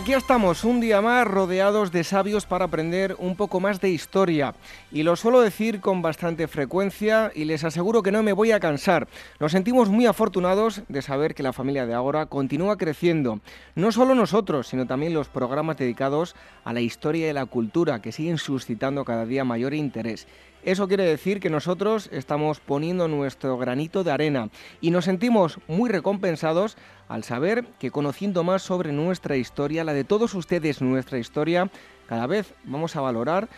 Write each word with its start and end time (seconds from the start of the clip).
Aquí 0.00 0.14
estamos 0.14 0.64
un 0.64 0.80
día 0.80 1.02
más 1.02 1.26
rodeados 1.26 1.92
de 1.92 2.04
sabios 2.04 2.46
para 2.46 2.64
aprender 2.64 3.16
un 3.18 3.36
poco 3.36 3.60
más 3.60 3.82
de 3.82 3.90
historia. 3.90 4.54
Y 4.90 5.02
lo 5.02 5.14
suelo 5.14 5.42
decir 5.42 5.82
con 5.82 6.00
bastante 6.00 6.48
frecuencia 6.48 7.30
y 7.34 7.44
les 7.44 7.64
aseguro 7.64 8.02
que 8.02 8.10
no 8.10 8.22
me 8.22 8.32
voy 8.32 8.52
a 8.52 8.60
cansar. 8.60 9.08
Nos 9.40 9.52
sentimos 9.52 9.90
muy 9.90 10.06
afortunados 10.06 10.80
de 10.88 11.02
saber 11.02 11.34
que 11.34 11.42
la 11.42 11.52
familia 11.52 11.84
de 11.84 11.92
Ágora 11.92 12.24
continúa 12.24 12.78
creciendo. 12.78 13.40
No 13.74 13.92
solo 13.92 14.14
nosotros, 14.14 14.68
sino 14.68 14.86
también 14.86 15.12
los 15.12 15.28
programas 15.28 15.76
dedicados 15.76 16.34
a 16.64 16.72
la 16.72 16.80
historia 16.80 17.28
y 17.28 17.34
la 17.34 17.44
cultura 17.44 18.00
que 18.00 18.10
siguen 18.10 18.38
suscitando 18.38 19.04
cada 19.04 19.26
día 19.26 19.44
mayor 19.44 19.74
interés. 19.74 20.26
Eso 20.62 20.88
quiere 20.88 21.04
decir 21.04 21.40
que 21.40 21.48
nosotros 21.48 22.10
estamos 22.12 22.60
poniendo 22.60 23.08
nuestro 23.08 23.56
granito 23.56 24.04
de 24.04 24.12
arena 24.12 24.50
y 24.82 24.90
nos 24.90 25.06
sentimos 25.06 25.58
muy 25.68 25.88
recompensados 25.88 26.76
al 27.08 27.24
saber 27.24 27.64
que 27.78 27.90
conociendo 27.90 28.44
más 28.44 28.62
sobre 28.62 28.92
nuestra 28.92 29.36
historia, 29.36 29.84
la 29.84 29.94
de 29.94 30.04
todos 30.04 30.34
ustedes 30.34 30.82
nuestra 30.82 31.18
historia, 31.18 31.70
cada 32.06 32.26
vez 32.26 32.52
vamos 32.64 32.94
a 32.94 33.00
valorar 33.00 33.48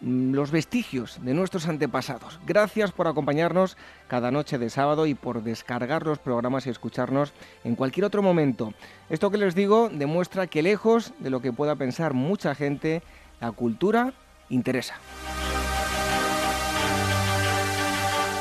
mm, 0.00 0.32
los 0.32 0.50
vestigios 0.50 1.18
de 1.22 1.34
nuestros 1.34 1.68
antepasados. 1.68 2.40
Gracias 2.46 2.92
por 2.92 3.08
acompañarnos 3.08 3.76
cada 4.06 4.30
noche 4.30 4.56
de 4.56 4.70
sábado 4.70 5.06
y 5.06 5.14
por 5.14 5.42
descargar 5.42 6.06
los 6.06 6.18
programas 6.18 6.66
y 6.66 6.70
escucharnos 6.70 7.34
en 7.62 7.76
cualquier 7.76 8.06
otro 8.06 8.22
momento. 8.22 8.72
Esto 9.10 9.30
que 9.30 9.38
les 9.38 9.54
digo 9.54 9.90
demuestra 9.92 10.46
que 10.46 10.62
lejos 10.62 11.12
de 11.18 11.28
lo 11.28 11.42
que 11.42 11.52
pueda 11.52 11.76
pensar 11.76 12.14
mucha 12.14 12.54
gente, 12.54 13.02
la 13.38 13.52
cultura 13.52 14.14
interesa. 14.48 14.94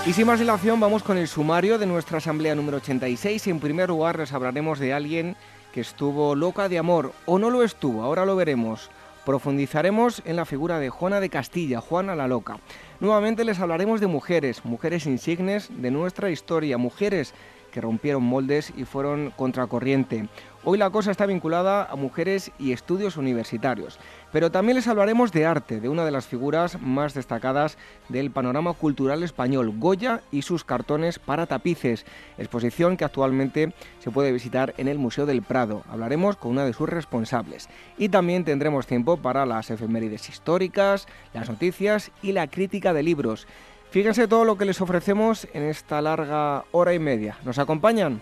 Y 0.07 0.13
sin 0.13 0.25
más 0.25 0.39
dilación, 0.39 0.79
vamos 0.79 1.03
con 1.03 1.17
el 1.17 1.27
sumario 1.27 1.77
de 1.77 1.85
nuestra 1.85 2.19
asamblea 2.19 2.55
número 2.55 2.77
86. 2.77 3.45
En 3.47 3.59
primer 3.59 3.89
lugar, 3.89 4.17
les 4.17 4.31
hablaremos 4.31 4.79
de 4.79 4.93
alguien 4.93 5.35
que 5.73 5.81
estuvo 5.81 6.33
loca 6.33 6.69
de 6.69 6.77
amor 6.77 7.11
o 7.25 7.37
no 7.37 7.49
lo 7.49 7.61
estuvo, 7.61 8.03
ahora 8.03 8.25
lo 8.25 8.37
veremos. 8.37 8.89
Profundizaremos 9.25 10.21
en 10.23 10.37
la 10.37 10.45
figura 10.45 10.79
de 10.79 10.87
Juana 10.89 11.19
de 11.19 11.29
Castilla, 11.29 11.81
Juana 11.81 12.15
la 12.15 12.29
Loca. 12.29 12.57
Nuevamente 13.01 13.43
les 13.43 13.59
hablaremos 13.59 13.99
de 13.99 14.07
mujeres, 14.07 14.63
mujeres 14.63 15.05
insignes 15.07 15.67
de 15.75 15.91
nuestra 15.91 16.31
historia, 16.31 16.77
mujeres 16.77 17.33
que 17.73 17.81
rompieron 17.81 18.23
moldes 18.23 18.71
y 18.77 18.85
fueron 18.85 19.31
contracorriente. 19.35 20.29
Hoy 20.63 20.77
la 20.77 20.89
cosa 20.89 21.11
está 21.11 21.25
vinculada 21.25 21.83
a 21.83 21.97
mujeres 21.97 22.51
y 22.57 22.71
estudios 22.71 23.17
universitarios, 23.17 23.99
pero 24.31 24.51
también 24.51 24.75
les 24.75 24.87
hablaremos 24.87 25.31
de 25.31 25.45
arte, 25.45 25.79
de 25.79 25.89
una 25.89 26.05
de 26.05 26.11
las 26.11 26.27
figuras 26.27 26.81
más 26.81 27.13
destacadas 27.13 27.77
del 28.09 28.31
panorama 28.31 28.73
cultural 28.73 29.23
español, 29.23 29.73
Goya 29.77 30.21
y 30.31 30.41
sus 30.41 30.63
cartones 30.63 31.19
para 31.19 31.45
tapices, 31.45 32.05
exposición 32.37 32.97
que 32.97 33.05
actualmente 33.05 33.73
se 33.99 34.11
puede 34.11 34.31
visitar 34.31 34.73
en 34.77 34.87
el 34.87 34.97
Museo 34.97 35.25
del 35.25 35.41
Prado. 35.41 35.83
Hablaremos 35.89 36.35
con 36.35 36.51
una 36.51 36.65
de 36.65 36.73
sus 36.73 36.89
responsables 36.89 37.69
y 37.97 38.09
también 38.09 38.43
tendremos 38.43 38.87
tiempo 38.87 39.17
para 39.17 39.45
las 39.45 39.71
efemérides 39.71 40.29
históricas, 40.29 41.07
las 41.33 41.49
noticias 41.49 42.11
y 42.21 42.31
la 42.31 42.47
crítica 42.47 42.93
de 42.93 43.03
libros. 43.03 43.47
Fíjense 43.89 44.27
todo 44.27 44.43
lo 44.43 44.57
que 44.57 44.65
les 44.65 44.81
ofrecemos 44.81 45.47
en 45.53 45.63
esta 45.63 46.01
larga 46.01 46.65
hora 46.71 46.93
y 46.93 46.99
media. 46.99 47.37
¿Nos 47.45 47.57
acompañan? 47.57 48.21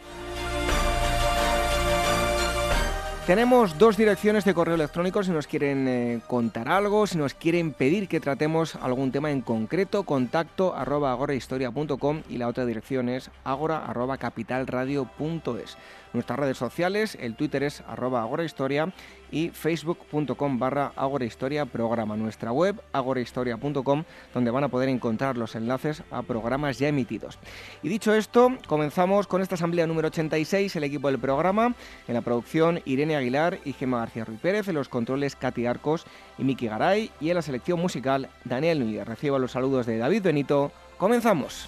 Tenemos 3.25 3.79
dos 3.79 3.97
direcciones 3.97 4.45
de 4.45 4.53
correo 4.53 4.75
electrónico 4.75 5.23
si 5.23 5.31
nos 5.31 5.47
quieren 5.47 5.87
eh, 5.87 6.21
contar 6.27 6.69
algo, 6.69 7.07
si 7.07 7.17
nos 7.17 7.33
quieren 7.33 7.73
pedir 7.73 8.07
que 8.07 8.19
tratemos 8.19 8.75
algún 8.75 9.11
tema 9.11 9.31
en 9.31 9.41
concreto, 9.41 10.03
contacto 10.03 10.75
arroba 10.75 11.11
agorahistoria.com 11.11 12.21
y 12.29 12.37
la 12.37 12.47
otra 12.47 12.67
dirección 12.67 13.09
es 13.09 13.31
agora 13.43 13.83
arroba 13.83 14.19
capitalradio.es. 14.19 15.75
Nuestras 16.13 16.39
redes 16.39 16.57
sociales, 16.57 17.17
el 17.19 17.35
Twitter 17.35 17.63
es 17.63 17.81
arroba 17.87 18.21
agorahistoria 18.21 18.93
y 19.35 19.49
facebook.com 19.49 20.57
barra 20.57 20.93
agorahistoria 20.95 21.65
programa. 21.65 22.15
Nuestra 22.15 22.53
web 22.53 22.81
agorahistoria.com 22.93 24.03
donde 24.33 24.49
van 24.49 24.63
a 24.63 24.69
poder 24.69 24.87
encontrar 24.87 25.35
los 25.35 25.55
enlaces 25.55 26.03
a 26.09 26.21
programas 26.21 26.79
ya 26.79 26.87
emitidos. 26.87 27.37
Y 27.83 27.89
dicho 27.89 28.13
esto, 28.13 28.53
comenzamos 28.65 29.27
con 29.27 29.41
esta 29.41 29.55
asamblea 29.55 29.87
número 29.87 30.07
86, 30.07 30.77
el 30.77 30.85
equipo 30.85 31.09
del 31.09 31.19
programa, 31.19 31.75
en 32.07 32.13
la 32.13 32.21
producción 32.21 32.81
Irene 32.85 33.17
Aguilar 33.17 33.59
y 33.65 33.73
Gemma 33.73 33.99
García 33.99 34.23
Ruiz 34.23 34.39
Pérez, 34.39 34.69
en 34.69 34.75
los 34.75 34.87
controles 34.87 35.35
Katy 35.35 35.65
Arcos 35.65 36.05
y 36.37 36.45
Miki 36.45 36.67
Garay 36.67 37.11
y 37.19 37.29
en 37.29 37.35
la 37.35 37.41
selección 37.41 37.77
musical 37.81 38.29
Daniel 38.45 38.79
Núñez. 38.79 39.05
Recibo 39.05 39.37
los 39.37 39.51
saludos 39.51 39.85
de 39.85 39.97
David 39.97 40.23
Benito. 40.23 40.71
Comenzamos. 40.97 41.67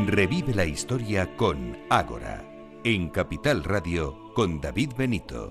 Revive 0.07 0.53
la 0.55 0.67
historia 0.67 1.35
con 1.35 1.79
Ágora, 1.89 2.45
en 2.85 3.09
Capital 3.09 3.65
Radio 3.65 4.33
con 4.35 4.61
David 4.61 4.91
Benito. 4.99 5.51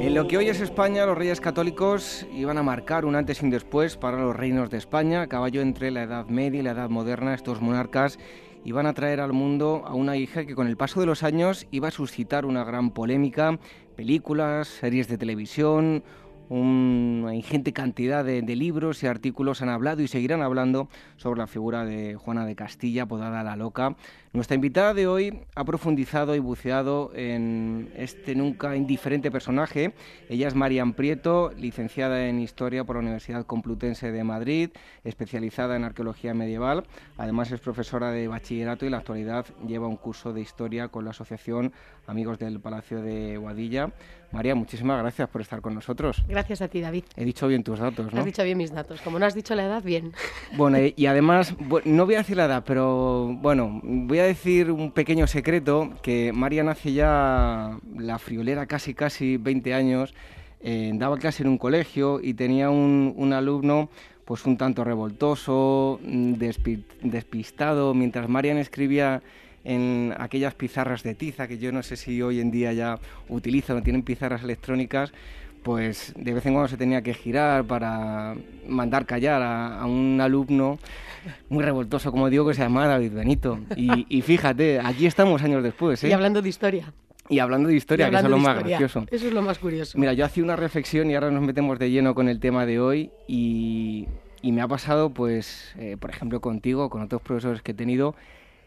En 0.00 0.14
lo 0.14 0.26
que 0.26 0.38
hoy 0.38 0.48
es 0.48 0.60
España, 0.60 1.04
los 1.04 1.18
reyes 1.18 1.42
católicos 1.42 2.26
iban 2.32 2.56
a 2.56 2.62
marcar 2.62 3.04
un 3.04 3.16
antes 3.16 3.42
y 3.42 3.44
un 3.44 3.50
después 3.50 3.98
para 3.98 4.18
los 4.18 4.34
reinos 4.34 4.70
de 4.70 4.78
España. 4.78 5.26
Caballo 5.26 5.60
entre 5.60 5.90
la 5.90 6.04
Edad 6.04 6.26
Media 6.26 6.60
y 6.60 6.62
la 6.62 6.70
Edad 6.70 6.88
Moderna, 6.88 7.34
estos 7.34 7.60
monarcas 7.60 8.18
iban 8.64 8.86
a 8.86 8.94
traer 8.94 9.20
al 9.20 9.34
mundo 9.34 9.82
a 9.86 9.94
una 9.94 10.16
hija 10.16 10.46
que 10.46 10.54
con 10.54 10.66
el 10.66 10.78
paso 10.78 11.00
de 11.00 11.06
los 11.06 11.22
años 11.22 11.66
iba 11.70 11.88
a 11.88 11.92
suscitar 11.92 12.46
una 12.46 12.64
gran 12.64 12.90
polémica, 12.90 13.58
películas, 13.94 14.68
series 14.68 15.06
de 15.08 15.18
televisión, 15.18 16.02
una 16.50 17.32
ingente 17.32 17.72
cantidad 17.72 18.24
de, 18.24 18.42
libros 18.42 19.04
y 19.04 19.06
artículos 19.06 19.62
han 19.62 19.68
hablado 19.68 20.02
y 20.02 20.08
seguirán 20.08 20.42
hablando 20.42 20.88
sobre 21.16 21.38
la 21.38 21.46
figura 21.46 21.84
de 21.84 22.16
Juana 22.16 22.44
de 22.44 22.56
Castilla, 22.56 23.04
apodada 23.04 23.44
la 23.44 23.54
Loca. 23.54 23.94
Nuestra 24.32 24.56
invitada 24.56 24.92
de 24.92 25.06
hoy 25.06 25.40
ha 25.54 25.64
profundizado 25.64 26.34
y 26.34 26.40
buceado 26.40 27.12
en 27.14 27.92
este 27.96 28.34
nunca 28.34 28.76
indiferente 28.76 29.30
personaje. 29.30 29.94
Ella 30.28 30.48
es 30.48 30.56
Marian 30.56 30.94
Prieto, 30.94 31.52
licenciada 31.56 32.26
en 32.26 32.40
Historia 32.40 32.82
por 32.82 32.96
la 32.96 33.02
Universidad 33.02 33.46
Complutense 33.46 34.10
de 34.10 34.24
Madrid, 34.24 34.70
especializada 35.04 35.76
en 35.76 35.84
Arqueología 35.84 36.34
Medieval. 36.34 36.84
Además 37.16 37.52
es 37.52 37.60
profesora 37.60 38.10
de 38.10 38.26
bachillerato 38.26 38.84
y 38.84 38.88
en 38.88 38.92
la 38.92 38.98
actualidad 38.98 39.46
lleva 39.66 39.86
un 39.86 39.96
curso 39.96 40.32
de 40.32 40.40
Historia 40.40 40.88
con 40.88 41.04
la 41.04 41.10
Asociación 41.10 41.72
Amigos 42.08 42.40
del 42.40 42.58
Palacio 42.58 43.02
de 43.02 43.36
Guadilla. 43.36 43.92
María, 44.32 44.54
muchísimas 44.54 45.00
gracias 45.00 45.28
por 45.28 45.40
estar 45.40 45.60
con 45.60 45.74
nosotros. 45.74 46.22
Gracias 46.28 46.62
a 46.62 46.68
ti, 46.68 46.80
David. 46.80 47.04
He 47.16 47.24
dicho 47.24 47.48
bien 47.48 47.64
tus 47.64 47.80
datos, 47.80 48.12
¿no? 48.12 48.20
Has 48.20 48.24
dicho 48.24 48.44
bien 48.44 48.58
mis 48.58 48.72
datos. 48.72 49.00
Como 49.00 49.18
no 49.18 49.26
has 49.26 49.34
dicho 49.34 49.54
la 49.54 49.64
edad, 49.64 49.82
bien. 49.82 50.12
Bueno, 50.56 50.78
y 50.94 51.06
además, 51.06 51.54
no 51.84 52.06
voy 52.06 52.14
a 52.16 52.18
decir 52.18 52.36
la 52.36 52.44
edad, 52.46 52.64
pero 52.66 53.36
bueno, 53.40 53.80
voy 53.82 54.18
a 54.18 54.24
decir 54.24 54.70
un 54.70 54.92
pequeño 54.92 55.26
secreto, 55.26 55.90
que 56.02 56.32
María 56.32 56.62
nace 56.64 56.92
ya 56.92 57.78
la 57.96 58.18
friolera 58.18 58.66
casi, 58.66 58.94
casi 58.94 59.36
20 59.36 59.74
años, 59.74 60.14
eh, 60.60 60.90
daba 60.94 61.16
clase 61.18 61.42
en 61.42 61.48
un 61.48 61.58
colegio 61.58 62.20
y 62.22 62.34
tenía 62.34 62.70
un, 62.70 63.14
un 63.16 63.32
alumno 63.32 63.88
pues 64.30 64.46
un 64.46 64.56
tanto 64.56 64.84
revoltoso, 64.84 65.98
mm, 66.04 66.34
despistado, 67.02 67.94
mientras 67.94 68.28
Marian 68.28 68.58
escribía 68.58 69.22
en 69.64 70.14
aquellas 70.18 70.54
pizarras 70.54 71.02
de 71.02 71.14
tiza 71.14 71.46
que 71.48 71.58
yo 71.58 71.72
no 71.72 71.82
sé 71.82 71.96
si 71.96 72.20
hoy 72.22 72.40
en 72.40 72.50
día 72.50 72.72
ya 72.72 72.98
utilizan 73.28 73.76
o 73.78 73.82
tienen 73.82 74.02
pizarras 74.02 74.42
electrónicas, 74.42 75.12
pues 75.62 76.14
de 76.16 76.32
vez 76.32 76.46
en 76.46 76.54
cuando 76.54 76.68
se 76.68 76.76
tenía 76.76 77.02
que 77.02 77.14
girar 77.14 77.64
para 77.64 78.34
mandar 78.66 79.06
callar 79.06 79.42
a, 79.42 79.84
un 79.84 80.18
alumno 80.20 80.78
muy 81.48 81.62
revoltoso, 81.62 82.10
como 82.10 82.30
digo, 82.30 82.46
que 82.46 82.54
se 82.54 82.62
llamaba 82.62 82.86
David 82.86 83.12
Benito. 83.12 83.58
Y, 83.76 84.22
fíjate, 84.22 84.80
aquí 84.80 85.06
estamos 85.06 85.42
años 85.42 85.62
después. 85.62 86.02
¿eh? 86.04 86.08
Y 86.08 86.12
hablando 86.12 86.40
de 86.40 86.48
historia. 86.48 86.92
Y 87.28 87.38
hablando 87.38 87.68
de 87.68 87.76
historia, 87.76 88.10
que 88.10 88.16
es 88.16 88.24
lo 88.24 88.38
más 88.38 88.64
gracioso. 88.64 89.06
Eso 89.10 89.26
es 89.26 89.32
lo 89.32 89.42
más 89.42 89.58
curioso. 89.58 89.98
Mira, 89.98 90.14
yo 90.14 90.24
hacía 90.24 90.42
una 90.42 90.56
reflexión 90.56 91.10
y 91.10 91.14
ahora 91.14 91.30
nos 91.30 91.42
metemos 91.42 91.78
de 91.78 91.90
lleno 91.90 92.14
con 92.14 92.28
el 92.28 92.40
tema 92.40 92.66
de 92.66 92.80
hoy 92.80 93.10
y, 93.28 94.08
me 94.42 94.62
ha 94.62 94.68
pasado, 94.68 95.10
pues, 95.10 95.74
eh, 95.78 95.96
por 96.00 96.10
ejemplo, 96.10 96.40
contigo, 96.40 96.88
con 96.88 97.02
otros 97.02 97.20
profesores 97.20 97.62
que 97.62 97.72
he 97.72 97.74
tenido, 97.74 98.16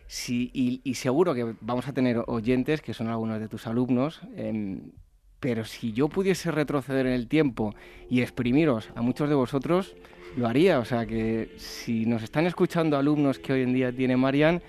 sí, 0.08 0.52
y, 0.54 0.94
seguro 0.96 1.34
que 1.34 1.56
vamos 1.62 1.88
a 1.88 1.94
tener 1.94 2.24
oyentes 2.28 2.82
que 2.82 2.94
son 2.94 3.08
algunos 3.08 3.40
de 3.40 3.48
tus 3.48 3.68
alumnos, 3.68 4.22
em, 4.36 4.92
pero 5.40 5.66
si 5.66 5.92
yo 5.92 6.08
pudiese 6.08 6.52
retroceder 6.52 7.06
en 7.06 7.14
el 7.14 7.28
tiempo 7.28 7.76
y 8.10 8.22
exprimiros 8.22 8.90
a 8.96 9.02
muchos 9.02 9.28
de 9.28 9.36
vosotros, 9.36 9.96
lo 10.38 10.48
haría. 10.48 10.80
O 10.80 10.86
sea 10.86 11.06
que 11.06 11.54
si 11.58 12.06
nos 12.06 12.24
están 12.24 12.46
escuchando 12.46 12.98
alumnos 12.98 13.40
que 13.40 13.54
hoy 13.54 13.64
en 13.64 13.74
día 13.74 13.92
tiene 13.92 14.16
Marian, 14.16 14.62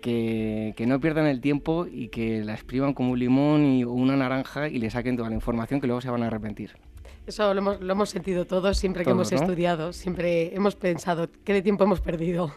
que, 0.00 0.84
no 0.86 1.00
pierdan 1.00 1.26
el 1.26 1.40
tiempo 1.40 1.86
y 1.86 2.08
que 2.08 2.44
la 2.44 2.54
expriman 2.54 2.94
como 2.94 3.12
un 3.12 3.18
limón 3.18 3.82
o 3.84 3.92
una 3.92 4.16
naranja 4.16 4.68
y 4.68 4.78
le 4.78 4.90
saquen 4.90 5.16
toda 5.16 5.28
la 5.28 5.34
información 5.34 5.80
que 5.80 5.86
luego 5.86 6.00
se 6.00 6.10
van 6.10 6.22
a 6.22 6.26
arrepentir. 6.26 6.72
Eso 7.26 7.52
lo 7.52 7.92
hemos, 7.92 8.08
sentido 8.08 8.46
todos 8.46 8.78
siempre 8.78 9.04
que 9.04 9.10
hemos 9.10 9.30
estudiado, 9.32 9.92
siempre 9.92 10.54
hemos 10.54 10.76
pensado 10.76 11.28
qué 11.44 11.52
de 11.52 11.62
tiempo 11.62 11.84
hemos 11.84 12.00
perdido. 12.00 12.54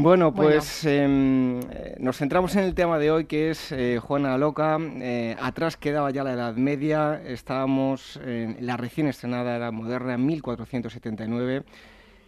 Bueno, 0.00 0.32
pues 0.32 0.84
em, 0.84 1.58
eh, 1.58 1.96
nos 1.98 2.18
centramos 2.18 2.54
en 2.54 2.62
el 2.62 2.76
tema 2.76 3.00
de 3.00 3.10
hoy 3.10 3.24
que 3.24 3.50
es 3.50 3.72
eh, 3.72 3.98
Juana 4.00 4.38
Loca. 4.38 4.78
Eh, 4.80 5.34
atrás 5.40 5.76
quedaba 5.76 6.12
ya 6.12 6.22
la 6.22 6.34
Edad 6.34 6.54
Media, 6.54 7.20
estábamos 7.26 8.16
en 8.24 8.64
la 8.64 8.76
recién 8.76 9.08
estrenada 9.08 9.56
Edad 9.56 9.72
Moderna, 9.72 10.16
1479. 10.16 11.64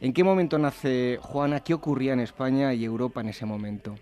¿En 0.00 0.12
qué 0.12 0.24
momento 0.24 0.58
nace 0.58 1.20
Juana? 1.22 1.60
¿Qué 1.60 1.72
ocurría 1.72 2.12
en 2.12 2.20
España 2.20 2.74
y 2.74 2.84
Europa 2.84 3.20
en 3.20 3.28
ese 3.28 3.46
momento? 3.46 3.94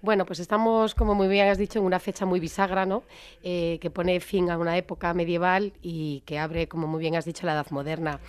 Bueno, 0.00 0.24
pues 0.24 0.40
estamos, 0.40 0.94
como 0.94 1.14
muy 1.14 1.28
bien 1.28 1.48
has 1.48 1.58
dicho, 1.58 1.78
en 1.78 1.84
una 1.84 1.98
fecha 1.98 2.24
muy 2.24 2.40
bisagra, 2.40 2.86
¿no? 2.86 3.02
que 3.42 3.90
pone 3.92 4.20
fin 4.20 4.50
a 4.50 4.56
una 4.56 4.76
época 4.78 5.12
medieval 5.12 5.72
y 5.82 6.22
que 6.24 6.38
abre, 6.38 6.68
como 6.68 6.86
muy 6.86 7.00
bien 7.00 7.16
has 7.16 7.24
dicho, 7.24 7.44
la 7.44 7.52
Edad 7.52 7.66
Moderna. 7.70 8.20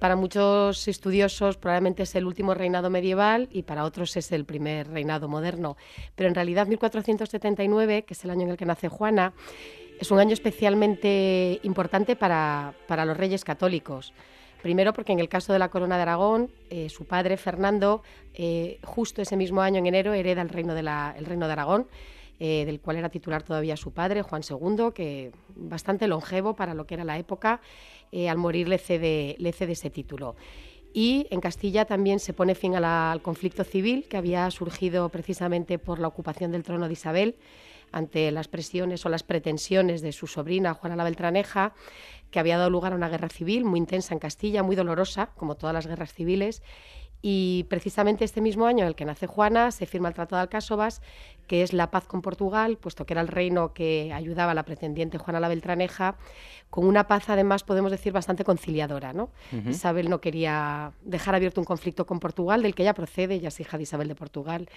Para 0.00 0.16
muchos 0.16 0.88
estudiosos 0.88 1.58
probablemente 1.58 2.04
es 2.04 2.14
el 2.14 2.24
último 2.24 2.54
reinado 2.54 2.88
medieval 2.88 3.50
y 3.52 3.64
para 3.64 3.84
otros 3.84 4.16
es 4.16 4.32
el 4.32 4.46
primer 4.46 4.88
reinado 4.88 5.28
moderno. 5.28 5.76
Pero 6.16 6.26
en 6.26 6.34
realidad 6.34 6.66
1479, 6.66 8.04
que 8.04 8.14
es 8.14 8.24
el 8.24 8.30
año 8.30 8.44
en 8.44 8.48
el 8.48 8.56
que 8.56 8.64
nace 8.64 8.88
Juana, 8.88 9.34
es 10.00 10.10
un 10.10 10.18
año 10.18 10.32
especialmente 10.32 11.60
importante 11.64 12.16
para, 12.16 12.72
los 12.88 13.14
reyes 13.14 13.44
católicos. 13.44 14.14
Primero 14.62 14.94
porque 14.94 15.12
en 15.12 15.20
el 15.20 15.28
caso 15.28 15.52
de 15.52 15.58
la 15.58 15.68
corona 15.68 15.96
de 15.96 16.02
Aragón, 16.02 16.50
eh, 16.70 16.88
su 16.88 17.04
padre 17.04 17.36
Fernando, 17.36 18.02
eh, 18.32 18.78
justo 18.82 19.20
ese 19.20 19.36
mismo 19.36 19.60
año 19.60 19.80
en 19.80 19.86
enero, 19.86 20.14
hereda 20.14 20.40
el 20.40 20.48
reino 20.48 20.72
de, 20.74 20.80
el 20.80 21.26
reino 21.26 21.46
de 21.46 21.52
Aragón. 21.52 21.88
Eh, 22.42 22.64
del 22.64 22.80
cual 22.80 22.96
era 22.96 23.10
titular 23.10 23.42
todavía 23.42 23.76
su 23.76 23.92
padre, 23.92 24.22
Juan 24.22 24.40
II, 24.48 24.92
que 24.94 25.30
bastante 25.54 26.08
longevo 26.08 26.56
para 26.56 26.72
lo 26.72 26.86
que 26.86 26.94
era 26.94 27.04
la 27.04 27.18
época, 27.18 27.60
eh, 28.12 28.30
al 28.30 28.38
morir 28.38 28.66
le 28.66 28.78
cede, 28.78 29.36
le 29.38 29.50
ese 29.50 29.90
título. 29.90 30.36
Y 30.94 31.26
en 31.28 31.42
Castilla 31.42 31.84
también 31.84 32.18
se 32.18 32.32
pone 32.32 32.54
fin 32.54 32.74
al 32.74 33.20
conflicto 33.20 33.62
civil 33.62 34.06
que 34.08 34.16
había 34.16 34.50
surgido 34.50 35.10
precisamente 35.10 35.78
por 35.78 35.98
la 35.98 36.08
ocupación 36.08 36.50
del 36.50 36.62
trono 36.62 36.86
de 36.86 36.94
Isabel 36.94 37.36
ante 37.92 38.30
las 38.30 38.48
presiones 38.48 39.04
o 39.04 39.10
las 39.10 39.22
pretensiones 39.22 40.00
de 40.00 40.12
su 40.12 40.26
sobrina 40.26 40.72
Juana 40.72 40.96
la 40.96 41.04
Beltraneja, 41.04 41.74
que 42.30 42.38
había 42.38 42.56
dado 42.56 42.70
lugar 42.70 42.94
a 42.94 42.96
una 42.96 43.10
guerra 43.10 43.28
civil 43.28 43.66
muy 43.66 43.78
intensa 43.78 44.14
en 44.14 44.20
Castilla, 44.20 44.62
muy 44.62 44.76
dolorosa, 44.76 45.30
como 45.36 45.56
todas 45.56 45.74
las 45.74 45.86
guerras 45.86 46.14
civiles, 46.14 46.62
y 47.22 47.66
precisamente 47.68 48.24
este 48.24 48.40
mismo 48.40 48.66
año 48.66 48.82
en 48.82 48.88
el 48.88 48.94
que 48.94 49.04
nace 49.04 49.26
Juana 49.26 49.72
se 49.72 49.86
firma 49.86 50.08
el 50.08 50.14
Tratado 50.14 50.38
de 50.38 50.42
Alcásobas, 50.42 51.02
que 51.50 51.64
es 51.64 51.72
la 51.72 51.90
paz 51.90 52.06
con 52.06 52.22
Portugal, 52.22 52.76
puesto 52.76 53.04
que 53.04 53.12
era 53.12 53.22
el 53.22 53.26
reino 53.26 53.72
que 53.72 54.12
ayudaba 54.12 54.52
a 54.52 54.54
la 54.54 54.62
pretendiente 54.62 55.18
Juana 55.18 55.40
la 55.40 55.48
Beltraneja, 55.48 56.14
con 56.70 56.86
una 56.86 57.08
paz 57.08 57.28
además 57.28 57.64
podemos 57.64 57.90
decir 57.90 58.12
bastante 58.12 58.44
conciliadora. 58.44 59.12
¿no? 59.12 59.30
Isabel 59.68 60.08
no 60.08 60.20
quería 60.20 60.92
dejar 61.02 61.34
abierto 61.34 61.60
un 61.60 61.64
conflicto 61.64 62.06
con 62.06 62.20
Portugal, 62.20 62.62
del 62.62 62.76
que 62.76 62.84
ella 62.84 62.94
procede, 62.94 63.34
ella 63.34 63.48
es 63.48 63.58
hija 63.58 63.78
de 63.78 63.82
Isabel 63.82 64.06
de 64.06 64.14
Portugal, 64.14 64.68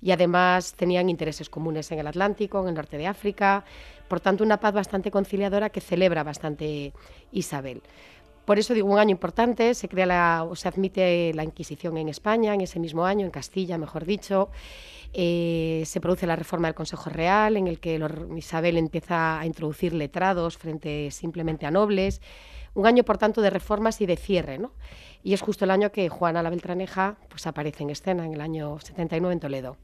y 0.00 0.10
además 0.12 0.72
tenían 0.72 1.10
intereses 1.10 1.50
comunes 1.50 1.92
en 1.92 1.98
el 1.98 2.06
Atlántico, 2.06 2.62
en 2.62 2.68
el 2.68 2.74
norte 2.76 2.96
de 2.96 3.08
África, 3.08 3.66
por 4.08 4.20
tanto 4.20 4.42
una 4.42 4.58
paz 4.58 4.72
bastante 4.72 5.10
conciliadora 5.10 5.68
que 5.68 5.82
celebra 5.82 6.22
bastante 6.22 6.94
Isabel. 7.30 7.82
Por 8.46 8.58
eso 8.58 8.74
digo 8.74 8.90
un 8.90 8.98
año 8.98 9.10
importante, 9.10 9.74
se 9.74 9.88
crea 9.88 10.06
la, 10.06 10.46
o 10.48 10.56
se 10.56 10.66
admite 10.66 11.32
la 11.34 11.44
Inquisición 11.44 11.96
en 11.96 12.08
España 12.08 12.54
en 12.54 12.62
ese 12.62 12.80
mismo 12.80 13.04
año, 13.04 13.24
en 13.24 13.30
Castilla, 13.30 13.78
mejor 13.78 14.04
dicho. 14.04 14.48
Eh, 15.12 15.82
se 15.84 16.00
produce 16.00 16.26
la 16.26 16.36
reforma 16.36 16.68
del 16.68 16.74
Consejo 16.74 17.10
Real, 17.10 17.56
en 17.56 17.66
el 17.66 17.80
que 17.80 18.00
Isabel 18.36 18.78
empieza 18.78 19.38
a 19.38 19.46
introducir 19.46 19.92
letrados 19.92 20.56
frente 20.56 21.10
simplemente 21.10 21.66
a 21.66 21.70
nobles. 21.70 22.22
Un 22.74 22.86
año, 22.86 23.04
por 23.04 23.18
tanto, 23.18 23.42
de 23.42 23.50
reformas 23.50 24.00
y 24.00 24.06
de 24.06 24.16
cierre, 24.16 24.58
¿no? 24.58 24.72
Y 25.22 25.34
es 25.34 25.42
justo 25.42 25.64
el 25.64 25.70
año 25.70 25.92
que 25.92 26.08
Juana 26.08 26.42
la 26.42 26.50
Beltraneja 26.50 27.16
pues, 27.28 27.46
aparece 27.46 27.82
en 27.82 27.90
escena, 27.90 28.24
en 28.24 28.32
el 28.32 28.40
año 28.40 28.78
79 28.80 29.34
en 29.34 29.40
Toledo. 29.40 29.76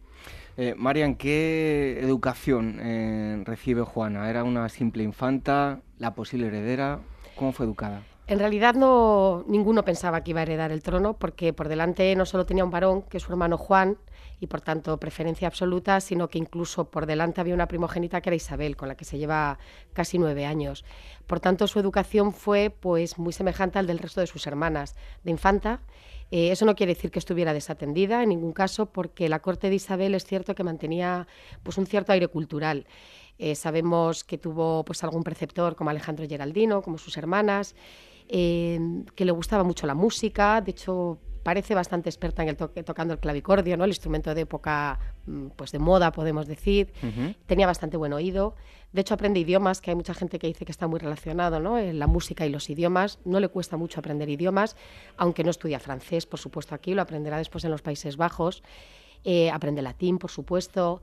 Eh, 0.57 0.75
Marian, 0.77 1.15
¿qué 1.15 2.01
educación 2.01 2.81
eh, 2.81 3.43
recibe 3.45 3.83
Juana? 3.83 4.29
¿Era 4.29 4.43
una 4.43 4.69
simple 4.69 5.05
infanta, 5.05 5.81
la 5.99 6.15
posible 6.15 6.49
heredera? 6.49 7.01
¿Cómo 7.37 7.53
fue 7.53 7.67
educada? 7.67 8.03
En 8.27 8.39
realidad 8.41 8.75
no 8.75 9.45
ninguno 9.47 9.85
pensaba 9.85 10.25
que 10.25 10.33
iba 10.33 10.41
a 10.41 10.43
heredar 10.43 10.73
el 10.73 10.83
trono 10.83 11.15
porque 11.15 11.53
por 11.53 11.69
delante 11.69 12.15
no 12.17 12.27
solo 12.27 12.45
tenía 12.45 12.65
un 12.65 12.71
varón, 12.71 13.03
que 13.03 13.19
es 13.19 13.23
su 13.23 13.31
hermano 13.31 13.57
Juan, 13.57 13.99
y 14.41 14.47
por 14.47 14.61
tanto 14.61 14.99
preferencia 14.99 15.49
absoluta, 15.49 16.01
sino 16.01 16.29
que 16.29 16.39
incluso 16.39 16.91
por 16.91 17.07
delante 17.07 17.41
había 17.41 17.55
una 17.55 17.69
primogénita 17.69 18.21
que 18.21 18.31
era 18.31 18.37
Isabel, 18.37 18.77
con 18.77 18.89
la 18.89 18.97
que 18.97 19.05
se 19.05 19.19
lleva 19.19 19.59
casi 19.93 20.19
nueve 20.19 20.47
años. 20.47 20.85
Por 21.27 21.41
tanto, 21.41 21.67
su 21.67 21.79
educación 21.79 22.33
fue 22.33 22.71
pues 22.71 23.19
muy 23.19 23.33
semejante 23.33 23.79
al 23.79 23.87
del 23.87 23.99
resto 23.99 24.21
de 24.21 24.27
sus 24.27 24.47
hermanas, 24.47 24.97
de 25.25 25.31
infanta. 25.31 25.83
Eh, 26.31 26.51
eso 26.51 26.65
no 26.67 26.75
quiere 26.75 26.95
decir 26.95 27.11
que 27.11 27.19
estuviera 27.19 27.53
desatendida 27.53 28.23
en 28.23 28.29
ningún 28.29 28.53
caso, 28.53 28.87
porque 28.87 29.29
la 29.29 29.41
corte 29.41 29.69
de 29.69 29.77
Isabel 29.77 30.15
es 30.15 30.25
cierto 30.25 30.55
que 30.55 30.65
mantenía 30.65 31.27
pues 31.63 31.79
un 31.79 31.87
cierto 31.87 32.13
aire 32.13 32.29
cultural. 32.29 32.87
Eh, 33.39 33.55
sabemos 33.55 34.25
que 34.25 34.37
tuvo 34.37 34.85
pues 34.85 35.03
algún 35.05 35.23
preceptor 35.23 35.77
como 35.77 35.91
Alejandro 35.91 36.27
Geraldino, 36.29 36.83
como 36.83 36.99
sus 36.99 37.17
hermanas, 37.17 37.75
Em, 38.31 39.07
que 39.15 39.25
le 39.25 39.33
gustaba 39.33 39.65
mucho 39.65 39.87
la 39.87 39.95
música, 39.95 40.61
de 40.61 40.73
hecho 40.73 41.19
parece 41.49 41.75
bastante 41.75 42.11
experta 42.11 42.43
en 42.43 42.51
el 42.51 42.57
tocando 42.85 43.15
el 43.15 43.21
clavicordio, 43.21 43.79
¿no? 43.79 43.85
el 43.85 43.91
instrumento 43.91 44.35
de 44.35 44.43
época 44.43 44.99
mm, 45.25 45.47
pues 45.57 45.73
de 45.73 45.79
moda, 45.79 46.13
podemos 46.13 46.47
decir. 46.47 46.93
Tenía 47.47 47.67
bastante 47.67 47.97
buen 47.97 48.13
oído. 48.13 48.55
De 48.93 49.01
hecho, 49.01 49.15
aprende 49.15 49.41
idiomas, 49.41 49.81
que 49.81 49.91
hay 49.91 49.95
mucha 49.95 50.13
gente 50.13 50.39
que 50.39 50.47
dice 50.47 50.67
que 50.67 50.73
está 50.73 50.87
muy 50.89 51.01
relacionado 51.01 51.59
¿no? 51.59 51.79
en 51.79 51.99
la 51.99 52.07
música 52.07 52.45
y 52.45 52.51
los 52.51 52.69
idiomas. 52.69 53.19
No 53.25 53.41
le 53.41 53.49
cuesta 53.49 53.79
mucho 53.79 53.99
aprender 53.99 54.29
idiomas, 54.29 54.77
aunque 55.17 55.43
no 55.43 55.51
estudia 55.51 55.81
francés, 55.81 56.27
por 56.27 56.39
supuesto, 56.39 56.75
aquí, 56.75 56.93
lo 56.93 57.01
aprenderá 57.01 57.39
después 57.39 57.65
en 57.65 57.71
los 57.71 57.81
Países 57.81 58.19
Bajos. 58.19 58.63
Eh, 59.25 59.51
aprende 59.51 59.81
latín, 59.81 60.19
por 60.19 60.31
supuesto 60.31 61.01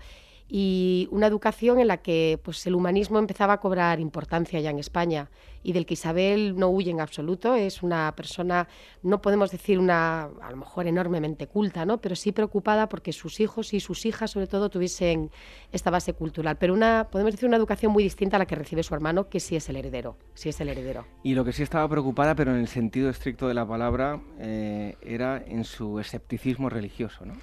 y 0.47 1.07
una 1.11 1.25
educación 1.27 1.79
en 1.79 1.87
la 1.87 1.97
que 1.97 2.39
pues, 2.43 2.65
el 2.67 2.75
humanismo 2.75 3.17
empezaba 3.17 3.53
a 3.53 3.59
cobrar 3.59 3.99
importancia 3.99 4.59
ya 4.59 4.69
en 4.69 4.77
España 4.77 5.29
y 5.63 5.73
del 5.73 5.87
que 5.87 5.95
Isabel 5.95 6.55
no 6.55 6.69
huye 6.69 6.91
en 6.91 7.01
absoluto. 7.01 7.55
Es 7.55 7.81
una 7.81 8.13
persona, 8.15 8.67
no 9.01 9.21
podemos 9.21 9.49
decir 9.49 9.79
una, 9.79 10.25
a 10.25 10.51
lo 10.51 10.57
mejor 10.57 10.85
enormemente 10.85 11.47
culta, 11.47 11.85
¿no? 11.85 11.99
pero 11.99 12.15
sí 12.15 12.31
preocupada 12.31 12.87
porque 12.87 13.11
sus 13.11 13.39
hijos 13.39 13.73
y 13.73 13.79
sus 13.79 14.05
hijas 14.05 14.31
sobre 14.31 14.45
todo 14.45 14.69
tuviesen 14.69 15.31
esta 15.71 15.89
base 15.89 16.13
cultural. 16.13 16.57
Pero 16.57 16.75
una, 16.75 17.07
podemos 17.09 17.33
decir 17.33 17.47
una 17.47 17.57
educación 17.57 17.91
muy 17.91 18.03
distinta 18.03 18.35
a 18.35 18.39
la 18.39 18.45
que 18.45 18.55
recibe 18.55 18.83
su 18.83 18.93
hermano, 18.93 19.27
que 19.29 19.39
sí 19.39 19.55
es 19.55 19.67
el 19.69 19.77
heredero. 19.77 20.15
Sí 20.35 20.49
es 20.49 20.61
el 20.61 20.69
heredero. 20.69 21.07
Y 21.23 21.33
lo 21.33 21.43
que 21.43 21.53
sí 21.53 21.63
estaba 21.63 21.89
preocupada, 21.89 22.35
pero 22.35 22.51
en 22.51 22.57
el 22.59 22.67
sentido 22.67 23.09
estricto 23.09 23.47
de 23.47 23.55
la 23.55 23.67
palabra, 23.67 24.21
eh, 24.39 24.95
era 25.01 25.43
en 25.43 25.63
su 25.63 25.99
escepticismo 25.99 26.69
religioso, 26.69 27.25
¿no? 27.25 27.33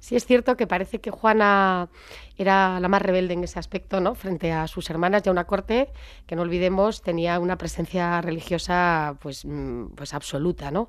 Sí 0.00 0.16
es 0.16 0.26
cierto 0.26 0.56
que 0.56 0.66
parece 0.66 1.00
que 1.00 1.10
Juana 1.10 1.88
era 2.36 2.78
la 2.80 2.88
más 2.88 3.02
rebelde 3.02 3.34
en 3.34 3.44
ese 3.44 3.58
aspecto, 3.58 4.00
¿no? 4.00 4.14
Frente 4.14 4.52
a 4.52 4.66
sus 4.68 4.90
hermanas, 4.90 5.22
ya 5.22 5.32
una 5.32 5.44
corte 5.44 5.90
que 6.26 6.36
no 6.36 6.42
olvidemos 6.42 7.02
tenía 7.02 7.38
una 7.40 7.58
presencia 7.58 8.20
religiosa 8.20 9.16
pues, 9.20 9.44
mm, 9.44 9.88
pues 9.96 10.14
absoluta, 10.14 10.70
¿no? 10.70 10.88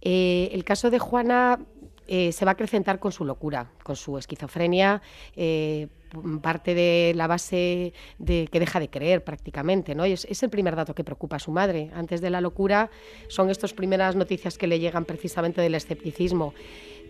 Eh, 0.00 0.50
el 0.52 0.64
caso 0.64 0.90
de 0.90 0.98
Juana 0.98 1.58
eh, 2.06 2.32
se 2.32 2.44
va 2.44 2.50
a 2.50 2.54
acrecentar 2.54 2.98
con 2.98 3.12
su 3.12 3.24
locura, 3.24 3.70
con 3.82 3.96
su 3.96 4.18
esquizofrenia. 4.18 5.00
Eh, 5.34 5.88
parte 6.40 6.74
de 6.74 7.12
la 7.14 7.26
base 7.26 7.92
de 8.18 8.48
que 8.50 8.60
deja 8.60 8.80
de 8.80 8.88
creer 8.88 9.24
prácticamente, 9.24 9.94
¿no? 9.94 10.04
es, 10.04 10.26
es, 10.30 10.42
el 10.42 10.50
primer 10.50 10.76
dato 10.76 10.94
que 10.94 11.04
preocupa 11.04 11.36
a 11.36 11.38
su 11.38 11.50
madre. 11.50 11.90
Antes 11.94 12.20
de 12.20 12.30
la 12.30 12.40
locura 12.40 12.90
son 13.28 13.50
estas 13.50 13.72
primeras 13.72 14.16
noticias 14.16 14.58
que 14.58 14.66
le 14.66 14.78
llegan 14.78 15.04
precisamente 15.04 15.60
del 15.60 15.74
escepticismo 15.74 16.54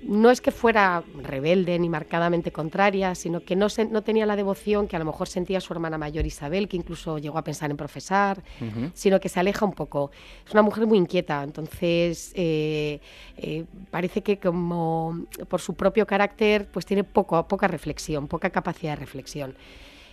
no 0.07 0.31
es 0.31 0.41
que 0.41 0.51
fuera 0.51 1.03
rebelde 1.23 1.79
ni 1.79 1.89
marcadamente 1.89 2.53
contraria, 2.53 3.15
sino 3.15 3.41
que 3.41 3.57
no, 3.57 3.69
no 3.91 4.03
tenía 4.03 4.27
la 4.27 4.37
devoción 4.37 4.87
que 4.87 4.97
a 4.97 4.99
lo 4.99 5.05
mejor 5.05 5.29
sentía 5.29 5.61
su 5.61 5.73
hermana 5.73 5.99
mayor 5.99 6.27
Isabel, 6.27 6.69
que 6.69 6.77
incluso 6.77 7.19
llegó 7.19 7.39
a 7.39 7.45
pensar 7.45 7.71
en 7.71 7.77
profesar, 7.77 8.43
sino 8.93 9.19
que 9.21 9.29
se 9.29 9.41
aleja 9.41 9.65
un 9.65 9.73
poco. 9.73 10.11
Es 10.47 10.53
una 10.53 10.63
mujer 10.63 10.87
muy 10.87 10.99
inquieta, 10.99 11.43
entonces 11.43 12.33
eh, 12.35 13.01
eh, 13.37 13.65
parece 13.91 14.23
que 14.23 14.39
como 14.39 15.27
por 15.49 15.61
su 15.61 15.75
propio 15.75 16.07
carácter 16.07 16.69
pues 16.71 16.85
tiene 16.85 17.05
poco, 17.05 17.47
poca 17.49 17.67
reflexión, 17.67 18.29
poca 18.29 18.51
capacidad 18.51 18.94
reflexión. 18.97 19.55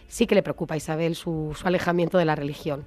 Sí 0.07 0.27
que 0.27 0.35
le 0.35 0.43
preocupa 0.43 0.73
a 0.73 0.77
Isabel 0.77 1.15
su 1.15 1.55
alejamiento 1.63 2.17
de 2.17 2.25
la 2.25 2.35
religión. 2.35 2.85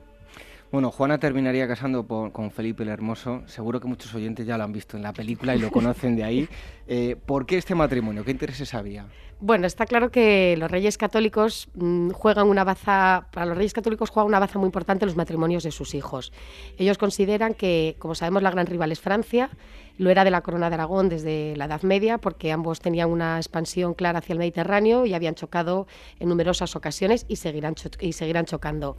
Bueno, 0.75 0.91
Juana 0.91 1.19
terminaría 1.19 1.69
casando 1.69 2.05
con 2.05 2.51
Felipe 2.51 2.83
el 2.83 2.89
Hermoso. 2.89 3.45
Seguro 3.47 3.79
que 3.79 3.87
muchos 3.87 4.13
oyentes 4.13 4.45
ya 4.45 4.59
lo 4.59 4.65
han 4.65 4.73
visto 4.73 4.97
en 4.97 5.05
la 5.05 5.13
película 5.13 5.55
y 5.55 5.61
lo 5.61 5.71
conocen 5.71 6.17
de 6.17 6.25
ahí. 6.25 6.49
Eh, 6.89 7.15
¿Por 7.15 7.47
qué 7.47 7.59
este 7.59 7.77
matrimonio? 7.77 8.25
¿Qué 8.25 8.33
intereses 8.33 8.75
había? 8.75 9.07
Bueno, 9.39 9.69
está 9.69 9.87
claro 9.87 10.11
que 10.11 10.57
los 10.59 10.69
reyes 10.69 10.99
católicos 10.99 11.69
mm, 11.75 12.11
juegan 12.11 12.49
una 12.49 12.65
baza, 12.65 13.29
para 13.31 13.47
los 13.47 13.57
reyes 13.57 13.73
católicos 13.73 14.11
juega 14.11 14.27
una 14.27 14.41
baza 14.41 14.59
muy 14.59 14.67
importante 14.67 15.07
los 15.07 15.15
matrimonios 15.15 15.63
de 15.63 15.71
sus 15.71 15.95
hijos. 15.95 16.33
Ellos 16.77 16.99
consideran 16.99 17.55
que, 17.55 17.95
como 18.01 18.17
sabemos, 18.17 18.43
la 18.43 18.51
gran 18.51 18.67
rival 18.67 18.91
es 18.91 19.01
Francia, 19.01 19.51
lo 19.97 20.11
era 20.11 20.25
de 20.25 20.33
la 20.33 20.41
corona 20.41 20.71
de 20.71 20.75
Aragón 20.75 21.09
desde 21.09 21.55
la 21.57 21.67
Edad 21.67 21.83
Media, 21.83 22.19
porque 22.19 22.51
ambos 22.51 22.81
tenían 22.81 23.11
una 23.11 23.37
expansión 23.37 23.95
clara 23.95 24.19
hacia 24.19 24.33
el 24.33 24.41
Mediterráneo 24.41 25.07
y 25.07 25.15
habían 25.15 25.37
chocado 25.37 25.87
en 26.19 26.31
numerosas 26.31 26.75
ocasiones 26.75 27.27
y 27.29 27.37
seguirán, 27.37 27.77
y 28.01 28.13
seguirán 28.13 28.47
chocando 28.47 28.97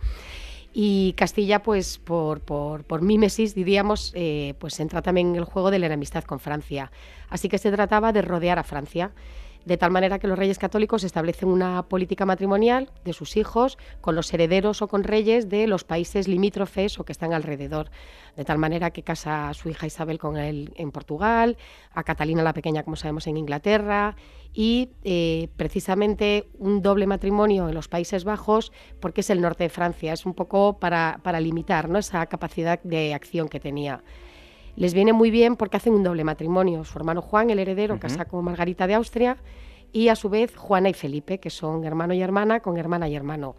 y 0.78 1.14
Castilla, 1.14 1.64
pues 1.64 2.00
por, 2.00 2.42
por, 2.42 2.84
por 2.84 3.02
mímesis, 3.02 3.56
diríamos, 3.56 4.12
eh, 4.14 4.56
pues 4.60 4.78
entra 4.82 5.02
también 5.02 5.30
en 5.30 5.36
el 5.38 5.46
juego 5.46 5.72
de 5.72 5.80
la 5.80 5.86
enemistad 5.86 6.26
con 6.26 6.42
Francia. 6.42 6.92
Así 7.30 7.48
que 7.48 7.58
se 7.58 7.72
trataba 7.72 8.12
de 8.12 8.22
rodear 8.22 8.60
a 8.60 8.64
Francia 8.64 9.14
de 9.66 9.78
tal 9.78 9.92
manera 9.92 10.20
que 10.20 10.28
los 10.28 10.38
reyes 10.38 10.60
católicos 10.60 11.04
establecen 11.04 11.50
una 11.50 11.84
política 11.84 12.26
matrimonial 12.26 12.92
de 13.04 13.14
sus 13.14 13.36
hijos 13.36 13.78
con 14.00 14.16
los 14.16 14.32
herederos 14.34 14.82
o 14.82 14.88
con 14.88 15.04
reyes 15.04 15.50
de 15.50 15.66
los 15.66 15.84
países 15.84 16.28
limítrofes 16.28 17.00
o 17.00 17.04
que 17.04 17.12
están 17.12 17.34
alrededor. 17.34 17.90
De 18.36 18.46
tal 18.46 18.58
manera 18.58 18.92
que 18.92 19.02
casa 19.02 19.50
a 19.50 19.54
su 19.54 19.70
hija 19.70 19.88
Isabel 19.88 20.20
con 20.20 20.38
él 20.38 20.74
en 20.76 20.92
Portugal, 20.92 21.58
a 21.94 22.04
Catalina 22.04 22.44
la 22.44 22.54
Pequeña, 22.54 22.84
como 22.84 22.96
sabemos, 22.96 23.28
en 23.28 23.38
Inglaterra, 23.38 24.16
y 24.56 24.90
eh, 25.04 25.50
precisamente 25.58 26.48
un 26.58 26.82
doble 26.82 27.06
matrimonio 27.06 27.68
en 27.68 27.76
los 27.76 27.88
Países 27.88 28.24
Bajos, 28.24 28.72
porque 29.00 29.22
es 29.22 29.30
el 29.30 29.42
norte 29.42 29.66
de 29.66 29.70
Francia, 29.70 30.14
es 30.14 30.26
un 30.26 30.34
poco 30.34 30.80
para, 30.80 31.20
para 31.22 31.40
limitar 31.40 31.90
¿no? 31.90 32.00
esa 32.00 32.26
capacidad 32.26 32.82
de 32.82 33.14
acción 33.14 33.50
que 33.50 33.60
tenía 33.60 34.02
les 34.76 34.94
viene 34.94 35.14
muy 35.14 35.32
bien 35.32 35.56
porque 35.56 35.78
hacen 35.78 35.94
un 35.94 36.04
doble 36.04 36.24
matrimonio. 36.24 36.84
Su 36.84 36.98
hermano 36.98 37.22
Juan, 37.22 37.50
el 37.50 37.60
heredero, 37.60 38.00
casa 38.00 38.26
con 38.26 38.44
Margarita 38.44 38.88
de 38.88 38.96
Austria, 38.96 39.38
y 39.92 40.10
a 40.10 40.16
su 40.16 40.30
vez 40.30 40.56
Juana 40.56 40.90
y 40.90 40.94
Felipe, 40.94 41.40
que 41.40 41.50
son 41.50 41.86
hermano 41.86 42.14
y 42.14 42.22
hermana, 42.22 42.60
con 42.60 42.78
hermana 42.78 43.08
y 43.08 43.16
hermano. 43.16 43.56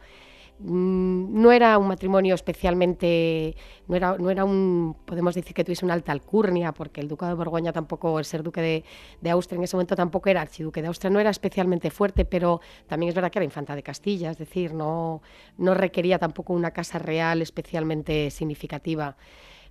Mm, 0.59 1.43
no 1.43 1.53
era 1.53 1.77
un 1.77 1.87
matrimonio 1.89 2.35
especialmente, 2.35 3.55
no 3.89 3.97
era, 3.97 4.17
no 4.17 4.31
era 4.31 4.45
un, 4.45 4.97
podemos 5.05 5.35
decir 5.35 5.53
que 5.53 5.65
tuviese 5.65 5.85
una 5.85 5.93
alta 5.93 6.13
alcurnia, 6.13 6.73
porque 6.73 7.03
el 7.03 7.09
ducado 7.09 7.33
de 7.33 7.37
Borgoña 7.37 7.73
tampoco, 7.73 8.19
el 8.19 8.25
ser 8.25 8.43
duque 8.43 8.63
de, 8.63 8.85
de, 9.21 9.31
Austria 9.31 9.59
en 9.59 9.65
ese 9.65 9.77
momento 9.77 9.97
tampoco 9.97 10.31
era 10.31 10.41
archiduque 10.41 10.81
de 10.81 10.89
Austria, 10.89 11.11
no 11.11 11.21
era 11.21 11.29
especialmente 11.29 11.91
fuerte, 11.91 12.25
pero 12.25 12.63
también 12.87 13.11
es 13.11 13.15
verdad 13.15 13.31
que 13.31 13.39
era 13.39 13.45
infanta 13.45 13.77
de 13.77 13.83
Castilla, 13.83 14.31
es 14.31 14.39
decir, 14.39 14.73
no, 14.73 15.21
no 15.59 15.75
requería 15.75 16.19
tampoco 16.19 16.55
una 16.55 16.71
casa 16.71 16.99
real 16.99 17.43
especialmente 17.43 18.31
significativa. 18.31 19.17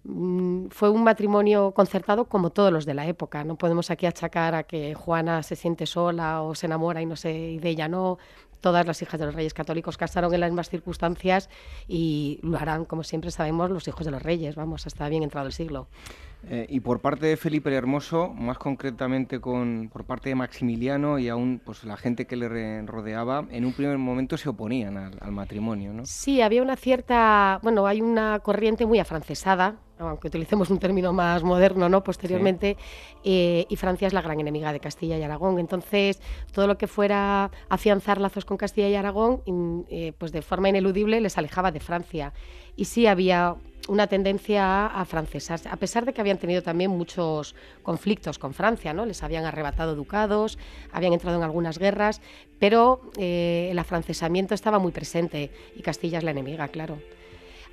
Mm, 0.07 0.67
fue 0.69 0.91
un 0.91 1.03
matrimonio 1.03 1.71
concertado 1.71 2.25
como 2.25 2.51
todos 2.51 2.71
los 2.71 2.85
de 2.85 2.93
la 2.93 3.07
época. 3.07 3.43
No 3.43 3.57
podemos 3.57 3.89
aquí 3.89 4.05
achacar 4.05 4.53
a 4.53 4.63
que 4.63 4.93
Juana 4.93 5.41
se 5.41 5.55
siente 5.55 5.87
sola 5.87 6.43
o 6.43 6.53
se 6.53 6.67
enamora 6.67 7.01
y 7.01 7.07
no 7.07 7.15
sé, 7.15 7.33
y 7.33 7.57
de 7.59 7.69
ella 7.69 7.87
no. 7.87 8.19
Todas 8.65 8.87
las 8.87 8.99
hijas 9.03 9.19
de 9.19 9.27
los 9.27 9.35
reyes 9.35 9.53
católicos 9.53 9.95
casaron 9.95 10.33
en 10.33 10.39
las 10.39 10.49
mismas 10.49 10.71
circunstancias 10.71 11.51
y 11.87 12.39
lo 12.41 12.57
harán, 12.57 12.85
como 12.85 13.03
siempre 13.03 13.29
sabemos, 13.29 13.69
los 13.69 13.87
hijos 13.87 14.07
de 14.07 14.11
los 14.11 14.23
reyes, 14.23 14.55
vamos, 14.55 14.87
hasta 14.87 15.07
bien 15.07 15.21
entrado 15.21 15.45
el 15.45 15.53
siglo. 15.53 15.87
Eh, 16.47 16.67
y 16.69 16.79
por 16.79 16.99
parte 16.99 17.25
de 17.25 17.37
Felipe 17.37 17.69
el 17.69 17.75
Hermoso, 17.75 18.29
más 18.29 18.57
concretamente 18.57 19.39
con, 19.39 19.89
por 19.91 20.05
parte 20.05 20.29
de 20.29 20.35
Maximiliano 20.35 21.17
y 21.17 21.27
aún 21.27 21.59
pues, 21.63 21.83
la 21.83 21.97
gente 21.97 22.25
que 22.25 22.35
le 22.35 22.81
rodeaba, 22.83 23.45
en 23.49 23.65
un 23.65 23.73
primer 23.73 23.97
momento 23.97 24.37
se 24.37 24.49
oponían 24.49 24.97
al, 24.97 25.31
matrimonio, 25.31 25.91
¿no? 25.91 26.05
Sí, 26.05 26.41
había 26.41 26.61
una 26.61 26.75
cierta, 26.75 27.59
bueno, 27.63 27.87
hay 27.87 28.01
una 28.01 28.39
corriente 28.39 28.85
muy 28.85 28.99
afrancesada, 28.99 29.75
aunque 29.97 30.27
utilicemos 30.27 30.69
un 30.69 30.77
término 30.77 31.13
más 31.13 31.43
moderno, 31.43 31.89
¿no? 31.89 32.03
Posteriormente, 32.03 32.77
eh, 33.23 33.65
y 33.67 33.75
Francia 33.75 34.07
es 34.07 34.13
la 34.13 34.21
gran 34.21 34.39
enemiga 34.39 34.71
de 34.71 34.79
Castilla 34.79 35.17
y 35.17 35.23
Aragón. 35.23 35.57
Entonces, 35.57 36.21
todo 36.51 36.67
lo 36.67 36.77
que 36.77 36.87
fuera 36.87 37.49
afianzar 37.69 38.19
lazos 38.19 38.45
con 38.45 38.57
Castilla 38.57 38.89
y 38.89 38.95
Aragón, 38.95 39.41
eh, 39.89 40.13
pues 40.17 40.31
de 40.31 40.41
forma 40.41 40.69
ineludible 40.69 41.21
les 41.21 41.37
alejaba 41.37 41.71
de 41.71 41.79
Francia. 41.79 42.33
Y 42.75 42.85
sí 42.85 43.07
había 43.07 43.55
una 43.87 44.07
tendencia 44.07 44.87
a 44.87 45.05
francesas, 45.05 45.65
a 45.67 45.75
pesar 45.77 46.05
de 46.05 46.13
que 46.13 46.21
habían 46.21 46.37
tenido 46.37 46.61
también 46.61 46.91
muchos 46.91 47.55
conflictos 47.83 48.39
con 48.39 48.53
Francia, 48.53 48.93
¿no? 48.93 49.05
Les 49.05 49.23
habían 49.23 49.45
arrebatado 49.45 49.95
ducados, 49.95 50.57
habían 50.91 51.13
entrado 51.13 51.37
en 51.37 51.43
algunas 51.43 51.77
guerras, 51.77 52.21
pero 52.59 53.01
eh, 53.17 53.69
el 53.71 53.79
afrancesamiento 53.79 54.53
estaba 54.53 54.79
muy 54.79 54.91
presente 54.91 55.51
y 55.75 55.81
Castilla 55.81 56.17
es 56.17 56.23
la 56.23 56.31
enemiga, 56.31 56.67
claro. 56.67 56.99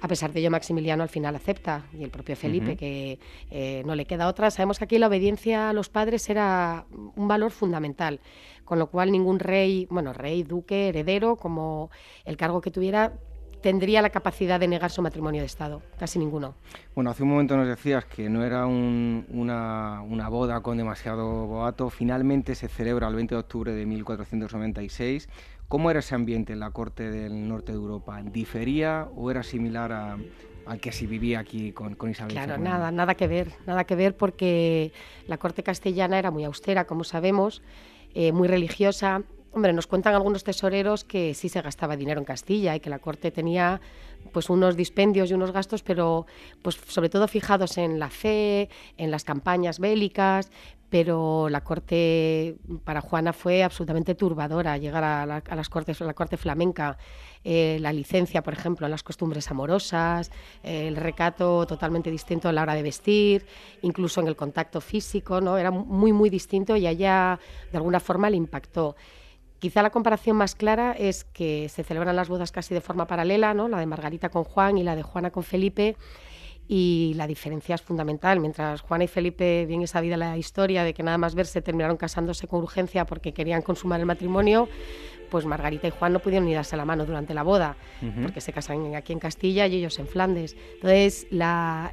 A 0.01 0.09
pesar 0.09 0.33
de 0.33 0.41
ello, 0.41 0.51
Maximiliano 0.51 1.05
al 1.05 1.09
final 1.09 1.37
acepta, 1.37 1.87
y 1.97 2.03
el 2.03 2.11
propio 2.11 2.35
Felipe, 2.35 2.77
que 2.77 3.21
eh, 3.53 3.85
no 3.87 3.95
le 3.95 4.05
queda 4.05 4.27
otra. 4.27 4.51
Sabemos 4.51 4.79
que 4.79 4.85
aquí 4.85 4.99
la 4.99 5.07
obediencia 5.07 5.71
a 5.71 5.73
los 5.73 5.89
padres 5.89 6.29
era 6.29 6.87
un 6.91 7.29
valor 7.29 7.53
fundamental, 7.53 8.19
con 8.65 8.81
lo 8.81 8.89
cual 8.89 9.13
ningún 9.13 9.39
rey, 9.39 9.87
bueno, 9.91 10.13
rey, 10.13 10.43
duque, 10.43 10.89
heredero, 10.89 11.37
como 11.37 11.93
el 12.25 12.37
cargo 12.37 12.61
que 12.61 12.73
tuviera, 12.73 13.13
tendría 13.63 14.03
la 14.03 14.11
capacidad 14.11 14.61
de 14.61 14.69
negar 14.69 14.91
su 14.91 15.01
matrimonio 15.01 15.41
de 15.41 15.47
Estado, 15.47 15.83
casi 15.99 16.19
ninguno. 16.19 16.55
Bueno, 16.95 17.11
hace 17.11 17.23
un 17.23 17.31
momento 17.31 17.57
nos 17.57 17.69
decías 17.69 18.05
que 18.05 18.29
no 18.29 18.45
era 18.45 18.67
una, 18.67 20.03
una, 20.03 20.29
boda 20.29 20.61
con 20.61 20.77
demasiado 20.77 21.47
boato, 21.47 21.89
finalmente 21.89 22.55
se 22.55 22.69
celebra 22.69 23.09
el 23.09 23.15
20 23.15 23.35
de 23.35 23.39
octubre 23.39 23.73
de 23.73 23.87
1496. 23.87 25.29
¿Cómo 25.69 25.91
era 25.91 26.01
ese 26.01 26.15
ambiente 26.15 26.53
en 26.53 26.61
la 26.61 26.71
corte 26.71 27.11
del 27.11 27.49
norte 27.49 27.73
de 27.73 27.79
Europa? 27.79 28.21
¿Difería 28.23 29.09
o 29.17 29.31
era 29.31 29.43
similar 29.43 30.19
al 30.67 30.81
que 30.81 30.93
se 30.93 31.07
vivía 31.07 31.39
aquí 31.39 31.73
con, 31.73 31.95
con 31.95 32.11
Isabel 32.11 32.35
Claro, 32.35 32.59
nada, 32.59 32.91
nada 32.91 33.15
que 33.15 33.27
ver, 33.27 33.53
nada 33.67 33.85
que 33.85 33.95
ver 33.95 34.15
porque 34.17 34.93
la 35.27 35.39
corte 35.39 35.63
castellana 35.63 36.19
era 36.19 36.31
muy 36.31 36.45
austera, 36.45 36.85
como 36.85 37.05
sabemos, 37.05 37.63
eh, 38.15 38.33
muy 38.33 38.49
religiosa, 38.49 39.23
Hombre, 39.55 39.75
nos 39.75 39.87
cuentan 39.87 40.15
algunos 40.15 40.45
tesoreros 40.45 41.05
que 41.05 41.35
sí 41.35 41.51
se 41.51 41.61
gastaba 41.61 41.95
dinero 41.95 42.19
en 42.19 42.25
Castilla 42.25 42.75
y 42.75 42.81
que 42.81 42.89
la 42.89 42.99
corte 42.99 43.31
tenía 43.31 43.83
pues 44.33 44.49
unos 44.49 44.77
dispendios 44.77 45.31
y 45.31 45.35
unos 45.35 45.53
gastos, 45.53 45.83
pero 45.83 46.27
pues 46.63 46.79
sobre 46.89 47.11
todo 47.11 47.29
fijados 47.29 47.77
en 47.77 47.99
la 47.99 48.09
fe, 48.09 48.71
en 48.97 49.11
las 49.11 49.25
campañas 49.25 49.79
bélicas, 49.79 50.51
pero 50.89 51.51
la 51.51 51.63
corte 51.63 52.57
para 52.85 53.03
Juana 53.03 53.35
fue 53.35 53.63
absolutamente 53.63 54.15
turbadora 54.15 54.79
llegar 54.79 55.05
a, 55.05 55.27
las 55.27 55.69
cortes, 55.69 56.01
a 56.01 56.07
la 56.07 56.15
corte 56.15 56.39
flamenca, 56.39 56.97
eh, 57.45 57.77
la 57.81 57.93
licencia, 57.93 58.43
por 58.43 58.55
ejemplo, 58.55 58.87
en 58.87 58.91
las 58.91 59.03
costumbres 59.03 59.51
amorosas, 59.51 60.31
el 60.63 60.97
recato 60.97 61.67
totalmente 61.67 62.11
distinto 62.11 62.49
a 62.49 62.53
la 62.53 62.63
hora 62.63 62.75
de 62.75 62.83
vestir, 62.83 63.45
incluso 63.83 64.21
en 64.23 64.29
el 64.29 64.37
contacto 64.37 64.81
físico, 64.81 65.43
¿no? 65.43 65.59
Era 65.59 65.71
muy 65.71 66.13
muy 66.13 66.31
distinto 66.31 66.75
y 66.75 66.87
allá 66.87 67.39
de 67.71 67.77
alguna 67.77 68.01
forma 68.01 68.31
le 68.31 68.39
impactó. 68.39 68.97
Quizá 69.63 69.81
la 69.81 69.91
comparación 69.91 70.37
más 70.37 70.57
clara 70.57 70.91
es 70.91 71.23
que 71.23 71.69
se 71.69 71.85
celebran 71.85 72.17
las 72.17 72.29
bodas 72.29 72.51
casi 72.51 72.75
de 72.75 72.81
forma 72.81 73.07
paralela, 73.07 73.55
¿no? 73.55 73.69
la 73.69 73.79
de 73.79 73.87
Margarita 73.87 74.29
con 74.29 74.43
Juan 74.43 74.77
y 74.77 74.83
la 74.83 74.97
de 74.97 75.05
Juana 75.05 75.31
con 75.31 75.45
Felipe, 75.45 75.95
y 76.67 77.13
la 77.15 77.29
diferencia 77.29 77.77
es 77.77 77.81
fundamental. 77.81 78.41
Mientras 78.41 78.81
Juana 78.81 79.05
y 79.05 79.07
Felipe, 79.07 79.65
bien 79.67 79.83
es 79.83 79.91
sabida 79.91 80.17
la 80.17 80.37
historia 80.37 80.83
de 80.83 80.93
que 80.93 81.05
nada 81.05 81.17
más 81.17 81.37
verse 81.37 81.63
terminaron 81.63 81.97
casándose 81.97 82.49
con 82.49 82.61
urgencia 82.61 83.07
porque 83.07 83.33
querían 83.33 83.63
consumar 83.63 84.01
el 84.01 84.07
matrimonio, 84.07 84.69
pues 85.33 85.47
Margarita 85.47 85.89
y 85.89 85.91
Juan 85.91 86.13
no 86.13 86.19
pudieron 86.19 86.47
ni 86.47 86.53
darse 86.53 86.77
la 86.77 86.85
mano 86.85 87.07
durante 87.07 87.33
la 87.33 87.43
boda, 87.43 87.75
porque 88.23 88.43
se 88.43 88.53
casan 88.53 88.95
aquí 88.95 89.15
en 89.15 89.19
Castilla 89.19 89.67
y 89.67 89.77
ellos 89.77 89.99
en 89.99 90.07
Flandes. 90.07 90.55
Entonces, 90.75 91.27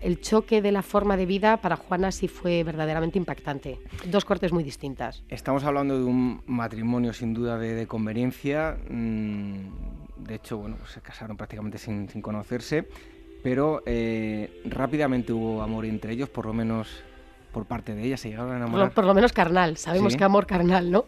el 0.02 0.20
choque 0.20 0.62
de 0.62 0.74
la 0.74 0.82
forma 0.82 1.16
de 1.16 1.26
vida 1.26 1.56
para 1.56 1.78
Juana 1.78 2.12
sí 2.12 2.28
fue 2.28 2.66
verdaderamente 2.66 3.18
impactante. 3.18 3.80
Dos 4.08 4.26
cortes 4.26 4.52
muy 4.52 4.66
distintas. 4.66 5.24
Estamos 5.30 5.64
hablando 5.64 5.98
de 5.98 6.04
un 6.04 6.42
matrimonio 6.48 7.14
sin 7.14 7.34
duda 7.34 7.58
de, 7.58 7.88
conveniencia. 7.88 8.78
Mm, 8.90 9.70
de 10.18 10.36
hecho, 10.36 10.58
bueno, 10.58 10.76
pues 10.78 10.92
se 10.92 11.00
casaron 11.00 11.38
prácticamente 11.38 11.78
sin, 11.78 12.08
conocerse, 12.22 12.90
pero 13.42 13.84
eh, 13.86 14.62
rápidamente 14.66 15.32
hubo 15.32 15.62
amor 15.62 15.86
entre 15.86 16.12
ellos, 16.12 16.28
por 16.28 16.46
lo 16.46 16.52
menos 16.52 16.90
por 17.52 17.66
parte 17.66 17.96
de 17.96 18.04
ella, 18.04 18.18
se 18.18 18.30
llegaron 18.30 18.54
a 18.54 18.58
enamorar. 18.58 18.94
Por, 18.94 19.06
lo 19.06 19.14
menos 19.14 19.34
carnal, 19.34 19.78
sabemos 19.78 20.16
que 20.16 20.24
amor 20.24 20.46
carnal, 20.46 20.92
¿no? 20.92 21.06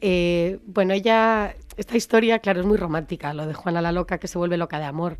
Eh, 0.00 0.58
bueno, 0.66 0.92
ella, 0.92 1.54
esta 1.76 1.96
historia, 1.96 2.38
claro, 2.40 2.60
es 2.60 2.66
muy 2.66 2.76
romántica, 2.76 3.32
lo 3.32 3.46
de 3.46 3.54
Juana 3.54 3.80
la 3.80 3.92
Loca 3.92 4.18
que 4.18 4.28
se 4.28 4.38
vuelve 4.38 4.56
loca 4.56 4.78
de 4.78 4.84
amor 4.84 5.18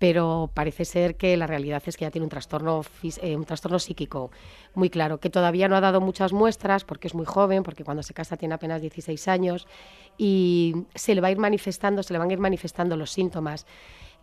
pero 0.00 0.50
parece 0.54 0.86
ser 0.86 1.16
que 1.16 1.36
la 1.36 1.46
realidad 1.46 1.82
es 1.84 1.98
que 1.98 2.06
ya 2.06 2.10
tiene 2.10 2.24
un 2.24 2.30
trastorno, 2.30 2.80
eh, 3.20 3.36
un 3.36 3.44
trastorno 3.44 3.78
psíquico 3.78 4.30
muy 4.72 4.88
claro, 4.88 5.20
que 5.20 5.28
todavía 5.28 5.68
no 5.68 5.76
ha 5.76 5.82
dado 5.82 6.00
muchas 6.00 6.32
muestras 6.32 6.84
porque 6.84 7.06
es 7.06 7.14
muy 7.14 7.26
joven, 7.26 7.62
porque 7.62 7.84
cuando 7.84 8.02
se 8.02 8.14
casa 8.14 8.38
tiene 8.38 8.54
apenas 8.54 8.80
16 8.80 9.28
años 9.28 9.68
y 10.16 10.86
se 10.94 11.14
le 11.14 11.20
va 11.20 11.28
a 11.28 11.32
ir 11.32 11.36
manifestando, 11.36 12.02
se 12.02 12.14
le 12.14 12.18
van 12.18 12.30
a 12.30 12.32
ir 12.32 12.38
manifestando 12.38 12.96
los 12.96 13.10
síntomas. 13.10 13.66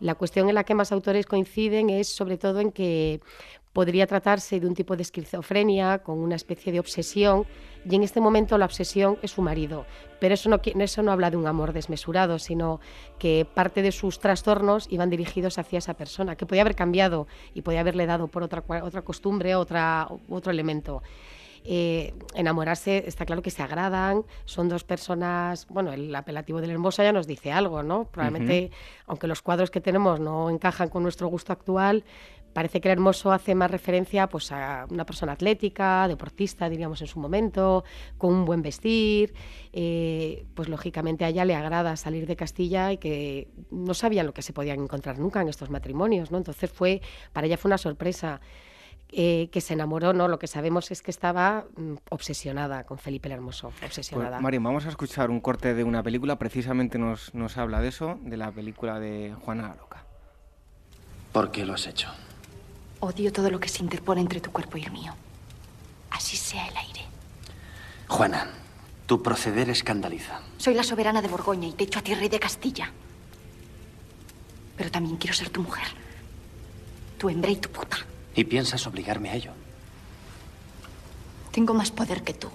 La 0.00 0.16
cuestión 0.16 0.48
en 0.48 0.56
la 0.56 0.64
que 0.64 0.74
más 0.74 0.90
autores 0.90 1.26
coinciden 1.26 1.90
es 1.90 2.08
sobre 2.08 2.38
todo 2.38 2.58
en 2.58 2.72
que 2.72 3.20
podría 3.78 4.08
tratarse 4.08 4.58
de 4.58 4.66
un 4.66 4.74
tipo 4.74 4.96
de 4.96 5.02
esquizofrenia 5.02 5.98
con 5.98 6.18
una 6.18 6.34
especie 6.34 6.72
de 6.72 6.80
obsesión 6.80 7.46
y 7.88 7.94
en 7.94 8.02
este 8.02 8.20
momento 8.20 8.58
la 8.58 8.64
obsesión 8.64 9.18
es 9.22 9.30
su 9.30 9.40
marido. 9.40 9.86
Pero 10.18 10.34
eso 10.34 10.50
no, 10.50 10.60
eso 10.64 11.02
no 11.04 11.12
habla 11.12 11.30
de 11.30 11.36
un 11.36 11.46
amor 11.46 11.72
desmesurado, 11.72 12.40
sino 12.40 12.80
que 13.20 13.46
parte 13.54 13.82
de 13.82 13.92
sus 13.92 14.18
trastornos 14.18 14.88
iban 14.90 15.10
dirigidos 15.10 15.58
hacia 15.58 15.78
esa 15.78 15.94
persona, 15.94 16.34
que 16.34 16.44
podía 16.44 16.62
haber 16.62 16.74
cambiado 16.74 17.28
y 17.54 17.62
podía 17.62 17.78
haberle 17.78 18.06
dado 18.06 18.26
por 18.26 18.42
otra, 18.42 18.64
otra 18.82 19.02
costumbre, 19.02 19.54
otra, 19.54 20.08
otro 20.28 20.50
elemento. 20.50 21.00
Eh, 21.64 22.14
enamorarse, 22.34 23.04
está 23.06 23.26
claro 23.26 23.42
que 23.42 23.50
se 23.50 23.62
agradan, 23.62 24.24
son 24.44 24.68
dos 24.68 24.84
personas, 24.84 25.66
bueno, 25.68 25.92
el 25.92 26.14
apelativo 26.14 26.60
del 26.60 26.70
hermoso 26.70 27.02
ya 27.02 27.12
nos 27.12 27.26
dice 27.26 27.52
algo, 27.52 27.82
¿no? 27.82 28.04
Probablemente, 28.04 28.70
aunque 29.06 29.26
los 29.26 29.42
cuadros 29.42 29.70
que 29.70 29.80
tenemos 29.80 30.18
no 30.18 30.50
encajan 30.50 30.88
con 30.88 31.02
nuestro 31.02 31.28
gusto 31.28 31.52
actual, 31.52 32.04
parece 32.52 32.80
que 32.80 32.88
el 32.88 32.92
hermoso 32.92 33.32
hace 33.32 33.54
más 33.54 33.70
referencia 33.70 34.28
pues, 34.28 34.50
a 34.52 34.86
una 34.90 35.04
persona 35.04 35.32
atlética, 35.32 36.08
deportista, 36.08 36.68
diríamos 36.68 37.00
en 37.00 37.06
su 37.06 37.20
momento, 37.20 37.84
con 38.16 38.34
un 38.34 38.44
buen 38.44 38.62
vestir. 38.62 39.34
Eh, 39.72 40.46
pues 40.54 40.68
lógicamente 40.68 41.24
a 41.24 41.28
ella 41.28 41.44
le 41.44 41.54
agrada 41.54 41.96
salir 41.96 42.26
de 42.26 42.36
Castilla 42.36 42.92
y 42.92 42.98
que 42.98 43.48
no 43.70 43.94
sabían 43.94 44.26
lo 44.26 44.34
que 44.34 44.42
se 44.42 44.52
podían 44.52 44.80
encontrar 44.80 45.18
nunca 45.18 45.40
en 45.40 45.48
estos 45.48 45.70
matrimonios, 45.70 46.30
¿no? 46.30 46.38
Entonces 46.38 46.70
fue, 46.70 47.00
para 47.32 47.46
ella 47.46 47.56
fue 47.56 47.68
una 47.68 47.78
sorpresa. 47.78 48.40
Eh, 49.10 49.48
que 49.50 49.62
se 49.62 49.72
enamoró, 49.72 50.12
¿no? 50.12 50.28
Lo 50.28 50.38
que 50.38 50.46
sabemos 50.46 50.90
es 50.90 51.00
que 51.00 51.10
estaba 51.10 51.64
mm, 51.76 51.94
obsesionada 52.10 52.84
con 52.84 52.98
Felipe 52.98 53.28
el 53.28 53.32
Hermoso, 53.32 53.68
obsesionada. 53.82 54.32
Pues, 54.32 54.42
Mario, 54.42 54.60
vamos 54.60 54.84
a 54.84 54.90
escuchar 54.90 55.30
un 55.30 55.40
corte 55.40 55.72
de 55.72 55.82
una 55.82 56.02
película, 56.02 56.38
precisamente 56.38 56.98
nos, 56.98 57.34
nos 57.34 57.56
habla 57.56 57.80
de 57.80 57.88
eso, 57.88 58.18
de 58.20 58.36
la 58.36 58.52
película 58.52 59.00
de 59.00 59.34
Juana 59.40 59.68
la 59.68 59.76
Loca. 59.76 60.04
¿Por 61.32 61.50
qué 61.50 61.64
lo 61.64 61.72
has 61.72 61.86
hecho? 61.86 62.10
Odio 63.00 63.32
todo 63.32 63.50
lo 63.50 63.60
que 63.60 63.68
se 63.68 63.82
interpone 63.82 64.20
entre 64.20 64.40
tu 64.40 64.50
cuerpo 64.50 64.76
y 64.76 64.84
el 64.84 64.90
mío. 64.90 65.14
Así 66.10 66.36
sea 66.36 66.66
el 66.66 66.76
aire. 66.76 67.06
Juana, 68.08 68.50
tu 69.06 69.22
proceder 69.22 69.70
escandaliza. 69.70 70.40
Soy 70.56 70.74
la 70.74 70.82
soberana 70.82 71.22
de 71.22 71.28
Borgoña 71.28 71.68
y 71.68 71.72
te 71.72 71.84
echo 71.84 72.00
a 72.00 72.02
ti 72.02 72.14
rey 72.14 72.28
de 72.28 72.40
Castilla. 72.40 72.90
Pero 74.76 74.90
también 74.90 75.16
quiero 75.16 75.34
ser 75.34 75.50
tu 75.50 75.62
mujer. 75.62 75.86
Tu 77.18 77.28
hembra 77.28 77.50
y 77.50 77.56
tu 77.56 77.68
puta. 77.70 77.98
¿Y 78.34 78.44
piensas 78.44 78.86
obligarme 78.86 79.30
a 79.30 79.34
ello? 79.34 79.52
Tengo 81.52 81.74
más 81.74 81.90
poder 81.90 82.22
que 82.22 82.34
tú. 82.34 82.48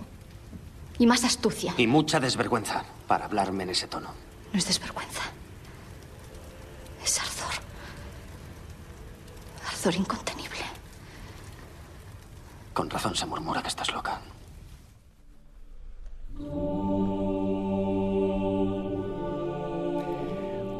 Y 1.00 1.06
más 1.06 1.24
astucia. 1.24 1.74
Y 1.78 1.88
mucha 1.88 2.20
desvergüenza 2.20 2.86
para 3.08 3.26
hablarme 3.26 3.64
en 3.64 3.72
ese 3.72 3.88
tono. 3.88 4.10
No 4.52 4.60
es 4.60 4.68
desvergüenza. 4.68 5.22
Es 7.04 7.20
ardor 7.20 7.54
incontenible. 9.96 10.33
Con 12.94 13.00
razón 13.02 13.16
se 13.16 13.26
murmura 13.26 13.62
que 13.64 13.70
estás 13.70 13.92
loca. 13.92 14.22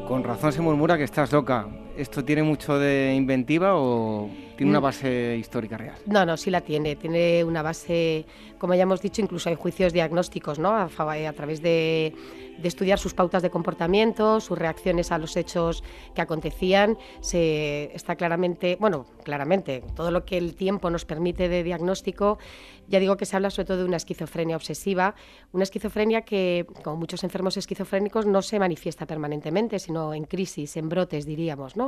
Con 0.06 0.22
razón 0.22 0.52
se 0.52 0.60
murmura 0.60 0.96
que 0.96 1.02
estás 1.02 1.32
loca. 1.32 1.66
¿Esto 1.96 2.24
tiene 2.24 2.42
mucho 2.42 2.78
de 2.78 3.14
inventiva 3.14 3.76
o 3.76 4.28
tiene 4.56 4.70
una 4.70 4.80
mm. 4.80 4.82
base 4.82 5.36
histórica 5.38 5.76
real? 5.76 5.96
No, 6.06 6.26
no, 6.26 6.36
sí 6.36 6.50
la 6.50 6.60
tiene. 6.60 6.96
Tiene 6.96 7.44
una 7.44 7.62
base, 7.62 8.26
como 8.58 8.74
ya 8.74 8.82
hemos 8.82 9.00
dicho, 9.00 9.22
incluso 9.22 9.48
hay 9.48 9.54
juicios 9.54 9.92
diagnósticos, 9.92 10.58
¿no? 10.58 10.70
A, 10.70 10.84
a 10.86 11.32
través 11.32 11.62
de 11.62 12.14
de 12.58 12.68
estudiar 12.68 12.98
sus 12.98 13.14
pautas 13.14 13.42
de 13.42 13.50
comportamiento, 13.50 14.40
sus 14.40 14.58
reacciones 14.58 15.12
a 15.12 15.18
los 15.18 15.36
hechos 15.36 15.82
que 16.14 16.20
acontecían. 16.20 16.98
Se 17.20 17.90
está 17.94 18.16
claramente, 18.16 18.76
bueno, 18.80 19.06
claramente, 19.22 19.82
todo 19.94 20.10
lo 20.10 20.24
que 20.24 20.38
el 20.38 20.54
tiempo 20.54 20.90
nos 20.90 21.04
permite 21.04 21.48
de 21.48 21.62
diagnóstico, 21.62 22.38
ya 22.86 23.00
digo 23.00 23.16
que 23.16 23.24
se 23.24 23.36
habla 23.36 23.50
sobre 23.50 23.66
todo 23.66 23.78
de 23.78 23.84
una 23.84 23.96
esquizofrenia 23.96 24.56
obsesiva, 24.56 25.14
una 25.52 25.64
esquizofrenia 25.64 26.22
que, 26.22 26.66
como 26.82 26.96
muchos 26.96 27.24
enfermos 27.24 27.56
esquizofrénicos, 27.56 28.26
no 28.26 28.42
se 28.42 28.58
manifiesta 28.58 29.06
permanentemente, 29.06 29.78
sino 29.78 30.12
en 30.12 30.24
crisis, 30.24 30.76
en 30.76 30.88
brotes, 30.88 31.24
diríamos, 31.24 31.76
¿no? 31.76 31.83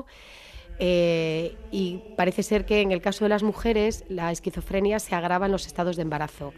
Eh, 0.79 1.57
y 1.71 2.03
parece 2.17 2.43
ser 2.43 2.67
que 2.67 2.83
en 2.83 2.93
el 2.93 3.01
caso 3.01 3.25
de 3.25 3.31
las 3.31 3.43
mujeres 3.43 4.05
la 4.09 4.31
esquizofrenia 4.31 4.99
se 4.99 5.15
agrava 5.15 5.47
en 5.47 5.53
los 5.53 5.67
estados 5.67 5.97
de 5.97 6.03
embarazo. 6.03 6.53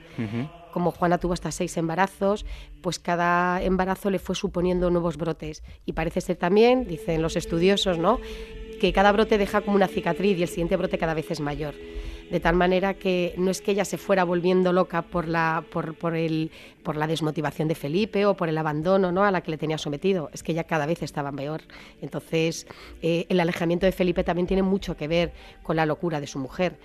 Como 0.72 0.90
Juana 0.90 1.18
tuvo 1.18 1.34
hasta 1.34 1.52
seis 1.52 1.76
embarazos, 1.76 2.44
pues 2.82 2.98
cada 2.98 3.62
embarazo 3.62 4.10
le 4.10 4.18
fue 4.18 4.34
suponiendo 4.34 4.90
nuevos 4.90 5.16
brotes. 5.16 5.62
Y 5.86 5.92
parece 5.92 6.20
ser 6.20 6.36
también, 6.36 6.86
dicen 6.86 7.22
los 7.22 7.36
estudiosos, 7.36 7.98
¿no? 7.98 8.18
que 8.80 8.92
cada 8.92 9.10
brote 9.12 9.38
deja 9.38 9.60
como 9.60 9.76
una 9.76 9.88
cicatriz 9.88 10.38
y 10.38 10.42
el 10.42 10.48
siguiente 10.48 10.76
brote 10.76 10.98
cada 10.98 11.14
vez 11.14 11.30
es 11.32 11.40
mayor 11.40 11.74
de 12.30 12.40
tal 12.40 12.54
manera 12.54 12.94
que 12.94 13.34
no 13.36 13.50
es 13.50 13.60
que 13.60 13.72
ella 13.72 13.84
se 13.84 13.98
fuera 13.98 14.24
volviendo 14.24 14.72
loca 14.72 15.02
por 15.02 15.28
la, 15.28 15.64
por, 15.70 15.94
por, 15.94 16.14
el, 16.14 16.50
por 16.82 16.96
la 16.96 17.06
desmotivación 17.06 17.68
de 17.68 17.74
Felipe 17.74 18.26
o 18.26 18.34
por 18.34 18.48
el 18.48 18.58
abandono 18.58 19.12
¿no? 19.12 19.24
a 19.24 19.30
la 19.30 19.40
que 19.40 19.50
le 19.50 19.58
tenía 19.58 19.78
sometido, 19.78 20.30
es 20.32 20.42
que 20.42 20.52
ella 20.52 20.64
cada 20.64 20.86
vez 20.86 21.02
estaba 21.02 21.32
peor. 21.32 21.62
Entonces, 22.00 22.66
eh, 23.02 23.26
el 23.28 23.40
alejamiento 23.40 23.86
de 23.86 23.92
Felipe 23.92 24.24
también 24.24 24.46
tiene 24.46 24.62
mucho 24.62 24.96
que 24.96 25.08
ver 25.08 25.32
con 25.62 25.76
la 25.76 25.86
locura 25.86 26.20
de 26.20 26.26
su 26.26 26.38
mujer 26.38 26.78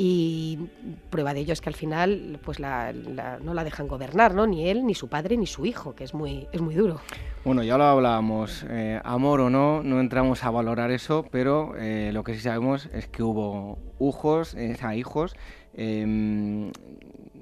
y 0.00 0.70
prueba 1.10 1.34
de 1.34 1.40
ello 1.40 1.52
es 1.52 1.60
que 1.60 1.68
al 1.68 1.74
final 1.74 2.38
pues 2.44 2.60
no 2.60 3.54
la 3.54 3.64
dejan 3.64 3.88
gobernar, 3.88 4.32
¿no? 4.32 4.46
ni 4.46 4.68
él, 4.68 4.86
ni 4.86 4.94
su 4.94 5.08
padre, 5.08 5.36
ni 5.36 5.46
su 5.46 5.66
hijo, 5.66 5.96
que 5.96 6.04
es 6.04 6.14
muy, 6.14 6.46
es 6.52 6.60
muy 6.60 6.76
duro. 6.76 7.00
Bueno, 7.44 7.64
ya 7.64 7.76
lo 7.76 7.82
hablábamos, 7.84 8.64
eh, 8.70 9.00
amor 9.02 9.40
o 9.40 9.50
no, 9.50 9.82
no 9.82 9.98
entramos 9.98 10.44
a 10.44 10.50
valorar 10.50 10.92
eso, 10.92 11.26
pero 11.32 11.74
eh, 11.76 12.12
lo 12.12 12.22
que 12.22 12.34
sí 12.34 12.40
sabemos 12.40 12.88
es 12.92 13.08
que 13.08 13.24
hubo 13.24 13.76
hijos, 13.98 14.54
eh, 14.54 14.76
hijos. 14.94 15.34
Em, 15.74 16.70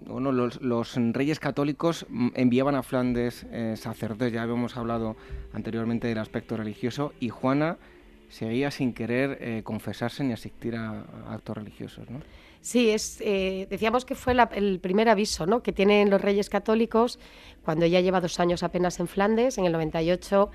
bueno, 0.07 0.33
los, 0.33 0.63
los, 0.63 0.97
reyes 1.13 1.39
católicos 1.39 2.07
enviaban 2.35 2.75
a 2.75 2.83
Flandes 2.83 3.47
sacerdotes, 3.75 4.33
ya 4.33 4.43
habíamos 4.43 4.79
hablado 4.79 5.17
anteriormente 5.53 6.09
del 6.09 6.19
aspecto 6.19 6.57
religioso, 6.57 7.13
y 7.21 7.29
Juana 7.29 7.77
seguía 8.29 8.71
sin 8.71 8.95
querer 8.95 9.63
confesarse 9.65 10.25
ni 10.25 10.33
asistir 10.33 10.77
a, 10.77 11.05
a 11.27 11.35
actos 11.35 11.57
religiosos, 11.57 12.09
¿no? 12.09 12.21
Sí, 12.67 12.91
es, 12.91 13.19
eh, 13.21 13.69
decíamos 13.71 14.05
que 14.05 14.17
fue 14.17 14.35
el 14.57 14.81
primer 14.81 15.09
aviso 15.09 15.47
¿no? 15.47 15.63
que 15.63 15.73
tienen 15.73 16.11
los 16.11 16.21
reyes 16.21 16.51
católicos 16.51 17.21
cuando 17.65 17.85
ella 17.85 18.01
lleva 18.01 18.21
dos 18.21 18.41
años 18.41 18.65
apenas 18.65 18.99
en 18.99 19.07
Flandes, 19.07 19.57
en 19.57 19.67
el 19.67 19.73
98. 19.73 20.51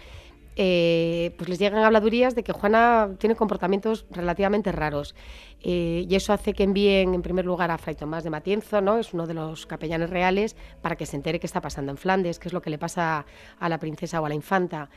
Eh, 0.58 1.34
pues 1.38 1.48
les 1.48 1.58
llegan 1.58 1.82
habladurías 1.86 2.36
de 2.36 2.44
que 2.44 2.52
Juana 2.52 3.12
tiene 3.18 3.38
comportamientos 3.38 4.06
relativamente 4.12 4.74
raros 4.74 5.16
eh, 5.62 6.06
y 6.10 6.14
eso 6.14 6.34
hace 6.34 6.52
que 6.52 6.64
envíen 6.64 7.14
en 7.14 7.22
primer 7.22 7.46
lugar 7.46 7.72
a 7.72 7.78
Fray 7.78 7.96
Tomás 7.96 8.26
de 8.26 8.30
Matienzo, 8.30 8.82
¿no? 8.82 8.98
es 8.98 9.14
uno 9.14 9.26
de 9.26 9.34
los 9.34 9.66
capellanes 9.66 10.10
reales, 10.10 10.58
para 10.82 10.98
que 10.98 11.06
se 11.06 11.16
entere 11.16 11.40
qué 11.40 11.48
está 11.48 11.62
pasando 11.62 11.92
en 11.92 11.98
Flandes, 11.98 12.40
qué 12.40 12.50
es 12.50 12.54
lo 12.54 12.62
que 12.62 12.70
le 12.70 12.78
pasa 12.78 13.26
a 13.58 13.70
la 13.70 13.80
princesa 13.80 14.20
o 14.20 14.26
a 14.26 14.30
la 14.30 14.36
infanta 14.36 14.90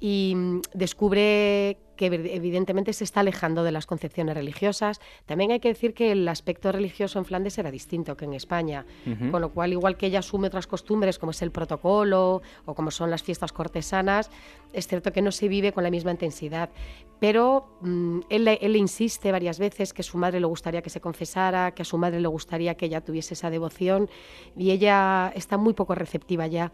y 0.00 0.34
mm, 0.36 0.60
descubre 0.74 1.78
que 1.96 2.06
evidentemente 2.06 2.92
se 2.92 3.04
está 3.04 3.20
alejando 3.20 3.64
de 3.64 3.72
las 3.72 3.86
concepciones 3.86 4.34
religiosas. 4.34 5.00
También 5.24 5.50
hay 5.50 5.60
que 5.60 5.68
decir 5.68 5.94
que 5.94 6.12
el 6.12 6.28
aspecto 6.28 6.70
religioso 6.70 7.18
en 7.18 7.24
Flandes 7.24 7.58
era 7.58 7.70
distinto 7.70 8.16
que 8.16 8.26
en 8.26 8.34
España, 8.34 8.84
con 9.30 9.40
lo 9.40 9.50
cual, 9.50 9.72
igual 9.72 9.96
que 9.96 10.06
ella 10.06 10.18
asume 10.18 10.48
otras 10.48 10.66
costumbres 10.66 11.18
como 11.18 11.30
es 11.30 11.42
el 11.42 11.50
protocolo 11.50 12.42
o 12.66 12.74
como 12.74 12.90
son 12.90 13.10
las 13.10 13.22
fiestas 13.22 13.52
cortesanas, 13.52 14.30
es 14.72 14.86
cierto 14.86 15.12
que 15.12 15.22
no 15.22 15.32
se 15.32 15.48
vive 15.48 15.72
con 15.72 15.82
la 15.82 15.90
misma 15.90 16.10
intensidad. 16.10 16.70
Pero 17.18 17.78
mm, 17.80 18.20
él, 18.28 18.48
él, 18.48 18.76
insiste 18.76 19.32
varias 19.32 19.58
veces 19.58 19.94
que 19.94 20.02
a 20.02 20.04
su 20.04 20.18
madre 20.18 20.38
le 20.38 20.46
gustaría 20.46 20.82
que 20.82 20.90
se 20.90 21.00
confesara, 21.00 21.72
que 21.72 21.80
a 21.80 21.86
su 21.86 21.96
madre 21.96 22.20
le 22.20 22.28
gustaría 22.28 22.74
que 22.74 22.86
ella 22.86 23.00
tuviese 23.00 23.32
esa 23.32 23.48
devoción 23.48 24.10
y 24.54 24.70
ella 24.70 25.32
está 25.34 25.56
muy 25.56 25.72
poco 25.72 25.94
receptiva 25.94 26.46
ya. 26.46 26.72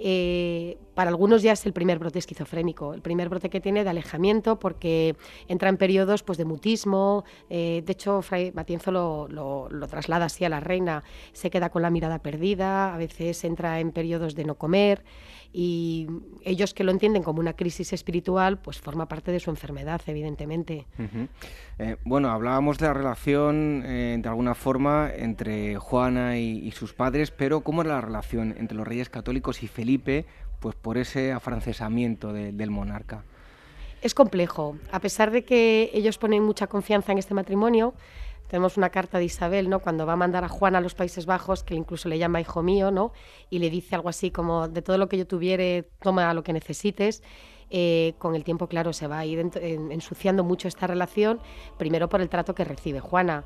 Eh, 0.00 0.78
para 0.94 1.10
algunos 1.10 1.42
ya 1.42 1.52
es 1.52 1.66
el 1.66 1.72
primer 1.72 1.98
brote 1.98 2.20
esquizofrénico, 2.20 2.94
el 2.94 3.02
primer 3.02 3.28
brote 3.28 3.50
que 3.50 3.60
tiene 3.60 3.82
de 3.82 3.90
alejamiento 3.90 4.58
porque 4.58 5.16
entra 5.48 5.68
en 5.68 5.76
periodos 5.76 6.22
pues, 6.22 6.38
de 6.38 6.44
mutismo. 6.44 7.24
Eh, 7.50 7.82
de 7.84 7.92
hecho, 7.92 8.22
Fray 8.22 8.52
Matienzo 8.52 8.92
lo, 8.92 9.26
lo, 9.28 9.88
traslada 9.88 10.26
así 10.26 10.44
a 10.44 10.48
la 10.48 10.60
reina. 10.60 11.02
Se 11.32 11.50
queda 11.50 11.70
con 11.70 11.82
la 11.82 11.90
mirada 11.90 12.20
perdida, 12.20 12.94
a 12.94 12.98
veces 12.98 13.42
entra 13.44 13.80
en 13.80 13.90
periodos 13.90 14.36
de 14.36 14.44
no 14.44 14.54
comer 14.54 15.04
y 15.52 16.06
ellos 16.44 16.74
que 16.74 16.84
lo 16.84 16.92
entienden 16.92 17.22
como 17.22 17.40
una 17.40 17.54
crisis 17.54 17.92
espiritual, 17.92 18.60
pues 18.60 18.80
forma 18.80 19.08
parte 19.08 19.32
de 19.32 19.40
su 19.40 19.50
enfermedad, 19.50 20.00
evidentemente. 20.06 20.86
Eh, 21.78 21.96
bueno, 22.04 22.30
hablábamos 22.30 22.78
de 22.78 22.86
la 22.86 22.94
relación, 22.94 23.82
de 23.82 24.28
alguna 24.28 24.54
forma, 24.54 25.10
entre 25.14 25.76
Juana 25.76 26.38
y, 26.38 26.70
sus 26.72 26.92
padres, 26.92 27.30
pero 27.30 27.62
¿cómo 27.62 27.82
era 27.82 27.94
la 27.94 28.00
relación 28.00 28.54
entre 28.58 28.76
los 28.76 28.86
reyes 28.86 29.08
católicos 29.08 29.62
y 29.62 29.68
Felipe? 29.68 30.26
pues 30.60 30.74
por 30.74 30.98
ese 30.98 31.32
afrancesamiento 31.32 32.32
del 32.32 32.70
monarca. 32.70 33.24
Es 34.00 34.14
complejo, 34.14 34.76
a 34.92 35.00
pesar 35.00 35.30
de 35.30 35.44
que 35.44 35.90
ellos 35.92 36.18
ponen 36.18 36.44
mucha 36.44 36.68
confianza 36.68 37.12
en 37.12 37.18
este 37.18 37.34
matrimonio. 37.34 37.94
Tenemos 38.48 38.76
una 38.76 38.90
carta 38.90 39.18
de 39.18 39.24
Isabel, 39.24 39.68
¿no? 39.68 39.80
Cuando 39.80 40.06
va 40.06 40.14
a 40.14 40.16
mandar 40.16 40.44
a 40.44 40.48
Juan 40.48 40.74
a 40.74 40.80
los 40.80 40.94
Países 40.94 41.26
Bajos, 41.26 41.62
que 41.62 41.74
incluso 41.74 42.08
le 42.08 42.18
llama 42.18 42.40
hijo 42.40 42.62
mío, 42.62 42.90
¿no? 42.90 43.12
Y 43.50 43.58
le 43.58 43.70
dice 43.70 43.94
algo 43.94 44.08
así 44.08 44.30
como 44.30 44.68
de 44.68 44.82
todo 44.82 44.98
lo 44.98 45.08
que 45.08 45.18
yo 45.18 45.26
tuviere, 45.26 45.88
toma 46.00 46.32
lo 46.34 46.42
que 46.42 46.52
necesites. 46.52 47.22
Eh, 47.70 48.14
con 48.18 48.34
el 48.34 48.44
tiempo, 48.44 48.66
claro, 48.66 48.94
se 48.94 49.06
va 49.06 49.18
a 49.18 49.26
ir 49.26 49.38
ensuciando 49.60 50.42
mucho 50.42 50.68
esta 50.68 50.86
relación, 50.86 51.38
primero 51.76 52.08
por 52.08 52.22
el 52.22 52.30
trato 52.30 52.54
que 52.54 52.64
recibe 52.64 53.00
Juana 53.00 53.44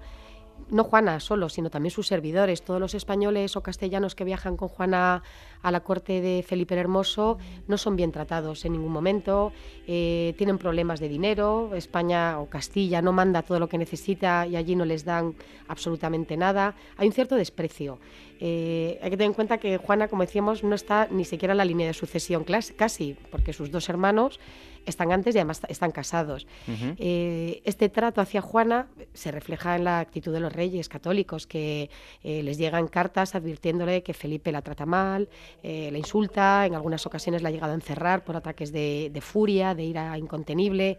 no 0.70 0.84
Juana 0.84 1.20
solo, 1.20 1.48
sino 1.48 1.70
también 1.70 1.90
sus 1.90 2.06
servidores, 2.06 2.62
todos 2.62 2.80
los 2.80 2.94
españoles 2.94 3.56
o 3.56 3.62
castellanos 3.62 4.14
que 4.14 4.24
viajan 4.24 4.56
con 4.56 4.68
Juana 4.68 5.22
a 5.62 5.70
la 5.70 5.80
corte 5.80 6.20
de 6.20 6.44
Felipe 6.46 6.74
el 6.74 6.80
Hermoso 6.80 7.38
no 7.68 7.78
son 7.78 7.96
bien 7.96 8.12
tratados 8.12 8.64
en 8.64 8.72
ningún 8.72 8.92
momento, 8.92 9.52
eh, 9.86 10.34
tienen 10.36 10.58
problemas 10.58 11.00
de 11.00 11.08
dinero, 11.08 11.70
España 11.74 12.38
o 12.40 12.48
Castilla 12.48 13.02
no 13.02 13.12
manda 13.12 13.42
todo 13.42 13.58
lo 13.58 13.68
que 13.68 13.78
necesita 13.78 14.46
y 14.46 14.56
allí 14.56 14.76
no 14.76 14.84
les 14.84 15.04
dan 15.04 15.34
absolutamente 15.68 16.36
nada, 16.36 16.74
hay 16.96 17.08
un 17.08 17.12
cierto 17.12 17.36
desprecio. 17.36 17.98
Eh, 18.44 18.98
hay 19.00 19.10
que 19.10 19.16
tener 19.16 19.28
en 19.28 19.34
cuenta 19.34 19.58
que 19.58 19.76
Juana, 19.76 20.08
como 20.08 20.22
decíamos, 20.22 20.64
no 20.64 20.74
está 20.74 21.06
ni 21.10 21.24
siquiera 21.24 21.52
en 21.52 21.58
la 21.58 21.64
línea 21.64 21.86
de 21.86 21.94
sucesión 21.94 22.44
casi, 22.44 23.16
porque 23.30 23.52
sus 23.52 23.70
dos 23.70 23.88
hermanos 23.88 24.40
están 24.86 25.12
antes 25.12 25.34
y 25.34 25.38
además 25.38 25.60
están 25.68 25.90
casados. 25.90 26.46
Eh, 26.68 27.62
este 27.64 27.88
trato 27.88 28.20
hacia 28.20 28.40
Juana 28.40 28.88
se 29.12 29.30
refleja 29.30 29.76
en 29.76 29.84
la 29.84 30.00
actitud 30.00 30.32
de 30.32 30.40
los 30.40 30.52
reyes 30.52 30.88
católicos, 30.88 31.46
que 31.46 31.90
eh, 32.22 32.42
les 32.42 32.58
llegan 32.58 32.88
cartas 32.88 33.34
advirtiéndole 33.34 34.02
que 34.02 34.14
Felipe 34.14 34.52
la 34.52 34.62
trata 34.62 34.86
mal, 34.86 35.28
la 35.62 35.98
insulta, 35.98 36.66
en 36.66 36.74
algunas 36.74 37.06
ocasiones 37.06 37.42
la 37.42 37.48
ha 37.48 37.52
llegado 37.52 37.72
a 37.72 37.74
encerrar 37.74 38.24
por 38.24 38.36
ataques 38.36 38.72
de, 38.72 39.10
de 39.12 39.20
furia, 39.20 39.74
de 39.74 39.84
ira 39.84 40.16
incontenible 40.18 40.98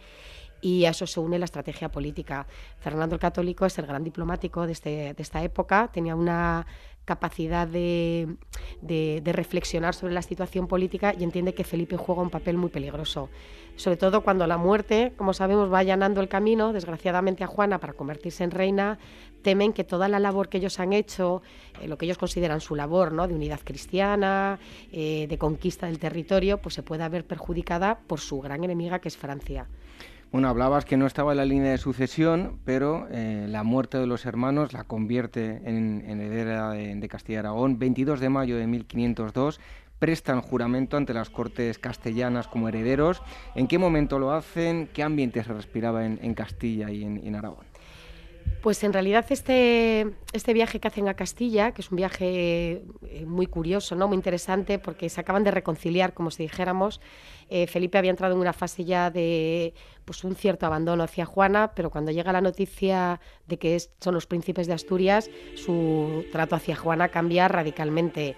y 0.64 0.86
a 0.86 0.92
eso 0.92 1.06
se 1.06 1.20
une 1.20 1.38
la 1.38 1.46
estrategia 1.46 1.90
política. 1.90 2.48
Fernando 2.80 3.16
el 3.16 3.22
Católico 3.22 3.66
es 3.66 3.78
el 3.78 3.86
gran 3.86 4.04
diplomático 4.04 4.66
de, 4.66 4.72
este, 4.72 5.14
de 5.14 5.22
esta 5.22 5.44
época, 5.44 5.90
tenía 5.92 6.16
una 6.16 6.66
capacidad 7.06 7.68
de, 7.68 8.38
reflexionar 9.26 9.94
sobre 9.94 10.14
la 10.14 10.22
situación 10.22 10.68
política 10.68 11.14
y 11.18 11.24
entiende 11.24 11.54
que 11.54 11.64
Felipe 11.64 11.98
juega 11.98 12.22
un 12.22 12.30
papel 12.30 12.58
muy 12.58 12.70
peligroso. 12.70 13.30
Sobre 13.76 13.98
todo 13.98 14.22
cuando 14.22 14.46
la 14.46 14.58
muerte, 14.58 15.14
como 15.18 15.34
sabemos, 15.34 15.72
va 15.72 15.80
allanando 15.80 16.22
el 16.22 16.30
camino, 16.30 16.74
desgraciadamente 16.74 17.44
a 17.44 17.48
Juana, 17.48 17.80
para 17.80 17.94
convertirse 17.94 18.44
en 18.44 18.52
reina, 18.52 19.00
temen 19.42 19.74
que 19.74 19.84
toda 19.84 20.08
la 20.08 20.20
labor 20.20 20.48
que 20.48 20.60
ellos 20.60 20.80
han 20.80 20.94
hecho, 20.94 21.42
eh, 21.82 21.88
lo 21.88 21.98
que 21.98 22.06
ellos 22.06 22.18
consideran 22.18 22.62
su 22.62 22.76
labor 22.76 23.12
¿no? 23.12 23.28
de 23.28 23.34
unidad 23.34 23.60
cristiana, 23.64 24.60
eh, 24.92 25.26
de 25.28 25.38
conquista 25.38 25.88
del 25.88 26.00
territorio, 26.00 26.60
pues 26.60 26.76
se 26.76 26.84
pueda 26.84 27.10
ver 27.10 27.26
perjudicada 27.26 28.00
por 28.00 28.20
su 28.20 28.40
gran 28.42 28.64
enemiga 28.64 29.00
que 29.00 29.10
es 29.10 29.18
Francia. 29.18 29.68
Bueno, 30.34 30.48
hablabas 30.48 30.84
que 30.84 30.98
no 30.98 31.06
estaba 31.06 31.34
en 31.34 31.38
la 31.38 31.46
línea 31.46 31.70
de 31.70 31.78
sucesión, 31.78 32.60
pero 32.66 33.08
eh, 33.12 33.46
la 33.48 33.62
muerte 33.62 34.00
de 34.00 34.08
los 34.08 34.26
hermanos 34.26 34.74
la 34.74 34.84
convierte 34.84 35.62
en, 35.64 36.04
heredera 36.10 36.72
de, 36.72 37.08
Castilla 37.08 37.36
y 37.36 37.40
Aragón. 37.42 37.78
22 37.78 38.20
de 38.20 38.30
mayo 38.30 38.58
de 38.58 38.66
1502 38.66 39.60
prestan 40.00 40.42
juramento 40.42 40.98
ante 40.98 41.14
las 41.14 41.30
Cortes 41.30 41.78
castellanas 41.78 42.48
como 42.48 42.68
herederos. 42.68 43.22
¿En 43.54 43.68
qué 43.68 43.78
momento 43.78 44.18
lo 44.18 44.32
hacen? 44.32 44.90
¿Qué 44.92 45.04
ambiente 45.04 45.44
se 45.44 45.54
respiraba 45.54 46.04
en, 46.04 46.34
Castilla 46.34 46.90
y 46.90 47.04
en 47.04 47.36
Aragón? 47.36 47.73
Pues 48.64 48.82
en 48.86 48.94
realidad 48.94 49.26
este, 49.30 50.16
este 50.32 50.54
viaje 50.54 50.80
que 50.80 50.88
hacen 50.88 51.10
a 51.10 51.16
Castilla, 51.16 51.74
que 51.74 51.82
es 51.82 51.92
un 51.92 51.98
viaje 51.98 52.84
eh, 53.10 53.26
muy 53.28 53.46
curioso, 53.46 53.94
¿no? 53.96 54.08
muy 54.08 54.16
interesante, 54.16 54.80
porque 54.80 55.10
se 55.10 55.20
acaban 55.20 55.44
de 55.44 55.52
reconciliar, 55.52 56.14
como 56.14 56.32
si 56.32 56.44
dijéramos. 56.44 57.02
Eh, 57.50 57.68
Felipe 57.68 57.98
había 57.98 58.12
entrado 58.12 58.36
en 58.36 58.40
una 58.40 58.54
fase 58.54 58.86
ya 58.86 59.12
de 59.12 59.74
pues, 60.06 60.24
un 60.24 60.36
cierto 60.36 60.66
abandono 60.66 61.04
hacia 61.04 61.26
Juana, 61.26 61.74
pero 61.76 61.90
cuando 61.90 62.12
llega 62.12 62.32
la 62.32 62.40
noticia 62.40 63.20
de 63.48 63.60
que 63.60 63.78
son 64.00 64.14
los 64.14 64.28
príncipes 64.28 64.66
de 64.68 64.74
Asturias, 64.74 65.30
su 65.56 66.24
trato 66.32 66.56
hacia 66.56 66.78
Juana 66.78 67.10
cambia 67.10 67.50
radicalmente. 67.50 68.38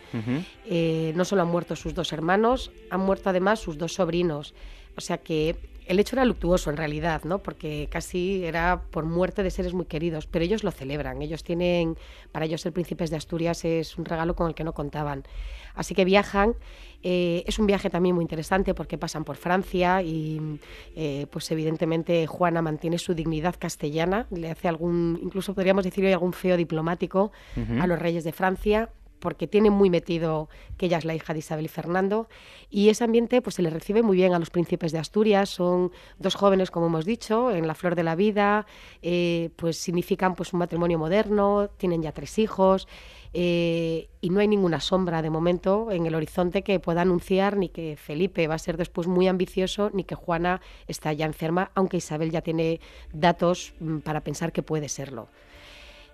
Eh, 0.66 1.14
no 1.16 1.24
solo 1.24 1.44
han 1.44 1.50
muerto 1.50 1.76
sus 1.76 1.94
dos 1.94 2.12
hermanos, 2.14 2.72
han 2.90 3.02
muerto 3.02 3.30
además 3.30 3.60
sus 3.60 3.78
dos 3.78 3.94
sobrinos. 3.94 4.56
O 4.98 5.02
sea 5.02 5.20
que 5.20 5.56
el 5.88 6.00
hecho 6.00 6.16
era 6.16 6.26
luctuoso 6.26 6.70
en 6.70 6.78
realidad, 6.78 7.24
¿no? 7.24 7.40
Porque 7.40 7.88
casi 7.92 8.44
era 8.44 8.82
por 8.92 9.06
muerte 9.06 9.44
de 9.44 9.52
seres 9.52 9.74
muy 9.74 9.86
queridos, 9.86 10.28
pero 10.28 10.44
ellos 10.44 10.64
lo 10.64 10.72
celebran. 10.72 11.22
Ellos 11.22 11.44
tienen, 11.44 11.98
para 12.32 12.46
ellos 12.46 12.66
el 12.66 12.74
Príncipe 12.74 13.06
de 13.06 13.16
Asturias 13.16 13.66
es 13.66 13.98
un 13.98 14.06
regalo 14.06 14.36
con 14.36 14.48
el 14.48 14.56
que 14.56 14.64
no 14.64 14.74
contaban. 14.74 15.24
Así 15.76 15.94
que 15.94 16.06
viajan. 16.06 16.56
Eh, 17.04 17.44
es 17.46 17.60
un 17.60 17.68
viaje 17.68 17.90
también 17.90 18.16
muy 18.16 18.24
interesante 18.24 18.74
porque 18.74 18.98
pasan 18.98 19.26
por 19.26 19.36
Francia 19.36 20.02
y, 20.02 20.60
eh, 20.96 21.28
pues 21.30 21.52
evidentemente 21.52 22.26
Juana 22.26 22.64
mantiene 22.64 22.98
su 22.98 23.14
dignidad 23.14 23.56
castellana. 23.60 24.26
Le 24.32 24.50
hace 24.50 24.68
algún, 24.68 25.20
incluso 25.22 25.54
podríamos 25.54 25.84
decir 25.84 26.06
algún 26.08 26.34
feo 26.34 26.58
diplomático 26.58 27.32
a 27.80 27.86
los 27.86 28.00
reyes 28.00 28.24
de 28.24 28.32
Francia 28.32 28.90
porque 29.20 29.48
tiene 29.48 29.70
muy 29.70 29.90
metido 29.90 30.50
que 30.78 30.88
ella 30.88 30.98
es 30.98 31.06
la 31.06 31.16
hija 31.16 31.34
de 31.34 31.40
Isabel 31.40 31.66
y 31.66 31.70
Fernando, 31.70 32.28
y 32.70 32.90
ese 32.90 33.04
ambiente 33.04 33.42
pues 33.42 33.56
se 33.56 33.62
le 33.62 33.70
recibe 33.70 34.04
muy 34.04 34.18
bien 34.18 34.34
a 34.34 34.40
los 34.40 34.50
príncipes 34.50 34.92
de 34.92 35.00
Asturias, 35.00 35.50
son 35.50 35.92
dos 36.20 36.36
jóvenes, 36.36 36.72
como 36.72 36.88
hemos 36.88 37.06
dicho, 37.06 37.52
en 37.52 37.68
la 37.68 37.76
flor 37.76 37.96
de 37.96 38.04
la 38.04 38.16
vida, 38.16 38.66
eh, 39.02 39.50
pues 39.56 39.78
significan 39.78 40.36
pues 40.36 40.54
un 40.54 40.60
matrimonio 40.60 41.00
moderno, 41.00 41.70
tienen 41.78 42.02
ya 42.02 42.12
tres 42.12 42.38
hijos, 42.40 42.88
eh, 43.38 44.08
y 44.22 44.30
no 44.30 44.40
hay 44.40 44.48
ninguna 44.48 44.80
sombra 44.80 45.22
de 45.22 45.30
momento 45.30 45.92
en 45.92 46.06
el 46.06 46.16
horizonte 46.16 46.62
que 46.64 46.80
pueda 46.80 47.02
anunciar 47.02 47.58
ni 47.58 47.68
que 47.68 47.98
Felipe 47.98 48.48
va 48.48 48.56
a 48.56 48.60
ser 48.60 48.78
después 48.78 49.08
muy 49.08 49.28
ambicioso, 49.28 49.92
ni 49.94 50.06
que 50.06 50.16
Juana 50.16 50.62
está 50.88 51.12
ya 51.12 51.26
enferma, 51.26 51.70
aunque 51.76 51.98
Isabel 51.98 52.32
ya 52.32 52.42
tiene 52.42 52.80
datos 53.12 53.74
mm, 53.82 53.98
para 54.00 54.22
pensar 54.22 54.54
que 54.54 54.64
puede 54.64 54.88
serlo. 54.88 55.28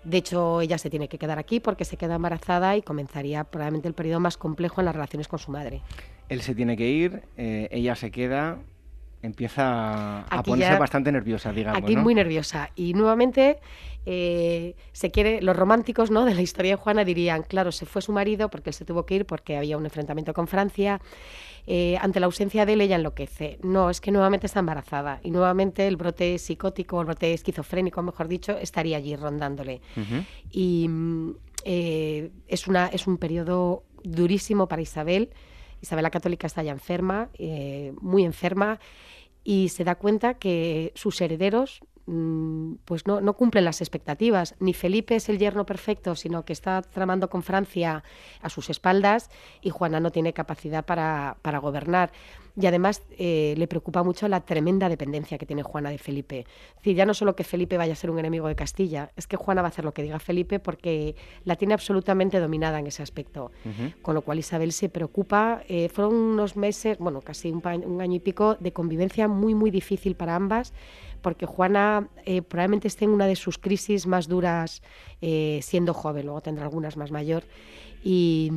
De 0.04 0.16
hecho, 0.16 0.60
ella 0.60 0.78
se 0.78 0.90
tiene 0.90 1.08
que 1.08 1.18
quedar 1.18 1.38
aquí 1.38 1.60
porque 1.60 1.84
se 1.84 1.96
queda 1.96 2.16
embarazada 2.16 2.76
y 2.76 2.82
comenzaría 2.82 3.44
probablemente 3.44 3.88
el 3.88 3.94
periodo 3.94 4.20
más 4.20 4.36
complejo 4.36 4.80
en 4.80 4.86
las 4.86 4.94
relaciones 4.94 5.28
con 5.28 5.38
su 5.38 5.50
madre. 5.50 5.80
Él 6.28 6.42
se 6.42 6.54
tiene 6.54 6.76
que 6.76 6.88
ir, 6.88 7.22
eh, 7.36 7.68
ella 7.70 7.94
se 7.94 8.10
queda, 8.10 8.58
empieza 9.22 10.22
a 10.22 10.42
ponerse 10.42 10.78
bastante 10.78 11.12
nerviosa, 11.12 11.52
digamos. 11.52 11.82
Aquí 11.82 11.96
muy 11.96 12.14
nerviosa. 12.14 12.70
Y 12.74 12.94
nuevamente 12.94 13.58
eh, 14.04 14.74
se 14.92 15.10
quiere, 15.10 15.40
los 15.42 15.56
románticos 15.56 16.10
¿no? 16.10 16.24
de 16.24 16.34
la 16.34 16.42
historia 16.42 16.72
de 16.72 16.76
Juana 16.76 17.04
dirían, 17.04 17.42
claro, 17.42 17.70
se 17.70 17.86
fue 17.86 18.02
su 18.02 18.12
marido 18.12 18.50
porque 18.50 18.70
él 18.70 18.74
se 18.74 18.84
tuvo 18.84 19.06
que 19.06 19.14
ir 19.14 19.26
porque 19.26 19.56
había 19.56 19.76
un 19.76 19.84
enfrentamiento 19.84 20.34
con 20.34 20.48
Francia. 20.48 21.00
Eh, 21.68 21.96
ante 22.00 22.18
la 22.18 22.26
ausencia 22.26 22.66
de 22.66 22.72
él 22.72 22.80
ella 22.80 22.96
enloquece. 22.96 23.58
No, 23.62 23.88
es 23.88 24.00
que 24.00 24.10
nuevamente 24.10 24.46
está 24.46 24.58
embarazada 24.58 25.20
y 25.22 25.30
nuevamente 25.30 25.86
el 25.86 25.96
brote 25.96 26.36
psicótico, 26.38 27.00
el 27.00 27.06
brote 27.06 27.32
esquizofrénico, 27.32 28.02
mejor 28.02 28.26
dicho, 28.26 28.58
estaría 28.58 28.96
allí 28.96 29.14
rondándole. 29.14 29.80
Y 30.50 30.88
mm, 30.88 31.34
eh, 31.64 32.30
es, 32.48 32.66
una, 32.66 32.88
es 32.88 33.06
un 33.06 33.16
periodo 33.18 33.84
durísimo 34.02 34.66
para 34.66 34.82
Isabel. 34.82 35.30
Isabel 35.82 36.04
la 36.04 36.10
Católica 36.10 36.46
está 36.46 36.62
ya 36.62 36.72
enferma, 36.72 37.28
muy 38.00 38.24
enferma, 38.24 38.80
y 39.44 39.68
se 39.68 39.84
da 39.84 39.96
cuenta 39.96 40.34
que 40.34 40.92
sus 40.94 41.20
herederos 41.20 41.82
Mm, 42.06 42.74
pues 42.84 43.06
no, 43.06 43.20
no, 43.20 43.34
cumplen 43.34 43.64
las 43.64 43.80
expectativas. 43.80 44.56
Ni 44.58 44.74
Felipe 44.74 45.14
es 45.16 45.28
el 45.28 45.38
yerno 45.38 45.64
perfecto, 45.66 46.16
sino 46.16 46.44
que 46.44 46.52
está 46.52 46.82
tramando 46.82 47.30
con 47.30 47.42
Francia 47.42 48.02
a 48.40 48.48
sus 48.48 48.70
espaldas 48.70 49.30
y 49.60 49.70
Juana 49.70 50.00
no 50.00 50.10
tiene 50.10 50.32
capacidad 50.32 50.84
para, 50.84 51.36
para 51.42 51.58
gobernar. 51.58 52.12
Y 52.60 52.66
además 52.66 53.02
eh, 53.18 53.54
le 53.56 53.66
preocupa 53.66 54.02
mucho 54.02 54.28
la 54.28 54.40
tremenda 54.40 54.88
dependencia 54.88 55.38
que 55.38 55.46
tiene 55.46 55.62
Juana 55.62 55.90
de 55.90 55.98
Felipe. 55.98 56.40
Es 56.40 56.76
decir, 56.76 56.96
ya 56.96 57.06
no 57.06 57.14
solo 57.14 57.34
que 57.34 57.44
Felipe 57.44 57.78
vaya 57.78 57.94
a 57.94 57.96
ser 57.96 58.10
un 58.10 58.18
enemigo 58.18 58.48
de 58.48 58.54
Castilla, 58.54 59.10
es 59.16 59.26
que 59.26 59.36
Juana 59.36 59.62
va 59.62 59.68
a 59.68 59.70
hacer 59.70 59.84
lo 59.84 59.94
que 59.94 60.02
diga 60.02 60.18
Felipe 60.18 60.58
porque 60.58 61.16
la 61.44 61.56
tiene 61.56 61.74
absolutamente 61.74 62.40
dominada 62.40 62.78
en 62.78 62.86
ese 62.86 63.02
aspecto. 63.02 63.52
Con 64.02 64.14
lo 64.14 64.22
cual 64.22 64.38
Isabel 64.38 64.72
se 64.72 64.88
preocupa. 64.88 65.62
Eh, 65.68 65.88
fueron 65.88 66.14
unos 66.14 66.56
meses, 66.56 66.98
bueno, 66.98 67.20
casi 67.22 67.50
un, 67.50 67.62
un 67.86 68.00
año 68.00 68.16
y 68.16 68.20
pico 68.20 68.56
de 68.56 68.72
convivencia 68.72 69.28
muy, 69.28 69.54
muy 69.54 69.70
difícil 69.70 70.14
para 70.14 70.36
ambas 70.36 70.74
porque 71.22 71.46
Juana 71.46 72.08
eh, 72.26 72.42
probablemente 72.42 72.88
esté 72.88 73.06
en 73.06 73.12
una 73.12 73.26
de 73.26 73.36
sus 73.36 73.56
crisis 73.56 74.06
más 74.06 74.28
duras 74.28 74.82
eh, 75.22 75.60
siendo 75.62 75.94
joven, 75.94 76.26
luego 76.26 76.42
tendrá 76.42 76.64
algunas 76.64 76.96
más 76.96 77.10
mayor 77.10 77.44
y 78.02 78.50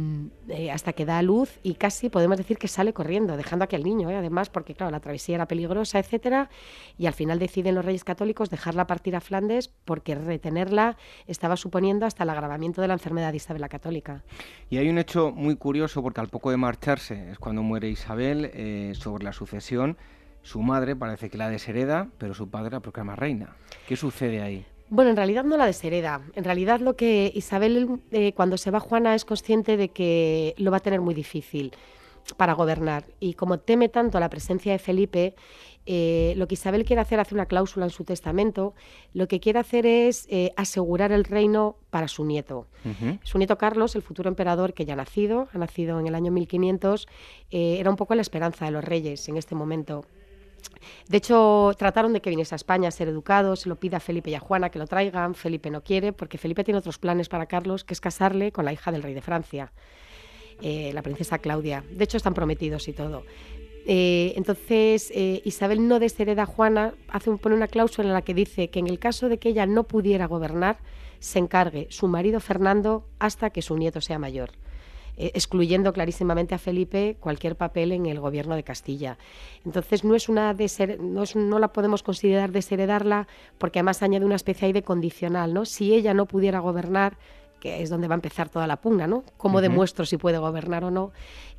eh, 0.50 0.72
hasta 0.72 0.94
que 0.94 1.06
da 1.06 1.22
luz 1.22 1.60
y 1.62 1.76
casi 1.76 2.10
podemos 2.10 2.38
decir 2.38 2.58
que 2.58 2.68
sale 2.68 2.94
corriendo, 2.94 3.38
dejando 3.38 3.66
aquí 3.66 3.76
al 3.76 3.84
niño, 3.84 4.10
¿eh? 4.10 4.16
además, 4.16 4.50
porque 4.50 4.74
claro, 4.74 4.92
la 4.92 5.00
travesía 5.00 5.36
era 5.36 5.48
peligrosa, 5.48 6.00
etcétera, 6.00 6.50
y 6.98 7.06
al 7.06 7.14
final 7.14 7.38
deciden 7.38 7.76
los 7.76 7.86
reyes 7.86 8.04
católicos 8.04 8.50
dejarla 8.50 8.88
partir 8.88 9.16
a 9.16 9.22
Flandes 9.22 9.70
porque 9.86 10.16
retenerla 10.16 10.98
estaba 11.28 11.58
suponiendo 11.58 12.06
hasta 12.06 12.24
el 12.24 12.30
agravamiento 12.30 12.82
de 12.82 12.88
la 12.88 12.94
enfermedad 12.94 13.32
de 13.32 13.38
Isabel 13.38 13.62
la 13.62 13.70
Católica. 13.70 14.24
Y 14.70 14.78
hay 14.78 14.90
un 14.90 14.98
hecho 14.98 15.32
muy 15.32 15.56
curioso, 15.56 16.02
porque 16.02 16.22
al 16.22 16.28
poco 16.28 16.52
de 16.52 16.58
marcharse 16.58 17.32
es 17.32 17.40
cuando 17.40 17.62
muere 17.62 17.90
Isabel, 17.90 18.52
eh, 18.54 18.94
sobre 18.96 19.24
la 19.24 19.34
sucesión, 19.34 19.98
su 20.42 20.62
madre 20.62 20.96
parece 20.96 21.30
que 21.30 21.38
la 21.38 21.50
deshereda, 21.50 22.10
pero 22.18 22.34
su 22.34 22.50
padre 22.50 22.72
la 22.72 22.80
proclama 22.80 23.16
reina. 23.16 23.56
¿Qué 23.88 23.96
sucede 23.96 24.42
ahí? 24.42 24.66
Bueno, 24.89 25.10
en 25.10 25.17
realidad 25.17 25.43
no 25.43 25.58
la 25.58 25.65
deshereda. 25.65 26.21
En 26.36 26.43
realidad 26.43 26.80
lo 26.80 26.95
que 26.95 27.32
Isabel, 27.34 28.00
eh, 28.12 28.34
cuando 28.34 28.58
se 28.58 28.71
va 28.71 28.80
Juana, 28.80 29.15
es 29.15 29.26
consciente 29.26 29.78
de 29.78 29.89
que 29.89 30.54
lo 30.58 30.71
va 30.71 30.78
a 30.78 30.82
tener 30.82 31.02
muy 31.02 31.15
difícil 31.15 31.74
para 32.38 32.54
gobernar. 32.54 33.06
Y 33.19 33.34
como 33.34 33.60
teme 33.60 33.89
tanto 33.89 34.19
la 34.19 34.30
presencia 34.30 34.71
de 34.71 34.80
Felipe, 34.80 35.36
eh, 35.88 36.34
lo 36.38 36.48
que 36.48 36.56
Isabel 36.56 36.86
quiere 36.86 37.02
hacer, 37.02 37.19
hace 37.19 37.36
una 37.36 37.45
cláusula 37.45 37.86
en 37.86 37.91
su 37.91 38.04
testamento, 38.04 38.74
lo 39.13 39.28
que 39.28 39.39
quiere 39.39 39.60
hacer 39.60 39.86
es 39.86 40.28
eh, 40.30 40.52
asegurar 40.56 41.12
el 41.12 41.24
reino 41.24 41.78
para 41.89 42.08
su 42.08 42.26
nieto. 42.26 42.67
Su 43.24 43.39
nieto 43.39 43.58
Carlos, 43.58 43.95
el 43.95 44.04
futuro 44.04 44.30
emperador 44.30 44.74
que 44.74 44.86
ya 44.86 44.93
ha 44.93 44.98
nacido, 44.98 45.48
ha 45.54 45.58
nacido 45.58 46.00
en 46.00 46.08
el 46.08 46.13
año 46.13 46.32
1500, 46.32 47.08
era 47.50 47.89
un 47.89 47.95
poco 47.95 48.13
la 48.13 48.21
esperanza 48.21 48.65
de 48.65 48.71
los 48.71 48.84
reyes 48.84 49.28
en 49.28 49.38
este 49.38 49.56
momento. 49.56 50.06
De 51.08 51.17
hecho, 51.17 51.71
trataron 51.78 52.13
de 52.13 52.21
que 52.21 52.30
viniese 52.30 52.56
a 52.56 52.58
España 52.58 52.89
a 52.89 52.91
ser 52.91 53.08
educado, 53.08 53.56
se 53.56 53.69
lo 53.69 53.75
pide 53.75 53.95
a 53.95 53.99
Felipe 53.99 54.30
y 54.30 54.36
a 54.36 54.39
Juana 54.39 54.69
que 54.69 54.80
lo 54.80 54.88
traigan. 54.88 55.36
Felipe 55.36 55.69
no 55.69 55.82
quiere 55.82 56.13
porque 56.13 56.38
Felipe 56.38 56.63
tiene 56.63 56.78
otros 56.78 56.97
planes 56.97 57.30
para 57.30 57.45
Carlos, 57.45 57.84
que 57.84 57.93
es 57.93 58.01
casarle 58.01 58.51
con 58.51 58.65
la 58.65 58.73
hija 58.73 58.91
del 58.91 59.04
rey 59.04 59.13
de 59.13 59.21
Francia, 59.21 59.71
eh, 60.62 60.91
la 60.93 61.01
princesa 61.01 61.39
Claudia. 61.39 61.84
De 61.89 62.04
hecho, 62.04 62.17
están 62.17 62.34
prometidos 62.34 62.88
y 62.88 62.93
todo. 62.93 63.23
Eh, 63.88 64.34
entonces, 64.36 65.12
eh, 65.13 65.41
Isabel 65.45 65.88
no 65.88 65.99
deshereda 65.99 66.43
a 66.43 66.45
Juana, 66.47 66.95
hace, 67.08 67.30
pone 67.38 67.56
una 67.56 67.67
cláusula 67.67 68.08
en 68.08 68.13
la 68.13 68.23
que 68.23 68.34
dice 68.34 68.69
que 68.69 68.80
en 68.80 68.88
el 68.88 68.97
caso 68.97 69.30
de 69.30 69.38
que 69.38 69.49
ella 69.49 69.67
no 69.67 69.84
pudiera 69.84 70.25
gobernar, 70.25 70.78
se 71.19 71.39
encargue 71.39 71.88
su 71.91 72.08
marido 72.08 72.39
Fernando 72.39 73.06
hasta 73.19 73.51
que 73.51 73.62
su 73.62 73.78
nieto 73.78 74.01
sea 74.01 74.19
mayor. 74.19 74.51
Eh, 75.17 75.32
excluyendo 75.34 75.93
clarísimamente 75.93 76.56
a 76.56 76.58
Felipe 76.58 77.15
cualquier 77.21 77.56
papel 77.56 77.93
en 77.93 78.06
el 78.06 78.19
gobierno 78.19 78.56
de 78.56 78.63
Castilla. 78.63 79.17
Entonces 79.63 80.04
no 80.04 80.13
es 80.13 80.28
una 80.28 80.54
no, 80.99 81.23
no, 81.36 81.60
la 81.60 81.69
podemos 81.69 82.04
considerar 82.04 82.51
desheredarla 82.51 83.28
porque 83.58 83.80
además 83.80 84.04
añade 84.04 84.25
una 84.25 84.36
especie 84.36 84.73
de 84.73 84.84
condicional, 84.84 85.54
¿no? 85.54 85.63
Si 85.65 85.93
ella 85.93 86.13
no 86.13 86.25
pudiera 86.25 86.60
gobernar, 86.60 87.17
que 87.62 87.82
es 87.82 87.89
donde 87.89 88.08
va 88.10 88.15
a 88.15 88.17
empezar 88.17 88.49
toda 88.49 88.67
la 88.67 88.82
pugna, 88.82 89.08
¿no? 89.08 89.23
¿Cómo 89.38 89.62
demuestro 89.62 90.06
si 90.06 90.17
puede 90.17 90.38
gobernar 90.38 90.84
o 90.84 90.91
no? 90.91 91.12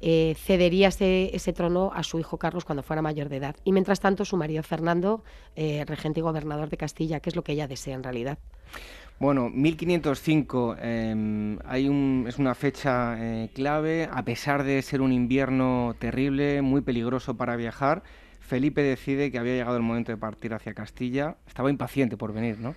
Eh, 0.02 0.36
cedería 0.38 0.88
ese, 0.88 1.52
trono 1.54 1.90
a 1.94 2.02
su 2.02 2.18
hijo 2.18 2.36
Carlos 2.36 2.64
cuando 2.64 2.82
fuera 2.82 3.00
mayor 3.00 3.30
de 3.30 3.36
edad. 3.36 3.56
Y 3.64 3.72
mientras 3.72 4.00
tanto, 4.00 4.24
su 4.24 4.36
marido 4.36 4.62
Fernando, 4.62 5.24
eh, 5.56 5.84
regente 5.86 6.20
y 6.20 6.22
gobernador 6.22 6.68
de 6.68 6.76
Castilla, 6.76 7.20
que 7.20 7.30
es 7.30 7.36
lo 7.36 7.42
que 7.42 7.52
ella 7.52 7.66
desea 7.66 7.94
en 7.94 8.02
realidad. 8.02 8.38
Bueno, 9.18 9.48
1505 9.48 10.76
em, 10.78 11.58
hay 11.64 11.88
un, 11.88 12.26
es 12.28 12.38
una 12.38 12.54
fecha 12.54 13.16
eh, 13.18 13.48
clave, 13.54 14.10
a 14.12 14.22
pesar 14.24 14.62
de 14.62 14.82
ser 14.82 15.00
un 15.00 15.10
invierno 15.10 15.96
terrible, 15.98 16.60
muy 16.60 16.82
peligroso 16.82 17.34
para 17.34 17.56
viajar. 17.56 18.02
Felipe 18.40 18.82
decide 18.82 19.30
que 19.30 19.38
había 19.38 19.54
llegado 19.54 19.78
el 19.78 19.82
momento 19.82 20.12
de 20.12 20.18
partir 20.18 20.52
hacia 20.52 20.74
Castilla. 20.74 21.36
Estaba 21.46 21.70
impaciente 21.70 22.18
por 22.18 22.34
venir, 22.34 22.58
¿no? 22.58 22.74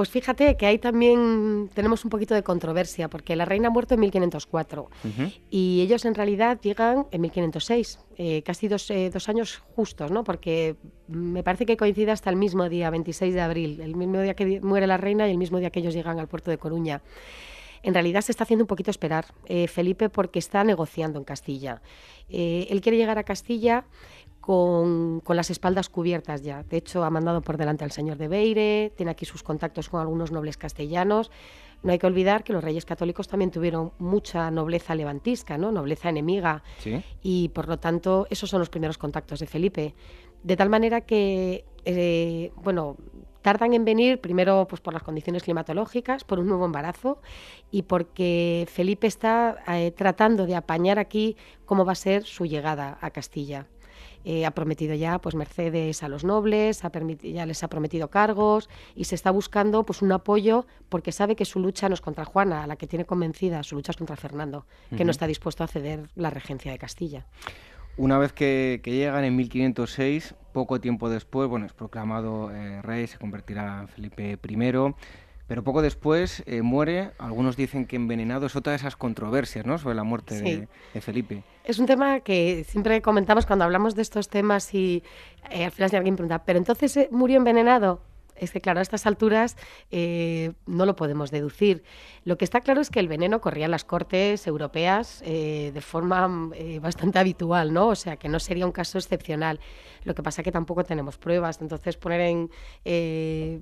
Pues 0.00 0.08
fíjate 0.08 0.56
que 0.56 0.64
ahí 0.64 0.78
también 0.78 1.68
tenemos 1.74 2.04
un 2.06 2.10
poquito 2.10 2.34
de 2.34 2.42
controversia, 2.42 3.10
porque 3.10 3.36
la 3.36 3.44
reina 3.44 3.68
ha 3.68 3.70
muerto 3.70 3.92
en 3.92 4.00
1504 4.00 4.88
y 5.50 5.82
ellos 5.82 6.06
en 6.06 6.14
realidad 6.14 6.58
llegan 6.58 7.06
en 7.10 7.20
1506, 7.20 7.98
eh, 8.16 8.42
casi 8.42 8.68
dos, 8.68 8.90
eh, 8.90 9.10
dos, 9.12 9.28
años 9.28 9.62
justos, 9.76 10.10
¿no? 10.10 10.24
Porque 10.24 10.76
me 11.06 11.42
parece 11.42 11.66
que 11.66 11.76
coincide 11.76 12.12
hasta 12.12 12.30
el 12.30 12.36
mismo 12.36 12.66
día, 12.70 12.88
26 12.88 13.34
de 13.34 13.40
abril, 13.42 13.80
el 13.82 13.94
mismo 13.94 14.22
día 14.22 14.32
que 14.32 14.62
muere 14.62 14.86
la 14.86 14.96
reina 14.96 15.28
y 15.28 15.32
el 15.32 15.36
mismo 15.36 15.58
día 15.58 15.68
que 15.68 15.80
ellos 15.80 15.92
llegan 15.92 16.18
al 16.18 16.28
puerto 16.28 16.50
de 16.50 16.56
Coruña. 16.56 17.02
En 17.82 17.92
realidad 17.92 18.22
se 18.22 18.32
está 18.32 18.44
haciendo 18.44 18.64
un 18.64 18.68
poquito 18.68 18.90
esperar 18.90 19.26
eh, 19.44 19.68
Felipe 19.68 20.08
porque 20.08 20.38
está 20.38 20.64
negociando 20.64 21.18
en 21.18 21.26
Castilla. 21.26 21.82
él 22.30 22.80
quiere 22.80 22.96
llegar 22.96 23.18
a 23.18 23.24
Castilla 23.24 23.84
con, 24.40 25.22
las 25.28 25.50
espaldas 25.50 25.88
cubiertas 25.88 26.42
ya. 26.42 26.62
De 26.64 26.78
hecho, 26.78 27.04
ha 27.04 27.10
mandado 27.10 27.42
por 27.42 27.56
delante 27.56 27.84
al 27.84 27.92
señor 27.92 28.16
de 28.16 28.28
Beire, 28.28 28.92
tiene 28.96 29.12
aquí 29.12 29.24
sus 29.24 29.42
contactos 29.42 29.88
con 29.88 30.00
algunos 30.00 30.32
nobles 30.32 30.56
castellanos. 30.56 31.30
No 31.82 31.92
hay 31.92 31.98
que 31.98 32.06
olvidar 32.06 32.44
que 32.44 32.52
los 32.52 32.62
reyes 32.62 32.84
católicos 32.84 33.28
también 33.28 33.50
tuvieron 33.50 33.92
mucha 33.98 34.50
nobleza 34.50 34.94
levantisca, 34.94 35.56
¿no? 35.56 35.72
nobleza 35.72 36.10
enemiga, 36.10 36.62
y 37.22 37.48
por 37.50 37.68
lo 37.68 37.78
tanto 37.78 38.26
esos 38.28 38.50
son 38.50 38.60
los 38.60 38.68
primeros 38.68 38.98
contactos 38.98 39.40
de 39.40 39.46
Felipe. 39.46 39.94
De 40.42 40.56
tal 40.56 40.68
manera 40.68 41.02
que, 41.02 41.64
eh, 41.84 42.52
bueno, 42.56 42.96
tardan 43.42 43.72
en 43.72 43.84
venir 43.84 44.20
primero 44.20 44.66
pues 44.68 44.80
por 44.80 44.92
las 44.92 45.02
condiciones 45.02 45.42
climatológicas, 45.42 46.24
por 46.24 46.38
un 46.38 46.48
nuevo 46.48 46.66
embarazo 46.66 47.20
y 47.70 47.82
porque 47.82 48.66
Felipe 48.70 49.06
está 49.06 49.62
eh, 49.68 49.90
tratando 49.92 50.46
de 50.46 50.56
apañar 50.56 50.98
aquí 50.98 51.36
cómo 51.64 51.84
va 51.84 51.92
a 51.92 51.96
ser 51.96 52.24
su 52.24 52.44
llegada 52.44 52.98
a 53.00 53.10
Castilla. 53.10 53.66
Eh, 54.24 54.44
ha 54.44 54.50
prometido 54.50 54.94
ya 54.94 55.18
pues 55.18 55.34
mercedes 55.34 56.02
a 56.02 56.08
los 56.08 56.24
nobles, 56.24 56.84
ha 56.84 56.90
ya 57.22 57.46
les 57.46 57.62
ha 57.62 57.68
prometido 57.68 58.08
cargos 58.08 58.68
y 58.94 59.04
se 59.04 59.14
está 59.14 59.30
buscando 59.30 59.84
pues 59.84 60.02
un 60.02 60.12
apoyo 60.12 60.66
porque 60.88 61.12
sabe 61.12 61.36
que 61.36 61.44
su 61.44 61.58
lucha 61.58 61.88
no 61.88 61.94
es 61.94 62.00
contra 62.00 62.24
Juana, 62.24 62.64
a 62.64 62.66
la 62.66 62.76
que 62.76 62.86
tiene 62.86 63.04
convencida, 63.04 63.62
su 63.62 63.76
lucha 63.76 63.92
es 63.92 63.96
contra 63.96 64.16
Fernando, 64.16 64.66
que 64.96 65.04
no 65.04 65.10
está 65.10 65.26
dispuesto 65.26 65.64
a 65.64 65.68
ceder 65.68 66.10
la 66.16 66.30
regencia 66.30 66.70
de 66.70 66.78
Castilla. 66.78 67.26
Una 67.96 68.18
vez 68.18 68.32
que, 68.32 68.80
llegan 68.84 69.24
en 69.24 69.36
1506, 69.36 70.34
poco 70.52 70.80
tiempo 70.80 71.10
después, 71.10 71.48
bueno, 71.48 71.66
es 71.66 71.72
proclamado 71.72 72.50
eh, 72.50 72.80
rey, 72.82 73.06
se 73.06 73.18
convertirá 73.18 73.80
en 73.82 73.88
Felipe 73.88 74.38
I. 74.42 74.94
Pero 75.50 75.64
poco 75.64 75.82
después 75.82 76.44
eh, 76.46 76.62
muere, 76.62 77.10
algunos 77.18 77.56
dicen 77.56 77.84
que 77.84 77.96
envenenado, 77.96 78.46
es 78.46 78.54
otra 78.54 78.70
de 78.70 78.76
esas 78.76 78.94
controversias 78.94 79.66
¿no? 79.66 79.78
sobre 79.78 79.96
la 79.96 80.04
muerte 80.04 80.40
de, 80.40 81.00
Felipe. 81.00 81.42
Es 81.64 81.80
un 81.80 81.86
tema 81.86 82.20
que 82.20 82.62
siempre 82.68 83.02
comentamos 83.02 83.46
cuando 83.46 83.64
hablamos 83.64 83.96
de 83.96 84.02
estos 84.02 84.28
temas 84.28 84.72
y 84.72 85.02
eh, 85.50 85.64
al 85.64 85.72
final 85.72 85.90
si 85.90 85.96
alguien 85.96 86.14
pregunta, 86.14 86.44
¿pero 86.44 86.56
entonces 86.56 86.96
eh, 86.96 87.08
murió 87.10 87.38
envenenado? 87.38 88.00
Es 88.40 88.50
que, 88.52 88.60
claro, 88.60 88.80
a 88.80 88.82
estas 88.82 89.06
alturas 89.06 89.56
no 89.90 90.86
lo 90.86 90.96
podemos 90.96 91.30
deducir. 91.30 91.82
Lo 92.24 92.36
que 92.38 92.44
está 92.44 92.60
claro 92.60 92.80
es 92.80 92.90
que 92.90 93.00
el 93.00 93.08
veneno 93.08 93.40
corría 93.40 93.66
en 93.66 93.70
las 93.70 93.84
cortes 93.84 94.46
europeas 94.46 95.20
de 95.20 95.80
forma 95.80 96.50
bastante 96.80 97.18
habitual, 97.18 97.72
¿no? 97.72 97.88
O 97.88 97.94
sea, 97.94 98.16
que 98.16 98.28
no 98.28 98.40
sería 98.40 98.66
un 98.66 98.72
caso 98.72 98.98
excepcional. 98.98 99.60
Lo 100.04 100.14
que 100.14 100.22
pasa 100.22 100.40
es 100.40 100.44
que 100.44 100.52
tampoco 100.52 100.84
tenemos 100.84 101.18
pruebas, 101.18 101.60
entonces 101.60 101.96
poner 101.96 102.20
en 102.22 102.50
eh, 102.84 103.60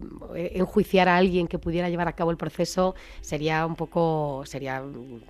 enjuiciar 0.55 1.09
a 1.09 1.17
alguien 1.17 1.49
que 1.49 1.59
pudiera 1.59 1.89
llevar 1.89 2.09
a 2.09 2.13
cabo 2.13 2.31
el 2.31 2.37
proceso 2.37 2.95
sería 3.21 3.67
un 3.67 3.75
poco, 3.75 4.43
sería 4.47 4.83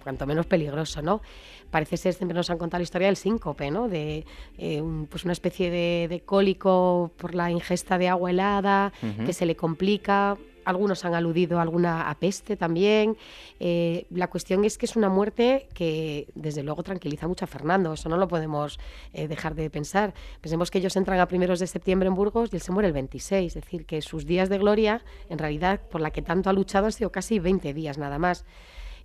cuanto 0.03 0.27
menos 0.27 0.47
peligroso, 0.47 1.01
¿no? 1.03 1.23
Parece 1.71 1.97
ser, 1.97 2.15
siempre 2.15 2.35
nos 2.35 2.49
han 2.51 2.59
contado 2.59 2.81
la 2.81 2.85
historia 2.85 3.09
del 3.09 3.17
síncope, 3.17 3.71
¿no? 3.71 3.89
De 3.89 4.25
eh, 4.57 4.83
pues 5.11 5.25
una 5.25 5.33
especie 5.33 5.71
de, 5.71 6.23
cólico 6.25 7.13
por 7.17 7.35
la 7.35 7.51
ingesta 7.51 7.99
de 7.99 8.09
agua 8.09 8.31
helada, 8.31 8.93
que 9.25 9.33
se 9.38 9.46
le 9.46 9.55
complica, 9.55 10.37
algunos 10.64 11.05
han 11.05 11.14
aludido 11.14 11.61
a 11.61 11.62
alguna 11.62 12.16
peste 12.18 12.57
también. 12.57 13.16
Eh, 13.61 14.05
la 14.11 14.27
cuestión 14.27 14.64
es 14.64 14.77
que 14.77 14.87
es 14.87 14.96
una 14.96 15.09
muerte 15.09 15.68
que 15.74 16.27
desde 16.35 16.64
luego 16.64 16.83
tranquiliza 16.83 17.29
mucho 17.29 17.44
a 17.44 17.48
Fernando, 17.48 17.92
eso 17.92 18.09
no 18.09 18.16
lo 18.16 18.27
podemos 18.27 18.81
eh, 19.12 19.29
dejar 19.29 19.55
de 19.55 19.70
pensar. 19.70 20.12
Pensemos 20.40 20.72
que 20.72 20.79
ellos 20.79 20.96
entran 20.96 21.20
a 21.20 21.29
primeros 21.29 21.61
de 21.61 21.68
septiembre 21.68 22.09
en 22.09 22.16
Burgos 22.16 22.51
y 22.53 22.57
él 22.57 22.62
se 22.62 22.72
muere 22.72 22.88
el 22.88 22.94
26, 22.94 23.55
es 23.55 23.62
decir, 23.62 23.87
que 23.87 24.03
sus 24.03 24.27
días 24.27 24.48
de 24.48 24.59
gloria, 24.59 25.05
en 25.29 25.38
realidad, 25.38 25.81
por 25.88 26.01
la 26.01 26.11
que 26.11 26.20
tanto 26.20 26.51
ha 26.51 26.53
luchado, 26.53 26.87
han 26.87 26.92
sido 26.92 27.12
casi 27.12 27.38
20 27.38 27.72
días 27.74 27.96
nada 27.96 28.18
más 28.18 28.44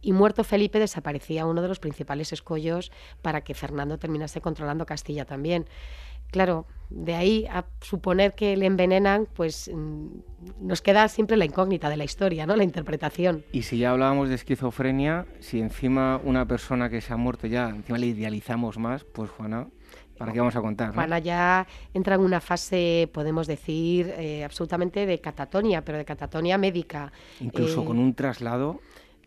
y 0.04 0.12
muerto 0.12 0.43
Felipe 0.43 0.80
desaparecía 0.80 1.46
uno 1.46 1.62
de 1.62 1.69
los 1.69 1.80
principales 1.80 2.34
escollos 2.34 2.91
para 3.22 3.41
que 3.41 3.54
Fernando 3.54 3.98
terminase 3.98 4.41
controlando 4.41 4.86
Castilla 4.86 5.24
también. 5.24 5.65
Claro, 6.34 6.65
de 6.89 7.13
ahí 7.13 7.46
a 7.46 7.63
suponer 7.80 8.34
que 8.34 8.58
le 8.58 8.65
envenenan, 8.65 9.28
pues 9.36 9.69
mm, 9.72 10.08
nos 10.62 10.82
queda 10.82 11.08
siempre 11.08 11.38
la 11.38 11.46
incógnita 11.46 11.91
de 11.91 11.96
la 11.96 12.06
historia, 12.06 12.48
¿no? 12.48 12.56
La 12.56 12.63
interpretación. 12.63 13.46
Y 13.52 13.62
si 13.62 13.78
ya 13.78 13.91
hablábamos 13.91 14.30
de 14.30 14.36
esquizofrenia, 14.36 15.28
si 15.41 15.60
encima 15.60 16.19
una 16.24 16.48
persona 16.48 16.89
que 16.89 17.02
se 17.02 17.13
ha 17.13 17.17
muerto 17.17 17.46
ya, 17.46 17.69
encima 17.69 18.00
le 18.00 18.08
idealizamos 18.08 18.80
más, 18.80 19.04
pues 19.04 19.30
Juana, 19.30 19.67
¿para 20.17 20.34
qué 20.34 20.39
vamos 20.39 20.56
a 20.56 20.62
contar? 20.62 20.96
Juana 20.96 21.19
ya 21.19 21.67
entra 21.93 22.15
en 22.15 22.22
una 22.22 22.41
fase, 22.41 23.08
podemos 23.13 23.46
decir, 23.46 24.12
eh, 24.17 24.43
absolutamente 24.43 25.06
de 25.06 25.22
catatonia, 25.22 25.86
pero 25.86 26.00
de 26.00 26.06
catatonia 26.06 26.58
médica. 26.58 27.13
Incluso 27.41 27.84
eh, 27.84 27.86
con 27.86 28.00
un 28.00 28.15
traslado 28.15 28.80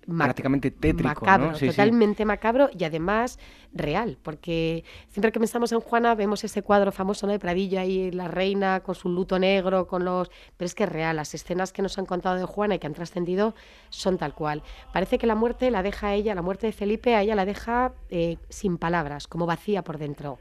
prácticamente 0.07 0.71
tétrico. 0.71 1.25
Macabro, 1.25 1.59
totalmente 1.59 2.25
macabro 2.25 2.71
y 2.77 2.85
además 2.85 3.39
real, 3.73 4.19
porque 4.23 4.85
siempre 5.09 5.33
que 5.33 5.39
pensamos 5.39 5.73
en 5.73 5.81
Juana 5.81 6.15
vemos 6.15 6.45
ese 6.45 6.63
cuadro 6.63 6.93
famoso 6.93 7.27
¿no? 7.27 7.33
de 7.33 7.39
Pradilla 7.39 7.85
y 7.85 8.11
la 8.11 8.29
reina 8.29 8.81
con 8.81 8.95
su 8.95 9.09
luto 9.09 9.39
negro, 9.39 9.87
con 9.87 10.05
los... 10.05 10.31
Pero 10.57 10.67
es 10.67 10.75
que 10.75 10.85
es 10.85 10.89
real, 10.89 11.17
las 11.17 11.35
escenas 11.35 11.73
que 11.73 11.83
nos 11.83 11.99
han 11.99 12.07
contado 12.07 12.37
de 12.37 12.45
Juana 12.45 12.77
y 12.77 12.79
que 12.79 12.87
han 12.87 12.95
trascendido 12.95 13.55
son 13.91 14.19
tal 14.19 14.35
cual. 14.35 14.63
Parece 14.93 15.19
que 15.19 15.27
la 15.27 15.35
muerte 15.35 15.71
la 15.71 15.83
deja 15.83 16.09
a 16.09 16.15
ella, 16.15 16.35
la 16.35 16.43
muerte 16.43 16.67
de 16.67 16.73
Felipe 16.73 17.15
a 17.15 17.23
ella 17.23 17.35
la 17.35 17.45
deja 17.45 17.93
eh, 18.09 18.39
sin 18.49 18.79
palabras, 18.79 19.27
como 19.27 19.47
vacía 19.47 19.83
por 19.83 19.99
dentro. 19.99 20.39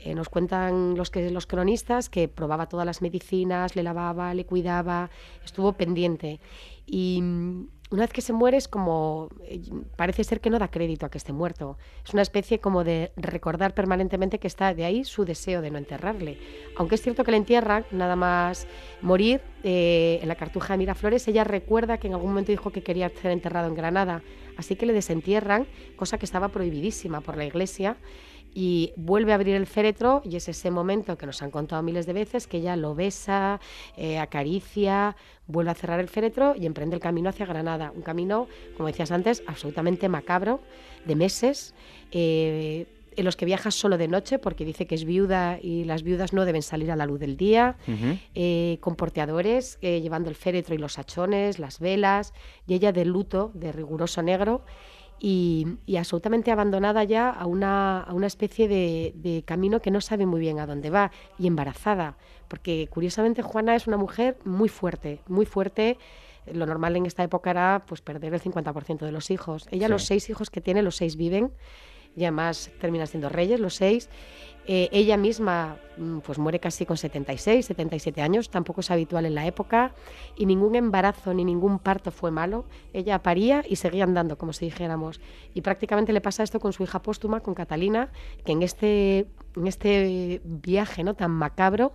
Eh, 0.00 0.14
nos 0.14 0.28
cuentan 0.28 0.96
los, 0.96 1.10
que, 1.10 1.30
los 1.30 1.46
cronistas 1.46 2.08
que 2.08 2.28
probaba 2.28 2.66
todas 2.66 2.86
las 2.86 3.02
medicinas, 3.02 3.76
le 3.76 3.82
lavaba, 3.82 4.34
le 4.34 4.44
cuidaba, 4.44 5.10
estuvo 5.44 5.72
pendiente. 5.72 6.40
Y 6.86 7.22
una 7.90 8.02
vez 8.02 8.12
que 8.12 8.20
se 8.20 8.32
muere 8.32 8.56
es 8.58 8.68
como, 8.68 9.30
eh, 9.44 9.62
parece 9.96 10.22
ser 10.22 10.40
que 10.40 10.50
no 10.50 10.58
da 10.58 10.68
crédito 10.68 11.06
a 11.06 11.10
que 11.10 11.16
esté 11.16 11.32
muerto. 11.32 11.78
Es 12.04 12.12
una 12.12 12.22
especie 12.22 12.58
como 12.58 12.84
de 12.84 13.12
recordar 13.16 13.74
permanentemente 13.74 14.38
que 14.38 14.46
está 14.46 14.74
de 14.74 14.84
ahí 14.84 15.04
su 15.04 15.24
deseo 15.24 15.62
de 15.62 15.70
no 15.70 15.78
enterrarle. 15.78 16.38
Aunque 16.76 16.96
es 16.96 17.02
cierto 17.02 17.24
que 17.24 17.30
le 17.30 17.38
entierran, 17.38 17.86
nada 17.90 18.14
más 18.14 18.66
morir, 19.00 19.40
eh, 19.62 20.18
en 20.20 20.28
la 20.28 20.34
cartuja 20.34 20.74
de 20.74 20.78
Miraflores, 20.78 21.26
ella 21.28 21.44
recuerda 21.44 21.98
que 21.98 22.08
en 22.08 22.14
algún 22.14 22.30
momento 22.30 22.52
dijo 22.52 22.70
que 22.70 22.82
quería 22.82 23.08
ser 23.08 23.30
enterrado 23.30 23.68
en 23.68 23.74
Granada. 23.74 24.22
Así 24.58 24.76
que 24.76 24.86
le 24.86 24.92
desentierran, 24.92 25.66
cosa 25.96 26.18
que 26.18 26.26
estaba 26.26 26.48
prohibidísima 26.48 27.20
por 27.20 27.36
la 27.36 27.46
iglesia 27.46 27.96
y 28.60 28.92
vuelve 28.96 29.30
a 29.30 29.36
abrir 29.36 29.54
el 29.54 29.66
féretro 29.66 30.20
y 30.24 30.34
es 30.34 30.48
ese 30.48 30.72
momento 30.72 31.16
que 31.16 31.26
nos 31.26 31.42
han 31.42 31.52
contado 31.52 31.80
miles 31.80 32.06
de 32.06 32.12
veces 32.12 32.48
que 32.48 32.56
ella 32.56 32.74
lo 32.74 32.96
besa, 32.96 33.60
eh, 33.96 34.18
acaricia, 34.18 35.14
vuelve 35.46 35.70
a 35.70 35.74
cerrar 35.74 36.00
el 36.00 36.08
féretro 36.08 36.56
y 36.56 36.66
emprende 36.66 36.96
el 36.96 37.00
camino 37.00 37.28
hacia 37.30 37.46
Granada. 37.46 37.92
Un 37.94 38.02
camino, 38.02 38.48
como 38.76 38.88
decías 38.88 39.12
antes, 39.12 39.44
absolutamente 39.46 40.08
macabro, 40.08 40.58
de 41.04 41.14
meses. 41.14 41.72
Eh, 42.10 42.88
en 43.14 43.24
los 43.24 43.36
que 43.36 43.44
viaja 43.44 43.70
solo 43.70 43.96
de 43.96 44.08
noche 44.08 44.40
porque 44.40 44.64
dice 44.64 44.88
que 44.88 44.96
es 44.96 45.04
viuda 45.04 45.60
y 45.62 45.84
las 45.84 46.02
viudas 46.02 46.32
no 46.32 46.44
deben 46.44 46.62
salir 46.62 46.90
a 46.90 46.96
la 46.96 47.06
luz 47.06 47.20
del 47.20 47.36
día, 47.36 47.76
eh, 48.34 48.78
con 48.80 48.96
porteadores, 48.96 49.78
llevando 49.80 50.30
el 50.30 50.36
féretro 50.36 50.74
y 50.74 50.78
los 50.78 50.98
hachones, 50.98 51.60
las 51.60 51.78
velas, 51.78 52.32
y 52.66 52.74
ella 52.74 52.90
de 52.90 53.04
luto, 53.04 53.52
de 53.54 53.70
riguroso 53.70 54.22
negro, 54.22 54.64
y, 55.20 55.66
absolutamente 55.96 56.50
abandonada 56.50 57.04
ya 57.04 57.30
a 57.30 57.46
una, 57.46 58.00
a 58.02 58.12
una 58.12 58.26
especie 58.26 58.68
de, 58.68 59.42
camino 59.46 59.80
que 59.80 59.90
no 59.90 60.00
sabe 60.00 60.26
muy 60.26 60.40
bien 60.40 60.58
a 60.58 60.66
dónde 60.66 60.90
va 60.90 61.10
y 61.38 61.46
embarazada, 61.46 62.16
porque 62.48 62.88
curiosamente 62.90 63.42
Juana 63.42 63.74
es 63.74 63.86
una 63.86 63.96
mujer 63.96 64.38
muy 64.44 64.68
fuerte, 64.68 65.20
muy 65.26 65.46
fuerte. 65.46 65.98
Lo 66.52 66.66
normal 66.66 66.96
en 66.96 67.06
esta 67.06 67.22
época 67.22 67.50
era 67.50 67.84
pues 67.86 68.00
perder 68.00 68.32
el 68.32 68.40
50% 68.40 69.00
de 69.00 69.12
los 69.12 69.30
hijos. 69.30 69.68
Ella 69.70 69.88
los 69.88 70.04
seis 70.04 70.30
hijos 70.30 70.50
que 70.50 70.60
tiene, 70.60 70.82
los 70.82 70.96
seis 70.96 71.16
viven 71.16 71.52
y 72.16 72.24
además 72.24 72.70
termina 72.80 73.06
siendo 73.06 73.28
reyes, 73.28 73.60
los 73.60 73.74
seis. 73.74 74.08
Eh, 74.70 74.90
ella 74.92 75.16
misma 75.16 75.78
mm, 75.96 76.18
pues 76.18 76.38
muere 76.38 76.60
casi 76.60 76.84
con 76.84 76.98
76, 76.98 77.64
77 77.64 78.20
años, 78.20 78.50
tampoco 78.50 78.82
es 78.82 78.90
habitual 78.90 79.24
en 79.24 79.34
la 79.34 79.46
época, 79.46 79.94
y 80.36 80.44
ningún 80.44 80.74
embarazo 80.74 81.32
ni 81.32 81.42
ningún 81.42 81.78
parto 81.78 82.10
fue 82.10 82.30
malo. 82.30 82.66
Ella 82.92 83.22
paría 83.22 83.64
y 83.66 83.76
seguía 83.76 84.04
andando, 84.04 84.36
como 84.36 84.52
si 84.52 84.66
dijéramos. 84.66 85.22
Y 85.54 85.62
prácticamente 85.62 86.12
le 86.12 86.20
pasa 86.20 86.42
esto 86.42 86.60
con 86.60 86.74
su 86.74 86.82
hija 86.82 87.00
póstuma, 87.00 87.40
con 87.40 87.54
Catalina, 87.54 88.10
que 88.44 88.52
en 88.52 88.62
este, 88.62 89.26
en 89.56 89.66
este 89.66 90.42
viaje 90.44 91.02
¿no? 91.02 91.14
tan 91.14 91.30
macabro 91.30 91.94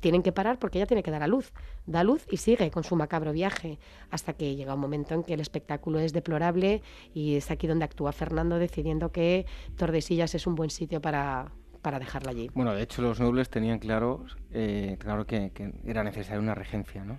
tienen 0.00 0.22
que 0.22 0.30
parar 0.30 0.58
porque 0.58 0.76
ella 0.76 0.86
tiene 0.86 1.02
que 1.02 1.10
dar 1.10 1.22
a 1.22 1.26
luz. 1.26 1.54
Da 1.86 2.04
luz 2.04 2.26
y 2.30 2.36
sigue 2.36 2.70
con 2.70 2.84
su 2.84 2.96
macabro 2.96 3.32
viaje, 3.32 3.78
hasta 4.10 4.34
que 4.34 4.56
llega 4.56 4.74
un 4.74 4.80
momento 4.80 5.14
en 5.14 5.22
que 5.22 5.32
el 5.32 5.40
espectáculo 5.40 5.98
es 5.98 6.12
deplorable 6.12 6.82
y 7.14 7.36
es 7.36 7.50
aquí 7.50 7.66
donde 7.66 7.86
actúa 7.86 8.12
Fernando 8.12 8.58
decidiendo 8.58 9.10
que 9.10 9.46
Tordesillas 9.76 10.34
es 10.34 10.46
un 10.46 10.54
buen 10.54 10.68
sitio 10.68 11.00
para 11.00 11.50
para 11.82 11.98
dejarla 11.98 12.30
allí. 12.30 12.50
Bueno, 12.54 12.74
de 12.74 12.82
hecho 12.82 13.02
los 13.02 13.20
nobles 13.20 13.48
tenían 13.50 13.78
claro, 13.78 14.24
eh, 14.52 14.96
claro 14.98 15.26
que, 15.26 15.52
era 15.84 16.04
necesaria 16.04 16.40
una 16.40 16.54
regencia, 16.54 17.04
¿no? 17.04 17.16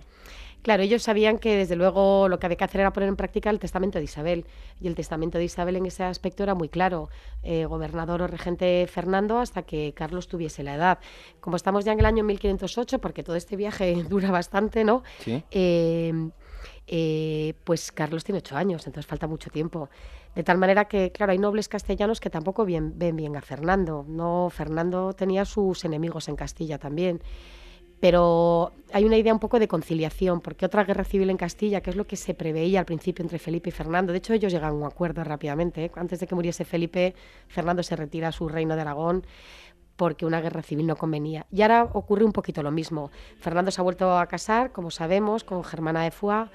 Claro, 0.62 0.84
ellos 0.84 1.02
sabían 1.02 1.38
que 1.38 1.56
desde 1.56 1.74
luego 1.74 2.28
lo 2.28 2.38
que 2.38 2.46
había 2.46 2.56
que 2.56 2.62
hacer 2.62 2.82
era 2.82 2.92
poner 2.92 3.08
en 3.08 3.16
práctica 3.16 3.50
el 3.50 3.58
testamento 3.58 3.98
de 3.98 4.04
Isabel. 4.04 4.46
Y 4.80 4.86
el 4.86 4.94
testamento 4.94 5.38
de 5.38 5.44
Isabel 5.44 5.74
en 5.74 5.86
ese 5.86 6.04
aspecto 6.04 6.44
era 6.44 6.54
muy 6.54 6.68
claro. 6.68 7.08
Eh, 7.42 7.64
gobernador 7.64 8.22
o 8.22 8.28
regente 8.28 8.86
Fernando 8.86 9.40
hasta 9.40 9.62
que 9.62 9.92
Carlos 9.92 10.28
tuviese 10.28 10.62
la 10.62 10.76
edad. 10.76 10.98
Como 11.40 11.56
estamos 11.56 11.84
ya 11.84 11.92
en 11.92 11.98
el 11.98 12.06
año 12.06 12.22
1508, 12.22 13.00
porque 13.00 13.24
todo 13.24 13.34
este 13.34 13.56
viaje 13.56 14.04
dura 14.08 14.30
bastante, 14.30 14.84
¿no? 14.84 15.02
¿Sí? 15.18 15.42
Eh, 15.50 16.30
pues 17.64 17.92
Carlos 17.92 18.24
tiene 18.24 18.38
ocho 18.38 18.56
años, 18.56 18.86
entonces 18.86 19.06
falta 19.06 19.26
mucho 19.26 19.50
tiempo. 19.50 19.88
De 20.34 20.42
tal 20.42 20.58
manera 20.58 20.86
que, 20.86 21.12
claro, 21.12 21.32
hay 21.32 21.38
nobles 21.38 21.68
castellanos 21.68 22.20
que 22.20 22.30
tampoco 22.30 22.64
ven 22.64 23.16
bien 23.16 23.36
a 23.36 23.42
Fernando. 23.42 24.04
No, 24.08 24.48
Fernando 24.50 25.12
tenía 25.12 25.44
sus 25.44 25.84
enemigos 25.84 26.28
en 26.28 26.36
Castilla 26.36 26.78
también. 26.78 27.20
Pero 28.02 28.72
hay 28.92 29.04
una 29.04 29.16
idea 29.16 29.32
un 29.32 29.38
poco 29.38 29.60
de 29.60 29.68
conciliación, 29.68 30.40
porque 30.40 30.66
otra 30.66 30.82
guerra 30.82 31.04
civil 31.04 31.30
en 31.30 31.36
Castilla, 31.36 31.82
que 31.82 31.90
es 31.90 31.94
lo 31.94 32.04
que 32.04 32.16
se 32.16 32.34
preveía 32.34 32.80
al 32.80 32.84
principio 32.84 33.22
entre 33.22 33.38
Felipe 33.38 33.68
y 33.68 33.72
Fernando, 33.72 34.10
de 34.10 34.18
hecho 34.18 34.32
ellos 34.32 34.52
llegan 34.52 34.70
a 34.70 34.72
un 34.72 34.82
acuerdo 34.82 35.22
rápidamente. 35.22 35.84
¿eh? 35.84 35.90
Antes 35.94 36.18
de 36.18 36.26
que 36.26 36.34
muriese 36.34 36.64
Felipe, 36.64 37.14
Fernando 37.46 37.80
se 37.84 37.94
retira 37.94 38.26
a 38.26 38.32
su 38.32 38.48
reino 38.48 38.74
de 38.74 38.80
Aragón 38.80 39.24
porque 39.96 40.26
una 40.26 40.40
guerra 40.40 40.62
civil 40.62 40.86
no 40.86 40.96
convenía. 40.96 41.46
Y 41.50 41.62
ahora 41.62 41.84
ocurre 41.84 42.24
un 42.24 42.32
poquito 42.32 42.62
lo 42.62 42.70
mismo. 42.70 43.10
Fernando 43.38 43.70
se 43.70 43.80
ha 43.80 43.84
vuelto 43.84 44.16
a 44.16 44.26
casar, 44.26 44.72
como 44.72 44.90
sabemos, 44.90 45.44
con 45.44 45.62
Germana 45.64 46.02
de 46.02 46.10
Foix 46.10 46.50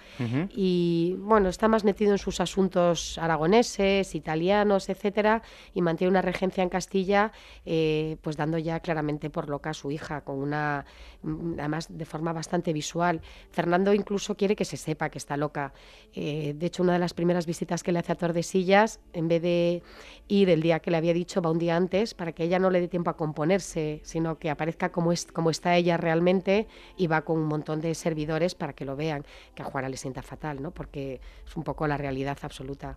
y 0.55 1.15
bueno, 1.19 1.49
está 1.49 1.67
más 1.67 1.83
metido 1.83 2.11
en 2.11 2.17
sus 2.17 2.39
asuntos 2.39 3.17
aragoneses, 3.17 4.15
italianos, 4.15 4.89
etcétera, 4.89 5.41
y 5.73 5.81
mantiene 5.81 6.11
una 6.11 6.21
regencia 6.21 6.63
en 6.63 6.69
Castilla, 6.69 7.31
eh, 7.65 8.17
pues 8.21 8.37
dando 8.37 8.57
ya 8.57 8.79
claramente 8.79 9.29
por 9.29 9.49
loca 9.49 9.71
a 9.71 9.73
su 9.73 9.91
hija, 9.91 10.21
con 10.21 10.37
una 10.37 10.85
mm, 11.21 11.59
además 11.59 11.87
de 11.89 12.05
forma 12.05 12.33
bastante 12.33 12.73
visual. 12.73 13.21
Fernando 13.51 13.93
incluso 13.93 14.35
quiere 14.35 14.55
que 14.55 14.65
se 14.65 14.77
sepa 14.77 15.09
que 15.09 15.17
está 15.17 15.37
loca. 15.37 15.73
Eh, 16.13 16.53
de 16.55 16.65
hecho, 16.65 16.83
una 16.83 16.93
de 16.93 16.99
las 16.99 17.13
primeras 17.13 17.45
visitas 17.45 17.83
que 17.83 17.91
le 17.91 17.99
hace 17.99 18.11
a 18.11 18.15
Tordesillas, 18.15 18.99
en 19.13 19.27
vez 19.27 19.41
de 19.41 19.83
ir 20.27 20.49
el 20.49 20.61
día 20.61 20.79
que 20.79 20.91
le 20.91 20.97
había 20.97 21.13
dicho, 21.13 21.41
va 21.41 21.51
un 21.51 21.59
día 21.59 21.75
antes 21.75 22.13
para 22.13 22.31
que 22.31 22.43
ella 22.43 22.59
no 22.59 22.69
le 22.69 22.81
dé 22.81 22.87
tiempo 22.87 23.09
a 23.09 23.17
componerse, 23.27 23.99
sino 24.03 24.37
que 24.37 24.49
aparezca 24.49 24.89
como, 24.89 25.11
es, 25.11 25.25
como 25.25 25.49
está 25.49 25.75
ella 25.75 25.97
realmente 25.97 26.65
y 26.95 27.07
va 27.07 27.23
con 27.23 27.37
un 27.37 27.47
montón 27.47 27.81
de 27.81 27.93
servidores 27.93 28.55
para 28.55 28.71
que 28.71 28.85
lo 28.85 28.95
vean, 28.95 29.25
que 29.53 29.63
a 29.63 29.65
Juana 29.65 29.89
le 29.89 29.97
sienta 29.97 30.21
fatal, 30.21 30.61
¿no? 30.61 30.71
porque 30.71 31.19
es 31.45 31.57
un 31.57 31.63
poco 31.63 31.85
la 31.87 31.97
realidad 31.97 32.37
absoluta. 32.41 32.95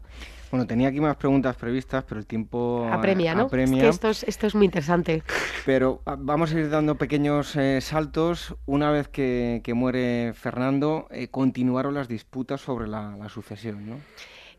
Bueno, 0.52 0.68
tenía 0.68 0.88
aquí 0.88 1.00
más 1.00 1.16
preguntas 1.16 1.56
previstas, 1.56 2.04
pero 2.04 2.20
el 2.20 2.26
tiempo 2.26 2.88
apremia, 2.92 3.34
¿no? 3.34 3.48
Es 3.52 3.70
que 3.70 3.88
esto 3.88 4.10
es, 4.10 4.22
esto 4.22 4.46
es 4.46 4.54
muy 4.54 4.66
interesante. 4.66 5.24
Pero 5.66 6.00
ah, 6.06 6.16
vamos 6.16 6.52
a 6.52 6.58
ir 6.60 6.70
dando 6.70 6.94
pequeños 6.94 7.56
eh, 7.56 7.80
saltos. 7.80 8.54
Una 8.66 8.90
vez 8.90 9.08
que, 9.08 9.62
muere 9.74 10.32
Fernando, 10.34 11.08
eh, 11.10 11.28
continuaron 11.28 11.94
las 11.94 12.06
disputas 12.06 12.60
sobre 12.60 12.86
la, 12.86 13.16
la 13.16 13.28
sucesión, 13.28 13.88
¿no? 13.88 13.96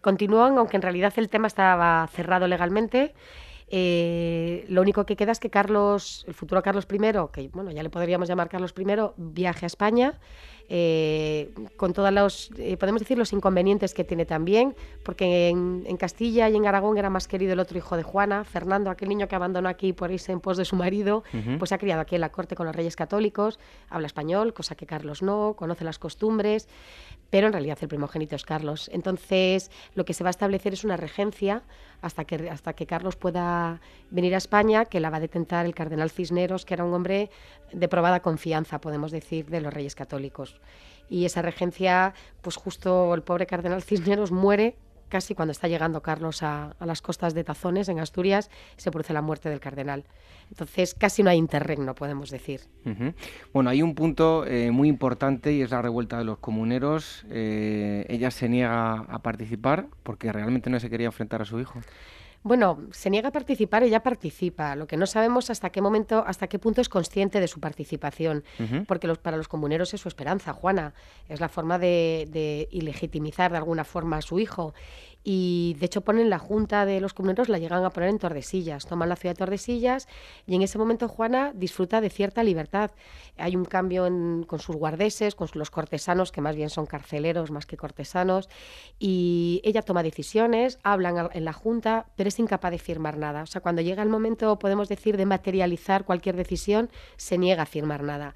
Continúan, 0.01 0.57
aunque 0.57 0.77
en 0.77 0.81
realidad 0.81 1.13
el 1.17 1.29
tema 1.29 1.47
estaba 1.47 2.07
cerrado 2.07 2.47
legalmente. 2.47 3.13
Eh, 3.73 4.65
lo 4.67 4.81
único 4.81 5.05
que 5.05 5.15
queda 5.15 5.31
es 5.31 5.39
que 5.39 5.49
Carlos, 5.49 6.25
el 6.27 6.33
futuro 6.33 6.61
Carlos 6.61 6.85
I, 6.91 6.97
que 7.31 7.49
bueno, 7.53 7.71
ya 7.71 7.81
le 7.81 7.89
podríamos 7.89 8.27
llamar 8.27 8.49
Carlos 8.49 8.73
I, 8.77 8.83
viaje 9.15 9.65
a 9.65 9.67
España 9.67 10.19
eh, 10.73 11.51
con 11.75 11.91
todos 11.91 12.13
los, 12.13 12.49
eh, 12.57 12.77
podemos 12.77 13.01
decir, 13.01 13.17
los 13.17 13.33
inconvenientes 13.33 13.93
que 13.93 14.05
tiene 14.05 14.25
también, 14.25 14.73
porque 15.03 15.49
en, 15.49 15.97
Castilla 15.97 16.47
y 16.47 16.55
en 16.55 16.65
Aragón 16.65 16.97
era 16.97 17.09
más 17.09 17.27
querido 17.27 17.51
el 17.51 17.59
otro 17.59 17.77
hijo 17.77 17.97
de 17.97 18.03
Juana, 18.03 18.45
Fernando, 18.45 18.89
aquel 18.89 19.09
niño 19.09 19.27
que 19.27 19.35
abandonó 19.35 19.67
aquí 19.67 19.91
por 19.91 20.11
irse 20.11 20.31
en 20.31 20.39
pos 20.39 20.55
de 20.55 20.63
su 20.63 20.77
marido, 20.77 21.25
pues 21.59 21.67
se 21.67 21.75
ha 21.75 21.77
criado 21.77 21.99
aquí 21.99 22.15
en 22.15 22.21
la 22.21 22.31
corte 22.31 22.55
con 22.55 22.65
los 22.65 22.73
reyes 22.73 22.95
católicos, 22.95 23.59
habla 23.89 24.07
español, 24.07 24.53
cosa 24.53 24.75
que 24.75 24.85
Carlos 24.85 25.21
no, 25.21 25.55
conoce 25.57 25.83
las 25.83 25.99
costumbres, 25.99 26.69
pero 27.29 27.47
en 27.47 27.53
realidad 27.53 27.77
el 27.81 27.89
primogénito 27.89 28.37
es 28.37 28.45
Carlos. 28.45 28.89
Entonces, 28.93 29.71
lo 29.93 30.05
que 30.05 30.13
se 30.13 30.23
va 30.23 30.29
a 30.29 30.31
establecer 30.31 30.71
es 30.71 30.85
una 30.85 30.95
regencia 30.95 31.63
hasta 32.01 32.23
que, 32.23 32.49
hasta 32.49 32.73
que 32.73 32.85
Carlos 32.85 33.17
pueda 33.17 33.81
venir 34.09 34.33
a 34.35 34.37
España, 34.37 34.85
que 34.85 35.01
la 35.01 35.09
va 35.09 35.17
a 35.17 35.19
detentar 35.19 35.65
el 35.65 35.75
cardenal 35.75 36.09
Cisneros, 36.09 36.65
que 36.65 36.73
era 36.73 36.85
un 36.85 36.93
hombre 36.93 37.29
de 37.73 37.87
probada 37.87 38.21
confianza, 38.21 38.81
podemos 38.81 39.11
decir, 39.11 39.47
de 39.47 39.61
los 39.61 39.73
reyes 39.73 39.95
católicos. 39.95 40.60
Y 41.09 41.25
esa 41.25 41.41
regencia, 41.41 42.13
pues 42.41 42.55
justo 42.55 43.13
el 43.13 43.21
pobre 43.21 43.45
cardenal 43.45 43.83
Cisneros 43.83 44.31
muere 44.31 44.77
casi 45.11 45.35
cuando 45.35 45.51
está 45.51 45.67
llegando 45.67 46.01
Carlos 46.01 46.41
a, 46.41 46.73
las 46.79 47.01
costas 47.01 47.35
de 47.35 47.43
Tazones, 47.43 47.89
en 47.89 47.99
Asturias, 47.99 48.49
se 48.77 48.89
produce 48.89 49.13
la 49.13 49.21
muerte 49.21 49.49
del 49.49 49.59
cardenal. 49.59 50.05
Entonces, 50.49 50.95
casi 50.95 51.21
no 51.21 51.29
hay 51.29 51.37
interregno, 51.37 51.93
podemos 51.93 52.31
decir. 52.31 52.61
Bueno, 53.53 53.69
hay 53.69 53.83
un 53.83 53.93
punto 53.93 54.45
eh, 54.47 54.71
muy 54.71 54.87
importante 54.87 55.53
y 55.53 55.61
es 55.61 55.69
la 55.69 55.81
revuelta 55.81 56.17
de 56.17 56.23
los 56.23 56.39
comuneros. 56.39 57.25
Eh, 57.29 58.05
ella 58.09 58.31
se 58.31 58.49
niega 58.49 58.93
a 58.93 59.19
participar 59.19 59.87
porque 60.01 60.31
realmente 60.31 60.69
no 60.69 60.79
se 60.79 60.89
quería 60.89 61.07
enfrentar 61.07 61.41
a 61.41 61.45
su 61.45 61.59
hijo. 61.59 61.79
Bueno, 62.43 62.79
se 62.91 63.11
niega 63.11 63.29
a 63.29 63.31
participar, 63.31 63.83
ella 63.83 64.01
participa. 64.01 64.75
Lo 64.75 64.87
que 64.87 64.97
no 64.97 65.05
sabemos 65.05 65.51
hasta 65.51 65.69
qué 65.69 65.81
momento, 65.81 66.23
hasta 66.25 66.47
qué 66.47 66.57
punto 66.57 66.81
es 66.81 66.89
consciente 66.89 67.39
de 67.39 67.47
su 67.47 67.59
participación, 67.59 68.43
porque 68.87 69.07
para 69.15 69.37
los 69.37 69.47
comuneros 69.47 69.93
es 69.93 70.01
su 70.01 70.07
esperanza, 70.07 70.51
Juana, 70.53 70.93
es 71.29 71.39
la 71.39 71.49
forma 71.49 71.77
de, 71.77 72.67
ilegitimizar 72.71 73.51
de 73.51 73.57
alguna 73.57 73.83
forma 73.83 74.17
a 74.17 74.21
su 74.21 74.39
hijo. 74.39 74.73
Y 75.23 75.75
de 75.79 75.85
hecho 75.85 76.01
ponen 76.01 76.29
la 76.29 76.39
junta 76.39 76.85
de 76.85 76.99
los 76.99 77.13
comuneros, 77.13 77.49
la 77.49 77.59
llegan 77.59 77.85
a 77.85 77.89
poner 77.89 78.09
en 78.09 78.19
Tordesillas, 78.19 78.85
toman 78.85 79.09
la 79.09 79.15
ciudad 79.15 79.35
de 79.35 79.39
Tordesillas 79.39 80.07
y 80.47 80.55
en 80.55 80.61
ese 80.61 80.77
momento 80.77 81.07
Juana 81.07 81.51
disfruta 81.53 82.01
de 82.01 82.09
cierta 82.09 82.43
libertad. 82.43 82.91
Hay 83.37 83.55
un 83.55 83.65
cambio 83.65 84.03
con 84.47 84.59
sus 84.59 84.75
guardeses, 84.75 85.35
con 85.35 85.47
los 85.53 85.69
cortesanos, 85.69 86.31
que 86.31 86.41
más 86.41 86.55
bien 86.55 86.69
son 86.69 86.85
carceleros 86.85 87.51
más 87.51 87.65
que 87.65 87.77
cortesanos, 87.77 88.49
y 88.99 89.61
ella 89.63 89.81
toma 89.81 90.03
decisiones, 90.03 90.79
hablan 90.83 91.29
en 91.33 91.45
la 91.45 91.53
junta, 91.53 92.07
pero 92.15 92.27
es 92.27 92.39
incapaz 92.39 92.71
de 92.71 92.79
firmar 92.79 93.17
nada. 93.17 93.43
O 93.43 93.47
sea, 93.47 93.61
cuando 93.61 93.81
llega 93.81 94.03
el 94.03 94.09
momento, 94.09 94.57
podemos 94.59 94.89
decir, 94.89 95.17
de 95.17 95.25
materializar 95.25 96.05
cualquier 96.05 96.35
decisión, 96.35 96.89
se 97.17 97.37
niega 97.37 97.63
a 97.63 97.65
firmar 97.65 98.03
nada. 98.03 98.35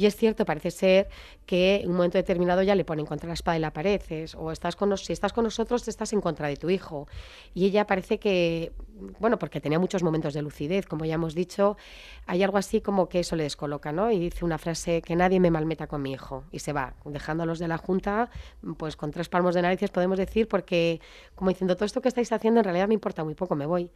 Y 0.00 0.06
es 0.06 0.16
cierto, 0.16 0.46
parece 0.46 0.70
ser 0.70 1.10
que 1.44 1.82
en 1.82 1.90
un 1.90 1.96
momento 1.96 2.16
determinado 2.16 2.62
ya 2.62 2.74
le 2.74 2.86
ponen 2.86 3.04
contra 3.04 3.28
la 3.28 3.34
espada 3.34 3.58
y 3.58 3.60
la 3.60 3.70
pared, 3.70 4.00
o 4.34 4.50
estás 4.50 4.74
con 4.74 4.96
si 4.96 5.12
estás 5.12 5.34
con 5.34 5.44
nosotros, 5.44 5.86
estás 5.88 6.14
en 6.14 6.22
contra 6.22 6.48
de 6.48 6.56
tu 6.56 6.70
hijo. 6.70 7.06
Y 7.52 7.66
ella 7.66 7.86
parece 7.86 8.18
que, 8.18 8.72
bueno, 9.18 9.38
porque 9.38 9.60
tenía 9.60 9.78
muchos 9.78 10.02
momentos 10.02 10.32
de 10.32 10.40
lucidez, 10.40 10.86
como 10.86 11.04
ya 11.04 11.16
hemos 11.16 11.34
dicho, 11.34 11.76
hay 12.24 12.42
algo 12.42 12.56
así 12.56 12.80
como 12.80 13.10
que 13.10 13.20
eso 13.20 13.36
le 13.36 13.42
descoloca, 13.42 13.92
¿no? 13.92 14.10
Y 14.10 14.18
dice 14.18 14.42
una 14.46 14.56
frase, 14.56 15.02
que 15.02 15.16
nadie 15.16 15.38
me 15.38 15.50
malmeta 15.50 15.86
con 15.86 16.00
mi 16.00 16.12
hijo, 16.12 16.44
y 16.50 16.60
se 16.60 16.72
va, 16.72 16.94
dejando 17.04 17.42
a 17.42 17.46
los 17.46 17.58
de 17.58 17.68
la 17.68 17.76
Junta, 17.76 18.30
pues 18.78 18.96
con 18.96 19.10
tres 19.10 19.28
palmos 19.28 19.54
de 19.54 19.60
narices 19.60 19.90
podemos 19.90 20.16
decir, 20.16 20.48
porque 20.48 21.02
como 21.34 21.50
diciendo, 21.50 21.74
todo 21.76 21.84
esto 21.84 22.00
que 22.00 22.08
estáis 22.08 22.32
haciendo 22.32 22.60
en 22.60 22.64
realidad 22.64 22.88
me 22.88 22.94
importa 22.94 23.22
muy 23.22 23.34
poco, 23.34 23.54
me 23.54 23.66
voy 23.66 23.90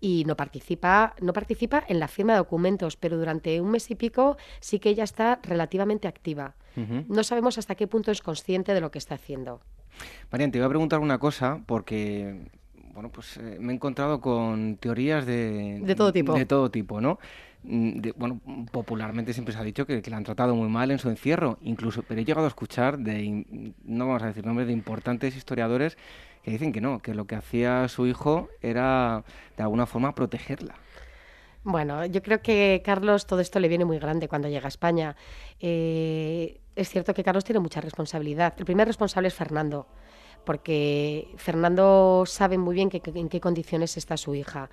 y 0.00 0.24
no 0.26 0.36
participa, 0.36 1.14
no 1.20 1.32
participa 1.32 1.84
en 1.88 1.98
la 1.98 2.08
firma 2.08 2.32
de 2.32 2.38
documentos, 2.38 2.96
pero 2.96 3.16
durante 3.16 3.60
un 3.60 3.70
mes 3.70 3.90
y 3.90 3.94
pico 3.94 4.36
sí 4.60 4.78
que 4.78 4.90
ella 4.90 5.04
está 5.04 5.40
relativamente 5.42 6.08
activa. 6.08 6.54
No 7.08 7.24
sabemos 7.24 7.58
hasta 7.58 7.74
qué 7.74 7.88
punto 7.88 8.12
es 8.12 8.22
consciente 8.22 8.72
de 8.72 8.80
lo 8.80 8.92
que 8.92 8.98
está 8.98 9.16
haciendo. 9.16 9.60
Marian, 10.30 10.52
te 10.52 10.58
voy 10.58 10.66
a 10.66 10.68
preguntar 10.68 11.00
una 11.00 11.18
cosa 11.18 11.60
porque 11.66 12.48
bueno, 12.98 13.10
pues 13.10 13.36
eh, 13.36 13.58
me 13.60 13.72
he 13.72 13.76
encontrado 13.76 14.20
con 14.20 14.76
teorías 14.76 15.24
de, 15.24 15.78
de 15.80 15.94
todo 15.94 16.12
tipo. 16.12 16.34
De 16.34 16.46
todo 16.46 16.68
tipo, 16.68 17.00
¿no? 17.00 17.20
Mm, 17.62 18.00
bueno, 18.16 18.40
popularmente 18.72 19.32
siempre 19.32 19.54
se 19.54 19.60
ha 19.60 19.62
dicho 19.62 19.86
que, 19.86 20.02
que, 20.02 20.10
la 20.10 20.16
han 20.16 20.24
tratado 20.24 20.56
muy 20.56 20.68
mal 20.68 20.90
en 20.90 20.98
su 20.98 21.08
encierro, 21.08 21.58
incluso, 21.62 22.02
pero 22.02 22.20
he 22.20 22.24
llegado 22.24 22.46
a 22.46 22.48
escuchar 22.48 22.98
de, 22.98 23.74
no 23.84 24.06
vamos 24.06 24.22
a 24.24 24.26
decir 24.26 24.44
nombres, 24.44 24.66
de 24.66 24.72
importantes 24.72 25.36
historiadores 25.36 25.96
que 26.42 26.50
dicen 26.50 26.72
que 26.72 26.80
no, 26.80 27.00
que 27.00 27.14
lo 27.14 27.26
que 27.26 27.34
hacía 27.34 27.88
su 27.88 28.06
hijo 28.06 28.48
era 28.60 29.24
de 29.56 29.62
alguna 29.62 29.86
forma 29.86 30.14
protegerla. 30.14 30.74
Bueno, 31.64 32.06
yo 32.06 32.22
creo 32.22 32.40
que 32.40 32.82
Carlos 32.84 33.26
todo 33.26 33.40
esto 33.40 33.60
le 33.60 33.68
viene 33.68 33.84
muy 33.84 33.98
grande 33.98 34.28
cuando 34.28 34.48
llega 34.48 34.66
a 34.66 34.68
España. 34.68 35.16
Eh, 35.60 36.60
es 36.76 36.88
cierto 36.88 37.12
que 37.12 37.24
Carlos 37.24 37.44
tiene 37.44 37.60
mucha 37.60 37.80
responsabilidad. 37.80 38.54
El 38.56 38.64
primer 38.64 38.86
responsable 38.86 39.28
es 39.28 39.34
Fernando 39.34 39.86
porque 40.48 41.28
Fernando 41.36 42.24
sabe 42.24 42.56
muy 42.56 42.74
bien 42.74 42.88
en 42.90 43.28
qué 43.28 43.38
condiciones 43.38 43.98
está 43.98 44.16
su 44.16 44.34
hija. 44.34 44.70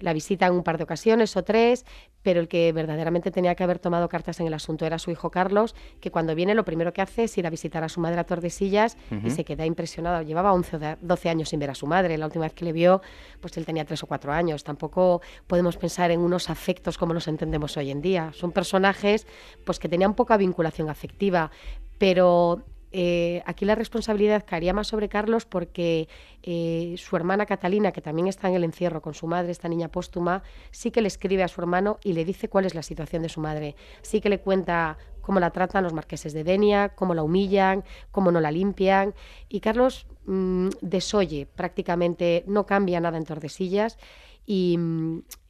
La 0.00 0.14
visita 0.14 0.46
en 0.46 0.54
un 0.54 0.62
par 0.62 0.78
de 0.78 0.84
ocasiones 0.84 1.36
o 1.36 1.44
tres, 1.44 1.84
pero 2.22 2.40
el 2.40 2.48
que 2.48 2.72
verdaderamente 2.72 3.30
tenía 3.30 3.54
que 3.54 3.62
haber 3.62 3.78
tomado 3.78 4.08
cartas 4.08 4.40
en 4.40 4.46
el 4.46 4.54
asunto 4.54 4.86
era 4.86 4.98
su 4.98 5.10
hijo 5.10 5.30
Carlos, 5.30 5.74
que 6.00 6.10
cuando 6.10 6.34
viene 6.34 6.54
lo 6.54 6.64
primero 6.64 6.94
que 6.94 7.02
hace 7.02 7.24
es 7.24 7.36
ir 7.36 7.46
a 7.46 7.50
visitar 7.50 7.84
a 7.84 7.90
su 7.90 8.00
madre 8.00 8.18
a 8.18 8.24
Tordesillas 8.24 8.96
y 9.22 9.28
se 9.28 9.44
queda 9.44 9.66
impresionado. 9.66 10.22
Llevaba 10.22 10.54
11 10.54 10.76
o 10.76 10.80
12 10.98 11.28
años 11.28 11.50
sin 11.50 11.60
ver 11.60 11.68
a 11.68 11.74
su 11.74 11.86
madre. 11.86 12.16
La 12.16 12.24
última 12.24 12.46
vez 12.46 12.54
que 12.54 12.64
le 12.64 12.72
vio, 12.72 13.02
pues 13.42 13.54
él 13.58 13.66
tenía 13.66 13.84
3 13.84 14.04
o 14.04 14.06
4 14.06 14.32
años. 14.32 14.64
Tampoco 14.64 15.20
podemos 15.46 15.76
pensar 15.76 16.10
en 16.10 16.20
unos 16.20 16.48
afectos 16.48 16.96
como 16.96 17.12
los 17.12 17.28
entendemos 17.28 17.76
hoy 17.76 17.90
en 17.90 18.00
día. 18.00 18.32
Son 18.32 18.50
personajes 18.50 19.26
pues 19.66 19.78
que 19.78 19.90
tenían 19.90 20.14
poca 20.14 20.38
vinculación 20.38 20.88
afectiva, 20.88 21.50
pero 21.98 22.64
eh, 22.90 23.42
aquí 23.44 23.64
la 23.64 23.74
responsabilidad 23.74 24.44
caería 24.46 24.72
más 24.72 24.88
sobre 24.88 25.08
Carlos 25.08 25.44
porque 25.44 26.08
eh, 26.42 26.94
su 26.96 27.16
hermana 27.16 27.46
Catalina, 27.46 27.92
que 27.92 28.00
también 28.00 28.28
está 28.28 28.48
en 28.48 28.54
el 28.54 28.64
encierro 28.64 29.02
con 29.02 29.14
su 29.14 29.26
madre, 29.26 29.52
esta 29.52 29.68
niña 29.68 29.88
póstuma, 29.88 30.42
sí 30.70 30.90
que 30.90 31.02
le 31.02 31.08
escribe 31.08 31.42
a 31.42 31.48
su 31.48 31.60
hermano 31.60 31.98
y 32.02 32.14
le 32.14 32.24
dice 32.24 32.48
cuál 32.48 32.64
es 32.64 32.74
la 32.74 32.82
situación 32.82 33.22
de 33.22 33.28
su 33.28 33.40
madre. 33.40 33.76
Sí 34.02 34.20
que 34.20 34.28
le 34.28 34.40
cuenta 34.40 34.96
cómo 35.20 35.40
la 35.40 35.50
tratan 35.50 35.84
los 35.84 35.92
marqueses 35.92 36.32
de 36.32 36.44
Denia, 36.44 36.90
cómo 36.90 37.12
la 37.12 37.22
humillan, 37.22 37.84
cómo 38.10 38.32
no 38.32 38.40
la 38.40 38.50
limpian. 38.50 39.14
Y 39.50 39.60
Carlos 39.60 40.06
mm, 40.24 40.68
desoye 40.80 41.46
prácticamente, 41.46 42.44
no 42.46 42.64
cambia 42.64 43.00
nada 43.00 43.18
en 43.18 43.24
Tordesillas. 43.24 43.98
Y, 44.46 44.78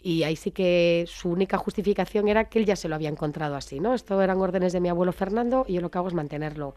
y, 0.03 0.25
ahí 0.25 0.35
sí 0.35 0.51
que 0.51 1.05
su 1.07 1.31
única 1.31 1.57
justificación 1.57 2.27
era 2.27 2.49
que 2.49 2.59
él 2.59 2.67
ya 2.67 2.75
se 2.75 2.89
lo 2.89 2.97
había 2.97 3.09
encontrado 3.09 3.55
así, 3.55 3.79
¿no? 3.79 3.95
Esto 3.95 4.21
eran 4.21 4.41
órdenes 4.41 4.73
de 4.73 4.81
mi 4.81 4.89
abuelo 4.89 5.13
Fernando 5.13 5.65
y 5.69 5.75
yo 5.75 5.81
lo 5.81 5.93
que 5.93 5.99
hago 5.99 6.09
es 6.09 6.15
mantenerlo. 6.15 6.75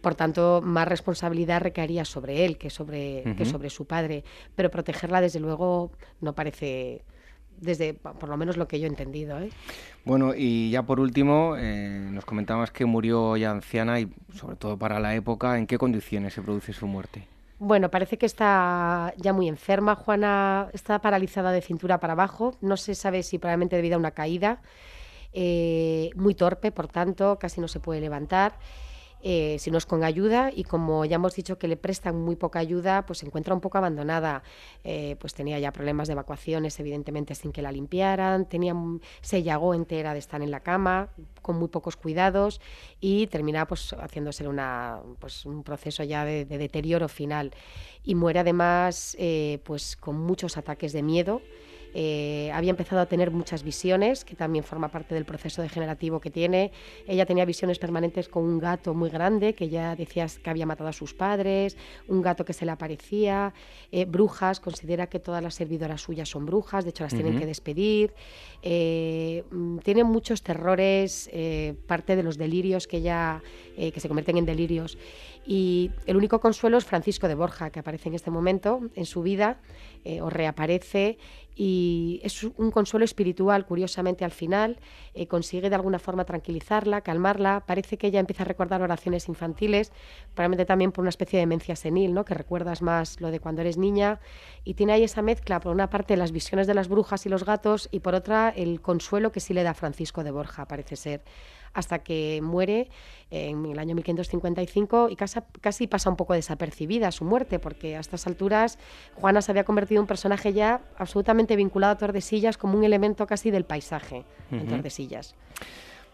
Por 0.00 0.14
tanto, 0.14 0.60
más 0.62 0.88
responsabilidad 0.88 1.60
recaería 1.60 2.04
sobre 2.04 2.44
él 2.44 2.56
que 2.56 2.70
sobre, 2.70 3.34
que 3.36 3.44
sobre 3.44 3.70
su 3.70 3.86
padre. 3.86 4.24
Pero 4.54 4.70
protegerla, 4.70 5.20
desde 5.20 5.40
luego, 5.40 5.92
no 6.20 6.34
parece 6.34 7.04
desde 7.60 7.94
por 7.94 8.28
lo 8.28 8.36
menos 8.36 8.56
lo 8.56 8.66
que 8.66 8.80
yo 8.80 8.86
he 8.86 8.88
entendido. 8.88 9.38
¿eh? 9.38 9.50
Bueno, 10.04 10.32
y 10.34 10.70
ya 10.70 10.82
por 10.82 10.98
último, 10.98 11.54
eh, 11.58 12.08
nos 12.10 12.24
comentabas 12.24 12.70
que 12.70 12.86
murió 12.86 13.36
ya 13.36 13.50
anciana 13.50 14.00
y 14.00 14.08
sobre 14.34 14.56
todo 14.56 14.78
para 14.78 14.98
la 14.98 15.14
época, 15.14 15.58
¿en 15.58 15.66
qué 15.66 15.78
condiciones 15.78 16.34
se 16.34 16.42
produce 16.42 16.72
su 16.72 16.86
muerte? 16.86 17.26
Bueno, 17.58 17.90
parece 17.90 18.16
que 18.16 18.24
está 18.24 19.12
ya 19.18 19.34
muy 19.34 19.46
enferma. 19.46 19.94
Juana 19.94 20.68
está 20.72 20.98
paralizada 21.00 21.52
de 21.52 21.60
cintura 21.60 22.00
para 22.00 22.14
abajo. 22.14 22.56
No 22.62 22.78
se 22.78 22.94
sabe 22.94 23.22
si 23.22 23.38
probablemente 23.38 23.76
debido 23.76 23.96
a 23.96 23.98
una 23.98 24.12
caída. 24.12 24.62
Eh, 25.34 26.10
muy 26.16 26.34
torpe, 26.34 26.72
por 26.72 26.88
tanto, 26.88 27.38
casi 27.38 27.60
no 27.60 27.68
se 27.68 27.78
puede 27.78 28.00
levantar. 28.00 28.54
Eh, 29.22 29.56
si 29.58 29.70
no 29.70 29.78
es 29.78 29.86
con 29.86 30.02
ayuda 30.02 30.50
y 30.54 30.64
como 30.64 31.04
ya 31.04 31.16
hemos 31.16 31.34
dicho 31.34 31.58
que 31.58 31.68
le 31.68 31.76
prestan 31.76 32.20
muy 32.20 32.36
poca 32.36 32.58
ayuda, 32.58 33.04
pues 33.06 33.18
se 33.20 33.26
encuentra 33.26 33.54
un 33.54 33.60
poco 33.60 33.78
abandonada. 33.78 34.42
Eh, 34.84 35.16
pues 35.20 35.34
tenía 35.34 35.58
ya 35.58 35.72
problemas 35.72 36.08
de 36.08 36.12
evacuaciones, 36.12 36.78
evidentemente 36.80 37.34
sin 37.34 37.52
que 37.52 37.62
la 37.62 37.72
limpiaran, 37.72 38.46
tenía, 38.46 38.74
se 39.20 39.42
llagó 39.42 39.74
entera 39.74 40.12
de 40.12 40.18
estar 40.18 40.40
en 40.42 40.50
la 40.50 40.60
cama, 40.60 41.08
con 41.42 41.58
muy 41.58 41.68
pocos 41.68 41.96
cuidados 41.96 42.60
y 43.00 43.26
termina 43.26 43.66
pues 43.66 43.94
haciéndose 43.98 44.46
una, 44.48 45.00
pues, 45.18 45.44
un 45.46 45.62
proceso 45.62 46.02
ya 46.04 46.24
de, 46.24 46.44
deterioro 46.44 47.08
final. 47.08 47.52
Y 48.02 48.14
muere 48.14 48.40
además 48.40 49.16
eh, 49.18 49.60
pues 49.64 49.96
con 49.96 50.18
muchos 50.18 50.56
ataques 50.56 50.92
de 50.92 51.02
miedo. 51.02 51.42
Eh, 51.94 52.50
había 52.52 52.70
empezado 52.70 53.00
a 53.00 53.06
tener 53.06 53.30
muchas 53.30 53.62
visiones, 53.62 54.24
que 54.24 54.36
también 54.36 54.64
forma 54.64 54.88
parte 54.88 55.14
del 55.14 55.24
proceso 55.24 55.62
degenerativo 55.62 56.20
que 56.20 56.30
tiene. 56.30 56.72
Ella 57.06 57.26
tenía 57.26 57.44
visiones 57.44 57.78
permanentes 57.78 58.28
con 58.28 58.44
un 58.44 58.58
gato 58.58 58.94
muy 58.94 59.10
grande, 59.10 59.54
que 59.54 59.68
ya 59.68 59.96
decía 59.96 60.26
que 60.42 60.50
había 60.50 60.66
matado 60.66 60.88
a 60.88 60.92
sus 60.92 61.14
padres, 61.14 61.76
un 62.08 62.22
gato 62.22 62.44
que 62.44 62.52
se 62.52 62.64
le 62.64 62.70
aparecía, 62.70 63.52
eh, 63.90 64.04
brujas, 64.04 64.60
considera 64.60 65.08
que 65.08 65.18
todas 65.18 65.42
las 65.42 65.54
servidoras 65.54 66.00
suyas 66.00 66.28
son 66.28 66.46
brujas, 66.46 66.84
de 66.84 66.90
hecho 66.90 67.04
las 67.04 67.14
tienen 67.14 67.38
que 67.38 67.46
despedir. 67.46 68.14
Eh, 68.62 69.44
mm, 69.50 69.78
tiene 69.78 70.04
muchos 70.04 70.42
terrores, 70.42 71.30
parte 71.86 72.16
de 72.16 72.22
los 72.22 72.36
delirios 72.36 72.86
que 72.86 72.98
ella, 72.98 73.42
que 73.76 73.98
se 73.98 74.08
convierten 74.08 74.36
en 74.36 74.46
delirios. 74.46 74.98
Y 75.46 75.90
el 76.06 76.16
único 76.16 76.40
consuelo 76.40 76.78
es 76.78 76.84
Francisco 76.84 77.26
de 77.26 77.34
Borja, 77.34 77.70
que 77.70 77.80
aparece 77.80 78.08
en 78.08 78.14
este 78.14 78.30
momento 78.30 78.80
en 78.94 79.06
su 79.06 79.22
vida, 79.22 79.60
o 80.20 80.30
reaparece 80.30 81.18
y 81.62 82.22
es 82.24 82.42
un 82.42 82.70
consuelo 82.70 83.04
espiritual, 83.04 83.66
curiosamente 83.66 84.24
al 84.24 84.30
final, 84.30 84.78
eh, 85.12 85.26
consigue 85.26 85.68
de 85.68 85.74
alguna 85.74 85.98
forma 85.98 86.24
tranquilizarla, 86.24 87.02
calmarla, 87.02 87.64
parece 87.66 87.98
que 87.98 88.06
ella 88.06 88.18
empieza 88.18 88.44
a 88.44 88.46
recordar 88.46 88.80
oraciones 88.80 89.28
infantiles, 89.28 89.92
probablemente 90.34 90.64
también 90.64 90.90
por 90.90 91.02
una 91.02 91.10
especie 91.10 91.36
de 91.36 91.42
demencia 91.42 91.76
senil, 91.76 92.14
¿no? 92.14 92.24
que 92.24 92.32
recuerdas 92.32 92.80
más 92.80 93.20
lo 93.20 93.30
de 93.30 93.40
cuando 93.40 93.60
eres 93.60 93.76
niña, 93.76 94.20
y 94.64 94.72
tiene 94.72 94.94
ahí 94.94 95.04
esa 95.04 95.20
mezcla, 95.20 95.60
por 95.60 95.72
una 95.72 95.90
parte 95.90 96.16
las 96.16 96.32
visiones 96.32 96.66
de 96.66 96.72
las 96.72 96.88
brujas 96.88 97.26
y 97.26 97.28
los 97.28 97.44
gatos, 97.44 97.90
y 97.92 98.00
por 98.00 98.14
otra 98.14 98.48
el 98.48 98.80
consuelo 98.80 99.30
que 99.30 99.40
sí 99.40 99.52
le 99.52 99.62
da 99.62 99.74
Francisco 99.74 100.24
de 100.24 100.30
Borja, 100.30 100.64
parece 100.64 100.96
ser 100.96 101.22
hasta 101.72 102.00
que 102.00 102.40
muere 102.42 102.88
en 103.30 103.64
el 103.66 103.78
año 103.78 103.94
1555 103.94 105.08
y 105.08 105.16
casi, 105.16 105.40
casi 105.60 105.86
pasa 105.86 106.10
un 106.10 106.16
poco 106.16 106.34
desapercibida 106.34 107.12
su 107.12 107.24
muerte, 107.24 107.58
porque 107.58 107.96
a 107.96 108.00
estas 108.00 108.26
alturas 108.26 108.78
Juana 109.14 109.40
se 109.42 109.52
había 109.52 109.64
convertido 109.64 110.00
en 110.00 110.02
un 110.02 110.08
personaje 110.08 110.52
ya 110.52 110.80
absolutamente 110.96 111.56
vinculado 111.56 111.92
a 111.92 111.98
Tordesillas 111.98 112.58
como 112.58 112.76
un 112.76 112.84
elemento 112.84 113.26
casi 113.26 113.50
del 113.50 113.64
paisaje 113.64 114.24
en 114.50 114.66
Tordesillas. 114.66 115.36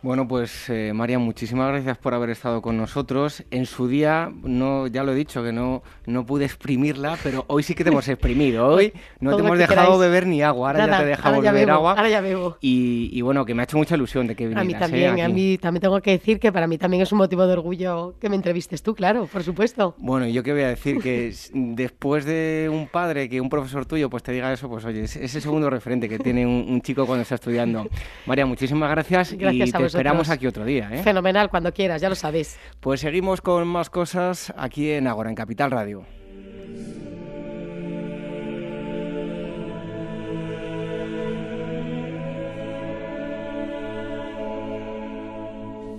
Bueno, 0.02 0.28
pues 0.28 0.68
eh, 0.68 0.92
María, 0.94 1.18
muchísimas 1.18 1.68
gracias 1.68 1.98
por 1.98 2.14
haber 2.14 2.30
estado 2.30 2.60
con 2.62 2.76
nosotros. 2.76 3.44
En 3.50 3.66
su 3.66 3.88
día, 3.88 4.30
no, 4.42 4.86
ya 4.86 5.02
lo 5.02 5.12
he 5.12 5.14
dicho, 5.14 5.42
que 5.42 5.52
no, 5.52 5.82
no 6.04 6.24
pude 6.26 6.44
exprimirla, 6.44 7.18
pero 7.22 7.44
hoy 7.48 7.62
sí 7.62 7.74
que 7.74 7.82
te 7.82 7.90
hemos 7.90 8.06
exprimido. 8.08 8.68
Hoy 8.68 8.92
no 9.20 9.34
te 9.34 9.42
hemos 9.42 9.58
dejado 9.58 9.98
beber 9.98 10.26
ni 10.26 10.42
agua, 10.42 10.70
ahora 10.70 10.86
ya 10.86 10.98
te 10.98 11.06
dejamos 11.06 11.42
beber 11.42 11.70
agua. 11.70 11.92
Ahora 11.92 12.08
ya 12.08 12.20
bebo. 12.20 12.58
Y, 12.60 13.20
bueno, 13.22 13.44
que 13.44 13.54
me 13.54 13.62
ha 13.62 13.64
hecho 13.64 13.78
mucha 13.78 13.96
ilusión 13.96 14.26
de 14.26 14.36
que 14.36 14.46
vinieras. 14.46 14.62
A 14.62 14.66
mí 14.66 14.74
¿eh? 14.74 14.78
también, 14.78 15.20
a 15.20 15.28
mí 15.28 15.58
también 15.58 15.80
tengo 15.80 16.00
que 16.00 16.12
decir 16.12 16.38
que 16.38 16.52
para 16.52 16.66
mí 16.66 16.78
también 16.78 17.02
es 17.02 17.10
un 17.10 17.18
motivo 17.18 17.46
de 17.46 17.54
orgullo 17.54 18.14
que 18.20 18.28
me 18.28 18.36
entrevistes 18.36 18.82
tú, 18.82 18.94
claro, 18.94 19.26
por 19.26 19.42
supuesto. 19.42 19.94
Bueno, 19.98 20.26
yo 20.26 20.42
qué 20.42 20.52
voy 20.52 20.62
a 20.62 20.68
decir, 20.68 20.98
que 20.98 21.34
después 21.54 22.24
de 22.24 22.68
un 22.70 22.86
padre, 22.86 23.28
que 23.28 23.40
un 23.40 23.48
profesor 23.48 23.86
tuyo 23.86 24.10
pues 24.10 24.22
te 24.22 24.32
diga 24.32 24.52
eso, 24.52 24.68
pues 24.68 24.84
oye, 24.84 25.04
es 25.04 25.16
ese 25.16 25.40
segundo 25.40 25.70
referente 25.70 26.08
que 26.08 26.18
tiene 26.18 26.46
un, 26.46 26.80
chico 26.82 27.06
cuando 27.06 27.22
está 27.22 27.36
estudiando. 27.36 27.88
María, 28.26 28.46
muchísimas 28.46 28.90
gracias. 28.90 29.32
Gracias 29.32 29.68
y 29.68 29.85
esperamos 29.86 30.28
aquí 30.30 30.46
otro 30.46 30.64
día. 30.64 30.90
¿eh? 30.92 31.02
Fenomenal, 31.02 31.48
cuando 31.50 31.72
quieras, 31.72 32.00
ya 32.00 32.08
lo 32.08 32.14
sabéis. 32.14 32.58
Pues 32.80 33.00
seguimos 33.00 33.40
con 33.40 33.66
más 33.66 33.90
cosas 33.90 34.52
aquí 34.56 34.90
en 34.90 35.06
Agora, 35.06 35.30
en 35.30 35.36
Capital 35.36 35.70
Radio. 35.70 36.04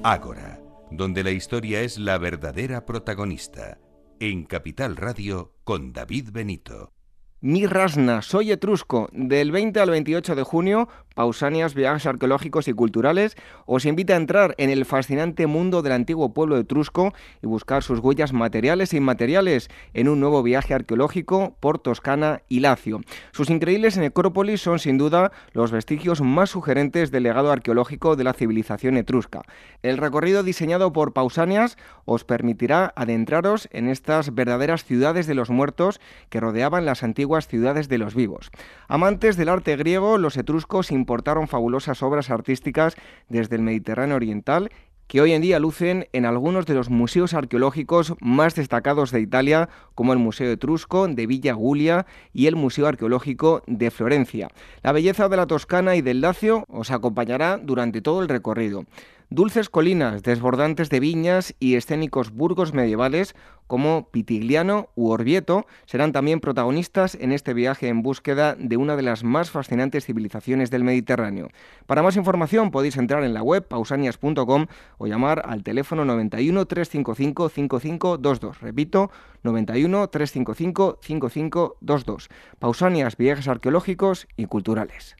Ágora, 0.04 0.62
donde 0.90 1.22
la 1.22 1.32
historia 1.32 1.82
es 1.82 1.98
la 1.98 2.18
verdadera 2.18 2.86
protagonista. 2.86 3.78
En 4.20 4.46
Capital 4.46 4.96
Radio 4.96 5.54
con 5.64 5.92
David 5.92 6.30
Benito. 6.32 6.97
Mi 7.40 7.68
Rasna, 7.68 8.24
soy 8.24 8.52
etrusco. 8.52 9.10
Del 9.12 9.52
20 9.52 9.80
al 9.80 9.92
28 9.92 10.34
de 10.34 10.42
junio, 10.42 10.90
Pausanias, 11.14 11.76
viajes 11.76 12.08
arqueológicos 12.08 12.68
y 12.68 12.74
culturales, 12.74 13.38
os 13.68 13.86
invita 13.86 14.14
a 14.14 14.18
entrar 14.18 14.56
en 14.58 14.72
el 14.72 14.86
fascinante 14.86 15.46
mundo 15.46 15.84
del 15.84 15.94
antiguo 15.94 16.34
pueblo 16.34 16.58
etrusco 16.58 17.14
y 17.44 17.46
buscar 17.46 17.84
sus 17.84 18.00
huellas 18.00 18.34
materiales 18.34 18.92
e 18.92 18.98
inmateriales 18.98 19.70
en 19.94 20.10
un 20.10 20.20
nuevo 20.20 20.42
viaje 20.42 20.74
arqueológico 20.74 21.56
por 21.60 21.78
Toscana 21.78 22.42
y 22.50 22.62
Lacio. 22.62 23.02
Sus 23.32 23.52
increíbles 23.52 23.98
necrópolis 23.98 24.62
son 24.62 24.80
sin 24.80 24.98
duda 24.98 25.32
los 25.54 25.72
vestigios 25.72 26.22
más 26.22 26.50
sugerentes 26.50 27.12
del 27.12 27.24
legado 27.24 27.52
arqueológico 27.52 28.16
de 28.16 28.24
la 28.24 28.34
civilización 28.34 28.98
etrusca. 28.98 29.44
El 29.84 29.98
recorrido 29.98 30.42
diseñado 30.42 30.92
por 30.92 31.14
Pausanias 31.14 31.78
os 32.06 32.24
permitirá 32.24 32.94
adentraros 32.96 33.70
en 33.72 33.90
estas 33.90 34.34
verdaderas 34.34 34.86
ciudades 34.86 35.28
de 35.28 35.36
los 35.36 35.52
muertos 35.52 36.02
que 36.30 36.40
rodeaban 36.40 36.86
las 36.86 37.04
antiguas 37.04 37.27
ciudades 37.48 37.90
de 37.90 37.98
los 37.98 38.16
vivos. 38.16 38.50
Amantes 38.88 39.38
del 39.38 39.50
arte 39.50 39.76
griego, 39.76 40.18
los 40.18 40.38
etruscos 40.38 40.92
importaron 40.92 41.48
fabulosas 41.48 42.02
obras 42.02 42.30
artísticas 42.30 42.96
desde 43.30 43.58
el 43.58 43.62
Mediterráneo 43.62 44.16
oriental 44.16 44.72
que 45.08 45.22
hoy 45.22 45.32
en 45.32 45.42
día 45.42 45.60
lucen 45.60 46.08
en 46.12 46.26
algunos 46.26 46.66
de 46.66 46.74
los 46.74 46.90
museos 46.90 47.34
arqueológicos 47.34 48.14
más 48.20 48.56
destacados 48.56 49.12
de 49.12 49.22
Italia, 49.22 49.70
como 49.96 50.14
el 50.14 50.20
Museo 50.20 50.52
Etrusco 50.52 51.08
de 51.08 51.26
Villa 51.26 51.54
Gulia 51.54 52.06
y 52.34 52.48
el 52.48 52.56
Museo 52.56 52.88
Arqueológico 52.88 53.64
de 53.68 53.90
Florencia. 53.90 54.50
La 54.84 54.92
belleza 54.92 55.30
de 55.30 55.38
la 55.38 55.48
Toscana 55.48 55.96
y 55.96 56.02
del 56.02 56.22
Lacio 56.22 56.66
os 56.68 56.92
acompañará 56.92 57.58
durante 57.58 58.02
todo 58.02 58.22
el 58.22 58.28
recorrido. 58.28 58.84
Dulces 59.30 59.70
colinas, 59.70 60.24
desbordantes 60.24 60.90
de 60.90 61.02
viñas 61.02 61.54
y 61.60 61.76
escénicos 61.76 62.32
burgos 62.32 62.74
medievales 62.74 63.36
como 63.68 64.10
Pitigliano 64.10 64.88
u 64.96 65.10
Orvieto 65.10 65.66
serán 65.86 66.14
también 66.14 66.40
protagonistas 66.40 67.16
en 67.16 67.34
este 67.34 67.54
viaje 67.54 67.90
en 67.90 68.04
búsqueda 68.04 68.56
de 68.58 68.78
una 68.78 68.96
de 68.96 69.02
las 69.02 69.26
más 69.26 69.52
fascinantes 69.52 70.06
civilizaciones 70.06 70.72
del 70.72 70.86
Mediterráneo. 70.86 71.50
Para 71.88 72.04
más 72.04 72.16
información 72.16 72.72
podéis 72.72 72.96
entrar 72.96 73.26
en 73.26 73.34
la 73.34 73.44
web 73.44 73.68
pausanias.com 73.68 74.68
o 74.98 75.08
llamar 75.08 75.44
al 75.46 75.62
teléfono 75.62 76.06
91 76.06 76.66
355 76.66 77.50
5522. 77.50 78.62
Repito, 78.62 79.12
91 79.44 80.08
355 80.08 81.00
5522. 81.02 82.30
Pausanias, 82.60 83.18
viajes 83.18 83.50
arqueológicos 83.50 84.26
y 84.38 84.46
culturales. 84.46 85.18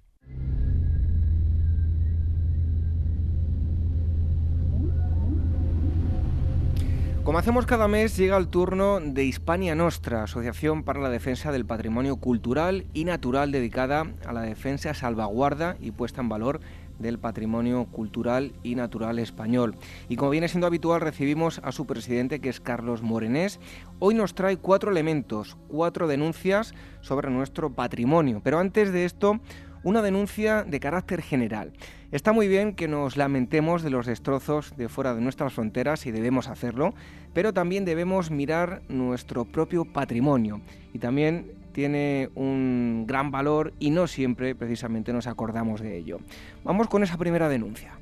Como 7.28 7.40
hacemos 7.40 7.66
cada 7.66 7.90
mes, 7.90 8.16
llega 8.16 8.38
el 8.38 8.48
turno 8.48 9.02
de 9.02 9.26
Hispania 9.26 9.76
Nostra, 9.76 10.24
Asociación 10.24 10.84
para 10.84 11.02
la 11.02 11.10
Defensa 11.10 11.52
del 11.52 11.66
Patrimonio 11.66 12.16
Cultural 12.16 12.86
y 12.94 13.04
Natural 13.04 13.52
dedicada 13.52 14.06
a 14.26 14.32
la 14.32 14.44
defensa, 14.44 14.94
salvaguarda 14.94 15.76
y 15.82 15.92
puesta 15.92 16.22
en 16.22 16.30
valor 16.30 16.62
del 17.00 17.20
patrimonio 17.20 17.86
cultural 17.92 18.54
y 18.64 18.76
natural 18.76 19.20
español. 19.20 19.76
Y 20.08 20.16
como 20.16 20.32
viene 20.32 20.48
siendo 20.48 20.68
habitual, 20.68 21.02
recibimos 21.02 21.60
a 21.66 21.74
su 21.74 21.86
presidente, 21.86 22.40
que 22.40 22.48
es 22.48 22.62
Carlos 22.62 23.02
Morenés. 23.02 23.60
Hoy 24.00 24.16
nos 24.16 24.34
trae 24.34 24.56
cuatro 24.56 24.90
elementos, 24.90 25.58
cuatro 25.68 26.08
denuncias 26.08 26.74
sobre 27.02 27.30
nuestro 27.30 27.74
patrimonio. 27.74 28.40
Pero 28.42 28.60
antes 28.60 28.94
de 28.94 29.04
esto, 29.04 29.42
una 29.84 30.02
denuncia 30.02 30.64
de 30.64 30.80
carácter 30.80 31.22
general. 31.22 31.74
Está 32.12 32.32
muy 32.32 32.48
bien 32.48 32.76
que 32.76 32.88
nos 32.88 33.18
lamentemos 33.18 33.84
de 33.84 33.90
los 33.90 34.06
destrozos 34.06 34.76
de 34.78 34.90
fuera 34.90 35.14
de 35.14 35.22
nuestras 35.22 35.54
fronteras 35.54 36.06
y 36.06 36.12
debemos 36.12 36.48
hacerlo, 36.48 36.94
pero 37.34 37.54
también 37.54 37.86
debemos 37.86 38.32
mirar 38.32 38.82
nuestro 38.88 39.46
propio 39.46 39.86
patrimonio 39.86 40.62
y 40.94 41.00
también 41.00 41.52
tiene 41.74 42.30
un 42.34 43.06
gran 43.06 43.30
valor 43.30 43.74
y 43.80 43.92
no 43.92 44.08
siempre 44.08 44.56
precisamente 44.56 45.14
nos 45.14 45.28
acordamos 45.28 45.82
de 45.82 45.98
ello. 45.98 46.18
Vamos 46.64 46.88
con 46.88 47.04
esa 47.04 47.18
primera 47.18 47.50
denuncia. 47.50 47.98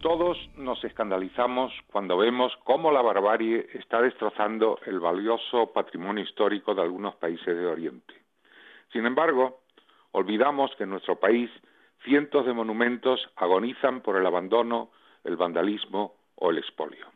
Todos 0.00 0.38
nos 0.56 0.84
escandalizamos 0.84 1.72
cuando 1.90 2.16
vemos 2.18 2.52
cómo 2.64 2.92
la 2.92 3.02
barbarie 3.02 3.66
está 3.74 4.00
destrozando 4.00 4.78
el 4.86 5.00
valioso 5.00 5.72
patrimonio 5.72 6.22
histórico 6.22 6.74
de 6.74 6.82
algunos 6.82 7.14
países 7.16 7.46
de 7.46 7.66
Oriente. 7.66 8.14
Sin 8.92 9.06
embargo, 9.06 9.63
olvidamos 10.14 10.70
que 10.76 10.84
en 10.84 10.90
nuestro 10.90 11.16
país 11.16 11.50
cientos 12.04 12.46
de 12.46 12.52
monumentos 12.52 13.20
agonizan 13.36 14.00
por 14.00 14.16
el 14.16 14.24
abandono, 14.26 14.90
el 15.24 15.36
vandalismo 15.36 16.14
o 16.36 16.50
el 16.50 16.58
expolio. 16.58 17.06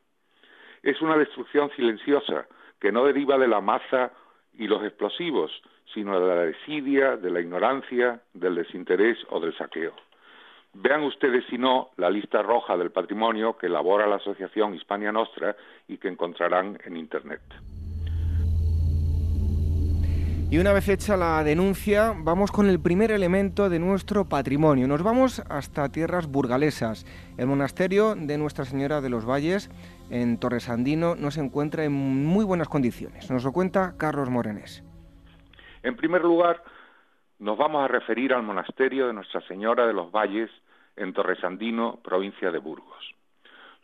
Es 0.82 1.00
una 1.00 1.16
destrucción 1.16 1.70
silenciosa 1.76 2.46
que 2.80 2.90
no 2.92 3.04
deriva 3.04 3.38
de 3.38 3.48
la 3.48 3.60
masa 3.60 4.12
y 4.54 4.66
los 4.66 4.82
explosivos, 4.82 5.52
sino 5.94 6.18
de 6.18 6.26
la 6.26 6.42
desidia, 6.42 7.16
de 7.16 7.30
la 7.30 7.40
ignorancia, 7.40 8.20
del 8.34 8.56
desinterés 8.56 9.18
o 9.30 9.38
del 9.40 9.56
saqueo. 9.56 9.94
Vean 10.74 11.02
ustedes, 11.04 11.44
si 11.48 11.56
no, 11.56 11.90
la 11.96 12.10
lista 12.10 12.42
roja 12.42 12.76
del 12.76 12.90
patrimonio 12.90 13.56
que 13.56 13.66
elabora 13.66 14.06
la 14.06 14.16
Asociación 14.16 14.74
Hispania 14.74 15.12
Nostra 15.12 15.56
y 15.86 15.98
que 15.98 16.08
encontrarán 16.08 16.78
en 16.84 16.96
Internet. 16.96 17.42
Y 20.50 20.56
una 20.56 20.72
vez 20.72 20.88
hecha 20.88 21.18
la 21.18 21.44
denuncia, 21.44 22.14
vamos 22.16 22.50
con 22.50 22.70
el 22.70 22.80
primer 22.80 23.12
elemento 23.12 23.68
de 23.68 23.78
nuestro 23.78 24.24
patrimonio. 24.24 24.88
Nos 24.88 25.02
vamos 25.02 25.40
hasta 25.50 25.90
tierras 25.90 26.26
burgalesas. 26.26 27.04
El 27.36 27.48
monasterio 27.48 28.14
de 28.14 28.38
Nuestra 28.38 28.64
Señora 28.64 29.02
de 29.02 29.10
los 29.10 29.26
Valles, 29.26 29.68
en 30.08 30.40
Torresandino, 30.40 31.16
no 31.16 31.30
se 31.30 31.42
encuentra 31.42 31.84
en 31.84 31.92
muy 31.92 32.46
buenas 32.46 32.70
condiciones. 32.70 33.30
Nos 33.30 33.44
lo 33.44 33.52
cuenta 33.52 33.92
Carlos 33.98 34.30
Morenés. 34.30 34.82
En 35.82 35.96
primer 35.96 36.22
lugar, 36.22 36.62
nos 37.38 37.58
vamos 37.58 37.84
a 37.84 37.88
referir 37.88 38.32
al 38.32 38.42
monasterio 38.42 39.06
de 39.06 39.12
Nuestra 39.12 39.42
Señora 39.42 39.86
de 39.86 39.92
los 39.92 40.10
Valles, 40.10 40.50
en 40.96 41.12
Torresandino, 41.12 42.00
provincia 42.02 42.50
de 42.50 42.58
Burgos. 42.58 43.14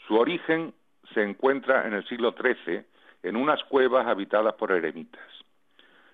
Su 0.08 0.14
origen 0.14 0.72
se 1.12 1.22
encuentra 1.22 1.86
en 1.86 1.92
el 1.92 2.08
siglo 2.08 2.32
XIII, 2.32 2.86
en 3.22 3.36
unas 3.36 3.62
cuevas 3.64 4.06
habitadas 4.06 4.54
por 4.54 4.72
eremitas. 4.72 5.33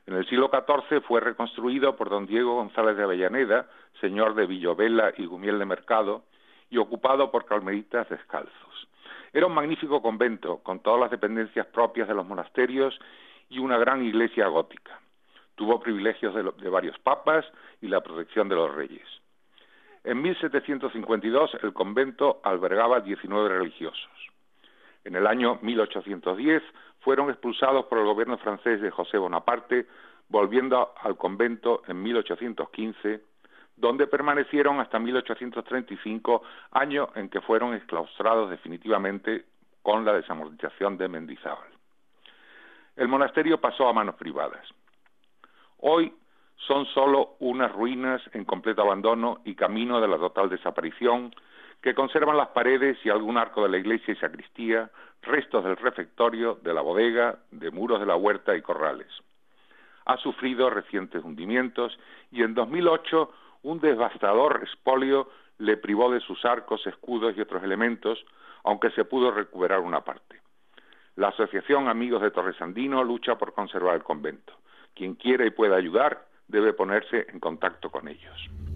En 0.06 0.14
el 0.14 0.26
siglo 0.28 0.50
XIV 0.50 1.02
fue 1.02 1.20
reconstruido 1.20 1.96
por 1.96 2.10
don 2.10 2.26
Diego 2.26 2.54
González 2.54 2.96
de 2.96 3.04
Avellaneda, 3.04 3.68
señor 4.00 4.34
de 4.34 4.46
Villovela 4.46 5.12
y 5.16 5.26
Gumiel 5.26 5.58
de 5.58 5.66
Mercado, 5.66 6.24
y 6.70 6.78
ocupado 6.78 7.30
por 7.30 7.44
carmelitas 7.44 8.08
descalzos. 8.08 8.88
Era 9.32 9.46
un 9.46 9.54
magnífico 9.54 10.02
convento, 10.02 10.58
con 10.62 10.80
todas 10.80 11.00
las 11.00 11.10
dependencias 11.10 11.66
propias 11.66 12.08
de 12.08 12.14
los 12.14 12.26
monasterios 12.26 12.98
y 13.48 13.58
una 13.58 13.78
gran 13.78 14.04
iglesia 14.04 14.46
gótica. 14.48 14.98
Tuvo 15.54 15.80
privilegios 15.80 16.34
de, 16.34 16.42
de 16.42 16.70
varios 16.70 16.98
papas 17.00 17.44
y 17.80 17.88
la 17.88 18.00
protección 18.00 18.48
de 18.48 18.56
los 18.56 18.74
reyes. 18.74 19.06
En 20.02 20.22
1752 20.22 21.58
el 21.62 21.72
convento 21.72 22.40
albergaba 22.42 23.00
19 23.00 23.48
religiosos. 23.50 24.29
En 25.04 25.16
el 25.16 25.26
año 25.26 25.58
1810 25.62 26.62
fueron 27.00 27.30
expulsados 27.30 27.86
por 27.86 27.98
el 27.98 28.04
gobierno 28.04 28.38
francés 28.38 28.80
de 28.80 28.90
José 28.90 29.18
Bonaparte, 29.18 29.86
volviendo 30.28 30.92
al 31.02 31.16
convento 31.16 31.82
en 31.88 32.02
1815, 32.02 33.22
donde 33.76 34.06
permanecieron 34.06 34.78
hasta 34.78 34.98
1835, 34.98 36.42
año 36.72 37.08
en 37.14 37.30
que 37.30 37.40
fueron 37.40 37.74
exclaustrados 37.74 38.50
definitivamente 38.50 39.46
con 39.82 40.04
la 40.04 40.12
desamortización 40.12 40.98
de 40.98 41.08
Mendizábal. 41.08 41.70
El 42.96 43.08
monasterio 43.08 43.60
pasó 43.60 43.88
a 43.88 43.94
manos 43.94 44.16
privadas. 44.16 44.66
Hoy 45.78 46.12
son 46.66 46.84
solo 46.86 47.36
unas 47.40 47.72
ruinas 47.72 48.20
en 48.34 48.44
completo 48.44 48.82
abandono 48.82 49.40
y 49.44 49.54
camino 49.54 50.00
de 50.00 50.08
la 50.08 50.18
total 50.18 50.50
desaparición 50.50 51.34
que 51.82 51.94
conservan 51.94 52.36
las 52.36 52.48
paredes 52.48 52.98
y 53.04 53.10
algún 53.10 53.38
arco 53.38 53.62
de 53.62 53.70
la 53.70 53.78
iglesia 53.78 54.12
y 54.12 54.16
sacristía, 54.16 54.90
restos 55.22 55.64
del 55.64 55.76
refectorio, 55.76 56.58
de 56.62 56.74
la 56.74 56.80
bodega, 56.80 57.38
de 57.50 57.70
muros 57.70 58.00
de 58.00 58.06
la 58.06 58.16
huerta 58.16 58.56
y 58.56 58.62
corrales. 58.62 59.08
Ha 60.06 60.16
sufrido 60.18 60.70
recientes 60.70 61.22
hundimientos 61.24 61.98
y 62.30 62.42
en 62.42 62.54
2008 62.54 63.32
un 63.62 63.80
devastador 63.80 64.60
expolio 64.62 65.28
le 65.58 65.76
privó 65.76 66.10
de 66.10 66.20
sus 66.20 66.44
arcos, 66.44 66.86
escudos 66.86 67.36
y 67.36 67.40
otros 67.40 67.62
elementos, 67.62 68.24
aunque 68.64 68.90
se 68.90 69.04
pudo 69.04 69.30
recuperar 69.30 69.80
una 69.80 70.00
parte. 70.02 70.40
La 71.16 71.28
Asociación 71.28 71.88
Amigos 71.88 72.22
de 72.22 72.30
Torresandino 72.30 73.04
lucha 73.04 73.36
por 73.36 73.52
conservar 73.52 73.96
el 73.96 74.02
convento. 74.02 74.54
Quien 74.94 75.14
quiera 75.14 75.44
y 75.44 75.50
pueda 75.50 75.76
ayudar 75.76 76.26
debe 76.48 76.72
ponerse 76.72 77.26
en 77.28 77.40
contacto 77.40 77.90
con 77.90 78.08
ellos. 78.08 78.69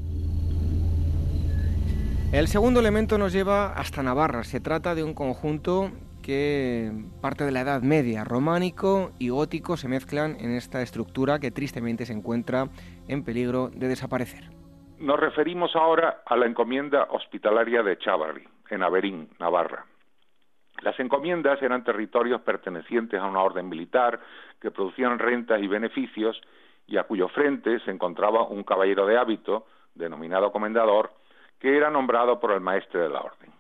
El 2.35 2.49
segundo 2.49 2.81
elemento 2.81 3.17
nos 3.17 3.33
lleva 3.33 3.75
hasta 3.75 4.03
Navarra. 4.03 4.43
Se 4.43 4.59
trata 4.59 4.97
de 4.97 5.05
un 5.05 5.15
conjunto 5.15 5.93
que 6.21 6.91
parte 7.23 7.45
de 7.45 7.53
la 7.53 7.61
Edad 7.61 7.83
Media, 7.83 8.25
románico 8.25 9.13
y 9.21 9.29
gótico 9.29 9.77
se 9.77 9.87
mezclan 9.87 10.35
en 10.41 10.51
esta 10.51 10.83
estructura 10.83 11.39
que 11.39 11.53
tristemente 11.53 12.07
se 12.07 12.13
encuentra 12.13 12.67
en 13.07 13.25
peligro 13.25 13.69
de 13.69 13.87
desaparecer. 13.87 14.51
Nos 14.99 15.21
referimos 15.21 15.77
ahora 15.77 16.25
a 16.27 16.37
la 16.37 16.47
encomienda 16.47 17.07
hospitalaria 17.11 17.85
de 17.85 17.99
Chávarri, 17.99 18.43
en 18.69 18.83
Averín, 18.83 19.29
Navarra. 19.39 19.87
Las 20.83 20.99
encomiendas 20.99 21.63
eran 21.63 21.85
territorios 21.85 22.41
pertenecientes 22.41 23.21
a 23.21 23.27
una 23.27 23.43
orden 23.43 23.69
militar 23.69 24.19
que 24.61 24.73
producían 24.73 25.21
rentas 25.21 25.63
y 25.63 25.69
beneficios 25.69 26.41
y 26.89 26.97
a 26.97 27.05
cuyo 27.05 27.29
frente 27.29 27.79
se 27.85 27.93
encontraba 27.93 28.43
un 28.43 28.65
caballero 28.65 29.07
de 29.07 29.19
hábito, 29.19 29.69
denominado 29.95 30.51
comendador, 30.51 31.13
que 31.65 31.75
era 31.75 31.89
nombrado 31.89 32.39
por 32.39 32.53
el 32.53 32.61
maestre 32.61 33.01
de 33.01 33.09
la 33.09 33.23
orden. 33.23 33.51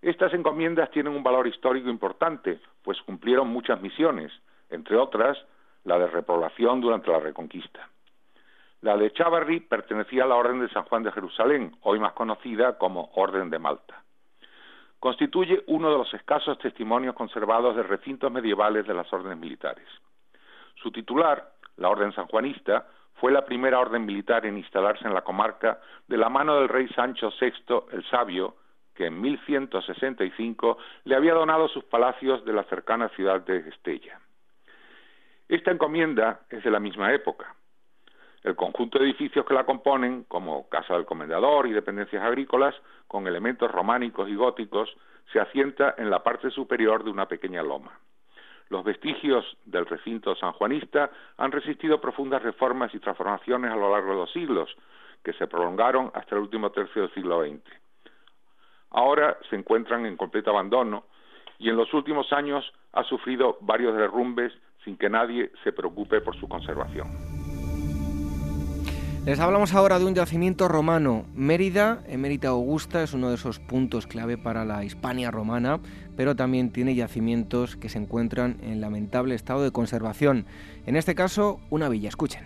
Estas 0.00 0.34
encomiendas 0.34 0.90
tienen 0.90 1.14
un 1.14 1.22
valor 1.22 1.46
histórico 1.46 1.88
importante, 1.88 2.58
pues 2.82 3.00
cumplieron 3.02 3.46
muchas 3.46 3.80
misiones, 3.80 4.32
entre 4.70 4.96
otras 4.96 5.38
la 5.84 6.00
de 6.00 6.08
repoblación 6.08 6.80
durante 6.80 7.12
la 7.12 7.20
Reconquista. 7.20 7.88
La 8.80 8.96
de 8.96 9.12
Chavarri 9.12 9.60
pertenecía 9.60 10.24
a 10.24 10.26
la 10.26 10.34
Orden 10.34 10.62
de 10.62 10.68
San 10.70 10.82
Juan 10.86 11.04
de 11.04 11.12
Jerusalén, 11.12 11.76
hoy 11.82 12.00
más 12.00 12.12
conocida 12.14 12.76
como 12.76 13.12
Orden 13.14 13.50
de 13.50 13.60
Malta. 13.60 14.02
Constituye 14.98 15.62
uno 15.68 15.92
de 15.92 15.98
los 15.98 16.12
escasos 16.14 16.58
testimonios 16.58 17.14
conservados 17.14 17.76
de 17.76 17.84
recintos 17.84 18.32
medievales 18.32 18.84
de 18.84 18.94
las 18.94 19.12
órdenes 19.12 19.38
militares. 19.38 19.86
Su 20.74 20.90
titular, 20.90 21.52
la 21.76 21.88
Orden 21.88 22.12
Sanjuanista, 22.14 22.88
fue 23.14 23.32
la 23.32 23.44
primera 23.44 23.78
orden 23.78 24.04
militar 24.04 24.46
en 24.46 24.58
instalarse 24.58 25.06
en 25.06 25.14
la 25.14 25.22
comarca 25.22 25.80
de 26.08 26.16
la 26.16 26.28
mano 26.28 26.56
del 26.56 26.68
rey 26.68 26.88
Sancho 26.88 27.32
VI 27.40 27.52
el 27.92 28.04
Sabio, 28.10 28.56
que 28.94 29.06
en 29.06 29.20
1165 29.20 30.78
le 31.04 31.14
había 31.14 31.34
donado 31.34 31.68
sus 31.68 31.84
palacios 31.84 32.44
de 32.44 32.52
la 32.52 32.64
cercana 32.64 33.08
ciudad 33.10 33.40
de 33.40 33.68
Estella. 33.68 34.20
Esta 35.48 35.70
encomienda 35.70 36.40
es 36.50 36.64
de 36.64 36.70
la 36.70 36.80
misma 36.80 37.12
época. 37.12 37.54
El 38.42 38.56
conjunto 38.56 38.98
de 38.98 39.04
edificios 39.04 39.46
que 39.46 39.54
la 39.54 39.64
componen, 39.64 40.24
como 40.24 40.68
Casa 40.68 40.94
del 40.94 41.04
Comendador 41.04 41.66
y 41.66 41.72
dependencias 41.72 42.22
agrícolas, 42.24 42.74
con 43.06 43.26
elementos 43.26 43.70
románicos 43.70 44.28
y 44.28 44.34
góticos, 44.34 44.92
se 45.32 45.38
asienta 45.38 45.94
en 45.96 46.10
la 46.10 46.22
parte 46.22 46.50
superior 46.50 47.04
de 47.04 47.10
una 47.10 47.26
pequeña 47.26 47.62
loma. 47.62 47.98
Los 48.72 48.84
vestigios 48.84 49.44
del 49.66 49.84
recinto 49.84 50.34
sanjuanista 50.34 51.10
han 51.36 51.52
resistido 51.52 52.00
profundas 52.00 52.42
reformas 52.42 52.94
y 52.94 53.00
transformaciones 53.00 53.70
a 53.70 53.76
lo 53.76 53.92
largo 53.92 54.12
de 54.12 54.16
los 54.20 54.32
siglos, 54.32 54.74
que 55.22 55.34
se 55.34 55.46
prolongaron 55.46 56.10
hasta 56.14 56.36
el 56.36 56.40
último 56.40 56.70
tercio 56.70 57.02
del 57.02 57.12
siglo 57.12 57.42
XX. 57.44 57.60
Ahora 58.88 59.36
se 59.50 59.56
encuentran 59.56 60.06
en 60.06 60.16
completo 60.16 60.52
abandono 60.52 61.04
y 61.58 61.68
en 61.68 61.76
los 61.76 61.92
últimos 61.92 62.32
años 62.32 62.64
ha 62.94 63.04
sufrido 63.04 63.58
varios 63.60 63.94
derrumbes 63.94 64.54
sin 64.84 64.96
que 64.96 65.10
nadie 65.10 65.52
se 65.62 65.72
preocupe 65.72 66.22
por 66.22 66.34
su 66.40 66.48
conservación. 66.48 67.41
Les 69.24 69.38
hablamos 69.38 69.72
ahora 69.72 70.00
de 70.00 70.04
un 70.04 70.16
yacimiento 70.16 70.66
romano. 70.66 71.26
Mérida, 71.32 72.02
Emérita 72.08 72.48
Augusta, 72.48 73.04
es 73.04 73.14
uno 73.14 73.28
de 73.28 73.36
esos 73.36 73.60
puntos 73.60 74.08
clave 74.08 74.36
para 74.36 74.64
la 74.64 74.82
Hispania 74.82 75.30
romana, 75.30 75.78
pero 76.16 76.34
también 76.34 76.72
tiene 76.72 76.96
yacimientos 76.96 77.76
que 77.76 77.88
se 77.88 77.98
encuentran 77.98 78.56
en 78.62 78.80
lamentable 78.80 79.36
estado 79.36 79.62
de 79.62 79.70
conservación. 79.70 80.46
En 80.86 80.96
este 80.96 81.14
caso, 81.14 81.60
una 81.70 81.88
villa. 81.88 82.08
Escuchen. 82.08 82.42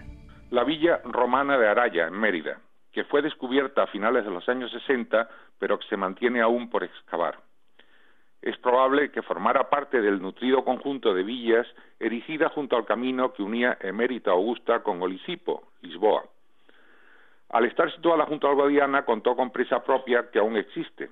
La 0.51 0.65
villa 0.65 1.01
romana 1.05 1.57
de 1.57 1.67
Araya, 1.67 2.09
en 2.09 2.21
Mérida, 2.21 2.61
que 2.93 3.05
fue 3.05 3.23
descubierta 3.23 3.85
a 3.85 3.87
finales 3.87 4.27
de 4.27 4.31
los 4.31 4.47
años 4.47 4.71
60, 4.71 5.31
pero 5.59 5.79
que 5.79 5.89
se 5.89 5.97
mantiene 5.97 6.43
aún 6.43 6.69
por 6.69 6.85
excavar 6.85 7.39
es 8.43 8.57
probable 8.59 9.11
que 9.11 9.23
formara 9.23 9.69
parte 9.69 10.01
del 10.01 10.23
nutrido 10.23 10.65
conjunto 10.65 11.13
de 11.13 11.25
villas 11.25 11.67
erigidas 11.99 12.53
junto 12.53 12.77
al 12.77 12.85
camino 12.85 13.33
que 13.33 13.43
unía 13.43 13.77
Emérita 13.81 14.31
Augusta 14.31 14.85
con 14.85 15.03
Olisipo, 15.03 15.65
Lisboa. 15.83 16.23
Al 17.51 17.65
estar 17.65 17.93
situada 17.95 18.27
junto 18.27 18.49
al 18.49 18.55
Guadiana, 18.55 19.05
contó 19.05 19.37
con 19.37 19.51
presa 19.51 19.83
propia 19.83 20.31
que 20.31 20.39
aún 20.39 20.57
existe. 20.57 21.11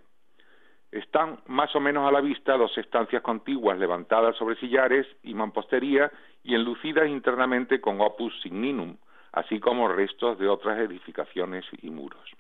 Están 0.90 1.40
más 1.46 1.74
o 1.74 1.80
menos 1.80 2.06
a 2.08 2.12
la 2.12 2.20
vista 2.20 2.56
dos 2.56 2.76
estancias 2.78 3.22
contiguas 3.22 3.78
levantadas 3.78 4.36
sobre 4.36 4.56
sillares 4.56 5.06
y 5.22 5.34
mampostería 5.34 6.10
y 6.42 6.54
enlucidas 6.54 7.08
internamente 7.08 7.80
con 7.80 8.00
opus 8.00 8.32
signinum, 8.42 8.96
así 9.32 9.58
como 9.58 9.88
restos 9.88 10.38
de 10.38 10.48
otras 10.48 10.78
edificaciones 10.78 11.64
y 11.82 11.90
muros. 11.90 12.30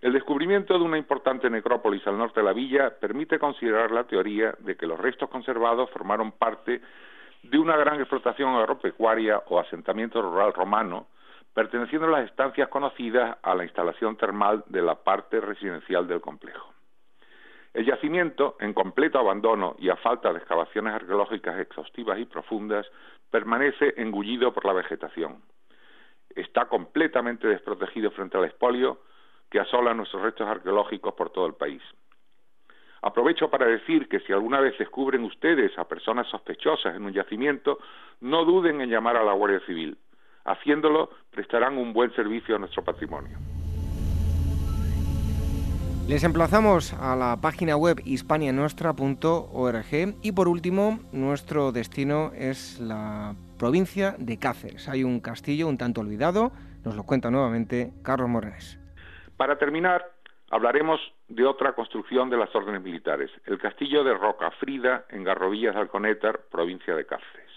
El 0.00 0.12
descubrimiento 0.12 0.78
de 0.78 0.84
una 0.84 0.98
importante 0.98 1.50
necrópolis 1.50 2.06
al 2.06 2.18
norte 2.18 2.40
de 2.40 2.46
la 2.46 2.52
villa 2.52 2.90
permite 3.00 3.38
considerar 3.38 3.90
la 3.90 4.04
teoría 4.04 4.54
de 4.60 4.76
que 4.76 4.86
los 4.86 4.98
restos 4.98 5.28
conservados 5.28 5.90
formaron 5.90 6.32
parte 6.32 6.80
de 7.42 7.58
una 7.58 7.76
gran 7.76 7.98
explotación 7.98 8.54
agropecuaria 8.54 9.42
o 9.46 9.58
asentamiento 9.58 10.22
rural 10.22 10.52
romano, 10.52 11.08
perteneciendo 11.54 12.06
a 12.06 12.10
las 12.10 12.30
estancias 12.30 12.68
conocidas 12.68 13.36
a 13.42 13.54
la 13.54 13.64
instalación 13.64 14.16
termal 14.16 14.64
de 14.66 14.82
la 14.82 14.94
parte 14.96 15.40
residencial 15.40 16.06
del 16.06 16.20
complejo. 16.20 16.72
El 17.74 17.84
yacimiento, 17.84 18.56
en 18.60 18.72
completo 18.72 19.18
abandono 19.18 19.76
y 19.78 19.88
a 19.88 19.96
falta 19.96 20.32
de 20.32 20.38
excavaciones 20.38 20.94
arqueológicas 20.94 21.60
exhaustivas 21.60 22.18
y 22.18 22.24
profundas, 22.24 22.86
permanece 23.30 23.94
engullido 23.96 24.52
por 24.52 24.64
la 24.64 24.72
vegetación. 24.72 25.42
Está 26.30 26.66
completamente 26.66 27.46
desprotegido 27.46 28.10
frente 28.10 28.36
al 28.36 28.44
expolio, 28.44 29.00
que 29.50 29.60
asola 29.60 29.94
nuestros 29.94 30.22
restos 30.22 30.46
arqueológicos 30.46 31.14
por 31.14 31.30
todo 31.30 31.46
el 31.46 31.54
país. 31.54 31.82
Aprovecho 33.02 33.48
para 33.48 33.66
decir 33.66 34.08
que 34.08 34.20
si 34.20 34.32
alguna 34.32 34.60
vez 34.60 34.76
descubren 34.78 35.24
ustedes 35.24 35.76
a 35.78 35.86
personas 35.86 36.26
sospechosas 36.28 36.96
en 36.96 37.04
un 37.04 37.12
yacimiento, 37.12 37.78
no 38.20 38.44
duden 38.44 38.80
en 38.80 38.90
llamar 38.90 39.16
a 39.16 39.24
la 39.24 39.32
Guardia 39.32 39.60
Civil. 39.60 39.96
Haciéndolo, 40.48 41.10
prestarán 41.30 41.76
un 41.76 41.92
buen 41.92 42.10
servicio 42.14 42.56
a 42.56 42.58
nuestro 42.58 42.82
patrimonio. 42.82 43.36
Les 46.08 46.24
emplazamos 46.24 46.94
a 46.94 47.14
la 47.16 47.38
página 47.38 47.76
web 47.76 48.00
hispanianuestra.org 48.02 50.14
y 50.22 50.32
por 50.32 50.48
último, 50.48 51.00
nuestro 51.12 51.70
destino 51.70 52.32
es 52.34 52.80
la 52.80 53.34
provincia 53.58 54.14
de 54.18 54.38
Cáceres. 54.38 54.88
Hay 54.88 55.04
un 55.04 55.20
castillo 55.20 55.68
un 55.68 55.76
tanto 55.76 56.00
olvidado, 56.00 56.50
nos 56.82 56.96
lo 56.96 57.02
cuenta 57.02 57.30
nuevamente 57.30 57.92
Carlos 58.02 58.30
Morenes. 58.30 58.80
Para 59.36 59.58
terminar, 59.58 60.10
hablaremos 60.50 60.98
de 61.28 61.44
otra 61.44 61.74
construcción 61.74 62.30
de 62.30 62.38
las 62.38 62.54
órdenes 62.54 62.80
militares, 62.80 63.30
el 63.44 63.58
castillo 63.58 64.02
de 64.02 64.14
Rocafrida 64.14 65.04
en 65.10 65.24
Garrovillas 65.24 65.74
de 65.74 65.82
Alconétar, 65.82 66.40
provincia 66.50 66.96
de 66.96 67.04
Cáceres. 67.04 67.47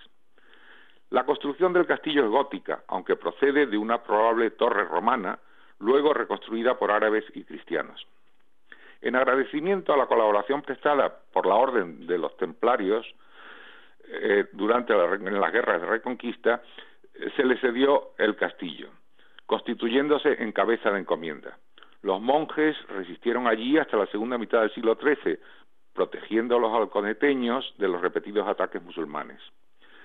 La 1.11 1.25
construcción 1.25 1.73
del 1.73 1.85
castillo 1.85 2.23
es 2.23 2.29
gótica, 2.29 2.83
aunque 2.87 3.17
procede 3.17 3.65
de 3.65 3.77
una 3.77 4.01
probable 4.01 4.49
torre 4.51 4.85
romana, 4.85 5.37
luego 5.79 6.13
reconstruida 6.13 6.79
por 6.79 6.89
árabes 6.89 7.25
y 7.33 7.43
cristianos. 7.43 8.07
En 9.01 9.17
agradecimiento 9.17 9.93
a 9.93 9.97
la 9.97 10.05
colaboración 10.05 10.61
prestada 10.61 11.13
por 11.33 11.45
la 11.45 11.55
Orden 11.55 12.07
de 12.07 12.17
los 12.17 12.37
Templarios 12.37 13.05
eh, 14.07 14.45
durante 14.53 14.93
las 14.93 15.51
guerras 15.51 15.81
de 15.81 15.87
Reconquista, 15.87 16.61
eh, 17.13 17.29
se 17.35 17.43
le 17.43 17.57
cedió 17.57 18.11
el 18.17 18.37
castillo, 18.37 18.87
constituyéndose 19.45 20.41
en 20.41 20.53
cabeza 20.53 20.91
de 20.91 20.99
encomienda. 20.99 21.57
Los 22.03 22.21
monjes 22.21 22.77
resistieron 22.87 23.47
allí 23.47 23.77
hasta 23.77 23.97
la 23.97 24.07
segunda 24.07 24.37
mitad 24.37 24.61
del 24.61 24.73
siglo 24.73 24.95
XIII, 24.95 25.37
protegiendo 25.93 26.55
a 26.55 26.59
los 26.59 26.71
halconeteños 26.73 27.73
de 27.77 27.89
los 27.89 27.99
repetidos 27.99 28.47
ataques 28.47 28.81
musulmanes. 28.81 29.41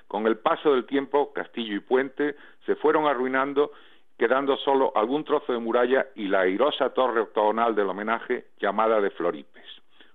Con 0.09 0.27
el 0.27 0.39
paso 0.39 0.73
del 0.73 0.87
tiempo, 0.87 1.33
castillo 1.33 1.75
y 1.75 1.81
puente 1.81 2.37
se 2.65 2.77
fueron 2.77 3.07
arruinando, 3.07 3.73
quedando 4.17 4.57
solo 4.57 4.93
algún 4.95 5.25
trozo 5.25 5.53
de 5.53 5.59
muralla 5.59 6.07
y 6.15 6.29
la 6.29 6.41
airosa 6.41 6.91
torre 6.91 7.21
octogonal 7.21 7.75
del 7.75 7.89
homenaje 7.89 8.47
llamada 8.59 9.01
de 9.01 9.11
Floripes, 9.11 9.67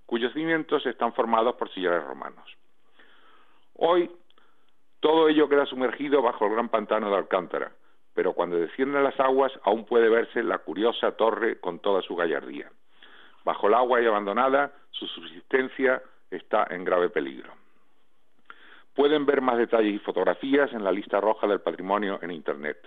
cuyos 0.06 0.34
cimientos 0.34 0.86
están 0.86 1.14
formados 1.14 1.56
por 1.56 1.70
sillares 1.72 2.04
romanos. 2.06 2.50
Hoy, 3.76 4.10
todo 5.00 5.28
ello 5.30 5.50
queda 5.50 5.66
sumergido 5.66 6.22
bajo 6.22 6.46
el 6.46 6.54
gran 6.54 6.70
pantano 6.70 7.10
de 7.10 7.18
Alcántara, 7.18 7.72
pero 8.14 8.34
cuando 8.34 8.58
descienden 8.58 9.04
las 9.04 9.20
aguas 9.20 9.52
aún 9.64 9.86
puede 9.86 10.10
verse 10.10 10.44
la 10.44 10.60
curiosa 10.60 11.12
torre 11.14 11.60
con 11.60 11.80
toda 11.80 12.02
su 12.02 12.16
gallardía. 12.16 12.72
Bajo 13.44 13.68
el 13.68 13.74
agua 13.74 14.02
y 14.02 14.06
abandonada, 14.06 14.72
su 14.92 15.08
subsistencia 15.08 16.02
está 16.30 16.68
en 16.70 16.84
grave 16.84 17.10
peligro. 17.10 17.61
Pueden 18.94 19.26
ver 19.26 19.42
más 19.42 19.58
detalles 19.58 19.96
y 19.96 20.00
fotografías 20.00 20.72
en 20.74 20.84
la 20.84 20.92
lista 20.92 21.20
roja 21.20 21.48
del 21.48 21.62
patrimonio 21.62 22.20
en 22.22 22.32
Internet. 22.32 22.78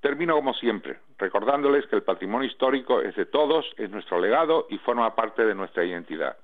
Termino 0.00 0.34
como 0.34 0.54
siempre, 0.54 1.00
recordándoles 1.18 1.86
que 1.86 1.96
el 1.96 2.02
patrimonio 2.02 2.48
histórico 2.48 3.00
es 3.02 3.14
de 3.16 3.26
todos, 3.26 3.66
es 3.76 3.90
nuestro 3.90 4.18
legado 4.18 4.66
y 4.70 4.78
forma 4.78 5.14
parte 5.14 5.44
de 5.44 5.54
nuestra 5.54 5.84
identidad. 5.84 6.36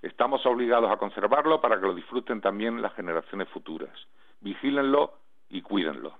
Estamos 0.00 0.44
obligados 0.46 0.90
a 0.90 0.96
conservarlo 0.96 1.60
para 1.60 1.80
que 1.80 1.86
lo 1.86 1.94
disfruten 1.94 2.40
también 2.40 2.82
las 2.82 2.94
generaciones 2.94 3.48
futuras. 3.48 3.92
Vigílenlo 4.40 5.18
y 5.48 5.62
cuídenlo. 5.62 6.18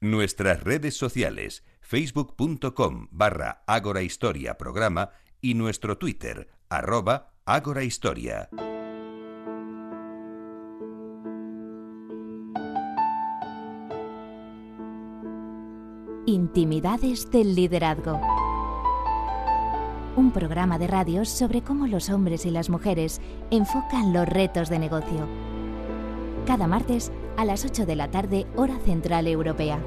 Nuestras 0.00 0.64
redes 0.64 0.96
sociales, 0.96 1.64
facebook.com 1.82 3.08
barra 3.10 3.62
Ágora 3.66 4.02
Historia 4.02 4.56
Programa 4.56 5.10
y 5.40 5.54
nuestro 5.54 5.98
Twitter, 5.98 6.48
arroba 6.68 7.32
Ágora 7.44 7.82
Intimidades 16.30 17.28
del 17.32 17.56
liderazgo. 17.56 18.20
un 20.16 20.30
programa 20.30 20.78
de 20.78 20.86
radio 20.86 21.24
sobre 21.24 21.60
cómo 21.62 21.88
los 21.88 22.08
hombres 22.08 22.46
y 22.46 22.50
las 22.50 22.70
mujeres 22.70 23.20
enfocan 23.50 24.12
los 24.12 24.28
retos 24.28 24.68
de 24.68 24.78
negocio. 24.78 25.26
Cada 26.46 26.68
martes 26.68 27.10
a 27.36 27.44
las 27.44 27.64
8 27.64 27.84
de 27.84 27.96
la 27.96 28.12
tarde, 28.12 28.46
hora 28.54 28.78
central 28.78 29.26
europea. 29.26 29.80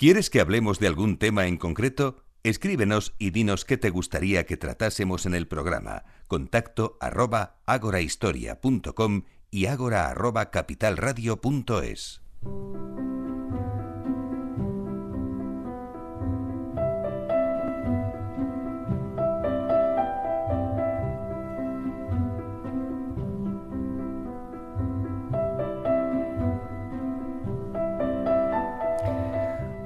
¿Quieres 0.00 0.30
que 0.30 0.40
hablemos 0.40 0.78
de 0.78 0.86
algún 0.86 1.18
tema 1.18 1.46
en 1.46 1.58
concreto? 1.58 2.24
Escríbenos 2.42 3.12
y 3.18 3.32
dinos 3.32 3.66
qué 3.66 3.76
te 3.76 3.90
gustaría 3.90 4.46
que 4.46 4.56
tratásemos 4.56 5.26
en 5.26 5.34
el 5.34 5.46
programa. 5.46 6.04
Contacto 6.26 6.96
arroba 7.00 7.58
agorahistoria.com 7.66 9.24
y 9.50 9.66
agora 9.66 10.08
arroba 10.08 10.50
capitalradio.es. 10.50 12.22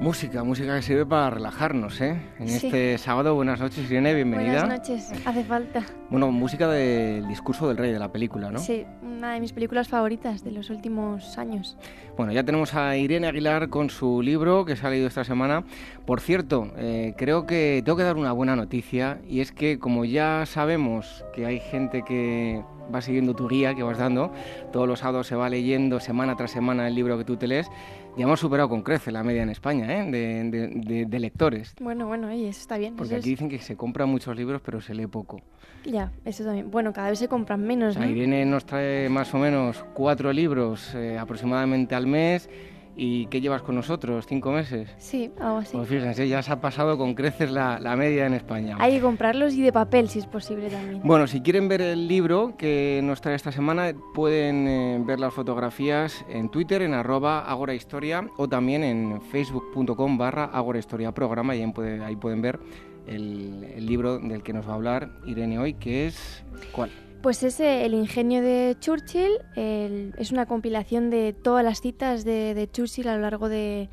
Música, 0.04 0.44
música 0.44 0.76
que 0.76 0.82
sirve 0.82 1.06
para 1.06 1.30
relajarnos, 1.30 1.98
¿eh? 2.02 2.20
En 2.38 2.48
este 2.50 2.98
sábado, 2.98 3.34
buenas 3.34 3.58
noches, 3.58 3.90
Irene, 3.90 4.12
bienvenida. 4.12 4.66
Buenas 4.66 4.80
noches, 4.80 5.10
hace 5.24 5.44
falta. 5.44 5.82
Bueno, 6.10 6.30
música 6.30 6.68
del 6.68 7.26
discurso 7.26 7.68
del 7.68 7.78
rey 7.78 7.90
de 7.90 7.98
la 7.98 8.12
película, 8.12 8.50
¿no? 8.50 8.58
Sí, 8.58 8.84
una 9.02 9.32
de 9.32 9.40
mis 9.40 9.54
películas 9.54 9.88
favoritas 9.88 10.44
de 10.44 10.50
los 10.50 10.68
últimos 10.68 11.38
años. 11.38 11.78
Bueno, 12.18 12.32
ya 12.32 12.44
tenemos 12.44 12.74
a 12.74 12.98
Irene 12.98 13.28
Aguilar 13.28 13.70
con 13.70 13.88
su 13.88 14.20
libro 14.20 14.66
que 14.66 14.76
se 14.76 14.86
ha 14.86 14.90
leído 14.90 15.06
esta 15.06 15.24
semana. 15.24 15.64
Por 16.04 16.20
cierto, 16.20 16.70
eh, 16.76 17.14
creo 17.16 17.46
que 17.46 17.80
tengo 17.82 17.96
que 17.96 18.04
dar 18.04 18.18
una 18.18 18.32
buena 18.32 18.56
noticia 18.56 19.22
y 19.26 19.40
es 19.40 19.52
que 19.52 19.78
como 19.78 20.04
ya 20.04 20.44
sabemos 20.44 21.24
que 21.32 21.46
hay 21.46 21.60
gente 21.60 22.02
que 22.02 22.62
va 22.94 23.00
siguiendo 23.00 23.34
tu 23.34 23.48
guía 23.48 23.74
que 23.74 23.82
vas 23.82 23.98
dando, 23.98 24.32
todos 24.72 24.86
los 24.86 25.00
sábados 25.00 25.26
se 25.26 25.36
va 25.36 25.48
leyendo 25.48 26.00
semana 26.00 26.36
tras 26.36 26.50
semana 26.50 26.86
el 26.88 26.94
libro 26.94 27.16
que 27.18 27.24
tú 27.24 27.36
te 27.36 27.46
lees, 27.46 27.70
ya 28.16 28.24
hemos 28.24 28.40
superado 28.40 28.68
con 28.68 28.82
crece 28.82 29.10
la 29.10 29.22
media 29.22 29.42
en 29.42 29.50
España 29.50 29.86
¿eh? 29.88 30.10
de, 30.10 31.18
lectores. 31.18 31.74
Bueno, 31.80 32.06
bueno, 32.06 32.28
eso 32.30 32.60
está 32.60 32.78
bien. 32.78 32.96
Porque 32.96 33.16
aquí 33.16 33.30
dicen 33.30 33.48
que 33.48 33.58
se 33.58 33.76
compran 33.76 34.08
muchos 34.08 34.36
libros, 34.36 34.60
pero 34.64 34.80
se 34.80 34.94
lee 34.94 35.06
poco. 35.06 35.40
Ya, 35.84 36.12
eso 36.24 36.44
también. 36.44 36.70
Bueno, 36.70 36.92
cada 36.92 37.10
vez 37.10 37.18
se 37.18 37.28
compran 37.28 37.62
menos. 37.62 37.96
O 37.96 38.04
Irene 38.04 38.44
nos 38.44 38.64
trae 38.64 39.08
más 39.08 39.34
o 39.34 39.38
menos 39.38 39.84
cuatro 39.94 40.32
libros 40.32 40.94
eh, 40.94 41.18
aproximadamente 41.18 41.94
al 41.94 42.06
mes 42.06 42.48
¿Y 42.96 43.26
qué 43.26 43.40
llevas 43.40 43.62
con 43.62 43.74
nosotros? 43.74 44.26
¿Cinco 44.26 44.52
meses? 44.52 44.88
Sí, 44.98 45.30
algo 45.40 45.58
así. 45.58 45.76
Pues 45.76 45.88
fíjense, 45.88 46.28
ya 46.28 46.42
se 46.42 46.52
ha 46.52 46.60
pasado 46.60 46.96
con 46.96 47.14
creces 47.14 47.50
la, 47.50 47.78
media 47.96 48.26
en 48.26 48.34
España. 48.34 48.76
Hay 48.78 48.94
que 48.94 49.00
comprarlos 49.00 49.54
y 49.54 49.62
de 49.62 49.72
papel, 49.72 50.08
si 50.08 50.20
es 50.20 50.26
posible 50.26 50.70
también. 50.70 51.00
Bueno, 51.02 51.26
si 51.26 51.40
quieren 51.40 51.68
ver 51.68 51.80
el 51.80 52.06
libro 52.06 52.54
que 52.56 53.00
nos 53.02 53.20
trae 53.20 53.34
esta 53.34 53.52
semana, 53.52 53.92
pueden 54.14 54.68
eh, 54.68 55.02
ver 55.04 55.18
las 55.18 55.34
fotografías 55.34 56.24
en 56.28 56.48
Twitter, 56.50 56.82
en 56.82 56.94
arroba 56.94 57.40
agorahistoria, 57.40 58.28
o 58.36 58.48
también 58.48 58.84
en 58.84 59.20
facebook.com 59.20 60.18
barra 60.18 60.44
agorahistoria 60.44 61.12
programa, 61.12 61.56
y 61.56 61.62
ahí, 61.62 62.16
pueden 62.16 62.42
ver 62.42 62.60
el, 63.06 63.64
el 63.76 63.86
libro 63.86 64.18
del 64.18 64.42
que 64.42 64.52
nos 64.52 64.66
va 64.66 64.72
a 64.72 64.74
hablar 64.76 65.10
Irene 65.26 65.58
hoy, 65.58 65.74
que 65.74 66.06
es... 66.06 66.44
¿Cuál? 66.72 66.90
Pues 67.24 67.42
es 67.42 67.58
El 67.58 67.94
ingenio 67.94 68.42
de 68.42 68.76
Churchill, 68.80 69.38
es 69.56 70.30
una 70.30 70.44
compilación 70.44 71.08
de 71.08 71.32
todas 71.32 71.64
las 71.64 71.80
citas 71.80 72.22
de, 72.22 72.68
Churchill 72.70 73.08
a 73.08 73.14
lo 73.14 73.22
largo 73.22 73.48
de, 73.48 73.88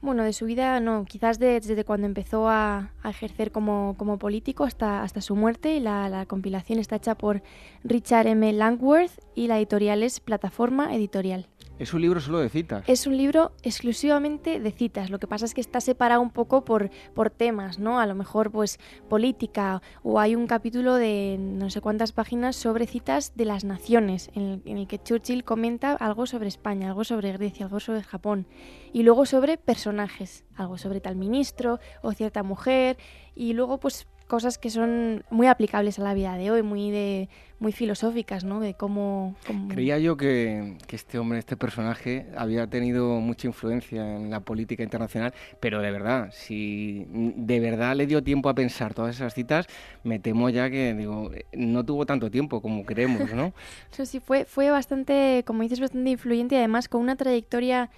bueno, 0.00 0.22
de 0.22 0.32
su 0.32 0.44
vida, 0.44 0.78
no, 0.78 1.04
quizás 1.04 1.40
desde 1.40 1.82
cuando 1.82 2.06
empezó 2.06 2.48
a, 2.48 2.92
ejercer 3.04 3.50
como, 3.50 3.96
político 4.20 4.62
hasta, 4.62 5.02
hasta 5.02 5.20
su 5.20 5.34
muerte. 5.34 5.74
Y 5.74 5.80
la, 5.80 6.08
la, 6.08 6.24
compilación 6.26 6.78
está 6.78 6.94
hecha 6.94 7.16
por 7.16 7.42
Richard 7.82 8.28
M. 8.28 8.52
Langworth 8.52 9.10
y 9.34 9.48
la 9.48 9.58
editorial 9.58 10.04
es 10.04 10.20
Plataforma 10.20 10.94
Editorial. 10.94 11.48
Es 11.78 11.94
un 11.94 12.02
libro 12.02 12.20
solo 12.20 12.38
de 12.40 12.48
citas. 12.48 12.84
Es 12.88 13.06
un 13.06 13.16
libro 13.16 13.52
exclusivamente 13.62 14.58
de 14.58 14.70
citas. 14.72 15.10
Lo 15.10 15.18
que 15.18 15.26
pasa 15.26 15.44
es 15.44 15.54
que 15.54 15.60
está 15.60 15.80
separado 15.80 16.20
un 16.20 16.30
poco 16.30 16.64
por, 16.64 16.90
por 17.14 17.30
temas, 17.30 17.78
¿no? 17.78 18.00
A 18.00 18.06
lo 18.06 18.14
mejor, 18.14 18.50
pues, 18.50 18.78
política, 19.08 19.80
o 20.02 20.18
hay 20.18 20.34
un 20.34 20.46
capítulo 20.46 20.94
de 20.94 21.36
no 21.38 21.70
sé 21.70 21.80
cuántas 21.80 22.12
páginas 22.12 22.56
sobre 22.56 22.86
citas 22.86 23.36
de 23.36 23.44
las 23.44 23.64
naciones, 23.64 24.30
en 24.34 24.62
el, 24.64 24.86
que 24.88 25.02
Churchill 25.02 25.44
comenta 25.44 25.92
algo 25.92 26.26
sobre 26.26 26.48
España, 26.48 26.88
algo 26.88 27.04
sobre 27.04 27.32
Grecia, 27.32 27.66
algo 27.66 27.80
sobre 27.80 28.02
Japón, 28.02 28.46
y 28.92 29.02
luego 29.02 29.26
sobre 29.26 29.56
personajes, 29.56 30.44
algo 30.56 30.78
sobre 30.78 31.00
tal 31.00 31.16
ministro 31.16 31.78
o 32.02 32.12
cierta 32.12 32.42
mujer, 32.42 32.98
y 33.34 33.52
luego, 33.52 33.78
pues, 33.78 34.06
cosas 34.28 34.58
que 34.58 34.70
son 34.70 35.24
muy 35.30 35.48
aplicables 35.48 35.98
a 35.98 36.02
la 36.02 36.14
vida 36.14 36.36
de 36.36 36.50
hoy, 36.50 36.62
muy 36.62 36.90
de 36.90 37.28
muy 37.58 37.72
filosóficas, 37.72 38.44
¿no? 38.44 38.60
De 38.60 38.74
cómo, 38.74 39.34
Creía 39.68 39.98
yo 39.98 40.16
que, 40.16 40.76
este 40.90 41.18
hombre, 41.18 41.40
este 41.40 41.56
personaje, 41.56 42.26
había 42.36 42.68
tenido 42.68 43.20
mucha 43.20 43.48
influencia 43.48 44.16
en 44.16 44.30
la 44.30 44.40
política 44.40 44.84
internacional, 44.84 45.34
pero 45.58 45.80
de 45.80 45.90
verdad, 45.90 46.30
si 46.32 47.06
de 47.08 47.58
verdad 47.58 47.96
le 47.96 48.06
dio 48.06 48.22
tiempo 48.22 48.48
a 48.48 48.54
pensar 48.54 48.94
todas 48.94 49.16
esas 49.16 49.34
citas, 49.34 49.66
me 50.04 50.20
temo 50.20 50.50
ya 50.50 50.70
que, 50.70 50.94
digo, 50.94 51.32
no 51.52 51.84
tuvo 51.84 52.06
tanto 52.06 52.30
tiempo 52.30 52.62
como 52.62 52.84
creemos, 52.84 53.32
¿no? 53.32 53.52
Eso 53.92 54.06
sí, 54.06 54.20
fue, 54.20 54.44
fue 54.44 54.70
bastante, 54.70 55.42
como 55.44 55.62
dices, 55.62 55.80
bastante 55.80 56.10
influyente 56.10 56.54
y 56.54 56.58
además 56.58 56.88
con 56.88 57.00
una 57.00 57.16
trayectoria 57.16 57.90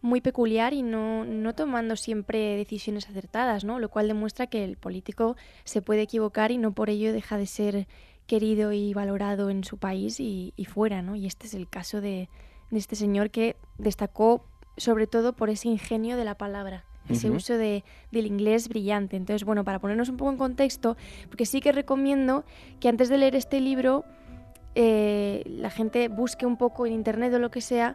muy 0.00 0.20
peculiar 0.20 0.72
y 0.72 0.82
no, 0.82 1.24
no 1.24 1.54
tomando 1.54 1.96
siempre 1.96 2.56
decisiones 2.56 3.08
acertadas, 3.08 3.64
¿no? 3.64 3.78
Lo 3.78 3.88
cual 3.88 4.08
demuestra 4.08 4.46
que 4.46 4.64
el 4.64 4.76
político 4.76 5.36
se 5.64 5.82
puede 5.82 6.02
equivocar 6.02 6.50
y 6.50 6.58
no 6.58 6.72
por 6.72 6.90
ello 6.90 7.12
deja 7.12 7.36
de 7.36 7.46
ser 7.46 7.86
querido 8.26 8.72
y 8.72 8.94
valorado 8.94 9.50
en 9.50 9.64
su 9.64 9.78
país 9.78 10.20
y, 10.20 10.52
fuera, 10.68 11.02
¿no? 11.02 11.16
Y 11.16 11.26
este 11.26 11.46
es 11.46 11.54
el 11.54 11.68
caso 11.68 12.00
de, 12.00 12.28
este 12.70 12.94
señor 12.94 13.30
que 13.30 13.56
destacó 13.78 14.44
sobre 14.76 15.06
todo 15.06 15.32
por 15.32 15.50
ese 15.50 15.68
ingenio 15.68 16.16
de 16.16 16.24
la 16.24 16.36
palabra, 16.36 16.84
ese 17.08 17.30
uso 17.30 17.56
de, 17.56 17.84
del 18.12 18.26
inglés 18.26 18.68
brillante. 18.68 19.16
Entonces, 19.16 19.44
bueno, 19.44 19.64
para 19.64 19.78
ponernos 19.78 20.10
un 20.10 20.18
poco 20.18 20.30
en 20.30 20.36
contexto, 20.36 20.96
porque 21.28 21.46
sí 21.46 21.60
que 21.60 21.72
recomiendo 21.72 22.44
que 22.78 22.88
antes 22.88 23.08
de 23.08 23.16
leer 23.16 23.34
este 23.34 23.60
libro 23.60 24.04
eh, 24.74 25.42
la 25.46 25.70
gente 25.70 26.08
busque 26.08 26.44
un 26.44 26.58
poco 26.58 26.86
en 26.86 26.92
internet 26.92 27.32
o 27.34 27.38
lo 27.38 27.50
que 27.50 27.62
sea 27.62 27.94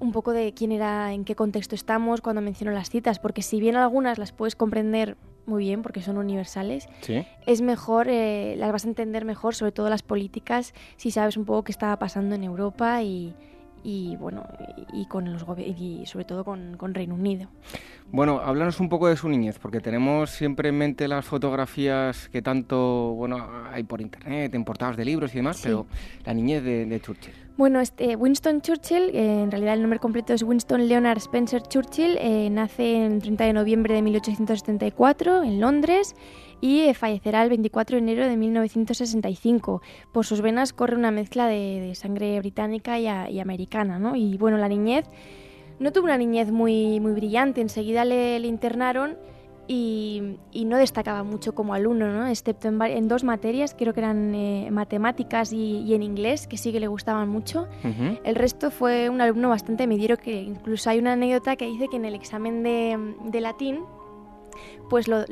un 0.00 0.12
poco 0.12 0.32
de 0.32 0.52
quién 0.54 0.72
era, 0.72 1.12
en 1.12 1.24
qué 1.24 1.34
contexto 1.34 1.74
estamos 1.74 2.20
cuando 2.20 2.42
menciono 2.42 2.72
las 2.72 2.90
citas, 2.90 3.18
porque 3.18 3.42
si 3.42 3.60
bien 3.60 3.76
algunas 3.76 4.18
las 4.18 4.32
puedes 4.32 4.56
comprender 4.56 5.16
muy 5.46 5.64
bien 5.64 5.82
porque 5.82 6.00
son 6.00 6.16
universales, 6.16 6.88
es 7.46 7.60
mejor, 7.60 8.08
eh, 8.08 8.54
las 8.56 8.72
vas 8.72 8.84
a 8.84 8.88
entender 8.88 9.24
mejor, 9.24 9.54
sobre 9.54 9.72
todo 9.72 9.90
las 9.90 10.02
políticas, 10.02 10.74
si 10.96 11.10
sabes 11.10 11.36
un 11.36 11.44
poco 11.44 11.64
qué 11.64 11.72
estaba 11.72 11.98
pasando 11.98 12.34
en 12.34 12.44
Europa 12.44 13.02
y, 13.02 13.34
y 13.84 14.16
bueno, 14.16 14.44
y, 14.92 15.06
con 15.06 15.30
los 15.30 15.44
y 15.58 16.04
sobre 16.06 16.24
todo 16.24 16.44
con, 16.44 16.76
con, 16.76 16.94
Reino 16.94 17.14
Unido. 17.14 17.48
Bueno, 18.10 18.40
háblanos 18.40 18.80
un 18.80 18.88
poco 18.88 19.08
de 19.08 19.16
su 19.16 19.28
niñez, 19.28 19.58
porque 19.58 19.80
tenemos 19.80 20.30
siempre 20.30 20.70
en 20.70 20.78
mente 20.78 21.06
las 21.06 21.24
fotografías 21.24 22.28
que 22.30 22.40
tanto 22.40 23.12
bueno 23.14 23.46
hay 23.70 23.82
por 23.82 24.00
internet, 24.00 24.54
en 24.54 24.64
portadas 24.64 24.96
de 24.96 25.04
libros 25.04 25.32
y 25.34 25.36
demás, 25.36 25.60
pero 25.62 25.86
la 26.24 26.32
niñez 26.32 26.64
de, 26.64 27.00
Churchill. 27.00 27.34
Bueno, 27.56 27.78
este, 27.78 28.16
Winston 28.16 28.62
Churchill, 28.62 29.10
eh, 29.14 29.42
en 29.42 29.52
realidad 29.52 29.74
el 29.74 29.82
nombre 29.82 30.00
completo 30.00 30.32
es 30.32 30.42
Winston 30.42 30.88
Leonard 30.88 31.18
Spencer 31.18 31.62
Churchill, 31.62 32.16
eh, 32.18 32.50
nace 32.50 33.06
el 33.06 33.22
30 33.22 33.44
de 33.44 33.52
noviembre 33.52 33.94
de 33.94 34.02
1874 34.02 35.44
en 35.44 35.60
Londres 35.60 36.16
y 36.60 36.80
eh, 36.80 36.94
fallecerá 36.94 37.44
el 37.44 37.50
24 37.50 37.94
de 37.94 38.02
enero 38.02 38.26
de 38.26 38.36
1965. 38.36 39.82
Por 40.10 40.26
sus 40.26 40.40
venas 40.40 40.72
corre 40.72 40.96
una 40.96 41.12
mezcla 41.12 41.46
de, 41.46 41.92
sangre 41.94 42.40
británica 42.40 42.98
y, 42.98 43.38
americana, 43.38 44.00
¿no? 44.00 44.16
Y 44.16 44.36
bueno, 44.36 44.58
la 44.58 44.68
niñez, 44.68 45.04
no 45.78 45.92
tuvo 45.92 46.06
una 46.06 46.18
niñez 46.18 46.50
muy, 46.50 46.98
muy 46.98 47.12
brillante, 47.12 47.60
enseguida 47.60 48.04
le, 48.04 48.38
internaron 48.38 49.16
y, 49.66 50.38
no 50.66 50.76
destacaba 50.76 51.22
mucho 51.22 51.54
como 51.54 51.74
alumno, 51.74 52.12
¿no? 52.12 52.26
excepto 52.26 52.68
en, 52.68 53.08
dos 53.08 53.24
materias, 53.24 53.74
creo 53.78 53.92
que 53.92 54.00
eran 54.00 54.34
eh, 54.34 54.68
matemáticas 54.70 55.52
y, 55.52 55.94
en 55.94 56.02
inglés, 56.02 56.46
que 56.46 56.56
sí 56.56 56.72
que 56.72 56.80
le 56.80 56.88
gustaban 56.88 57.28
mucho. 57.28 57.66
El 58.24 58.34
resto 58.34 58.70
fue 58.70 59.08
un 59.08 59.20
alumno 59.20 59.48
bastante 59.48 59.86
mediero, 59.86 60.16
que 60.16 60.42
incluso 60.42 60.90
hay 60.90 60.98
una 60.98 61.12
anécdota 61.12 61.56
que 61.56 61.66
dice 61.66 61.88
que 61.88 61.96
en 61.96 62.04
el 62.04 62.14
examen 62.14 62.62
de, 62.62 63.14
de 63.24 63.40
latín 63.40 63.80
pues 64.88 65.08
lo, 65.08 65.24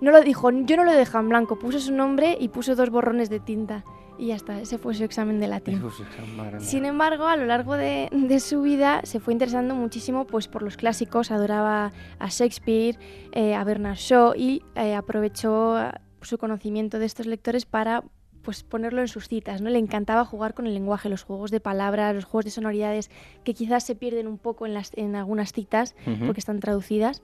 no 0.00 0.10
lo 0.10 0.20
dijo, 0.20 0.50
yo 0.50 0.76
no 0.76 0.84
lo 0.84 0.92
dejé 0.92 1.18
en 1.18 1.28
blanco, 1.28 1.58
puso 1.58 1.80
su 1.80 1.92
nombre 1.92 2.36
y 2.38 2.48
puso 2.48 2.74
dos 2.74 2.90
borrones 2.90 3.30
de 3.30 3.40
tinta. 3.40 3.84
Y 4.18 4.28
ya 4.28 4.36
está, 4.36 4.60
ese 4.60 4.78
fue 4.78 4.94
su 4.94 5.04
examen 5.04 5.38
de 5.40 5.46
latín. 5.48 5.80
Su 5.90 6.02
examen. 6.02 6.60
Sin 6.60 6.84
embargo, 6.86 7.26
a 7.26 7.36
lo 7.36 7.44
largo 7.44 7.74
de, 7.76 8.08
de 8.10 8.40
su 8.40 8.62
vida 8.62 9.00
se 9.04 9.20
fue 9.20 9.32
interesando 9.34 9.74
muchísimo 9.74 10.26
pues, 10.26 10.48
por 10.48 10.62
los 10.62 10.76
clásicos, 10.76 11.30
adoraba 11.30 11.92
a 12.18 12.28
Shakespeare, 12.28 12.98
eh, 13.32 13.54
a 13.54 13.62
Bernard 13.64 13.96
Shaw 13.96 14.34
y 14.34 14.62
eh, 14.74 14.94
aprovechó 14.94 15.78
eh, 15.78 15.90
su 16.22 16.38
conocimiento 16.38 16.98
de 16.98 17.04
estos 17.06 17.26
lectores 17.26 17.66
para 17.66 18.04
pues 18.42 18.62
ponerlo 18.62 19.00
en 19.00 19.08
sus 19.08 19.26
citas, 19.28 19.60
¿no? 19.60 19.70
Le 19.70 19.78
encantaba 19.80 20.24
jugar 20.24 20.54
con 20.54 20.66
el 20.68 20.72
lenguaje, 20.74 21.08
los 21.08 21.24
juegos 21.24 21.50
de 21.50 21.58
palabras, 21.58 22.14
los 22.14 22.24
juegos 22.24 22.44
de 22.44 22.52
sonoridades 22.52 23.10
que 23.42 23.54
quizás 23.54 23.82
se 23.84 23.96
pierden 23.96 24.28
un 24.28 24.38
poco 24.38 24.66
en, 24.66 24.72
las, 24.72 24.92
en 24.94 25.16
algunas 25.16 25.52
citas 25.52 25.96
Ujú. 26.06 26.26
porque 26.26 26.38
están 26.40 26.60
traducidas. 26.60 27.22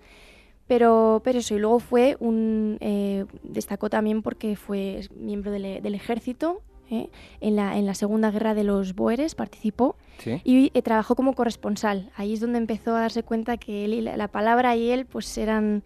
Pero, 0.67 1.21
pero 1.25 1.39
eso, 1.41 1.55
y 1.55 1.59
luego 1.59 1.79
fue 1.81 2.17
un. 2.21 2.77
eh, 2.81 3.25
destacó 3.43 3.89
también 3.91 4.23
porque 4.23 4.57
fue 4.57 5.01
miembro 5.15 5.51
del, 5.51 5.83
del 5.83 5.95
ejército. 5.95 6.63
¿Eh? 6.93 7.11
En, 7.41 7.57
la, 7.57 7.77
en 7.79 7.87
la 7.87 7.95
Segunda 7.95 8.31
Guerra 8.31 8.55
de 8.55 8.65
los 8.65 8.95
Boeres 8.95 9.35
participó 9.35 9.97
Sí. 10.19 10.41
y 10.45 10.71
eh, 10.75 10.83
trabajó 10.83 11.17
como 11.17 11.33
corresponsal. 11.33 12.11
Ahí 12.17 12.35
es 12.35 12.41
donde 12.41 12.59
empezó 12.59 12.95
a 12.95 13.01
darse 13.01 13.23
cuenta 13.25 13.57
que 13.57 13.85
él 13.85 13.95
y 13.95 14.01
la, 14.03 14.17
la 14.17 14.29
palabra 14.29 14.77
y 14.77 14.91
él 14.91 15.07
pues 15.07 15.37
eran, 15.39 15.83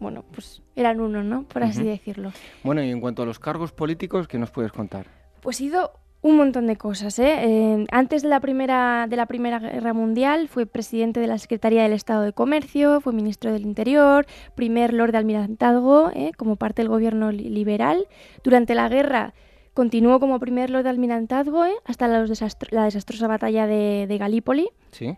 bueno, 0.00 0.24
pues 0.32 0.62
eran 0.76 1.00
uno, 1.00 1.22
¿no? 1.22 1.44
Por 1.44 1.62
así 1.62 1.80
Ujú. 1.80 1.88
decirlo. 1.88 2.32
Bueno, 2.62 2.82
y 2.82 2.90
en 2.90 3.00
cuanto 3.00 3.22
a 3.22 3.26
los 3.26 3.38
cargos 3.38 3.72
políticos, 3.72 4.28
¿qué 4.28 4.38
nos 4.38 4.50
puedes 4.50 4.72
contar? 4.72 5.06
Pues 5.40 5.60
hizo 5.60 5.92
un 6.20 6.36
montón 6.36 6.66
de 6.66 6.74
cosas. 6.76 7.18
¿eh? 7.20 7.36
Eh, 7.44 7.86
antes 7.92 8.22
de 8.22 8.28
la, 8.28 8.40
primera, 8.40 9.06
de 9.08 9.14
la 9.16 9.26
Primera 9.26 9.60
Guerra 9.60 9.92
Mundial 9.94 10.48
fue 10.48 10.66
presidente 10.66 11.20
de 11.20 11.28
la 11.28 11.38
Secretaría 11.38 11.84
del 11.84 11.92
Estado 11.92 12.22
de 12.22 12.32
Comercio, 12.32 13.00
fue 13.00 13.12
ministro 13.12 13.52
del 13.52 13.62
Interior, 13.62 14.26
primer 14.56 14.92
Lord 14.92 15.12
de 15.12 15.18
Almirantazgo 15.18 16.10
¿eh? 16.12 16.32
como 16.36 16.56
parte 16.56 16.82
del 16.82 16.88
gobierno 16.88 17.30
li- 17.30 17.48
liberal. 17.48 18.06
Durante 18.42 18.74
la 18.74 18.88
guerra 18.88 19.32
continuó 19.78 20.18
como 20.18 20.40
primer 20.40 20.70
Lord 20.70 20.82
de 20.82 20.90
Almirantazgo 20.90 21.64
¿eh? 21.64 21.74
hasta 21.84 22.08
desastro- 22.28 22.68
la 22.72 22.82
desastrosa 22.82 23.28
batalla 23.28 23.68
de, 23.68 24.06
de 24.08 24.18
Galípoli 24.18 24.70
Sí. 24.90 25.16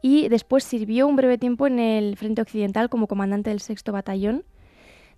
y 0.00 0.28
después 0.28 0.62
sirvió 0.62 1.08
un 1.08 1.16
breve 1.16 1.38
tiempo 1.38 1.66
en 1.66 1.80
el 1.80 2.16
Frente 2.16 2.40
Occidental 2.40 2.88
como 2.88 3.08
comandante 3.08 3.50
del 3.50 3.58
sexto 3.60 3.90
batallón. 3.90 4.44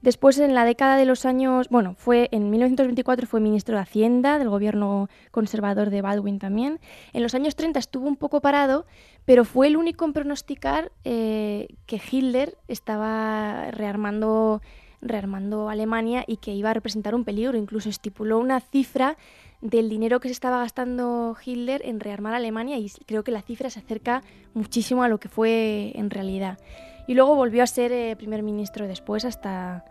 Después, 0.01 0.39
en 0.39 0.55
la 0.55 0.65
década 0.65 0.97
de 0.97 1.05
los 1.05 1.27
años, 1.27 1.69
bueno, 1.69 1.95
fue 1.99 2.29
en 2.31 2.49
1924 2.51 3.27
fue 3.27 3.41
ministro 3.41 3.75
de 3.77 3.83
Hacienda 3.83 4.39
del 4.39 4.49
gobierno 4.49 5.09
conservador 5.33 5.91
de 5.91 6.01
Baldwin 6.01 6.39
también. 6.39 6.79
En 7.13 7.23
los 7.23 7.35
años 7.35 7.57
30 7.57 7.79
estuvo 7.81 8.07
un 8.09 8.17
poco 8.17 8.41
parado, 8.41 8.87
pero 9.27 9.45
fue 9.45 9.67
el 9.67 9.77
único 9.77 10.05
en 10.07 10.13
pronosticar 10.15 10.93
eh, 11.05 11.67
que 11.87 12.01
Hitler 12.11 12.57
estaba 12.69 13.71
rearmando, 13.73 14.63
rearmando 15.01 15.69
Alemania 15.69 16.25
y 16.27 16.37
que 16.39 16.55
iba 16.55 16.71
a 16.71 16.75
representar 16.75 17.15
un 17.15 17.25
peligro. 17.25 17.57
Incluso 17.57 17.89
estipuló 17.89 18.39
una 18.39 18.61
cifra 18.61 19.17
del 19.61 19.89
dinero 19.89 20.21
que 20.21 20.29
se 20.29 20.33
estaba 20.33 20.59
gastando 20.59 21.37
Hitler 21.45 21.83
en 21.85 22.01
rearmar 22.01 22.35
Alemania 22.35 22.79
y 22.79 22.91
creo 23.07 23.25
que 23.25 23.33
la 23.33 23.43
cifra 23.43 23.71
se 23.71 23.81
acerca 23.81 24.23
muchísimo 24.55 25.03
a 25.03 25.09
lo 25.09 25.19
que 25.19 25.29
fue 25.29 25.93
en 25.97 26.11
realidad. 26.11 26.59
Y 27.07 27.15
luego 27.15 27.35
volvió 27.35 27.63
a 27.63 27.67
ser 27.67 27.91
eh, 27.93 28.15
primer 28.17 28.43
ministro 28.43 28.87
después 28.87 29.25
hasta, 29.25 29.85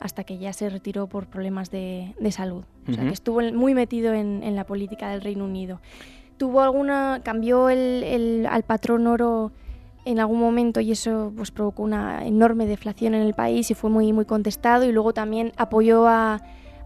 hasta 0.00 0.24
que 0.24 0.36
ya 0.38 0.52
se 0.52 0.68
retiró 0.68 1.06
por 1.06 1.26
problemas 1.28 1.70
de, 1.70 2.14
de 2.18 2.32
salud. 2.32 2.64
O 2.88 2.92
sea, 2.92 3.04
que 3.04 3.12
estuvo 3.14 3.40
muy 3.52 3.72
metido 3.74 4.12
en, 4.12 4.42
en 4.42 4.54
la 4.56 4.64
política 4.64 5.10
del 5.10 5.20
Reino 5.22 5.44
Unido. 5.44 5.80
Tuvo 6.38 6.60
alguna, 6.60 7.20
cambió 7.24 7.70
el, 7.70 8.02
el- 8.04 8.46
al 8.50 8.62
patrón 8.64 9.06
oro 9.06 9.52
en 10.06 10.18
algún 10.20 10.38
momento 10.40 10.80
y 10.80 10.92
eso 10.92 11.32
pues 11.36 11.50
provocó 11.50 11.82
una 11.82 12.24
enorme 12.24 12.66
deflación 12.66 13.14
en 13.14 13.22
el 13.22 13.34
país 13.34 13.70
y 13.70 13.74
fue 13.74 13.90
muy 13.90 14.12
muy 14.12 14.24
contestado 14.24 14.84
y 14.84 14.92
luego 14.92 15.12
también 15.12 15.52
apoyó 15.58 16.06
a- 16.08 16.40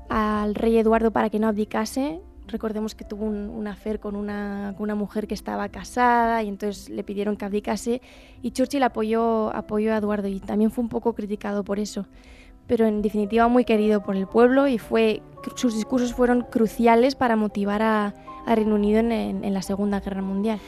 al 0.09 0.55
rey 0.57 0.77
Eduardo 0.79 1.13
para 1.13 1.31
que 1.31 1.39
no 1.39 1.47
abdicase. 1.47 2.21
Recordemos 2.49 2.97
que 2.97 3.05
tuvo 3.05 3.27
un, 3.27 3.49
un 3.49 3.69
affair 3.69 4.01
con 4.01 4.17
una, 4.17 4.75
con 4.77 4.83
una 4.85 4.97
mujer 4.97 5.29
que 5.29 5.35
estaba 5.35 5.69
casada 5.69 6.43
y 6.43 6.49
entonces 6.49 6.89
le 6.89 7.05
pidieron 7.05 7.37
que 7.37 7.45
abdicase 7.45 8.03
y 8.43 8.51
Churchill 8.51 8.83
apoyó, 8.83 9.55
apoyó 9.55 9.93
a 9.95 9.99
Eduardo 9.99 10.27
y 10.27 10.41
también 10.41 10.73
fue 10.73 10.83
un 10.83 10.89
poco 10.89 11.13
criticado 11.15 11.63
por 11.63 11.79
eso. 11.79 12.07
Pero 12.67 12.87
en 12.87 13.03
definitiva 13.03 13.47
muy 13.49 13.65
querido 13.65 14.03
por 14.03 14.17
el 14.17 14.27
pueblo 14.27 14.67
y 14.67 14.79
fue, 14.79 15.23
sus 15.55 15.75
discursos 15.77 16.13
fueron 16.15 16.43
cruciales 16.43 17.15
para 17.15 17.37
motivar 17.37 17.83
a, 17.83 18.15
a 18.47 18.55
Reino 18.57 18.75
Unido 18.75 18.99
en- 18.99 19.13
en- 19.13 19.45
en 19.45 19.55
la 19.55 19.63
Segunda 19.63 20.01
Guerra 20.01 20.23
Mundial. 20.23 20.59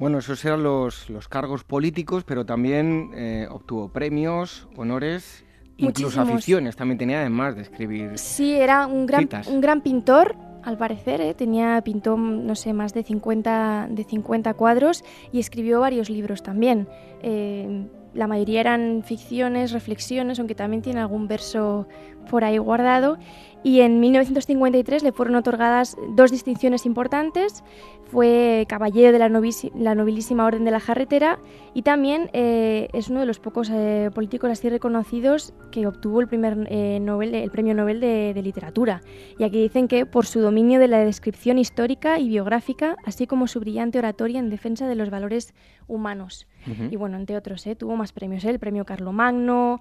Bueno, 0.00 0.16
esos 0.16 0.42
eran 0.46 0.62
los, 0.62 1.10
los 1.10 1.28
cargos 1.28 1.62
políticos, 1.62 2.24
pero 2.24 2.46
también 2.46 3.10
eh, 3.14 3.46
obtuvo 3.50 3.90
premios, 3.90 4.66
honores, 4.74 5.44
incluso 5.76 6.16
Muchísimos. 6.16 6.28
aficiones. 6.30 6.76
También 6.76 6.96
tenía 6.96 7.20
además 7.20 7.54
de 7.54 7.60
escribir. 7.60 8.16
Sí, 8.16 8.54
era 8.54 8.86
un 8.86 9.04
gran, 9.04 9.20
Citas. 9.20 9.46
un 9.48 9.60
gran 9.60 9.82
pintor, 9.82 10.36
al 10.62 10.78
parecer, 10.78 11.20
¿eh? 11.20 11.34
tenía, 11.34 11.82
pintó, 11.82 12.16
no 12.16 12.54
sé, 12.54 12.72
más 12.72 12.94
de 12.94 13.02
50, 13.02 13.88
de 13.90 14.04
50 14.04 14.54
cuadros 14.54 15.04
y 15.32 15.38
escribió 15.38 15.80
varios 15.80 16.08
libros 16.08 16.42
también. 16.42 16.88
Eh, 17.20 17.86
la 18.14 18.26
mayoría 18.26 18.60
eran 18.60 19.02
ficciones, 19.04 19.70
reflexiones, 19.72 20.38
aunque 20.38 20.54
también 20.54 20.82
tiene 20.82 21.00
algún 21.00 21.28
verso 21.28 21.86
por 22.30 22.44
ahí 22.44 22.58
guardado. 22.58 23.18
Y 23.62 23.80
en 23.80 24.00
1953 24.00 25.02
le 25.02 25.12
fueron 25.12 25.36
otorgadas 25.36 25.96
dos 26.16 26.30
distinciones 26.30 26.86
importantes. 26.86 27.62
Fue 28.10 28.66
caballero 28.68 29.12
de 29.12 29.20
la, 29.20 29.28
la 29.28 29.94
nobilísima 29.94 30.44
Orden 30.44 30.64
de 30.64 30.72
la 30.72 30.80
Jarretera 30.80 31.38
y 31.74 31.82
también 31.82 32.28
eh, 32.32 32.88
es 32.92 33.08
uno 33.08 33.20
de 33.20 33.26
los 33.26 33.38
pocos 33.38 33.70
eh, 33.72 34.10
políticos 34.12 34.50
así 34.50 34.68
reconocidos 34.68 35.54
que 35.70 35.86
obtuvo 35.86 36.20
el 36.20 36.26
primer 36.26 36.66
eh, 36.70 36.98
Nobel, 37.00 37.36
el 37.36 37.50
premio 37.52 37.72
Nobel 37.72 38.00
de, 38.00 38.34
de 38.34 38.42
literatura. 38.42 39.00
Y 39.38 39.44
aquí 39.44 39.62
dicen 39.62 39.86
que 39.86 40.06
por 40.06 40.26
su 40.26 40.40
dominio 40.40 40.80
de 40.80 40.88
la 40.88 40.98
descripción 40.98 41.56
histórica 41.56 42.18
y 42.18 42.28
biográfica, 42.28 42.96
así 43.04 43.28
como 43.28 43.46
su 43.46 43.60
brillante 43.60 43.98
oratoria 43.98 44.40
en 44.40 44.50
defensa 44.50 44.88
de 44.88 44.96
los 44.96 45.10
valores 45.10 45.54
humanos. 45.86 46.48
Y 46.90 46.96
bueno, 46.96 47.16
entre 47.16 47.36
otros, 47.36 47.66
¿eh? 47.66 47.74
tuvo 47.74 47.96
más 47.96 48.12
premios. 48.12 48.44
El 48.44 48.58
premio 48.58 48.84
Carlomagno, 48.84 49.80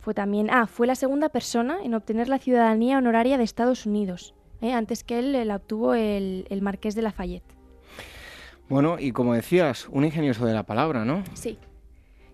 fue 0.00 0.14
también. 0.14 0.48
Ah, 0.50 0.66
fue 0.66 0.86
la 0.86 0.94
segunda 0.94 1.30
persona 1.30 1.78
en 1.82 1.94
obtener 1.94 2.28
la 2.28 2.38
ciudadanía 2.38 2.98
honoraria 2.98 3.38
de 3.38 3.44
Estados 3.44 3.86
Unidos. 3.86 4.34
¿Eh? 4.60 4.72
Antes 4.72 5.04
que 5.04 5.18
él 5.18 5.46
la 5.46 5.56
obtuvo 5.56 5.94
el, 5.94 6.46
el 6.50 6.62
Marqués 6.62 6.94
de 6.94 7.02
Lafayette. 7.02 7.54
Bueno, 8.68 8.98
y 8.98 9.12
como 9.12 9.34
decías, 9.34 9.88
un 9.90 10.04
ingenioso 10.04 10.46
de 10.46 10.54
la 10.54 10.62
palabra, 10.62 11.04
¿no? 11.04 11.24
Sí. 11.34 11.58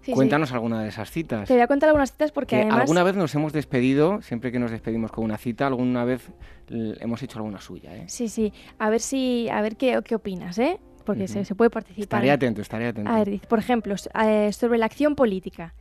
Sí, 0.02 0.12
sí. 0.12 0.12
Cuéntanos 0.12 0.52
alguna 0.52 0.82
de 0.82 0.88
esas 0.88 1.10
citas. 1.10 1.48
Te 1.48 1.54
voy 1.54 1.62
a 1.62 1.66
contar 1.66 1.88
algunas 1.88 2.12
citas 2.12 2.30
porque 2.30 2.56
Que 2.56 2.62
además. 2.62 2.82
alguna 2.82 3.02
vez 3.02 3.16
nos 3.16 3.34
hemos 3.34 3.52
despedido, 3.52 4.22
siempre 4.22 4.52
que 4.52 4.58
nos 4.60 4.70
despedimos 4.70 5.10
con 5.10 5.24
una 5.24 5.36
cita, 5.36 5.66
alguna 5.66 6.04
vez 6.04 6.30
hemos 6.68 7.22
hecho 7.24 7.38
alguna 7.38 7.60
suya, 7.60 7.96
¿eh? 7.96 8.04
Sí, 8.06 8.28
sí. 8.28 8.52
A 8.78 8.88
ver 8.88 9.00
si, 9.00 9.48
a 9.48 9.60
ver 9.62 9.76
qué, 9.76 10.00
qué 10.04 10.14
opinas, 10.14 10.58
¿eh? 10.58 10.78
Porque 11.04 11.26
se, 11.28 11.44
se 11.44 11.54
puede 11.54 11.70
participar. 11.70 12.18
Estaré 12.18 12.30
atento, 12.30 12.60
estaré 12.62 12.86
atento. 12.88 13.10
A 13.10 13.24
ver, 13.24 13.40
por 13.48 13.58
ejemplo, 13.58 13.94
eh, 14.24 14.52
sobre 14.52 14.78
la 14.78 14.86
acción 14.86 15.14
política. 15.16 15.74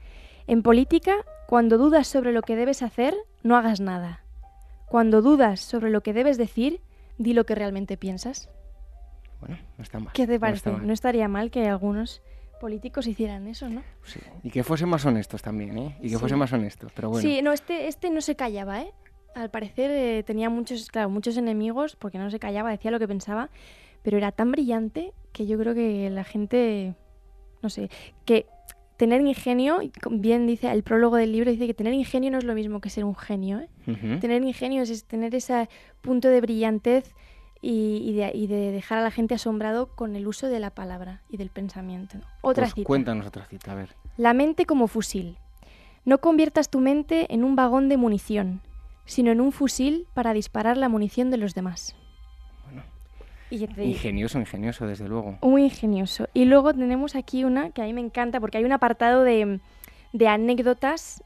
En 0.47 0.61
política, 0.63 1.15
cuando 1.47 1.77
dudas 1.77 2.07
sobre 2.07 2.31
lo 2.31 2.41
que 2.43 2.55
debes 2.55 2.81
hacer, 2.83 3.15
no 3.43 3.55
hagas 3.57 3.79
nada. 3.79 4.21
Cuando 4.87 5.21
dudas 5.21 5.59
sobre 5.59 5.89
lo 5.89 6.01
que 6.01 6.13
debes 6.13 6.37
decir, 6.37 6.79
di 7.17 7.33
lo 7.33 7.45
que 7.45 7.55
realmente 7.55 7.97
piensas. 7.97 8.49
Bueno, 9.39 9.57
no 9.77 9.83
está 9.83 9.99
mal. 9.99 10.13
¿Qué 10.13 10.27
te 10.27 10.39
parece? 10.39 10.71
No, 10.71 10.93
estaría 10.93 11.27
mal 11.27 11.51
que 11.51 11.67
algunos 11.67 12.21
políticos 12.61 13.05
hicieran 13.07 13.47
eso, 13.47 13.69
¿no? 13.69 13.83
Sí. 14.03 14.19
Y 14.43 14.49
que 14.49 14.63
fuesen 14.63 14.89
más 14.89 15.05
honestos 15.05 15.41
también, 15.41 15.77
¿eh? 15.77 15.97
Y 15.99 16.03
que 16.03 16.09
Sí. 16.09 16.15
fuesen 16.17 16.39
más 16.39 16.53
honestos, 16.53 16.91
pero 16.95 17.09
bueno. 17.09 17.21
Sí, 17.27 17.41
no, 17.41 17.51
este, 17.51 17.87
este 17.87 18.09
no 18.09 18.21
se 18.21 18.35
callaba, 18.35 18.81
¿eh? 18.81 18.91
Al 19.35 19.49
parecer 19.49 19.91
eh, 19.91 20.23
tenía 20.23 20.49
muchos, 20.49 20.89
claro, 20.89 21.09
muchos 21.09 21.35
enemigos 21.35 21.95
porque 21.97 22.17
no 22.17 22.29
se 22.31 22.39
callaba, 22.39 22.71
decía 22.71 22.91
lo 22.91 22.99
que 22.99 23.07
pensaba, 23.07 23.49
pero 24.01 24.17
era 24.17 24.31
tan 24.31 24.51
brillante 24.51 25.13
que 25.33 25.45
yo 25.45 25.57
creo 25.59 25.73
que 25.73 26.09
la 26.09 26.23
gente, 26.23 26.95
no 27.61 27.69
sé, 27.69 27.89
que 28.23 28.45
tener 28.97 29.21
ingenio, 29.21 29.79
bien 30.09 30.47
dice 30.47 30.71
el 30.71 30.83
prólogo 30.83 31.15
del 31.17 31.31
libro, 31.31 31.51
dice 31.51 31.67
que 31.67 31.73
tener 31.73 31.93
ingenio 31.93 32.31
no 32.31 32.37
es 32.37 32.43
lo 32.43 32.53
mismo 32.55 32.79
que 32.81 32.89
ser 32.89 33.03
un 33.03 33.15
genio, 33.15 33.59
¿eh? 33.59 33.69
Tener 34.19 34.43
ingenio 34.43 34.83
es, 34.83 34.89
es 34.89 35.03
tener 35.03 35.35
ese 35.35 35.69
punto 36.01 36.27
de 36.29 36.41
brillantez 36.41 37.13
y, 37.61 38.01
y 38.03 38.13
de, 38.13 38.31
y 38.33 38.47
de 38.47 38.71
dejar 38.71 38.99
a 38.99 39.03
la 39.03 39.11
gente 39.11 39.35
asombrado 39.35 39.87
con 39.95 40.15
el 40.15 40.27
uso 40.27 40.47
de 40.47 40.59
la 40.59 40.69
palabra 40.69 41.21
y 41.29 41.37
del 41.37 41.49
pensamiento. 41.49 42.17
Otra 42.41 42.63
Pues 42.65 42.73
cita. 42.75 42.87
Cuéntanos 42.87 43.25
otra 43.27 43.45
cita, 43.45 43.71
a 43.71 43.75
ver. 43.75 43.95
La 44.17 44.33
mente 44.33 44.65
como 44.65 44.87
fusil. 44.87 45.37
No 46.05 46.19
conviertas 46.19 46.69
tu 46.69 46.79
mente 46.79 47.33
en 47.33 47.43
un 47.43 47.55
vagón 47.55 47.89
de 47.89 47.97
munición, 47.97 48.61
sino 49.05 49.31
en 49.31 49.41
un 49.41 49.51
fusil 49.51 50.07
para 50.13 50.33
disparar 50.33 50.77
la 50.77 50.89
munición 50.89 51.31
de 51.31 51.37
los 51.37 51.55
demás. 51.55 51.95
Y 53.63 53.67
te 53.67 53.83
Ingenioso, 53.83 54.39
ingenioso, 54.39 54.85
desde 54.87 55.07
luego. 55.07 55.37
muy 55.41 55.63
ingenioso. 55.65 56.27
Y 56.33 56.45
luego 56.45 56.73
tenemos 56.73 57.15
aquí 57.15 57.43
una 57.43 57.71
que 57.71 57.81
a 57.81 57.85
mí 57.85 57.93
me 57.93 58.01
encanta 58.01 58.39
porque 58.39 58.57
hay 58.57 58.63
un 58.65 58.71
apartado 58.71 59.23
de, 59.23 59.59
de 60.13 60.27
anécdotas 60.27 61.23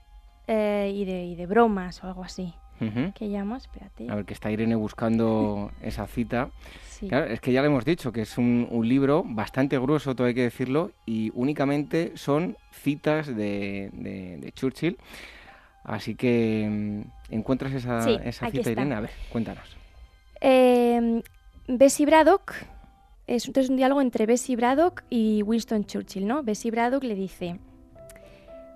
eh, 0.48 0.92
y, 0.96 1.06
de, 1.06 1.26
y 1.26 1.36
de 1.36 1.46
bromas 1.46 2.04
o 2.04 2.08
algo 2.08 2.24
así. 2.24 2.54
Ujú. 2.82 3.12
¿Qué 3.14 3.30
llamas? 3.30 3.64
Espérate. 3.66 4.10
A 4.10 4.16
ver, 4.16 4.26
que 4.26 4.34
está 4.34 4.50
Irene 4.52 4.76
buscando 4.76 5.70
esa 5.82 6.08
cita. 6.08 6.50
Sí. 6.88 7.08
Claro, 7.10 7.26
es 7.26 7.42
que 7.42 7.52
ya 7.52 7.62
le 7.62 7.68
hemos 7.68 7.84
dicho 7.84 8.12
que 8.14 8.22
es 8.22 8.38
un, 8.38 8.68
un 8.72 8.88
libro 8.88 9.24
bastante 9.26 9.78
grueso, 9.78 10.16
todo 10.16 10.28
hay 10.28 10.34
que 10.34 10.44
decirlo, 10.44 10.92
y 11.06 11.30
únicamente 11.34 12.14
son 12.16 12.56
citas 12.72 13.28
de, 13.28 13.90
de- 13.94 14.38
de 14.38 14.52
Churchill. 14.54 14.98
Así 15.84 16.16
que 16.16 16.68
mm, 17.30 17.34
encuentras 17.36 17.74
esa, 17.74 18.02
Sí, 18.04 18.18
esa 18.24 18.46
cita, 18.48 18.60
está. 18.60 18.72
Irene. 18.72 18.96
A 18.96 19.02
ver, 19.02 19.12
cuéntanos. 19.30 19.76
Eh, 20.42 21.22
Bessie 21.72 22.08
Braddock, 22.08 22.56
es, 23.28 23.48
un 23.48 23.76
diálogo 23.76 24.02
entre 24.02 24.26
Bessie 24.26 24.56
Braddock 24.56 25.04
y 25.08 25.44
Winston 25.44 25.86
Churchill, 25.86 26.26
¿no? 26.26 26.42
Bessie 26.42 26.72
Braddock 26.72 27.04
le 27.04 27.14
dice, 27.14 27.60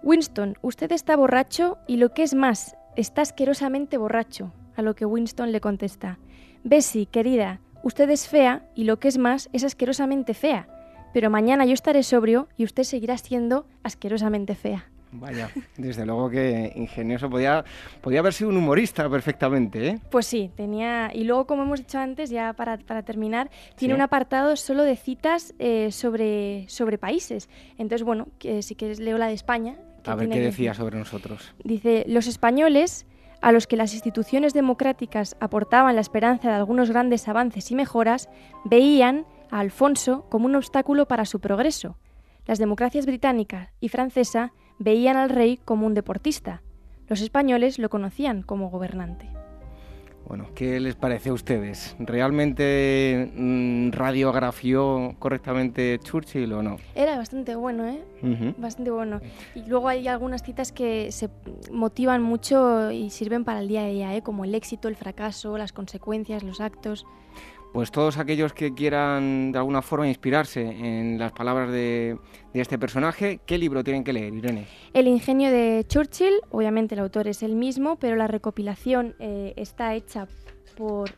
Winston, 0.03 0.59
usted 0.61 0.91
está 0.91 1.15
borracho 1.15 1.79
y 1.87 1.97
lo 1.97 2.13
que 2.13 2.21
es 2.21 2.35
más, 2.35 2.75
está 2.95 3.23
asquerosamente 3.23 3.97
borracho. 3.97 4.53
A 4.75 4.83
lo 4.83 4.93
que 4.93 5.05
Winston 5.05 5.51
le 5.51 5.59
contesta, 5.59 6.19
Bessie, 6.63 7.07
querida, 7.07 7.61
usted 7.81 8.11
es 8.11 8.27
fea 8.27 8.69
y 8.75 8.83
lo 8.83 8.99
que 8.99 9.07
es 9.07 9.17
más, 9.17 9.49
es 9.53 9.63
asquerosamente 9.63 10.35
fea. 10.35 10.67
Pero 11.15 11.31
mañana 11.31 11.65
yo 11.65 11.73
estaré 11.73 12.03
sobrio 12.03 12.47
y 12.57 12.63
usted 12.63 12.83
seguirá 12.83 13.17
siendo 13.17 13.65
asquerosamente 13.81 14.53
fea. 14.53 14.92
Vaya, 15.13 15.49
desde 15.77 16.05
luego 16.05 16.29
que 16.29 16.73
ingenioso. 16.75 17.29
Podía, 17.29 17.63
podía 18.01 18.19
haber 18.19 18.33
sido 18.33 18.49
un 18.49 18.57
humorista 18.57 19.09
perfectamente, 19.09 19.87
¿eh? 19.87 19.99
Pues 20.09 20.25
sí, 20.25 20.49
tenía. 20.55 21.11
Y 21.13 21.23
luego, 21.23 21.45
como 21.45 21.63
hemos 21.63 21.79
dicho 21.79 21.99
antes, 21.99 22.29
ya 22.29 22.53
para, 22.53 22.77
para 22.77 23.03
terminar, 23.03 23.49
tiene 23.75 23.93
un 23.93 24.01
apartado 24.01 24.55
solo 24.55 24.83
de 24.83 24.95
citas 24.95 25.53
eh, 25.59 25.91
sobre, 25.91 26.65
sobre 26.67 26.97
países. 26.97 27.49
Entonces, 27.77 28.03
bueno, 28.03 28.27
que, 28.39 28.61
si 28.61 28.75
quieres 28.75 28.99
leo 28.99 29.17
la 29.17 29.27
de 29.27 29.33
España. 29.33 29.77
A 30.05 30.15
ver 30.15 30.29
qué 30.29 30.39
decía 30.39 30.73
sobre 30.73 30.97
nosotros. 30.97 31.53
Dice: 31.63 32.03
Los 32.07 32.27
españoles, 32.27 33.05
a 33.41 33.51
los 33.51 33.67
que 33.67 33.77
las 33.77 33.93
instituciones 33.93 34.53
democráticas 34.53 35.37
aportaban 35.39 35.95
la 35.95 36.01
esperanza 36.01 36.49
de 36.49 36.55
algunos 36.55 36.89
grandes 36.89 37.27
avances 37.27 37.69
y 37.71 37.75
mejoras, 37.75 38.29
veían 38.65 39.25
a 39.51 39.59
Alfonso 39.59 40.25
como 40.29 40.47
un 40.47 40.55
obstáculo 40.55 41.07
para 41.07 41.25
su 41.25 41.39
progreso. 41.39 41.97
Las 42.45 42.57
democracias 42.57 43.05
británica 43.05 43.71
y 43.79 43.87
francesa 43.87 44.51
veían 44.79 45.17
al 45.17 45.29
rey 45.29 45.59
como 45.63 45.85
un 45.85 45.93
deportista. 45.93 46.61
Los 47.07 47.21
españoles 47.21 47.79
lo 47.79 47.89
conocían 47.89 48.41
como 48.41 48.69
gobernante. 48.69 49.29
Bueno, 50.25 50.47
¿qué 50.55 50.79
les 50.79 50.95
parece 50.95 51.29
a 51.29 51.33
ustedes? 51.33 51.95
¿Realmente 51.99 53.29
mm, 53.35 53.91
radiografió 53.91 55.15
correctamente 55.19 55.99
Churchill 56.01 56.53
o 56.53 56.63
no? 56.63 56.77
Era 56.95 57.17
bastante 57.17 57.55
bueno, 57.55 57.85
¿eh? 57.85 58.01
Bastante 58.57 58.89
bueno. 58.89 59.19
Y 59.53 59.65
luego 59.65 59.89
hay 59.89 60.07
algunas 60.07 60.41
citas 60.41 60.71
que 60.71 61.11
se 61.11 61.29
motivan 61.71 62.23
mucho 62.23 62.89
y 62.91 63.09
sirven 63.09 63.43
para 63.43 63.59
el 63.59 63.67
día 63.67 63.83
a 63.83 63.87
día, 63.87 64.15
¿eh? 64.15 64.21
Como 64.21 64.45
el 64.45 64.55
éxito, 64.55 64.87
el 64.87 64.95
fracaso, 64.95 65.57
las 65.57 65.73
consecuencias, 65.73 66.41
los 66.41 66.61
actos 66.61 67.05
pues 67.73 67.91
todos 67.91 68.19
aquellos 68.19 68.53
que 68.53 68.75
quieran 68.75 69.51
de 69.51 69.57
alguna 69.57 69.81
forma 69.81 70.07
inspirarse 70.07 70.61
en 70.61 71.17
las 71.17 71.31
palabras 71.31 71.71
de, 71.71 72.17
este 72.53 72.77
personaje, 72.77 73.39
¿qué 73.47 73.57
libro 73.57 73.83
tienen 73.83 74.03
que 74.03 74.13
leer, 74.13 74.31
Irene? 74.31 74.67
El 74.93 75.07
ingenio 75.07 75.49
de 75.49 75.83
Churchill, 75.87 76.35
obviamente 76.51 76.93
el 76.93 77.01
autor 77.01 77.27
es 77.27 77.41
el 77.41 77.55
mismo, 77.55 77.97
pero 77.97 78.15
la 78.15 78.27
recopilación 78.27 79.15
eh, 79.19 79.53
está 79.57 79.95
hecha 79.95 80.27
por... 80.77 81.09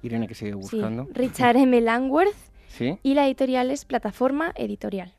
Irene 0.00 0.28
que 0.28 0.34
sigue 0.34 0.54
buscando. 0.54 1.08
Richard 1.12 1.56
M. 1.56 1.80
Langworth. 1.80 2.36
¿Sí? 2.68 2.98
Y 3.02 3.14
la 3.14 3.26
editorial 3.26 3.72
es 3.72 3.84
Plataforma 3.84 4.52
Editorial. 4.54 5.12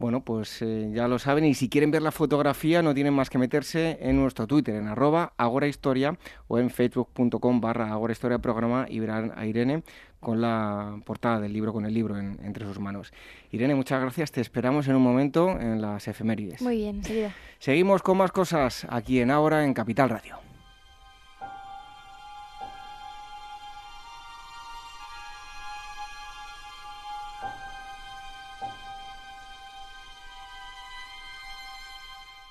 Bueno, 0.00 0.24
pues 0.24 0.62
eh, 0.62 0.90
ya 0.94 1.06
lo 1.08 1.18
saben 1.18 1.44
y 1.44 1.52
si 1.52 1.68
quieren 1.68 1.90
ver 1.90 2.00
la 2.00 2.10
fotografía 2.10 2.80
no 2.80 2.94
tienen 2.94 3.12
más 3.12 3.28
que 3.28 3.36
meterse 3.36 3.98
en 4.00 4.16
nuestro 4.16 4.46
Twitter, 4.46 4.74
en 4.76 4.88
arroba 4.88 5.34
agorahistoria 5.36 6.16
o 6.48 6.58
en 6.58 6.70
facebook.com 6.70 7.60
barra 7.60 7.92
agorahistoria 7.92 8.38
programa 8.38 8.86
y 8.88 8.98
verán 8.98 9.30
a 9.36 9.44
Irene 9.44 9.82
con 10.18 10.40
la 10.40 10.98
portada 11.04 11.38
del 11.38 11.52
libro, 11.52 11.74
con 11.74 11.84
el 11.84 11.92
libro 11.92 12.16
entre 12.18 12.64
sus 12.64 12.80
manos. 12.80 13.12
Irene, 13.52 13.74
muchas 13.74 14.00
gracias, 14.00 14.32
te 14.32 14.40
esperamos 14.40 14.88
en 14.88 14.96
un 14.96 15.02
momento 15.02 15.50
en 15.60 15.82
las 15.82 16.08
efemérides. 16.08 16.62
Muy 16.62 16.76
bien, 16.76 16.96
enseguida. 16.96 17.34
Seguimos 17.58 18.00
con 18.00 18.16
más 18.16 18.32
cosas 18.32 18.86
aquí 18.88 19.20
en 19.20 19.30
Ahora 19.30 19.66
en 19.66 19.74
Capital 19.74 20.08
Radio. 20.08 20.49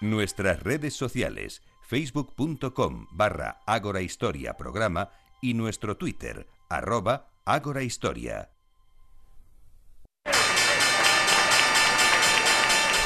Nuestras 0.02 0.64
redes 0.64 0.96
sociales, 0.96 1.62
facebook.com 1.82 3.08
barra 3.12 3.60
Historia 4.02 4.56
programa 4.56 5.10
y 5.42 5.54
nuestro 5.54 5.98
Twitter, 5.98 6.48
arroba 6.70 7.28
Historia. 7.84 8.50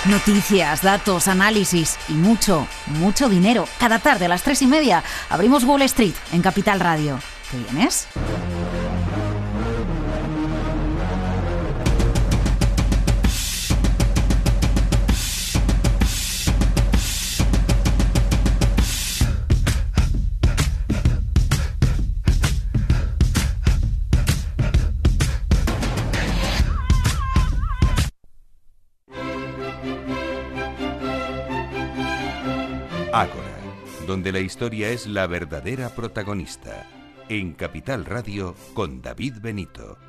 Noticias, 0.05 0.83
datos, 0.83 1.27
análisis 1.27 1.97
y 2.09 2.13
mucho, 2.13 2.67
mucho 2.87 3.27
dinero. 3.27 3.65
Cada 3.79 3.97
tarde 3.97 4.25
a 4.25 4.29
las 4.29 4.43
tres 4.43 4.61
y 4.61 4.67
media 4.67 5.03
abrimos 5.29 5.63
Wall 5.63 5.81
Street 5.83 6.13
en 6.31 6.43
Capital 6.43 6.79
Radio. 6.79 7.19
¿Qué 7.49 7.57
vienes? 7.57 8.07
La 34.33 34.39
historia 34.39 34.89
es 34.89 35.05
la 35.05 35.27
verdadera 35.27 35.89
protagonista. 35.89 36.87
En 37.29 37.53
Capital 37.53 38.03
Radio 38.03 38.55
con 38.73 38.99
David 38.99 39.35
Benito. 39.39 39.99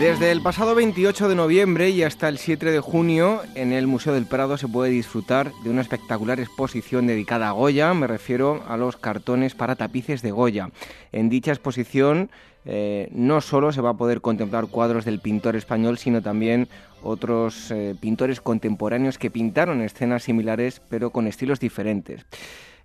Desde 0.00 0.32
el 0.32 0.42
pasado 0.42 0.74
28 0.74 1.28
de 1.28 1.34
noviembre 1.36 1.90
y 1.90 2.02
hasta 2.02 2.28
el 2.28 2.38
7 2.38 2.66
de 2.66 2.80
junio, 2.80 3.42
en 3.54 3.72
el 3.72 3.86
Museo 3.86 4.12
del 4.12 4.26
Prado 4.26 4.56
se 4.56 4.66
puede 4.66 4.90
disfrutar 4.90 5.52
de 5.62 5.70
una 5.70 5.82
espectacular 5.82 6.40
exposición 6.40 7.06
dedicada 7.06 7.50
a 7.50 7.52
Goya, 7.52 7.94
me 7.94 8.08
refiero 8.08 8.64
a 8.66 8.76
los 8.76 8.96
cartones 8.96 9.54
para 9.54 9.76
tapices 9.76 10.22
de 10.22 10.32
Goya. 10.32 10.70
En 11.12 11.28
dicha 11.28 11.52
exposición 11.52 12.30
eh, 12.72 13.08
no 13.10 13.40
solo 13.40 13.72
se 13.72 13.80
va 13.80 13.90
a 13.90 13.96
poder 13.96 14.20
contemplar 14.20 14.68
cuadros 14.68 15.04
del 15.04 15.18
pintor 15.18 15.56
español, 15.56 15.98
sino 15.98 16.22
también 16.22 16.68
otros 17.02 17.72
eh, 17.72 17.96
pintores 17.98 18.40
contemporáneos 18.40 19.18
que 19.18 19.28
pintaron 19.28 19.82
escenas 19.82 20.22
similares 20.22 20.80
pero 20.88 21.10
con 21.10 21.26
estilos 21.26 21.58
diferentes. 21.58 22.24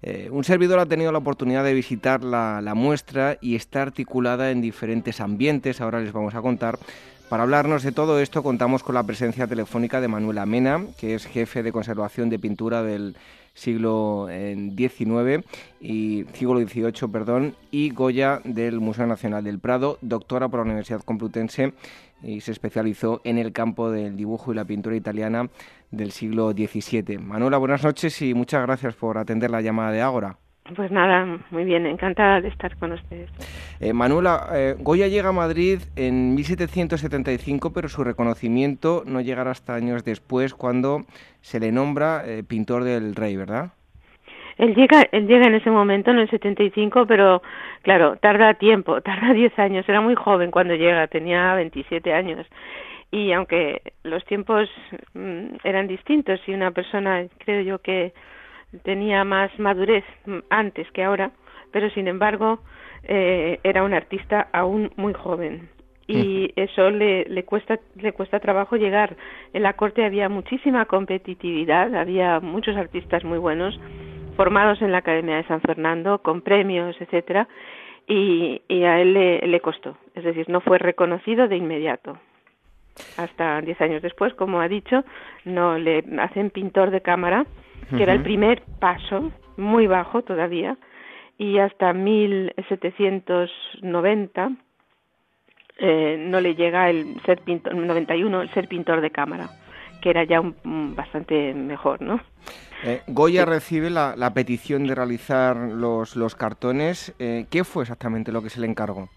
Eh, 0.02 0.30
un 0.32 0.44
servidor 0.44 0.80
ha 0.80 0.88
tenido 0.88 1.12
la 1.12 1.20
oportunidad 1.20 1.64
de 1.64 1.76
visitar 1.76 2.24
la, 2.24 2.62
la, 2.62 2.74
muestra 2.74 3.38
y 3.42 3.54
está 3.54 3.84
articulada 3.84 4.50
en 4.50 4.60
diferentes 4.60 5.22
ambientes, 5.22 5.80
ahora 5.82 6.00
les 6.00 6.12
vamos 6.14 6.34
a 6.34 6.42
contar. 6.42 6.80
Para 7.30 7.44
hablarnos 7.44 7.84
de 7.84 7.92
todo 7.92 8.20
esto 8.20 8.42
contamos 8.42 8.82
con 8.82 8.96
la 8.96 9.04
presencia 9.04 9.46
telefónica 9.46 10.02
de 10.02 10.08
Manuela 10.08 10.48
Mena, 10.48 10.82
que 10.98 11.14
es 11.14 11.28
jefe 11.28 11.62
de 11.62 11.72
conservación 11.72 12.30
de 12.32 12.40
pintura 12.40 12.82
del 12.82 13.16
siglo 13.56 14.28
XIX 14.30 15.44
y 15.82 16.26
siglo 16.34 16.60
XVIII, 16.60 17.12
perdón, 17.12 17.56
y 17.72 17.90
Goya 17.90 18.42
del 18.44 18.80
Museo 18.80 19.08
Nacional 19.08 19.44
del 19.44 19.60
Prado, 19.60 19.98
doctora 20.02 20.48
por 20.48 20.60
la 20.60 20.66
Universidad 20.66 21.02
Complutense 21.02 21.74
y 22.22 22.42
se 22.42 22.52
especializó 22.52 23.22
en 23.24 23.38
el 23.38 23.52
campo 23.52 23.90
del 23.90 24.16
dibujo 24.16 24.52
y 24.52 24.56
la 24.56 24.66
pintura 24.66 24.96
italiana 24.96 25.50
del 25.92 26.12
siglo 26.12 26.52
XVII. 26.52 27.18
Manuela, 27.18 27.58
buenas 27.58 27.84
noches 27.84 28.22
y 28.22 28.34
muchas 28.34 28.62
gracias 28.62 28.96
por 28.96 29.18
atender 29.18 29.50
la 29.50 29.62
llamada 29.62 29.92
de 29.92 30.02
Ágora. 30.02 30.38
Pues 30.74 30.90
nada, 30.90 31.28
muy 31.52 31.64
bien, 31.64 31.86
encantada 31.86 32.42
de 32.42 32.48
estar 32.48 32.76
con 32.78 32.92
ustedes. 32.92 33.30
Eh, 33.80 33.94
Manuela, 33.94 34.48
eh, 34.52 34.76
Goya 34.80 35.08
llega 35.08 35.30
a 35.30 35.32
Madrid 35.32 35.80
en 35.96 36.34
1775, 36.34 37.72
pero 37.72 37.88
su 37.88 38.04
reconocimiento 38.04 39.04
no 39.06 39.22
llegará 39.22 39.52
hasta 39.52 39.76
años 39.76 40.04
después, 40.04 40.56
cuando 40.56 41.02
se 41.42 41.60
le 41.60 41.72
nombra 41.72 42.24
eh, 42.26 42.44
pintor 42.44 42.84
del 42.84 43.14
rey, 43.14 43.36
¿verdad? 43.36 43.74
Él 44.58 44.74
llega, 44.74 45.04
él 45.12 45.28
llega 45.28 45.46
en 45.46 45.54
ese 45.54 45.70
momento, 45.70 46.10
en 46.10 46.18
el 46.18 46.30
75, 46.32 47.06
pero 47.06 47.44
claro, 47.84 48.16
tarda 48.18 48.56
tiempo, 48.56 49.02
tarda 49.04 49.34
10 49.34 49.60
años. 49.60 49.88
Era 49.88 50.02
muy 50.02 50.16
joven 50.16 50.50
cuando 50.50 50.74
llega, 50.74 51.06
tenía 51.08 51.54
27 51.54 52.12
años. 52.12 52.48
Y 53.12 53.32
aunque 53.34 53.94
los 54.02 54.26
tiempos 54.26 54.68
mm, 55.14 55.58
eran 55.64 55.88
distintos 55.88 56.40
y 56.48 56.54
una 56.54 56.72
persona, 56.72 57.24
creo 57.38 57.62
yo 57.62 57.80
que 57.80 58.14
tenía 58.84 59.24
más 59.24 59.58
madurez 59.60 60.04
antes 60.50 60.90
que 60.92 61.04
ahora, 61.04 61.32
pero 61.72 61.90
sin 61.90 62.08
embargo 62.08 62.60
eh, 63.04 63.60
era 63.64 63.84
un 63.84 63.94
artista 63.94 64.48
aún 64.52 64.92
muy 64.96 65.14
joven. 65.14 65.70
Y 66.08 66.54
eso 66.56 66.92
le, 66.92 67.26
le 67.26 67.46
cuesta 67.46 67.80
le 67.96 68.14
cuesta 68.14 68.40
trabajo 68.40 68.76
llegar. 68.76 69.16
En 69.54 69.64
la 69.64 69.74
corte 69.74 70.06
había 70.06 70.30
muchísima 70.30 70.86
competitividad 70.86 71.96
había 71.96 72.40
muchos 72.40 72.78
artistas 72.78 73.24
muy 73.24 73.40
buenos 73.40 73.80
formados 74.36 74.82
en 74.84 74.92
la 74.92 75.00
academia 75.00 75.38
de 75.38 75.48
San 75.48 75.62
Fernando 75.62 76.20
con 76.20 76.42
premios 76.42 76.96
etcétera 77.00 77.48
y, 78.08 78.62
y 78.68 78.84
a 78.84 79.02
él 79.02 79.14
le, 79.16 79.40
le 79.48 79.60
costó. 79.62 79.98
Es 80.14 80.24
decir 80.24 80.48
no 80.48 80.62
fue 80.62 80.78
reconocido 80.78 81.48
de 81.48 81.58
inmediato. 81.58 82.20
Hasta 83.18 83.60
diez 83.62 83.82
años 83.82 84.04
después 84.04 84.34
como 84.36 84.62
ha 84.62 84.68
dicho 84.68 85.04
no 85.44 85.80
le 85.80 86.04
hacen 86.20 86.52
pintor 86.52 86.92
de 86.92 87.02
cámara 87.02 87.48
que 87.90 88.04
era 88.04 88.14
el 88.14 88.22
primer 88.22 88.62
paso, 88.80 89.32
muy 89.58 89.88
bajo 89.88 90.22
todavía, 90.24 90.78
y 91.38 91.60
hasta 91.60 91.92
1790 91.94 94.52
eh, 95.78 96.18
no 96.20 96.40
le 96.40 96.56
llega 96.56 96.90
el 96.90 97.22
ser 97.26 97.42
pintor, 97.42 97.76
91 97.76 98.42
el 98.42 98.50
ser 98.54 98.68
pintor 98.68 99.02
de 99.02 99.12
cámara, 99.12 99.50
que 100.02 100.10
era 100.10 100.24
ya 100.24 100.42
un, 100.42 100.96
bastante 100.96 101.54
mejor, 101.54 102.02
¿no? 102.02 102.20
Eh, 102.84 103.02
Goya 103.08 103.46
recibe 103.46 103.90
la, 103.90 104.32
petición 104.34 104.86
de 104.86 104.96
realizar 104.96 105.58
los, 105.58 106.16
los 106.16 106.36
cartones. 106.36 107.14
Eh, 107.20 107.46
¿Qué 107.50 107.64
fue 107.64 107.84
exactamente 107.84 108.32
lo 108.32 108.42
que 108.42 108.50
se 108.50 108.62
le 108.62 108.68
encargó? 108.68 109.10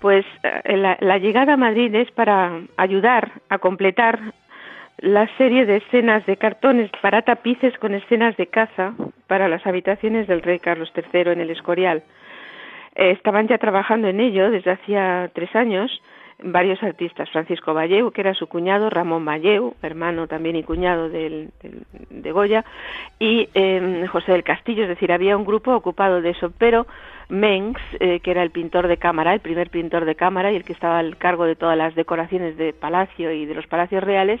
Pues 0.00 0.24
eh, 0.42 0.76
la, 0.76 0.96
la, 1.00 1.18
llegada 1.18 1.54
a 1.54 1.56
Madrid 1.56 1.94
es 1.94 2.10
para 2.12 2.60
ayudar 2.76 3.40
a 3.48 3.58
completar 3.58 4.32
la 4.98 5.28
serie 5.36 5.64
de 5.64 5.76
escenas 5.76 6.26
de 6.26 6.36
cartones 6.36 6.90
para 7.00 7.22
tapices 7.22 7.76
con 7.78 7.94
escenas 7.94 8.36
de 8.36 8.48
caza 8.48 8.94
para 9.26 9.48
las 9.48 9.66
habitaciones 9.66 10.26
del 10.26 10.42
rey 10.42 10.58
Carlos 10.58 10.92
III 10.94 11.32
en 11.32 11.40
el 11.40 11.50
Escorial. 11.50 12.02
Eh, 12.94 13.10
estaban 13.12 13.46
ya 13.48 13.58
trabajando 13.58 14.08
en 14.08 14.20
ello 14.20 14.50
desde 14.50 14.72
hacía 14.72 15.30
tres 15.34 15.54
años 15.54 16.02
varios 16.40 16.82
artistas, 16.82 17.28
Francisco 17.30 17.74
Valleu, 17.74 18.12
que 18.12 18.20
era 18.20 18.34
su 18.34 18.46
cuñado, 18.46 18.90
Ramón 18.90 19.24
Valleu, 19.24 19.74
hermano 19.82 20.28
también 20.28 20.56
y 20.56 20.62
cuñado 20.62 21.08
del, 21.08 21.50
de 22.10 22.32
Goya, 22.32 22.64
y 23.18 23.48
eh, 23.54 24.06
José 24.10 24.32
del 24.32 24.44
Castillo, 24.44 24.84
es 24.84 24.88
decir, 24.88 25.10
había 25.10 25.36
un 25.36 25.44
grupo 25.44 25.74
ocupado 25.74 26.22
de 26.22 26.30
eso, 26.30 26.52
pero 26.56 26.86
Mengs, 27.28 27.80
eh, 28.00 28.20
que 28.20 28.30
era 28.30 28.42
el 28.42 28.50
pintor 28.50 28.86
de 28.86 28.96
cámara, 28.98 29.34
el 29.34 29.40
primer 29.40 29.68
pintor 29.70 30.04
de 30.04 30.14
cámara 30.14 30.52
y 30.52 30.56
el 30.56 30.64
que 30.64 30.72
estaba 30.72 30.98
al 30.98 31.16
cargo 31.16 31.44
de 31.44 31.56
todas 31.56 31.76
las 31.76 31.94
decoraciones 31.94 32.56
de 32.56 32.72
palacio 32.72 33.32
y 33.32 33.44
de 33.44 33.54
los 33.54 33.66
palacios 33.66 34.02
reales, 34.04 34.40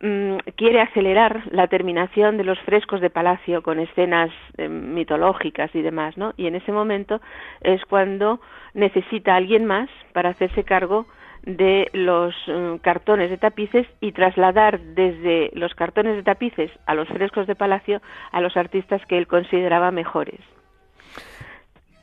Mm, 0.00 0.36
quiere 0.54 0.80
acelerar 0.80 1.42
la 1.50 1.66
terminación 1.66 2.36
de 2.36 2.44
los 2.44 2.58
frescos 2.60 3.00
de 3.00 3.10
palacio 3.10 3.62
con 3.62 3.80
escenas 3.80 4.30
eh, 4.56 4.68
mitológicas 4.68 5.74
y 5.74 5.82
demás, 5.82 6.16
¿no? 6.16 6.34
Y 6.36 6.46
en 6.46 6.54
ese 6.54 6.70
momento 6.70 7.20
es 7.62 7.84
cuando 7.84 8.40
necesita 8.74 9.34
a 9.34 9.36
alguien 9.36 9.64
más 9.64 9.88
para 10.12 10.30
hacerse 10.30 10.62
cargo 10.62 11.06
de 11.42 11.88
los 11.94 12.32
mm, 12.46 12.76
cartones 12.76 13.30
de 13.30 13.38
tapices 13.38 13.88
y 14.00 14.12
trasladar 14.12 14.78
desde 14.78 15.50
los 15.54 15.74
cartones 15.74 16.14
de 16.14 16.22
tapices 16.22 16.70
a 16.86 16.94
los 16.94 17.08
frescos 17.08 17.48
de 17.48 17.56
palacio 17.56 18.00
a 18.30 18.40
los 18.40 18.56
artistas 18.56 19.04
que 19.06 19.18
él 19.18 19.26
consideraba 19.26 19.90
mejores. 19.90 20.40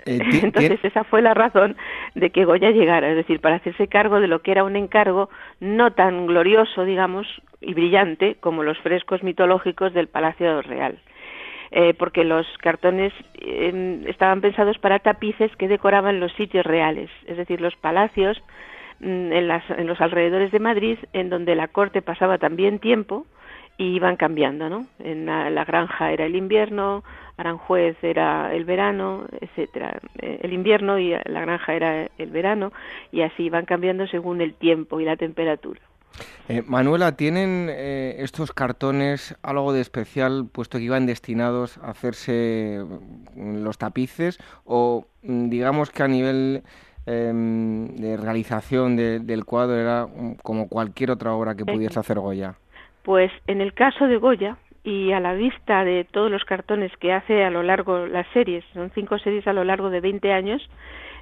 Eh, 0.05 0.19
Entonces 0.43 0.79
esa 0.83 1.03
fue 1.03 1.21
la 1.21 1.33
razón 1.33 1.75
de 2.13 2.29
que 2.29 2.45
Goya 2.45 2.71
llegara, 2.71 3.09
es 3.09 3.15
decir, 3.15 3.41
para 3.41 3.55
hacerse 3.55 3.87
cargo 3.87 4.19
de 4.19 4.27
lo 4.27 4.41
que 4.41 4.51
era 4.51 4.63
un 4.63 4.75
encargo 4.75 5.29
no 5.59 5.93
tan 5.93 6.27
glorioso, 6.27 6.85
digamos, 6.85 7.27
y 7.61 7.73
brillante 7.73 8.35
como 8.39 8.63
los 8.63 8.77
frescos 8.79 9.23
mitológicos 9.23 9.93
del 9.93 10.07
Palacio 10.07 10.61
Real. 10.61 10.99
Eh, 11.71 11.93
porque 11.95 12.23
los 12.23 12.45
cartones 12.59 13.11
em, 13.33 14.07
estaban 14.07 14.39
pensados 14.39 14.77
para 14.77 14.99
tapices 14.99 15.53
que 15.57 15.67
decoraban 15.67 16.19
los 16.19 16.31
sitios 16.33 16.65
reales, 16.65 17.09
es 17.25 17.37
decir, 17.37 17.59
los 17.59 17.75
palacios 17.75 18.41
mm, 18.99 19.33
en, 19.33 19.51
en 19.51 19.87
los 19.87 19.99
alrededores 19.99 20.51
de 20.51 20.59
Madrid, 20.59 20.99
en 21.11 21.29
donde 21.29 21.55
la 21.55 21.67
corte 21.67 22.03
pasaba 22.03 22.37
también 22.37 22.79
tiempo 22.79 23.25
y 23.77 23.95
iban 23.95 24.15
cambiando, 24.15 24.69
¿no? 24.69 24.85
En 24.99 25.25
la 25.25 25.65
granja 25.65 26.13
era 26.13 26.25
el 26.25 26.35
invierno, 26.37 27.03
Aranjuez 27.37 27.97
era 28.01 28.53
el 28.53 28.65
verano, 28.65 29.25
etcétera. 29.41 29.99
Eh, 30.19 30.39
el 30.43 30.53
invierno 30.53 30.99
y 30.99 31.11
la 31.11 31.41
granja 31.41 31.73
era 31.73 32.09
el 32.17 32.29
verano 32.31 32.71
y 33.11 33.21
así 33.21 33.49
van 33.49 33.65
cambiando 33.65 34.07
según 34.07 34.41
el 34.41 34.53
tiempo 34.53 34.99
y 34.99 35.05
la 35.05 35.17
temperatura. 35.17 35.81
Eh, 36.47 36.63
Manuela, 36.65 37.17
¿tienen 37.17 37.67
eh, 37.69 38.17
estos 38.19 38.51
cartones 38.51 39.35
algo 39.41 39.73
de 39.73 39.81
especial, 39.81 40.47
puesto 40.51 40.77
que 40.77 40.85
iban 40.85 41.05
destinados 41.05 41.77
a 41.79 41.89
hacerse 41.89 42.83
mm, 43.35 43.63
los 43.63 43.77
tapices, 43.77 44.39
o 44.63 45.07
mm, 45.23 45.49
digamos 45.49 45.89
que 45.89 46.03
a 46.03 46.07
nivel 46.07 46.63
em, 47.05 47.87
de 47.95 48.17
realización 48.17 48.95
del 48.95 49.43
cuadro 49.45 49.75
era 49.75 50.07
mm, 50.07 50.35
como 50.41 50.69
cualquier 50.69 51.11
otra 51.11 51.33
obra 51.33 51.55
que 51.55 51.65
pudiese 51.65 51.99
hacer 51.99 52.19
Goya? 52.19 52.55
Pues 53.03 53.31
en 53.47 53.61
el 53.61 53.73
caso 53.73 54.07
de 54.07 54.17
Goya, 54.17 54.57
y 54.85 55.11
a 55.11 55.19
la 55.19 55.33
vista 55.33 55.83
de 55.83 56.05
todos 56.05 56.29
los 56.29 56.45
cartones 56.45 56.95
que 56.97 57.11
hace 57.11 57.43
a 57.43 57.49
lo 57.49 57.63
largo 57.63 58.05
las 58.05 58.27
series, 58.33 58.63
son 58.73 58.91
cinco 58.91 59.17
series 59.17 59.47
a 59.47 59.53
lo 59.53 59.63
largo 59.63 59.89
de 59.89 59.99
20 59.99 60.31
años, 60.31 60.61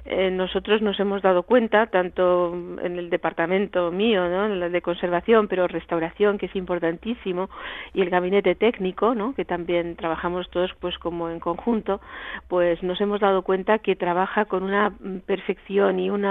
eh, 0.04 0.30
nosotros 0.30 0.82
nos 0.82 1.00
hemos 1.00 1.22
dado 1.22 1.44
cuenta, 1.44 1.86
tanto 1.86 2.52
en 2.82 2.98
el 2.98 3.08
departamento 3.08 3.90
mío, 3.90 4.28
¿no? 4.28 4.44
en 4.44 4.62
el 4.62 4.70
de 4.70 4.82
conservación, 4.82 5.48
pero 5.48 5.66
restauración, 5.66 6.36
que 6.36 6.44
es 6.44 6.54
importantísimo, 6.56 7.48
y 7.94 8.02
el 8.02 8.10
gabinete 8.10 8.54
técnico, 8.54 9.14
¿no? 9.14 9.34
que 9.34 9.46
también 9.46 9.96
trabajamos 9.96 10.50
todos 10.50 10.74
pues 10.78 10.98
como 10.98 11.30
en 11.30 11.40
conjunto, 11.40 12.02
pues 12.48 12.82
nos 12.82 13.00
hemos 13.00 13.20
dado 13.20 13.40
cuenta 13.40 13.78
que 13.78 13.96
trabaja 13.96 14.44
con 14.44 14.62
una 14.62 14.92
perfección 15.24 15.98
y 15.98 16.10
un 16.10 16.26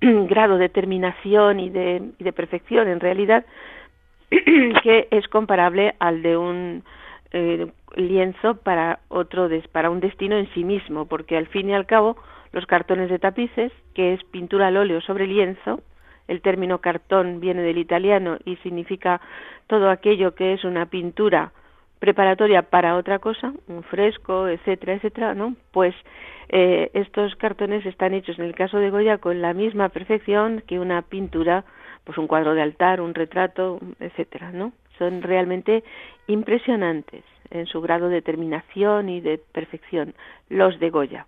grado 0.28 0.58
de 0.58 0.68
terminación 0.68 1.58
y 1.58 1.70
de, 1.70 2.02
y 2.18 2.22
de 2.22 2.32
perfección 2.34 2.86
en 2.86 3.00
realidad 3.00 3.46
que 4.82 5.08
es 5.10 5.28
comparable 5.28 5.94
al 5.98 6.22
de 6.22 6.36
un 6.36 6.84
eh, 7.32 7.66
lienzo 7.96 8.56
para 8.56 9.00
otro 9.08 9.48
para 9.72 9.90
un 9.90 10.00
destino 10.00 10.36
en 10.36 10.48
sí 10.54 10.64
mismo, 10.64 11.06
porque 11.06 11.36
al 11.36 11.46
fin 11.46 11.70
y 11.70 11.74
al 11.74 11.86
cabo 11.86 12.16
los 12.52 12.66
cartones 12.66 13.10
de 13.10 13.18
tapices, 13.18 13.72
que 13.94 14.14
es 14.14 14.24
pintura 14.24 14.68
al 14.68 14.76
óleo 14.76 15.00
sobre 15.00 15.26
lienzo, 15.26 15.80
el 16.28 16.40
término 16.40 16.78
cartón 16.78 17.40
viene 17.40 17.62
del 17.62 17.78
italiano 17.78 18.38
y 18.44 18.56
significa 18.56 19.20
todo 19.66 19.90
aquello 19.90 20.34
que 20.34 20.54
es 20.54 20.64
una 20.64 20.86
pintura 20.86 21.52
preparatoria 21.98 22.62
para 22.62 22.96
otra 22.96 23.18
cosa, 23.18 23.52
un 23.68 23.82
fresco, 23.82 24.48
etcétera, 24.48 24.94
etcétera, 24.94 25.34
¿no? 25.34 25.56
Pues 25.72 25.94
eh, 26.48 26.90
estos 26.94 27.34
cartones 27.36 27.86
están 27.86 28.14
hechos 28.14 28.38
en 28.38 28.44
el 28.44 28.54
caso 28.54 28.78
de 28.78 28.90
Goya 28.90 29.18
con 29.18 29.40
la 29.40 29.54
misma 29.54 29.88
perfección 29.88 30.62
que 30.66 30.78
una 30.78 31.02
pintura 31.02 31.64
pues 32.06 32.16
un 32.18 32.28
cuadro 32.28 32.54
de 32.54 32.62
altar, 32.62 33.00
un 33.00 33.14
retrato, 33.14 33.80
etcétera, 34.00 34.52
¿no? 34.52 34.72
Son 34.96 35.20
realmente 35.22 35.82
impresionantes 36.28 37.24
en 37.50 37.66
su 37.66 37.80
grado 37.80 38.08
de 38.08 38.22
terminación 38.22 39.08
y 39.08 39.20
de 39.20 39.38
perfección, 39.38 40.14
los 40.48 40.78
de 40.78 40.90
Goya. 40.90 41.26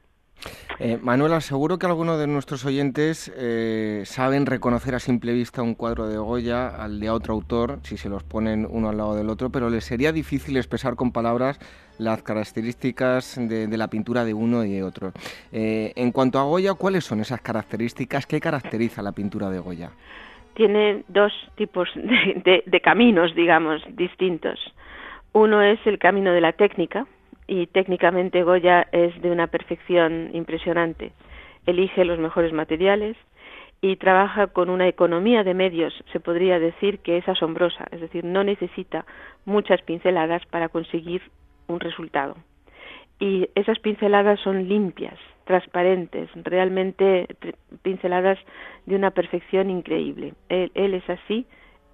Eh, 0.78 0.96
Manuela, 1.02 1.40
seguro 1.40 1.80
que 1.80 1.86
algunos 1.86 2.20
de 2.20 2.28
nuestros 2.28 2.64
oyentes 2.64 3.32
eh, 3.36 4.04
saben 4.06 4.46
reconocer 4.46 4.94
a 4.94 5.00
simple 5.00 5.32
vista 5.32 5.62
un 5.62 5.74
cuadro 5.74 6.06
de 6.06 6.16
Goya 6.16 6.68
al 6.68 7.00
de 7.00 7.10
otro 7.10 7.34
autor, 7.34 7.80
si 7.82 7.96
se 7.96 8.08
los 8.08 8.22
ponen 8.22 8.64
uno 8.70 8.88
al 8.88 8.98
lado 8.98 9.16
del 9.16 9.28
otro, 9.28 9.50
pero 9.50 9.70
les 9.70 9.84
sería 9.84 10.12
difícil 10.12 10.56
expresar 10.56 10.94
con 10.94 11.10
palabras 11.10 11.58
las 11.98 12.22
características 12.22 13.34
de, 13.36 13.76
la 13.76 13.88
pintura 13.88 14.24
de 14.24 14.34
uno 14.34 14.64
y 14.64 14.70
de 14.70 14.84
otro. 14.84 15.12
Eh, 15.50 15.92
en 15.96 16.12
cuanto 16.12 16.38
a 16.38 16.44
Goya, 16.44 16.74
¿cuáles 16.74 17.04
son 17.04 17.18
esas 17.18 17.40
características? 17.40 18.26
¿Qué 18.26 18.38
caracteriza 18.38 19.02
la 19.02 19.10
pintura 19.10 19.50
de 19.50 19.58
Goya? 19.58 19.90
Tiene 20.59 21.04
dos 21.06 21.32
tipos 21.54 21.88
de, 21.94 22.80
caminos, 22.82 23.32
digamos, 23.36 23.80
distintos. 23.94 24.59
Uno 25.32 25.62
es 25.62 25.78
el 25.86 26.00
camino 26.00 26.32
de 26.32 26.40
la 26.40 26.52
técnica, 26.52 27.06
y 27.46 27.68
técnicamente 27.68 28.42
Goya 28.42 28.88
es 28.90 29.22
de 29.22 29.30
una 29.30 29.46
perfección 29.46 30.30
impresionante. 30.34 31.12
Elige 31.64 32.04
los 32.04 32.18
mejores 32.18 32.52
materiales 32.52 33.16
y 33.80 33.96
trabaja 33.96 34.48
con 34.48 34.68
una 34.68 34.88
economía 34.88 35.44
de 35.44 35.54
medios, 35.54 35.94
se 36.12 36.18
podría 36.18 36.59
decir 36.59 36.98
que 36.98 37.18
es 37.18 37.28
asombrosa, 37.28 37.86
es 37.92 38.00
decir, 38.00 38.24
no 38.24 38.42
necesita 38.42 39.06
muchas 39.44 39.80
pinceladas 39.82 40.44
para 40.46 40.68
conseguir 40.68 41.22
un 41.68 41.78
resultado. 41.78 42.34
Y 43.20 43.48
esas 43.54 43.78
pinceladas 43.78 44.40
son 44.40 44.68
limpias, 44.68 45.18
transparentes, 45.49 46.28
realmente 46.34 47.26
pinceladas 47.80 48.38
de 48.84 48.94
una 48.94 49.12
perfección 49.12 49.70
increíble. 49.70 50.34
Él, 50.51 50.70
es 50.92 51.09
así 51.09 51.46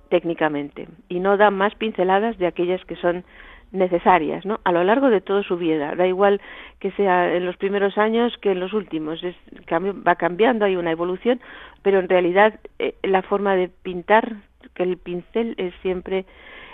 técnicamente 0.09 0.89
y 1.09 1.21
no 1.21 1.37
da 1.37 1.53
más 1.53 1.73
pinceladas 1.77 2.37
de 2.39 2.49
aquellas 2.49 2.85
que 2.85 2.97
son 2.97 3.25
necesarias, 3.71 4.45
¿no? 4.45 4.59
A 4.65 4.73
lo 4.73 4.83
largo 4.83 5.09
de 5.09 5.21
toda 5.21 5.45
su 5.45 5.57
vida, 5.57 5.95
da 5.95 6.05
igual 6.05 6.41
que 6.81 6.91
sea 6.93 7.33
en 7.33 7.47
los 7.47 7.57
primeros 7.57 7.97
años 7.97 8.37
que 8.39 8.51
en 8.51 8.59
los 8.59 8.73
últimos, 8.73 9.23
es, 9.23 9.37
va 9.73 10.17
cambiando, 10.17 10.65
hay 10.65 10.75
una 10.75 10.91
evolución, 10.91 11.41
pero 11.83 12.01
en 12.01 12.09
realidad 12.09 12.59
eh, 12.81 12.97
la 13.05 13.23
forma 13.23 13.55
de 13.55 13.69
pintar, 13.69 14.35
que 14.75 14.83
el 14.83 14.97
pincel 14.97 15.55
es 15.59 15.73
siempre 15.83 16.25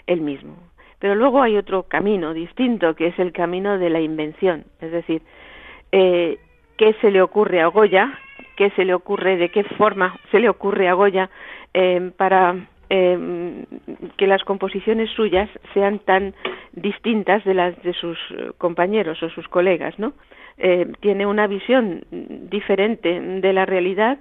el 0.07 0.23
mismo. 0.23 0.57
Pero 0.99 1.15
luego 1.15 1.43
hay 1.43 1.59
otro 1.59 1.83
camino 1.83 2.33
distinto, 2.33 2.95
que 2.95 3.09
es 3.09 3.19
el 3.19 3.33
camino 3.33 3.79
de 3.79 3.91
la 3.91 4.01
invención, 4.01 4.65
es 4.81 4.93
decir, 4.93 5.21
eh, 5.93 6.39
qué 6.81 6.95
se 7.03 7.11
le 7.11 7.21
ocurre 7.21 7.61
a 7.61 7.67
Goya, 7.67 8.11
qué 8.57 8.71
se 8.71 8.87
le 8.87 8.95
ocurre, 8.95 9.37
de 9.37 9.51
qué 9.51 9.65
forma 9.65 10.19
se 10.31 10.41
le 10.41 10.49
ocurre 10.49 10.89
a 10.89 10.95
Goya 10.95 11.29
eh, 11.75 12.11
para 12.17 12.57
eh, 12.89 13.67
que 14.17 14.27
las 14.27 14.43
composiciones 14.45 15.11
suyas 15.11 15.51
sean 15.75 15.99
tan 15.99 16.33
distintas 16.73 17.45
de 17.45 17.53
las 17.53 17.83
de 17.83 17.93
sus 17.93 18.19
compañeros 18.57 19.23
o 19.23 19.29
sus 19.29 19.47
colegas, 19.49 19.99
¿no? 19.99 20.15
Eh, 20.57 20.91
tiene 21.01 21.27
una 21.27 21.47
visión 21.47 22.03
diferente 22.11 23.21
de 23.21 23.53
la 23.53 23.67
realidad 23.67 24.19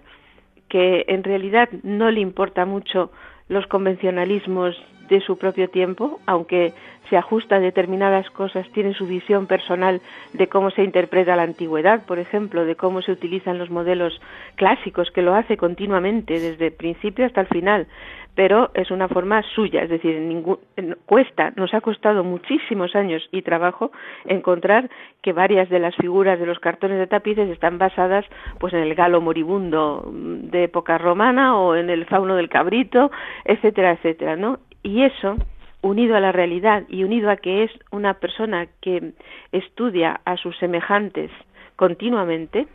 que 0.67 1.05
en 1.07 1.23
realidad 1.23 1.69
no 1.83 2.11
le 2.11 2.19
importa 2.19 2.65
mucho 2.65 3.09
los 3.49 3.67
convencionalismos 3.67 4.81
de 5.09 5.21
su 5.21 5.37
propio 5.37 5.69
tiempo, 5.69 6.19
aunque 6.25 6.73
se 7.09 7.17
ajusta 7.17 7.55
a 7.55 7.59
determinadas 7.59 8.29
cosas, 8.29 8.69
tiene 8.71 8.93
su 8.93 9.07
visión 9.07 9.47
personal 9.47 10.01
de 10.33 10.47
cómo 10.47 10.69
se 10.69 10.83
interpreta 10.83 11.35
la 11.35 11.43
antigüedad, 11.43 12.05
por 12.05 12.19
ejemplo, 12.19 12.63
de 12.63 12.75
cómo 12.75 13.01
se 13.01 13.11
utilizan 13.11 13.57
los 13.57 13.71
modelos 13.71 14.21
clásicos, 14.55 15.09
que 15.09 15.23
lo 15.23 15.33
hace 15.33 15.57
continuamente, 15.57 16.39
desde 16.39 16.67
el 16.67 16.73
principio 16.73 17.25
hasta 17.25 17.41
el 17.41 17.47
final, 17.47 17.87
pero 18.35 18.71
es 18.73 18.91
una 18.91 19.07
forma 19.07 19.43
suya, 19.53 19.83
es 19.83 19.89
decir, 19.89 20.19
ningún, 20.19 20.59
cuesta, 21.05 21.51
nos 21.55 21.73
ha 21.73 21.81
costado 21.81 22.23
muchísimos 22.23 22.95
años 22.95 23.27
y 23.31 23.41
trabajo 23.41 23.91
encontrar 24.25 24.89
que 25.21 25.33
varias 25.33 25.69
de 25.69 25.79
las 25.79 25.95
figuras 25.95 26.39
de 26.39 26.45
los 26.45 26.59
cartones 26.59 26.99
de 26.99 27.07
tapices 27.07 27.49
están 27.49 27.77
basadas 27.77 28.25
pues 28.59 28.73
en 28.73 28.79
el 28.79 28.95
galo 28.95 29.21
moribundo 29.21 30.09
de 30.13 30.63
época 30.63 30.97
romana 30.97 31.57
o 31.59 31.75
en 31.75 31.89
el 31.89 32.05
fauno 32.05 32.35
del 32.35 32.49
cabrito, 32.49 33.11
etcétera, 33.45 33.91
etcétera, 33.91 34.35
¿no? 34.35 34.59
Y 34.83 35.03
eso 35.03 35.35
unido 35.81 36.15
a 36.15 36.19
la 36.19 36.31
realidad 36.31 36.83
y 36.89 37.03
unido 37.03 37.29
a 37.29 37.37
que 37.37 37.63
es 37.63 37.71
una 37.91 38.15
persona 38.15 38.67
que 38.81 39.13
estudia 39.51 40.19
a 40.25 40.37
sus 40.37 40.57
semejantes 40.57 41.31
continuamente, 41.75 42.67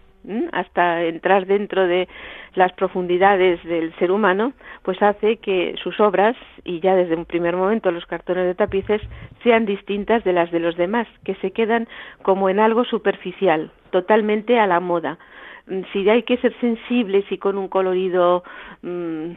hasta 0.53 1.03
entrar 1.05 1.47
dentro 1.47 1.87
de 1.87 2.09
las 2.55 2.73
profundidades 2.73 3.63
del 3.65 3.95
ser 3.97 4.11
humano, 4.11 4.53
pues 4.83 5.03
hace 5.03 5.37
que 5.37 5.75
sus 5.83 6.01
obras, 6.01 6.37
y 6.65 6.81
ya 6.81 6.95
desde 6.95 7.17
un 7.17 7.25
primer 7.25 7.57
momento 7.57 7.91
los 7.91 8.07
cartones 8.07 8.47
de 8.47 8.55
tapices, 8.55 9.03
sean 9.43 9.67
distintas 9.67 10.25
de 10.25 10.33
las 10.33 10.51
de 10.51 10.61
los 10.61 10.77
demás, 10.77 11.07
que 11.25 11.35
se 11.37 11.51
quedan 11.51 11.89
como 12.23 12.49
en 12.49 12.61
algo 12.61 12.85
superficial, 12.85 13.71
totalmente 13.91 14.59
a 14.59 14.67
la 14.67 14.81
moda, 14.81 15.19
Mm, 15.67 15.81
si 15.93 16.09
hay 16.11 16.25
que 16.25 16.37
ser 16.39 16.55
sensibles 16.61 17.25
y 17.31 17.39
con 17.39 17.57
un 17.57 17.69
colorido 17.69 18.45
mmm, 18.83 19.31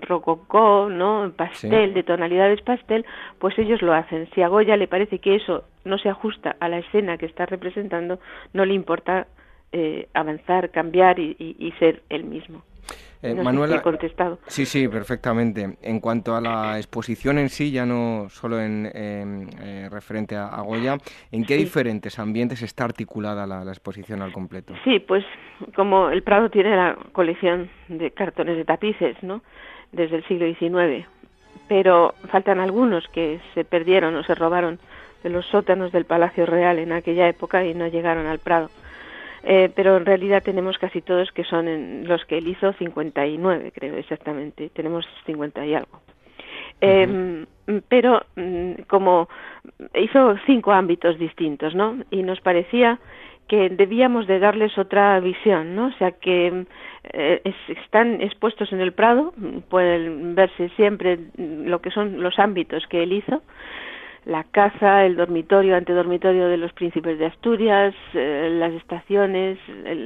rococó, 0.00 0.88
¿no? 0.90 1.32
pastel, 1.36 1.94
de 1.94 2.02
tonalidades 2.02 2.60
pastel, 2.62 3.04
pues 3.38 3.56
ellos 3.58 3.80
lo 3.80 3.94
hacen. 3.94 4.28
Si 4.34 4.42
a 4.42 4.48
Goya 4.48 4.76
le 4.76 4.88
parece 4.88 5.20
que 5.20 5.36
eso 5.36 5.64
no 5.84 5.98
se 5.98 6.08
ajusta 6.08 6.56
a 6.58 6.68
la 6.68 6.78
escena 6.78 7.18
que 7.18 7.26
está 7.26 7.46
representando, 7.46 8.18
no 8.52 8.64
le 8.64 8.74
importa 8.74 9.28
eh, 9.72 10.08
avanzar, 10.14 10.70
cambiar 10.70 11.18
y, 11.18 11.36
y 11.38 11.72
ser 11.78 12.02
el 12.08 12.24
mismo. 12.24 12.62
Eh, 13.22 13.34
Manuela, 13.34 13.82
contestado. 13.82 14.38
Sí, 14.46 14.64
sí, 14.64 14.88
perfectamente. 14.88 15.76
En 15.82 16.00
cuanto 16.00 16.34
a 16.34 16.40
la 16.40 16.78
exposición 16.78 17.38
en 17.38 17.50
sí, 17.50 17.70
ya 17.70 17.84
no 17.84 18.28
solo 18.30 18.58
en 18.58 18.90
eh, 18.94 19.88
referente 19.90 20.36
a, 20.36 20.62
Goya, 20.62 20.96
¿en 21.30 21.44
qué 21.44 21.56
diferentes 21.56 22.18
ambientes 22.18 22.62
está 22.62 22.84
articulada 22.84 23.46
la, 23.46 23.62
exposición 23.70 24.22
al 24.22 24.32
completo? 24.32 24.72
Sí, 24.84 25.00
pues 25.00 25.24
como 25.74 26.08
el 26.08 26.22
Prado 26.22 26.48
tiene 26.48 26.74
la 26.74 26.96
colección 27.12 27.68
de 27.88 28.10
cartones 28.10 28.56
de 28.56 28.64
tapices, 28.64 29.22
¿no? 29.22 29.42
Desde 29.92 30.16
el 30.16 30.24
siglo 30.26 30.46
XIX, 30.46 31.06
pero 31.68 32.14
faltan 32.30 32.58
algunos 32.58 33.06
que 33.08 33.40
se 33.52 33.64
perdieron 33.64 34.14
o 34.16 34.22
se 34.22 34.34
robaron 34.34 34.78
de 35.22 35.28
los 35.28 35.44
sótanos 35.46 35.92
del 35.92 36.06
Palacio 36.06 36.46
Real 36.46 36.78
en 36.78 36.92
aquella 36.92 37.28
época 37.28 37.66
y 37.66 37.74
no 37.74 37.86
llegaron 37.88 38.26
al 38.26 38.38
Prado. 38.38 38.70
Eh, 39.42 39.70
pero 39.74 39.96
en 39.96 40.04
realidad 40.04 40.42
tenemos 40.42 40.78
casi 40.78 41.00
todos 41.00 41.32
que 41.32 41.44
son 41.44 41.66
en 41.66 42.06
los 42.06 42.24
que 42.26 42.38
él 42.38 42.48
hizo 42.48 42.72
59, 42.74 43.72
creo 43.74 43.96
exactamente, 43.96 44.70
tenemos 44.70 45.06
50 45.26 45.64
y 45.66 45.74
algo. 45.74 46.00
Em, 46.80 47.46
pero 47.88 48.22
mm, 48.36 48.82
como 48.86 49.28
hizo 49.94 50.36
cinco 50.46 50.72
ámbitos 50.72 51.18
distintos, 51.18 51.74
¿no? 51.74 51.98
Y 52.10 52.22
nos 52.22 52.40
parecía 52.40 52.98
que 53.48 53.68
debíamos 53.68 54.26
de 54.26 54.38
darles 54.38 54.78
otra 54.78 55.18
visión, 55.20 55.74
¿no? 55.74 55.88
O 55.88 55.92
sea 55.98 56.12
que 56.12 56.66
eh, 57.12 57.54
están 57.68 58.20
expuestos 58.20 58.72
en 58.72 58.80
el 58.80 58.92
Prado, 58.92 59.34
pueden 59.68 60.36
verse 60.36 60.68
siempre 60.76 61.18
lo 61.36 61.80
que 61.80 61.90
son 61.90 62.22
los 62.22 62.38
ámbitos 62.38 62.86
que 62.86 63.02
él 63.02 63.12
hizo, 63.12 63.42
la 64.26 64.44
casa, 64.44 65.04
el 65.04 65.16
dormitorio, 65.16 65.76
antedormitorio 65.76 66.48
de 66.48 66.56
los 66.56 66.72
príncipes 66.72 67.18
de 67.18 67.26
Asturias, 67.26 67.94
eh, 68.14 68.48
las 68.52 68.72
estaciones, 68.74 69.58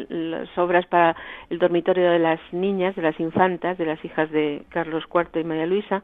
las 0.09 0.57
obras 0.57 0.86
para 0.86 1.16
el 1.51 1.59
dormitorio 1.59 2.11
de 2.11 2.19
las 2.19 2.41
niñas, 2.53 2.95
de 2.95 3.03
las 3.03 3.19
infantas, 3.19 3.77
de 3.77 3.86
las 3.86 4.05
hijas 4.05 4.31
de 4.31 4.62
Carlos 4.69 5.05
IV 5.12 5.41
y 5.41 5.45
María 5.45 5.66
Luisa, 5.66 6.03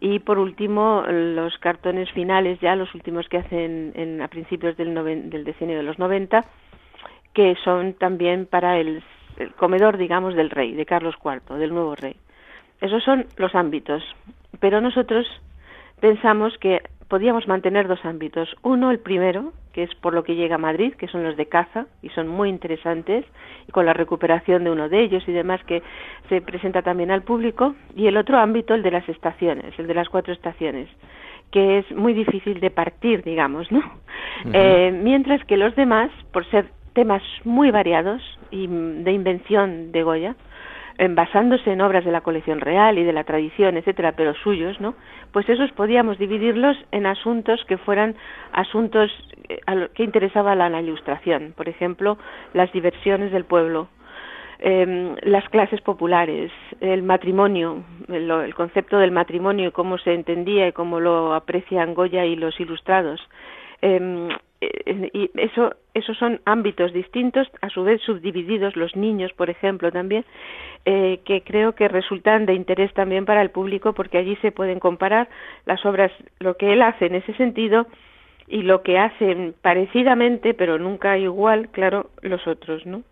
y 0.00 0.20
por 0.20 0.38
último 0.38 1.02
los 1.08 1.56
cartones 1.58 2.10
finales, 2.12 2.60
ya 2.60 2.76
los 2.76 2.94
últimos 2.94 3.28
que 3.28 3.38
hacen 3.38 3.92
en, 3.94 4.20
a 4.22 4.28
principios 4.28 4.76
del, 4.76 4.94
del 5.30 5.44
decenio 5.44 5.76
de 5.76 5.82
los 5.82 5.98
90, 5.98 6.44
que 7.32 7.56
son 7.64 7.94
también 7.94 8.46
para 8.46 8.78
el, 8.78 9.02
el 9.38 9.52
comedor, 9.54 9.96
digamos, 9.96 10.34
del 10.34 10.50
rey, 10.50 10.74
de 10.74 10.86
Carlos 10.86 11.16
IV, 11.24 11.56
del 11.56 11.70
nuevo 11.72 11.94
rey. 11.94 12.14
Esos 12.80 13.02
son 13.02 13.26
los 13.36 13.54
ámbitos, 13.54 14.04
pero 14.60 14.80
nosotros 14.80 15.26
pensamos 16.00 16.56
que 16.58 16.82
podíamos 17.08 17.48
mantener 17.48 17.88
dos 17.88 18.04
ámbitos. 18.04 18.54
Uno, 18.62 18.90
el 18.90 19.00
primero, 19.00 19.52
que 19.72 19.82
es 19.82 19.94
por 19.96 20.14
lo 20.14 20.24
que 20.24 20.34
llega 20.34 20.56
a 20.56 20.58
Madrid, 20.58 20.94
que 20.94 21.08
son 21.08 21.24
los 21.24 21.36
de 21.36 21.46
caza, 21.46 21.86
y 22.02 22.10
son 22.10 22.28
muy 22.28 22.48
interesantes, 22.48 23.24
y 23.66 23.72
con 23.72 23.86
la 23.86 23.94
recuperación 23.94 24.64
de 24.64 24.70
uno 24.70 24.88
de 24.88 25.02
ellos 25.02 25.24
y 25.26 25.32
demás 25.32 25.62
que 25.64 25.82
se 26.28 26.40
presenta 26.40 26.82
también 26.82 27.10
al 27.10 27.22
público. 27.22 27.74
Y 27.96 28.06
el 28.06 28.16
otro 28.16 28.38
ámbito, 28.38 28.74
el 28.74 28.82
de 28.82 28.90
las 28.90 29.08
estaciones, 29.08 29.78
el 29.78 29.86
de 29.86 29.94
las 29.94 30.08
cuatro 30.08 30.32
estaciones 30.32 30.88
que 31.50 31.78
es 31.78 31.90
muy 31.92 32.12
difícil 32.12 32.60
de 32.60 32.70
partir, 32.70 33.22
digamos, 33.22 33.70
¿no? 33.72 33.82
eh, 34.52 34.90
mientras 35.02 35.42
que 35.46 35.56
los 35.56 35.74
demás, 35.76 36.10
por 36.32 36.44
ser 36.50 36.66
temas 36.92 37.22
muy 37.44 37.70
variados 37.70 38.20
y 38.50 38.66
de 38.66 39.12
invención 39.12 39.92
de 39.92 40.02
Goya, 40.02 40.36
basándose 41.10 41.70
en 41.70 41.80
obras 41.80 42.04
de 42.04 42.10
la 42.10 42.22
colección 42.22 42.60
real 42.60 42.98
y 42.98 43.04
de 43.04 43.12
la 43.12 43.24
tradición, 43.24 43.76
etcétera, 43.76 44.12
pero 44.12 44.34
suyos, 44.34 44.80
¿no? 44.80 44.94
Pues 45.32 45.48
esos 45.48 45.70
podíamos 45.72 46.18
dividirlos 46.18 46.76
en 46.90 47.06
asuntos 47.06 47.64
que 47.66 47.78
fueran 47.78 48.16
asuntos 48.52 49.10
eh, 49.48 49.60
que 49.94 50.02
interesaba 50.02 50.52
a 50.52 50.56
la 50.56 50.80
ilustración, 50.80 51.54
por 51.56 51.68
ejemplo, 51.68 52.18
las 52.52 52.72
diversiones 52.72 53.30
del 53.30 53.44
pueblo, 53.44 53.88
eh, 54.58 55.14
las 55.22 55.48
clases 55.50 55.80
populares, 55.82 56.50
el 56.80 57.04
matrimonio, 57.04 57.84
el, 58.08 58.28
el, 58.28 58.54
concepto 58.56 58.98
del 58.98 59.12
matrimonio 59.12 59.68
y 59.68 59.72
cómo 59.72 59.98
se 59.98 60.14
entendía 60.14 60.66
y 60.66 60.72
cómo 60.72 60.98
lo 60.98 61.32
aprecian 61.34 61.94
Goya 61.94 62.24
y 62.24 62.34
los 62.34 62.58
ilustrados, 62.58 63.20
eh, 63.82 64.28
y 64.60 65.30
eso, 65.34 65.74
esos 65.94 66.16
son 66.18 66.40
ámbitos 66.44 66.92
distintos, 66.92 67.48
a 67.60 67.68
su 67.68 67.84
vez 67.84 68.00
subdivididos, 68.02 68.76
los 68.76 68.96
niños, 68.96 69.32
por 69.34 69.50
ejemplo, 69.50 69.92
también, 69.92 70.24
eh, 70.84 71.20
que 71.24 71.42
creo 71.42 71.74
que 71.74 71.88
resultan 71.88 72.46
de 72.46 72.54
interés 72.54 72.92
también 72.94 73.24
para 73.24 73.42
el 73.42 73.50
público 73.50 73.92
porque 73.92 74.18
allí 74.18 74.36
se 74.36 74.52
pueden 74.52 74.80
comparar 74.80 75.28
las 75.64 75.84
obras, 75.86 76.10
lo 76.40 76.56
que 76.56 76.72
él 76.72 76.82
hace 76.82 77.06
en 77.06 77.16
ese 77.16 77.34
sentido 77.34 77.86
y 78.48 78.62
lo 78.62 78.82
que 78.82 78.98
hacen 78.98 79.54
parecidamente, 79.60 80.54
pero 80.54 80.78
nunca 80.78 81.18
igual, 81.18 81.68
claro, 81.68 82.10
los 82.22 82.46
otros, 82.46 82.84
¿no? 82.86 83.02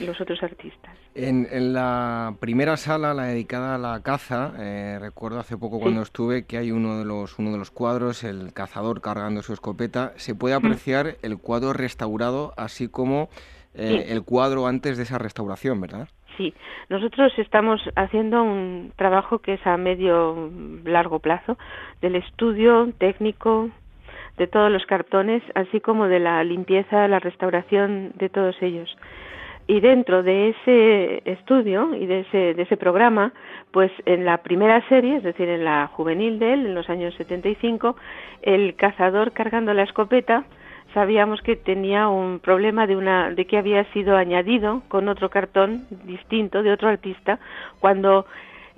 Los 0.00 0.20
otros 0.20 0.42
artistas. 0.42 0.96
En, 1.14 1.72
la 1.72 2.34
primera 2.40 2.76
sala, 2.76 3.12
la 3.12 3.24
dedicada 3.24 3.74
a 3.74 3.78
la 3.78 4.02
caza, 4.02 4.54
eh, 4.58 4.98
recuerdo 5.00 5.38
hace 5.38 5.58
poco 5.58 5.78
cuando 5.78 6.02
estuve 6.02 6.46
que 6.46 6.56
hay 6.56 6.70
uno 6.70 6.98
de 6.98 7.04
los 7.04 7.38
uno 7.38 7.52
de 7.52 7.58
los 7.58 7.70
cuadros, 7.70 8.24
el 8.24 8.52
cazador 8.54 9.00
cargando 9.00 9.42
su 9.42 9.52
escopeta. 9.52 10.12
Se 10.16 10.34
puede 10.34 10.54
apreciar 10.54 11.16
el 11.22 11.38
cuadro 11.38 11.72
restaurado, 11.72 12.54
así 12.56 12.88
como 12.88 13.28
eh, 13.74 14.06
el 14.08 14.22
cuadro 14.22 14.66
antes 14.66 14.96
de 14.96 15.02
esa 15.02 15.18
restauración, 15.18 15.80
¿verdad? 15.80 16.08
Sí, 16.38 16.54
nosotros 16.88 17.30
estamos 17.36 17.80
haciendo 17.94 18.42
un 18.42 18.92
trabajo 18.96 19.40
que 19.40 19.54
es 19.54 19.66
a 19.66 19.76
medio 19.76 20.50
largo 20.84 21.18
plazo 21.18 21.58
del 22.00 22.16
estudio 22.16 22.90
técnico 22.96 23.68
de 24.38 24.46
todos 24.46 24.70
los 24.70 24.86
cartones, 24.86 25.42
así 25.54 25.80
como 25.80 26.08
de 26.08 26.20
la 26.20 26.42
limpieza, 26.42 27.06
la 27.06 27.18
restauración 27.18 28.12
de 28.16 28.30
todos 28.30 28.56
ellos 28.62 28.96
y 29.66 29.80
dentro 29.80 30.22
de 30.22 30.50
ese 30.50 31.22
estudio 31.24 31.94
y 31.94 32.06
de 32.06 32.20
ese, 32.20 32.54
de 32.54 32.62
ese 32.62 32.76
programa, 32.76 33.32
pues 33.70 33.90
en 34.06 34.24
la 34.24 34.38
primera 34.38 34.86
serie, 34.88 35.16
es 35.16 35.22
decir, 35.22 35.48
en 35.48 35.64
la 35.64 35.86
juvenil 35.88 36.38
de 36.38 36.54
él, 36.54 36.66
en 36.66 36.74
los 36.74 36.88
años 36.90 37.14
75, 37.14 37.96
el 38.42 38.74
cazador 38.74 39.32
cargando 39.32 39.72
la 39.72 39.84
escopeta, 39.84 40.44
sabíamos 40.94 41.40
que 41.42 41.56
tenía 41.56 42.08
un 42.08 42.38
problema 42.40 42.86
de 42.86 42.96
una 42.96 43.30
de 43.30 43.46
que 43.46 43.56
había 43.56 43.84
sido 43.92 44.16
añadido 44.16 44.82
con 44.88 45.08
otro 45.08 45.30
cartón 45.30 45.86
distinto 46.04 46.62
de 46.62 46.72
otro 46.72 46.88
artista 46.88 47.38
cuando 47.80 48.26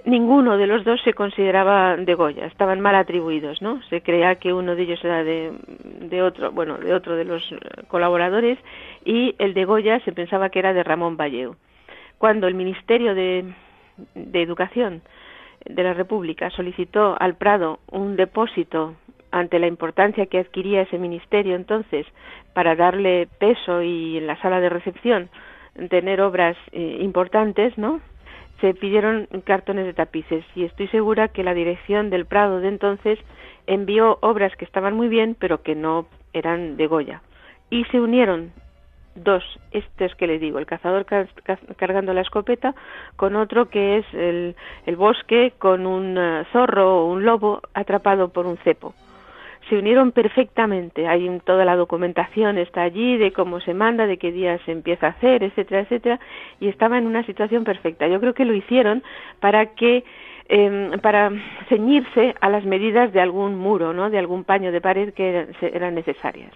ninguno 0.04 0.56
de 0.58 0.66
los 0.66 0.84
dos 0.84 1.00
se 1.02 1.14
consideraba 1.14 1.96
de 1.96 2.14
Goya, 2.14 2.46
estaban 2.46 2.80
mal 2.80 2.94
atribuidos, 2.94 3.62
¿no? 3.62 3.82
Se 3.84 4.02
creía 4.02 4.36
que 4.36 4.52
uno 4.52 4.74
de 4.74 4.82
ellos 4.82 5.04
era 5.04 5.24
de, 5.24 6.22
otro, 6.22 6.52
bueno, 6.52 6.78
de 6.78 6.94
otro 6.94 7.16
de 7.16 7.24
los 7.24 7.42
colaboradores 7.88 8.58
y 9.04 9.34
el 9.38 9.54
de 9.54 9.64
Goya 9.64 10.00
se 10.00 10.12
pensaba 10.12 10.50
que 10.50 10.58
era 10.58 10.72
de 10.72 10.82
Ramón 10.82 11.16
Valleu. 11.16 11.56
Cuando 12.18 12.46
el 12.46 12.54
Ministerio 12.54 13.14
de, 13.14 13.52
de 14.14 14.42
Educación 14.42 15.02
de 15.64 15.82
la 15.82 15.94
República 15.94 16.50
solicitó 16.50 17.16
al 17.18 17.36
Prado 17.36 17.80
un 17.90 18.16
depósito 18.16 18.94
ante 19.30 19.58
la 19.58 19.66
importancia 19.66 20.26
que 20.26 20.38
adquiría 20.38 20.82
ese 20.82 20.98
ministerio 20.98 21.56
entonces 21.56 22.06
para 22.52 22.76
darle 22.76 23.28
peso 23.38 23.82
y 23.82 24.18
en 24.18 24.26
la 24.26 24.40
sala 24.40 24.60
de 24.60 24.68
recepción 24.68 25.28
tener 25.88 26.20
obras 26.20 26.56
eh, 26.70 26.98
importantes, 27.00 27.76
¿no? 27.76 28.00
Se 28.64 28.72
pidieron 28.72 29.28
cartones 29.44 29.84
de 29.84 29.92
tapices 29.92 30.42
y 30.54 30.64
estoy 30.64 30.88
segura 30.88 31.28
que 31.28 31.44
la 31.44 31.52
dirección 31.52 32.08
del 32.08 32.24
Prado 32.24 32.60
de 32.60 32.68
entonces 32.68 33.18
envió 33.66 34.16
obras 34.22 34.56
que 34.56 34.64
estaban 34.64 34.94
muy 34.94 35.08
bien 35.08 35.36
pero 35.38 35.62
que 35.62 35.74
no 35.74 36.06
eran 36.32 36.78
de 36.78 36.86
Goya. 36.86 37.20
Y 37.68 37.84
se 37.90 38.00
unieron 38.00 38.52
dos, 39.16 39.44
este 39.70 40.06
es 40.06 40.14
que 40.14 40.26
le 40.26 40.38
digo, 40.38 40.58
el 40.58 40.64
cazador 40.64 41.04
cargando 41.76 42.14
la 42.14 42.22
escopeta, 42.22 42.74
con 43.16 43.36
otro 43.36 43.68
que 43.68 43.98
es 43.98 44.06
el, 44.14 44.56
el 44.86 44.96
bosque 44.96 45.52
con 45.58 45.86
un 45.86 46.16
eh, 46.16 46.46
zorro 46.50 47.02
o 47.02 47.12
un 47.12 47.22
lobo 47.22 47.60
atrapado 47.74 48.30
por 48.30 48.46
un 48.46 48.56
cepo 48.64 48.94
se 49.68 49.76
unieron 49.76 50.12
perfectamente. 50.12 51.06
Hay 51.06 51.40
toda 51.44 51.64
la 51.64 51.76
documentación 51.76 52.58
está 52.58 52.82
allí 52.82 53.16
de 53.16 53.32
cómo 53.32 53.60
se 53.60 53.74
manda, 53.74 54.06
de 54.06 54.18
qué 54.18 54.32
día 54.32 54.58
se 54.64 54.72
empieza 54.72 55.06
a 55.06 55.10
hacer, 55.10 55.42
etcétera, 55.42 55.80
etcétera, 55.82 56.20
y 56.60 56.68
estaba 56.68 56.98
en 56.98 57.06
una 57.06 57.24
situación 57.24 57.64
perfecta. 57.64 58.06
Yo 58.06 58.20
creo 58.20 58.34
que 58.34 58.44
lo 58.44 58.54
hicieron 58.54 59.02
para 59.40 59.74
que 59.74 60.04
eh, 60.48 60.90
para 61.00 61.30
ceñirse 61.70 62.34
a 62.38 62.50
las 62.50 62.66
medidas 62.66 63.12
de 63.14 63.20
algún 63.20 63.56
muro, 63.56 63.94
¿no? 63.94 64.10
De 64.10 64.18
algún 64.18 64.44
paño 64.44 64.72
de 64.72 64.80
pared 64.82 65.14
que 65.14 65.48
eran 65.62 65.94
necesarias 65.94 66.52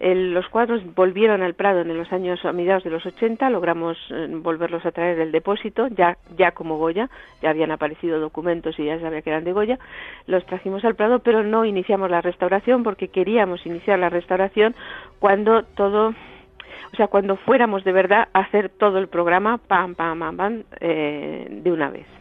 los 0.00 0.48
cuadros 0.48 0.82
volvieron 0.94 1.42
al 1.42 1.54
Prado 1.54 1.82
en 1.82 1.96
los 1.96 2.10
años 2.12 2.42
a 2.44 2.52
mediados 2.52 2.84
de 2.84 2.90
los 2.90 3.04
80, 3.04 3.50
logramos 3.50 3.98
eh, 4.10 4.28
volverlos 4.30 4.84
a 4.86 4.92
traer 4.92 5.18
del 5.18 5.30
depósito, 5.30 5.88
ya, 5.88 6.16
ya 6.38 6.52
como 6.52 6.78
Goya, 6.78 7.10
ya 7.42 7.50
habían 7.50 7.70
aparecido 7.70 8.18
documentos 8.18 8.78
y 8.78 8.86
ya 8.86 8.98
sabía 8.98 9.20
que 9.20 9.30
eran 9.30 9.44
de 9.44 9.52
Goya, 9.52 9.78
los 10.26 10.44
trajimos 10.46 10.84
al 10.86 10.94
Prado, 10.94 11.18
pero 11.18 11.42
no 11.42 11.66
iniciamos 11.66 12.10
la 12.10 12.22
restauración 12.22 12.82
porque 12.82 13.08
queríamos 13.08 13.66
iniciar 13.66 13.98
la 13.98 14.08
restauración 14.08 14.74
cuando 15.18 15.64
todo 15.64 16.14
o 16.92 16.96
sea, 16.96 17.06
cuando 17.06 17.36
fuéramos 17.36 17.84
de 17.84 17.92
verdad 17.92 18.28
a 18.32 18.40
hacer 18.40 18.68
todo 18.68 18.98
el 18.98 19.08
programa, 19.08 19.58
pam, 19.58 19.94
pam, 19.94 20.18
pam, 20.18 20.36
pam, 20.36 20.62
eh, 20.80 21.46
de 21.48 21.70
una 21.70 21.90
vez. 21.90 22.19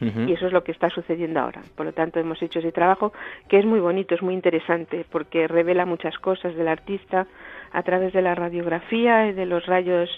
Y 0.00 0.32
eso 0.32 0.46
es 0.46 0.52
lo 0.52 0.62
que 0.62 0.70
está 0.70 0.90
sucediendo 0.90 1.40
ahora. 1.40 1.62
Por 1.74 1.86
lo 1.86 1.92
tanto, 1.92 2.20
hemos 2.20 2.40
hecho 2.40 2.60
ese 2.60 2.70
trabajo 2.70 3.12
que 3.48 3.58
es 3.58 3.66
muy 3.66 3.80
bonito, 3.80 4.14
es 4.14 4.22
muy 4.22 4.34
interesante, 4.34 5.04
porque 5.10 5.48
revela 5.48 5.86
muchas 5.86 6.16
cosas 6.18 6.54
del 6.54 6.68
artista 6.68 7.26
a 7.72 7.82
través 7.82 8.12
de 8.12 8.22
la 8.22 8.34
radiografía 8.34 9.26
y 9.26 9.32
de 9.32 9.46
los 9.46 9.66
rayos 9.66 10.08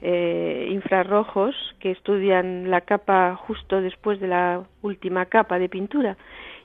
eh, 0.00 0.66
infrarrojos 0.70 1.54
que 1.78 1.92
estudian 1.92 2.70
la 2.70 2.80
capa 2.80 3.36
justo 3.36 3.80
después 3.80 4.18
de 4.18 4.26
la 4.26 4.64
última 4.82 5.26
capa 5.26 5.60
de 5.60 5.68
pintura. 5.68 6.16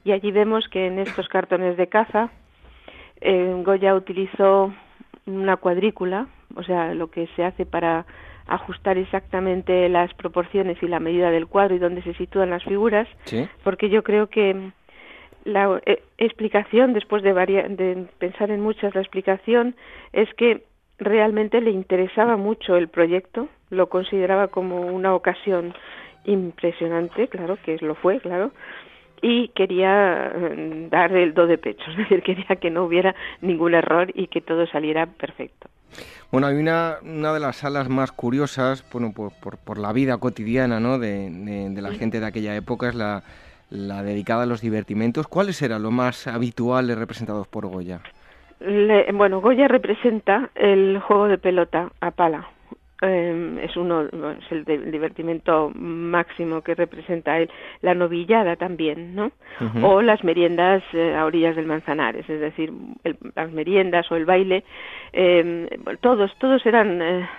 Y 0.04 0.12
allí 0.12 0.32
vemos 0.32 0.68
que 0.70 0.88
en 0.88 0.98
estos 0.98 1.28
cartones 1.28 1.78
de 1.78 1.88
caza, 1.88 2.32
eh, 3.22 3.54
Goya 3.64 3.94
utilizó 3.94 4.74
una 5.28 5.58
cuadrícula, 5.58 6.28
o 6.56 6.64
sea, 6.64 6.96
lo 6.96 7.12
que 7.12 7.28
se 7.36 7.44
hace 7.44 7.66
para 7.66 8.06
ajustar 8.48 8.98
exactamente 8.98 9.90
las 9.90 10.14
proporciones 10.14 10.82
y 10.82 10.88
la 10.88 11.00
medida 11.00 11.32
del 11.32 11.48
cuadro 11.48 11.76
y 11.76 11.80
dónde 11.80 12.02
se 12.02 12.14
sitúan 12.14 12.50
las 12.50 12.64
figuras, 12.64 13.08
porque 13.64 13.90
yo 13.90 14.04
creo 14.04 14.28
que 14.28 14.72
la 15.44 15.82
eh, 15.86 16.02
explicación, 16.18 16.94
después 16.94 17.24
de, 17.24 17.34
de 17.34 18.06
pensar 18.20 18.52
en 18.52 18.62
muchas, 18.62 18.94
la 18.96 19.02
explicación 19.02 19.76
es 20.14 20.34
que 20.36 20.64
realmente 20.98 21.62
le 21.62 21.72
interesaba 21.72 22.38
mucho 22.38 22.76
el 22.76 22.88
proyecto, 22.88 23.48
lo 23.70 23.88
consideraba 23.88 24.48
como 24.48 24.82
una 24.82 25.14
ocasión 25.14 25.74
impresionante, 26.26 27.28
claro, 27.28 27.58
que 27.64 27.78
lo 27.82 27.96
fue, 27.96 28.20
claro, 28.20 28.52
y 29.22 29.50
quería 29.50 30.32
eh, 30.36 30.88
dar 30.90 31.16
el 31.16 31.34
do 31.34 31.48
de 31.48 31.58
pecho, 31.58 31.84
es 31.92 31.98
decir, 31.98 32.22
quería 32.22 32.58
que 32.60 32.70
no 32.70 32.84
hubiera 32.84 33.16
ningún 33.42 33.74
error 33.74 34.12
y 34.14 34.28
que 34.28 34.42
todo 34.42 34.68
saliera 34.68 35.06
perfecto. 35.06 35.70
Bueno, 36.32 36.48
hay 36.48 36.58
una, 36.58 36.98
una 37.04 37.34
de 37.34 37.40
las 37.40 37.56
salas 37.58 37.88
más 37.88 38.12
curiosas, 38.12 38.84
bueno, 38.92 39.14
por, 39.14 39.32
por, 39.32 39.78
la 39.78 39.94
vida 39.94 40.18
cotidiana 40.18 40.80
¿no? 40.80 41.00
de, 41.00 41.30
de, 41.30 41.82
la 41.82 41.92
gente 41.92 42.20
de 42.20 42.26
aquella 42.26 42.54
época, 42.56 42.90
es 42.90 42.96
la, 42.96 43.24
la 43.70 44.04
dedicada 44.04 44.44
a 44.44 44.46
los 44.46 44.60
divertimentos. 44.60 45.28
¿Cuáles 45.28 45.62
eran 45.62 45.84
los 45.84 45.92
más 45.92 46.28
habituales 46.28 46.98
representados 46.98 47.48
por 47.48 47.68
Goya? 47.68 48.02
bueno, 49.14 49.40
Goya 49.40 49.68
representa 49.68 50.50
el 50.56 51.00
juego 51.00 51.28
de 51.28 51.38
pelota 51.38 51.92
a 52.02 52.12
pala. 52.12 52.48
Eh, 53.00 53.60
es 53.62 53.78
uno 53.78 54.06
es 54.06 54.52
el, 54.52 54.66
divertimento 54.92 55.72
máximo 55.76 56.62
que 56.62 56.74
representa 56.74 57.38
él 57.38 57.48
la 57.84 57.94
novillada 57.94 58.56
también 58.56 59.14
no 59.14 59.32
o 59.84 60.02
las 60.02 60.24
meriendas 60.24 60.82
eh, 60.94 61.14
a 61.14 61.26
orillas 61.26 61.56
del 61.56 61.68
Manzanares 61.68 62.28
es 62.28 62.40
decir 62.40 62.74
las 63.36 63.52
meriendas 63.52 64.12
o 64.12 64.16
el 64.16 64.26
baile 64.26 64.64
eh, 65.14 65.70
todos 66.02 66.36
todos 66.40 66.66
eran 66.66 67.00
eh, 67.04 67.30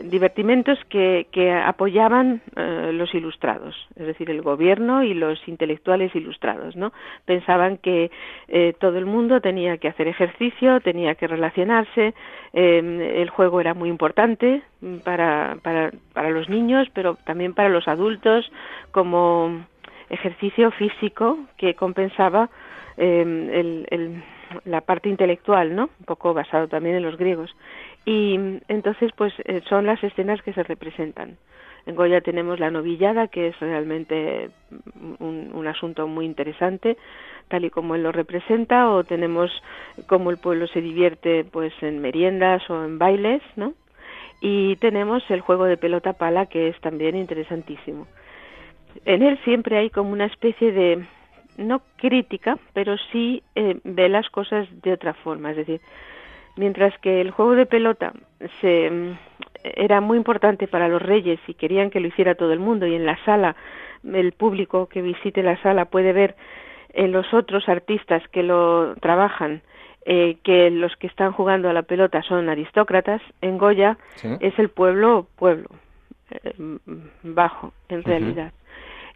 divertimentos 0.00 0.78
que, 0.88 1.26
que 1.32 1.52
apoyaban 1.52 2.42
eh, 2.54 2.90
los 2.92 3.14
ilustrados, 3.14 3.74
es 3.96 4.06
decir, 4.06 4.30
el 4.30 4.42
gobierno 4.42 5.02
y 5.02 5.14
los 5.14 5.38
intelectuales 5.48 6.14
ilustrados, 6.14 6.76
¿no? 6.76 6.92
Pensaban 7.24 7.78
que 7.78 8.10
eh, 8.48 8.74
todo 8.78 8.98
el 8.98 9.06
mundo 9.06 9.40
tenía 9.40 9.78
que 9.78 9.88
hacer 9.88 10.06
ejercicio, 10.08 10.80
tenía 10.80 11.14
que 11.14 11.26
relacionarse, 11.26 12.14
eh, 12.52 13.14
el 13.22 13.30
juego 13.30 13.60
era 13.60 13.72
muy 13.72 13.88
importante 13.88 14.62
para, 15.02 15.56
para, 15.62 15.90
para 16.12 16.30
los 16.30 16.48
niños, 16.48 16.88
pero 16.92 17.16
también 17.24 17.54
para 17.54 17.70
los 17.70 17.88
adultos 17.88 18.50
como 18.90 19.64
ejercicio 20.10 20.70
físico 20.72 21.38
que 21.56 21.74
compensaba 21.74 22.50
el, 22.98 23.86
el, 23.90 24.22
la 24.64 24.80
parte 24.80 25.08
intelectual, 25.08 25.74
¿no? 25.74 25.90
Un 26.00 26.06
poco 26.06 26.34
basado 26.34 26.68
también 26.68 26.96
en 26.96 27.02
los 27.02 27.16
griegos. 27.16 27.54
Y 28.06 28.60
entonces, 28.68 29.10
pues 29.16 29.34
eh, 29.44 29.60
son 29.68 29.84
las 29.84 30.02
escenas 30.02 30.40
que 30.40 30.52
se 30.52 30.62
representan. 30.62 31.36
En 31.86 31.96
Goya 31.96 32.20
tenemos 32.20 32.58
la 32.58 32.70
novillada, 32.70 33.28
que 33.28 33.48
es 33.48 33.60
realmente 33.60 34.50
un, 35.18 35.50
un, 35.52 35.66
asunto 35.66 36.06
muy 36.06 36.24
interesante, 36.24 36.96
tal 37.48 37.64
y 37.64 37.70
como 37.70 37.96
él 37.96 38.04
lo 38.04 38.12
representa, 38.12 38.90
o 38.90 39.04
tenemos 39.04 39.50
cómo 40.06 40.30
el 40.30 40.38
pueblo 40.38 40.68
se 40.68 40.80
divierte 40.80 41.44
pues 41.44 41.72
en 41.82 42.00
meriendas 42.00 42.68
o 42.70 42.84
en 42.84 42.98
bailes, 42.98 43.42
¿no? 43.56 43.74
Y 44.40 44.76
tenemos 44.76 45.28
el 45.28 45.40
juego 45.40 45.64
de 45.64 45.76
pelota 45.76 46.12
pala, 46.12 46.46
que 46.46 46.68
es 46.68 46.80
también 46.80 47.16
interesantísimo. 47.16 48.06
En 49.04 49.22
él 49.22 49.38
siempre 49.44 49.78
hay 49.78 49.90
como 49.90 50.10
una 50.10 50.26
especie 50.26 50.72
de, 50.72 51.04
no 51.58 51.82
crítica, 51.96 52.58
pero 52.72 52.96
sí 53.12 53.42
eh, 53.54 53.78
ve 53.84 54.08
las 54.08 54.28
cosas 54.30 54.68
de 54.82 54.92
otra 54.92 55.14
forma, 55.14 55.50
es 55.50 55.56
decir, 55.58 55.80
mientras 56.56 56.96
que 56.98 57.20
el 57.20 57.30
juego 57.30 57.54
de 57.54 57.66
pelota 57.66 58.12
se, 58.60 58.90
mm, 58.90 59.18
era 59.62 60.00
muy 60.00 60.16
importante 60.16 60.66
para 60.66 60.88
los 60.88 61.02
reyes 61.02 61.38
y 61.46 61.54
querían 61.54 61.90
que 61.90 62.00
lo 62.00 62.08
hiciera 62.08 62.34
todo 62.34 62.52
el 62.52 62.60
mundo 62.60 62.86
y 62.86 62.94
en 62.94 63.06
la 63.06 63.22
sala 63.24 63.56
el 64.04 64.32
público 64.32 64.86
que 64.86 65.02
visite 65.02 65.42
la 65.42 65.60
sala 65.62 65.86
puede 65.86 66.12
ver 66.12 66.36
en 66.92 67.12
los 67.12 67.32
otros 67.34 67.68
artistas 67.68 68.22
que 68.28 68.42
lo 68.42 68.94
trabajan 68.96 69.62
eh, 70.04 70.36
que 70.44 70.70
los 70.70 70.94
que 70.96 71.08
están 71.08 71.32
jugando 71.32 71.68
a 71.68 71.72
la 71.72 71.82
pelota 71.82 72.22
son 72.22 72.48
aristócratas 72.48 73.20
en 73.40 73.58
Goya 73.58 73.98
es 74.40 74.56
el 74.58 74.68
pueblo 74.68 75.26
pueblo 75.36 75.68
eh, 76.30 76.54
bajo 77.22 77.72
en 77.88 78.04
realidad. 78.04 78.52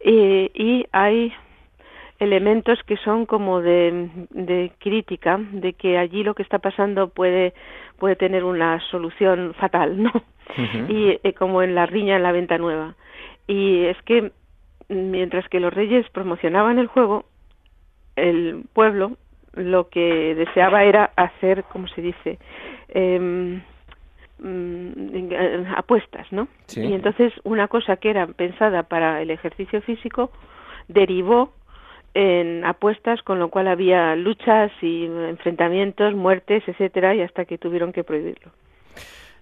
Y 0.03 0.87
hay 0.93 1.33
elementos 2.21 2.79
que 2.85 2.99
son 2.99 3.27
como 3.27 3.63
de, 3.63 4.71
crítica 4.79 5.41
de 5.53 5.73
que 5.73 5.99
allí 5.99 6.23
lo 6.23 6.35
que 6.35 6.43
está 6.43 6.59
pasando 6.59 7.09
puede 7.09 7.55
puede 7.99 8.15
tener 8.15 8.45
una 8.45 8.79
solución 8.91 9.55
fatal 9.55 10.03
no 10.03 10.13
y 10.89 11.19
eh, 11.23 11.33
como 11.37 11.63
en 11.63 11.75
la 11.75 11.87
riña 11.87 12.17
en 12.17 12.23
la 12.23 12.33
venta 12.33 12.59
nueva. 12.59 12.95
Y 13.47 13.85
es 13.87 14.01
que 14.03 14.33
mientras 14.89 15.49
que 15.49 15.61
los 15.61 15.73
reyes 15.73 16.09
promocionaban 16.11 16.79
el 16.79 16.87
juego 16.87 17.25
el 18.17 18.65
pueblo 18.73 19.17
lo 19.55 19.89
que 19.89 20.35
deseaba 20.35 20.85
era 20.85 21.11
hacer 21.17 21.65
como 21.65 21.89
se 21.89 22.03
dice 22.03 22.39
em, 22.89 23.63
mm, 24.39 25.73
apuestas 25.77 26.31
no 26.33 26.49
y 26.75 26.93
entonces 26.93 27.33
una 27.45 27.69
cosa 27.69 27.97
que 27.97 28.11
era 28.11 28.27
pensada 28.27 28.83
para 28.83 29.23
el 29.23 29.31
ejercicio 29.31 29.81
físico 29.83 30.31
derivó 30.89 31.53
en 32.15 32.65
apuestas, 32.65 33.23
con 33.23 33.39
lo 33.39 33.51
cual 33.51 33.69
había 33.69 34.17
luchas 34.17 34.73
y 34.83 35.05
enfrentamientos, 35.05 36.15
muertes, 36.15 36.63
etcétera, 36.67 37.15
y 37.15 37.23
hasta 37.23 37.45
que 37.45 37.59
tuvieron 37.59 37.93
que 37.93 38.05
prohibirlo. 38.05 38.51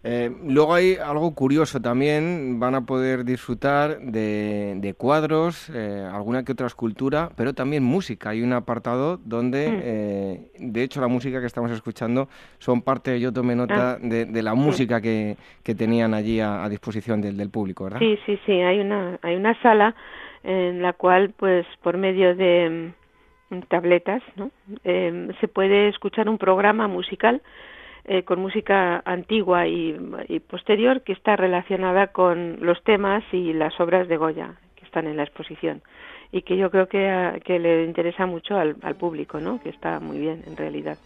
Eh, 0.05 0.31
luego 0.47 0.75
hay 0.75 0.95
algo 0.95 1.35
curioso 1.35 1.81
también, 1.81 2.61
van 2.61 2.75
a 2.77 2.83
poder 2.83 3.25
disfrutar 3.25 3.99
de, 3.99 4.95
cuadros, 4.97 5.71
eh, 5.75 6.09
alguna 6.13 6.45
que 6.45 6.53
otra 6.53 6.69
escultura, 6.69 7.31
pero 7.37 7.53
también 7.53 7.83
música. 7.83 8.31
Hay 8.31 8.43
un 8.43 8.53
apartado 8.53 9.19
donde, 9.25 9.69
mm. 9.69 9.81
eh, 9.83 10.51
de 10.59 10.83
hecho, 10.83 11.01
la 11.01 11.09
música 11.09 11.41
que 11.41 11.47
estamos 11.47 11.71
escuchando 11.73 12.29
son 12.59 12.83
parte, 12.83 13.19
yo 13.19 13.33
tomé 13.33 13.57
nota, 13.57 13.95
ah. 13.95 13.99
de, 14.01 14.43
la 14.43 14.55
música 14.55 15.01
que, 15.01 15.37
que, 15.65 15.75
tenían 15.75 16.15
allí 16.15 16.41
a, 16.41 16.69
disposición 16.69 17.21
del, 17.21 17.37
del, 17.37 17.51
público, 17.51 17.85
¿verdad? 17.85 17.99
Sí, 17.99 18.19
sí, 18.25 18.39
sí, 18.47 18.53
hay 18.53 18.79
una, 18.79 19.19
hay 19.23 19.35
una 19.35 19.61
sala 19.61 19.97
en 20.43 20.83
la 20.83 20.93
cual 20.93 21.33
pues 21.37 21.67
por 21.83 21.97
medio 21.97 22.35
de 22.35 22.93
mm, 23.51 23.61
tabletas 23.69 24.23
¿no? 24.37 24.51
Em, 24.85 25.33
se 25.41 25.49
puede 25.49 25.89
escuchar 25.89 26.29
un 26.29 26.39
programa 26.39 26.89
musical 26.89 27.43
eh, 28.05 28.23
con 28.23 28.41
música 28.41 29.03
antigua 29.05 29.67
y, 29.67 29.95
posterior 30.49 31.03
que 31.03 31.13
está 31.13 31.37
relacionada 31.37 32.09
con 32.09 32.59
los 32.61 32.83
temas 32.83 33.23
y 33.33 33.53
las 33.53 33.79
obras 33.81 34.09
de 34.09 34.17
Goya 34.17 34.55
que 34.77 34.85
están 34.87 35.07
en 35.07 35.17
la 35.17 35.25
exposición 35.25 35.83
y 36.33 36.43
que 36.43 36.57
yo 36.57 36.71
creo 36.71 36.89
que, 36.89 37.43
que 37.45 37.59
le 37.59 37.85
interesa 37.85 38.27
mucho 38.27 38.57
al, 38.57 38.77
público, 38.97 39.41
¿no? 39.41 39.61
Que 39.63 39.71
está 39.71 40.01
muy 40.01 40.19
bien 40.19 40.43
en 40.47 40.57
realidad. 40.57 40.99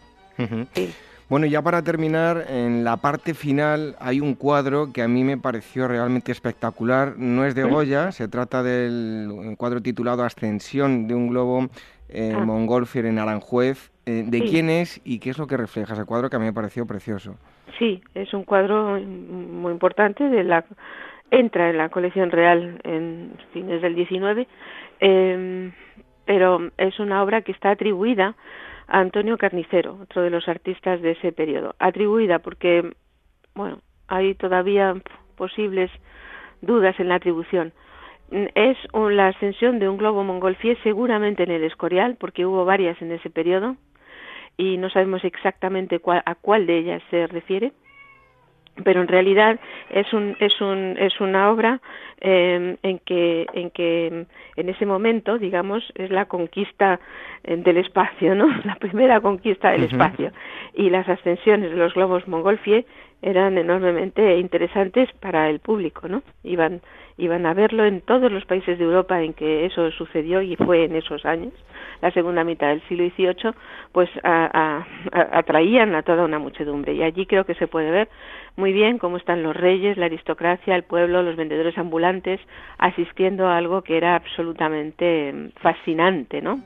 Bueno, 1.33 1.47
ya 1.47 1.63
para 1.63 1.81
terminar, 1.81 2.45
en 2.47 2.83
la 2.83 2.97
parte 2.97 3.33
final 3.33 3.95
hay 3.99 4.19
un 4.19 4.35
cuadro 4.35 4.93
que 4.93 5.01
a 5.01 5.07
mí 5.07 5.23
me 5.23 5.35
pareció 5.35 5.87
realmente 5.87 6.31
espectacular. 6.31 7.15
No 7.17 7.43
es 7.43 7.55
de 7.55 7.63
Goya, 7.63 8.11
se 8.11 8.27
trata 8.27 8.61
del 8.61 9.55
cuadro 9.57 9.81
titulado 9.81 10.23
Ascensión 10.23 11.07
de 11.07 11.15
un 11.15 11.29
globo 11.29 11.69
eh, 12.09 12.35
ah. 12.37 12.39
Montgolfier 12.39 13.07
en 13.07 13.17
Aranjuez. 13.17 13.91
Eh, 14.05 14.25
¿De 14.27 14.41
quién 14.41 14.69
es 14.69 15.01
y 15.03 15.17
qué 15.17 15.31
es 15.31 15.39
lo 15.39 15.47
que 15.47 15.57
refleja 15.57 15.95
ese 15.95 16.05
cuadro 16.05 16.29
que 16.29 16.35
a 16.35 16.39
mí 16.39 16.45
me 16.45 16.53
pareció 16.53 16.85
precioso? 16.85 17.35
Sí, 17.79 18.03
es 18.13 18.31
un 18.35 18.43
cuadro 18.43 18.99
muy 18.99 19.71
importante 19.71 20.29
de 20.29 20.43
la 20.43 20.63
entra 21.31 21.71
en 21.71 21.79
la 21.79 21.89
colección 21.89 22.29
real 22.29 22.79
en 22.83 23.31
fines 23.53 23.81
del 23.81 23.95
19, 23.95 24.47
em, 24.99 25.71
pero 26.25 26.69
es 26.77 26.99
una 26.99 27.23
obra 27.23 27.41
que 27.41 27.53
está 27.53 27.71
atribuida 27.71 28.35
a 28.87 28.99
Antonio 28.99 29.37
Carnicero, 29.37 29.99
otro 30.01 30.21
de 30.21 30.29
los 30.29 30.47
artistas 30.47 31.01
de 31.01 31.11
ese 31.11 31.31
periodo. 31.31 31.75
Atribuida 31.79 32.39
porque, 32.39 32.93
bueno, 33.55 33.79
hay 34.07 34.35
todavía 34.35 34.95
posibles 35.35 35.91
dudas 36.61 36.99
en 36.99 37.09
la 37.09 37.15
atribución 37.15 37.73
es 38.55 38.77
la 38.93 39.27
ascensión 39.27 39.79
de 39.79 39.89
un 39.89 39.97
globo 39.97 40.23
mongolfier 40.23 40.77
seguramente 40.83 41.43
en 41.43 41.51
el 41.51 41.63
Escorial, 41.63 42.17
porque 42.19 42.45
hubo 42.45 42.65
varias 42.65 42.99
en 43.01 43.11
ese 43.11 43.29
periodo 43.29 43.75
y 44.57 44.77
no 44.77 44.89
sabemos 44.89 45.23
exactamente 45.23 46.01
a 46.05 46.35
cuál 46.35 46.65
de 46.65 46.77
ellas 46.77 47.03
se 47.09 47.27
refiere 47.27 47.73
pero 48.83 49.01
en 49.01 49.07
realidad 49.07 49.59
es 49.89 50.11
un 50.13 50.35
es 50.39 50.59
un 50.61 50.95
es 50.97 51.19
una 51.21 51.51
obra 51.51 51.79
eh, 52.21 52.77
en 52.81 52.99
que 52.99 53.45
en 53.53 53.69
que 53.69 54.25
en 54.55 54.69
ese 54.69 54.85
momento 54.85 55.37
digamos 55.37 55.83
es 55.95 56.09
la 56.09 56.25
conquista 56.25 56.99
eh, 57.43 57.57
del 57.57 57.77
espacio 57.77 58.33
no 58.33 58.47
la 58.65 58.75
primera 58.75 59.21
conquista 59.21 59.71
del 59.71 59.83
espacio. 59.83 60.31
Y 60.73 60.89
las 60.89 61.07
ascensiones 61.07 61.69
de 61.69 61.77
los 61.77 61.93
globos 61.93 62.27
mongolfier 62.27 62.85
eran 63.21 63.57
enormemente 63.57 64.37
interesantes 64.37 65.09
para 65.19 65.49
el 65.49 65.59
público 65.59 66.07
no 66.07 66.23
iban 66.43 66.81
iban 67.17 67.45
a 67.45 67.53
verlo 67.53 67.85
en 67.85 68.01
todos 68.01 68.31
los 68.31 68.45
países 68.45 68.77
de 68.77 68.85
Europa 68.85 69.21
en 69.21 69.33
que 69.33 69.65
eso 69.65 69.91
sucedió 69.91 70.41
y 70.41 70.55
fue 70.55 70.85
en 70.85 70.95
esos 70.95 71.25
años 71.25 71.53
la 72.01 72.11
segunda 72.11 72.43
mitad 72.43 72.67
del 72.67 72.81
siglo 72.89 73.05
XVIII, 73.15 73.53
pues 73.93 74.09
atraían 74.23 75.95
a 75.95 76.03
toda 76.03 76.25
una 76.25 76.37
muchedumbre. 76.37 76.93
Y 76.93 77.01
allí 77.01 77.25
creo 77.25 77.45
que 77.45 77.55
se 77.55 77.67
puede 77.67 77.91
ver 77.91 78.09
muy 78.57 78.73
bien 78.73 78.97
cómo 78.97 79.15
están 79.15 79.41
los 79.41 79.55
reyes, 79.55 79.95
la 79.95 80.07
aristocracia, 80.07 80.75
el 80.75 80.83
pueblo, 80.83 81.23
los 81.23 81.37
vendedores 81.37 81.77
ambulantes, 81.77 82.41
asistiendo 82.77 83.47
a 83.47 83.55
algo 83.55 83.83
que 83.83 83.95
era 83.95 84.15
absolutamente 84.15 85.51
fascinante, 85.61 86.41
¿no? 86.41 86.59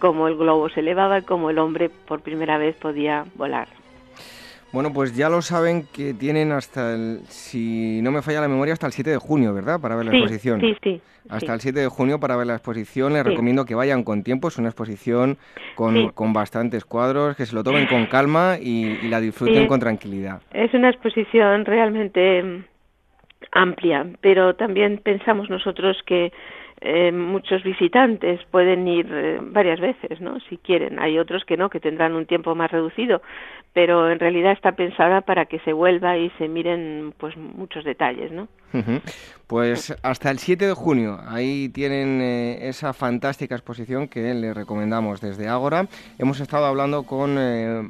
Cómo 0.00 0.26
el 0.26 0.36
globo 0.36 0.68
se 0.70 0.80
elevaba 0.80 1.18
y 1.18 1.22
cómo 1.22 1.50
el 1.50 1.58
hombre 1.58 1.88
por 2.08 2.22
primera 2.22 2.58
vez 2.58 2.74
podía 2.76 3.26
volar. 3.36 3.68
Bueno, 4.72 4.92
pues 4.92 5.16
ya 5.16 5.28
lo 5.28 5.42
saben 5.42 5.86
que 5.92 6.14
tienen 6.14 6.52
hasta 6.52 6.94
el, 6.94 7.20
si 7.24 8.00
no 8.02 8.12
me 8.12 8.22
falla 8.22 8.40
la 8.40 8.48
memoria, 8.48 8.72
hasta 8.72 8.86
el 8.86 8.92
7 8.92 9.10
de 9.10 9.16
junio, 9.16 9.52
¿verdad? 9.52 9.80
Para 9.80 9.96
ver 9.96 10.06
la 10.06 10.12
exposición. 10.12 10.60
Sí, 10.60 10.76
sí. 10.80 11.00
Hasta 11.28 11.54
el 11.54 11.60
7 11.60 11.80
de 11.80 11.88
junio 11.88 12.20
para 12.20 12.36
ver 12.36 12.46
la 12.46 12.54
exposición. 12.54 13.12
Les 13.12 13.24
recomiendo 13.24 13.64
que 13.64 13.74
vayan 13.74 14.04
con 14.04 14.22
tiempo. 14.22 14.48
Es 14.48 14.58
una 14.58 14.68
exposición 14.68 15.38
con, 15.74 16.10
con 16.10 16.32
bastantes 16.32 16.84
cuadros, 16.84 17.36
que 17.36 17.46
se 17.46 17.54
lo 17.54 17.64
tomen 17.64 17.86
con 17.86 18.06
calma 18.06 18.58
y, 18.60 19.08
la 19.08 19.20
disfruten 19.20 19.66
con 19.66 19.80
tranquilidad. 19.80 20.40
Es 20.52 20.72
una 20.72 20.88
exposición 20.88 21.64
realmente 21.64 22.42
mm, 22.42 22.64
amplia, 23.52 24.06
pero 24.20 24.54
también 24.54 24.98
pensamos 25.02 25.50
nosotros 25.50 25.98
que 26.06 26.32
eh, 26.82 27.12
muchos 27.12 27.62
visitantes 27.62 28.40
pueden 28.50 28.88
ir 28.88 29.06
eh, 29.12 29.38
varias 29.42 29.80
veces, 29.80 30.18
¿no? 30.20 30.40
Si 30.48 30.56
quieren. 30.56 30.98
Hay 30.98 31.18
otros 31.18 31.44
que 31.44 31.58
no, 31.58 31.68
que 31.68 31.78
tendrán 31.78 32.14
un 32.14 32.24
tiempo 32.24 32.54
más 32.54 32.70
reducido, 32.70 33.20
pero 33.74 34.10
en 34.10 34.18
realidad 34.18 34.52
está 34.52 34.72
pensada 34.72 35.20
para 35.20 35.44
que 35.44 35.58
se 35.60 35.74
vuelva 35.74 36.16
y 36.16 36.30
se 36.38 36.48
miren, 36.48 37.12
pues, 37.18 37.36
muchos 37.36 37.84
detalles, 37.84 38.32
¿no? 38.32 38.48
Pues 39.46 39.94
hasta 40.02 40.30
el 40.30 40.38
7 40.38 40.68
de 40.68 40.74
junio, 40.74 41.18
ahí 41.26 41.68
tienen 41.68 42.22
eh, 42.22 42.68
esa 42.68 42.92
fantástica 42.92 43.56
exposición 43.56 44.08
que 44.08 44.32
les 44.32 44.54
recomendamos 44.54 45.20
desde 45.20 45.48
Ágora. 45.48 45.86
Hemos 46.18 46.40
estado 46.40 46.66
hablando 46.66 47.02
con 47.02 47.34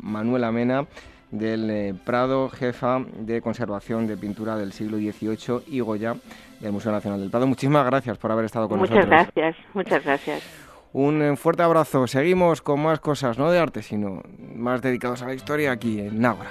Manuela 0.02 0.50
Mena 0.50 0.86
del 1.30 1.94
Prado, 2.04 2.48
jefa 2.48 3.00
de 3.18 3.40
conservación 3.40 4.06
de 4.06 4.16
pintura 4.16 4.56
del 4.56 4.72
siglo 4.72 4.98
XVIII 4.98 5.62
y 5.68 5.80
Goya 5.80 6.16
del 6.60 6.72
Museo 6.72 6.92
Nacional 6.92 7.20
del 7.20 7.30
Prado. 7.30 7.46
Muchísimas 7.46 7.84
gracias 7.86 8.18
por 8.18 8.32
haber 8.32 8.44
estado 8.44 8.68
con 8.68 8.80
nosotros. 8.80 9.06
Muchas 9.06 9.32
gracias, 9.34 9.56
muchas 9.74 10.04
gracias. 10.04 10.42
Un 10.92 11.22
eh, 11.22 11.36
fuerte 11.36 11.62
abrazo. 11.62 12.06
Seguimos 12.06 12.62
con 12.62 12.80
más 12.80 12.98
cosas, 12.98 13.38
no 13.38 13.50
de 13.50 13.58
arte, 13.58 13.82
sino 13.82 14.22
más 14.54 14.82
dedicados 14.82 15.22
a 15.22 15.26
la 15.26 15.34
historia 15.34 15.72
aquí 15.72 16.00
en 16.00 16.20
Nágora. 16.20 16.50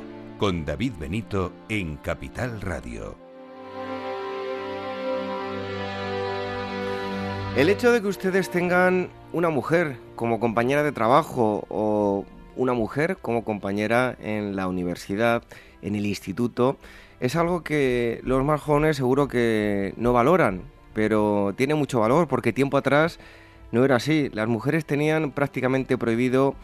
con 0.41 0.65
David 0.65 0.93
Benito 0.99 1.53
en 1.69 1.97
Capital 1.97 2.61
Radio. 2.61 3.15
El 7.55 7.69
hecho 7.69 7.91
de 7.91 8.01
que 8.01 8.07
ustedes 8.07 8.49
tengan 8.49 9.09
una 9.33 9.51
mujer 9.51 9.97
como 10.15 10.39
compañera 10.39 10.81
de 10.81 10.91
trabajo 10.91 11.67
o 11.69 12.25
una 12.55 12.73
mujer 12.73 13.17
como 13.21 13.43
compañera 13.43 14.17
en 14.19 14.55
la 14.55 14.67
universidad, 14.67 15.43
en 15.83 15.93
el 15.93 16.07
instituto, 16.07 16.77
es 17.19 17.35
algo 17.35 17.63
que 17.63 18.19
los 18.23 18.43
más 18.43 18.61
jóvenes 18.61 18.97
seguro 18.97 19.27
que 19.27 19.93
no 19.95 20.11
valoran, 20.11 20.63
pero 20.95 21.53
tiene 21.55 21.75
mucho 21.75 21.99
valor 21.99 22.27
porque 22.27 22.51
tiempo 22.51 22.77
atrás 22.77 23.19
no 23.71 23.85
era 23.85 23.97
así. 23.97 24.31
Las 24.33 24.47
mujeres 24.47 24.87
tenían 24.87 25.33
prácticamente 25.33 25.99
prohibido 25.99 26.55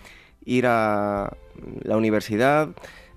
ir 0.45 0.65
a 0.65 1.31
la 1.83 1.95
universidad, 1.95 2.69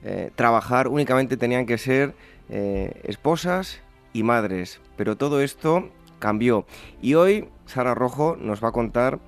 eh, 0.05 0.31
trabajar, 0.35 0.89
únicamente 0.89 1.37
tenían 1.37 1.67
que 1.67 1.79
ser 1.79 2.15
eh, 2.49 3.01
esposas 3.05 3.81
y 4.13 4.23
madres. 4.23 4.81
Pero 4.97 5.17
todo 5.17 5.41
esto 5.41 5.89
cambió. 6.19 6.67
Y 7.01 7.15
hoy 7.15 7.49
Sara 7.67 7.95
Rojo 7.95 8.37
nos 8.39 8.63
va 8.63 8.69
a 8.69 8.73
contar 8.73 9.19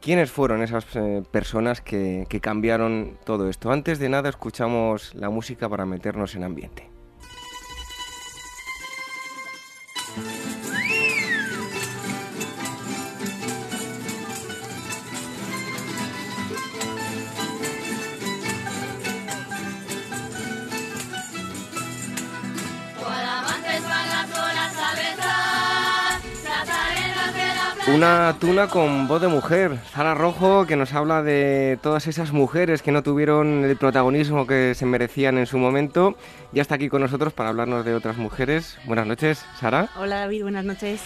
quiénes 0.00 0.30
fueron 0.30 0.62
esas 0.62 0.84
eh, 0.94 1.22
personas 1.30 1.80
que 1.80 2.26
cambiaron 2.40 3.18
todo 3.24 3.48
esto. 3.48 3.70
Antes 3.70 3.98
de 3.98 4.08
nada 4.08 4.28
escuchamos 4.28 5.14
la 5.14 5.30
música 5.30 5.68
para 5.68 5.86
meternos 5.86 6.34
en 6.34 6.44
ambiente. 6.44 6.95
Una 27.94 28.34
tuna 28.40 28.66
con 28.66 29.06
voz 29.06 29.22
de 29.22 29.28
mujer, 29.28 29.78
Sara 29.92 30.12
Rojo, 30.14 30.66
que 30.66 30.74
nos 30.74 30.92
habla 30.92 31.22
de 31.22 31.78
todas 31.80 32.08
esas 32.08 32.32
mujeres 32.32 32.82
que 32.82 32.90
no 32.90 33.04
tuvieron 33.04 33.64
el 33.64 33.76
protagonismo 33.76 34.44
que 34.44 34.74
se 34.74 34.84
merecían 34.86 35.38
en 35.38 35.46
su 35.46 35.56
momento. 35.56 36.16
Ya 36.50 36.62
está 36.62 36.74
aquí 36.74 36.88
con 36.88 37.00
nosotros 37.02 37.32
para 37.32 37.50
hablarnos 37.50 37.84
de 37.84 37.94
otras 37.94 38.16
mujeres. 38.16 38.76
Buenas 38.86 39.06
noches, 39.06 39.46
Sara. 39.60 39.88
Hola 39.96 40.18
David, 40.20 40.42
buenas 40.42 40.64
noches. 40.64 41.00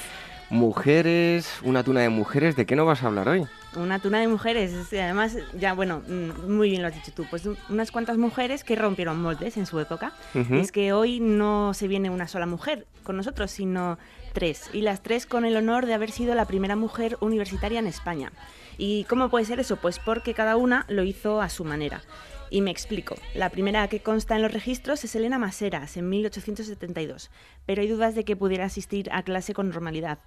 Mujeres, 0.51 1.49
una 1.63 1.83
tuna 1.83 2.01
de 2.01 2.09
mujeres. 2.09 2.57
¿De 2.57 2.67
qué 2.67 2.77
no 2.77 2.85
vas 2.85 3.03
a 3.03 3.07
hablar 3.07 3.29
hoy? 3.29 3.47
Una 3.77 4.01
tuna 4.01 4.19
de 4.19 4.27
mujeres, 4.27 4.75
además, 4.93 5.37
ya 5.57 5.75
bueno, 5.75 6.03
mm, 6.09 6.51
muy 6.53 6.71
bien 6.71 6.83
lo 6.83 6.89
has 6.89 6.95
dicho 6.95 7.13
tú, 7.13 7.25
pues 7.31 7.49
unas 7.69 7.93
cuantas 7.93 8.19
mujeres 8.19 8.65
que 8.65 8.75
rompieron 8.75 9.23
moldes 9.23 9.57
en 9.57 9.67
su 9.67 9.79
época. 9.79 10.13
Es 10.51 10.73
que 10.73 10.93
hoy 10.93 11.21
no 11.21 11.73
se 11.73 11.87
viene 11.87 12.11
una 12.11 12.27
sola 12.27 12.47
mujer 12.47 12.87
con 13.05 13.17
nosotros, 13.17 13.53
sino 13.53 13.97
tres. 14.33 14.71
Y 14.73 14.83
las 14.83 15.03
tres 15.03 15.25
con 15.25 15.45
el 15.45 15.57
honor 15.57 15.87
de 15.87 15.95
haber 15.95 16.11
sido 16.11 16.35
la 16.35 16.47
primera 16.47 16.75
mujer 16.75 17.17
universitaria 17.21 17.79
en 17.79 17.87
España. 17.87 18.33
¿Y 18.77 19.05
cómo 19.05 19.29
puede 19.29 19.45
ser 19.45 19.61
eso? 19.61 19.77
Pues 19.77 20.01
porque 20.01 20.35
cada 20.35 20.57
una 20.57 20.85
lo 20.89 21.05
hizo 21.05 21.41
a 21.41 21.49
su 21.49 21.65
manera. 21.65 22.03
Y 22.51 22.63
me 22.63 22.73
explico. 22.73 23.15
La 23.35 23.49
primera 23.49 23.87
que 23.87 24.01
consta 24.01 24.35
en 24.35 24.43
los 24.43 24.53
registros 24.53 25.05
es 25.05 25.15
Elena 25.15 25.39
Maseras, 25.39 25.97
en 25.97 26.09
1872, 26.09 27.31
pero 27.65 27.81
hay 27.81 27.87
dudas 27.87 28.17
de 28.17 28.25
que 28.25 28.35
pudiera 28.35 28.65
asistir 28.65 29.09
a 29.13 29.23
clase 29.23 29.55
con 29.55 29.69
normalidad. 29.71 30.19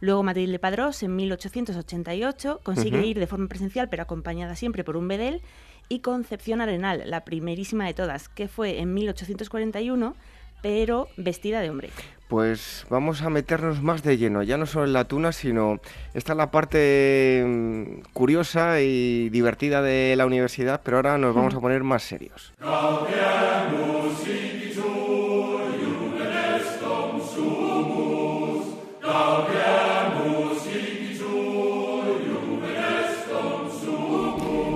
Luego 0.00 0.22
Matilde 0.22 0.58
Padrós, 0.58 1.02
en 1.02 1.16
1888, 1.16 2.60
consigue 2.62 3.06
ir 3.06 3.18
de 3.18 3.26
forma 3.26 3.48
presencial, 3.48 3.88
pero 3.88 4.02
acompañada 4.02 4.56
siempre 4.56 4.84
por 4.84 4.96
un 4.96 5.08
bedel. 5.08 5.42
Y 5.88 6.00
Concepción 6.00 6.60
Arenal, 6.60 7.02
la 7.06 7.24
primerísima 7.24 7.86
de 7.86 7.94
todas, 7.94 8.28
que 8.28 8.46
fue 8.46 8.80
en 8.80 8.94
1841, 8.94 10.14
pero 10.62 11.08
vestida 11.16 11.60
de 11.60 11.70
hombre. 11.70 11.90
Pues 12.28 12.86
vamos 12.88 13.22
a 13.22 13.30
meternos 13.30 13.82
más 13.82 14.04
de 14.04 14.16
lleno, 14.16 14.44
ya 14.44 14.56
no 14.56 14.64
solo 14.64 14.84
en 14.84 14.92
la 14.92 15.04
tuna, 15.04 15.32
sino 15.32 15.80
esta 16.14 16.32
es 16.32 16.36
la 16.36 16.52
parte 16.52 17.42
mm, 17.44 18.12
curiosa 18.12 18.80
y 18.80 19.30
divertida 19.30 19.82
de 19.82 20.14
la 20.16 20.26
universidad, 20.26 20.80
pero 20.84 20.98
ahora 20.98 21.18
nos 21.18 21.34
vamos 21.34 21.54
a 21.54 21.60
poner 21.60 21.82
más 21.82 22.04
serios. 22.04 22.52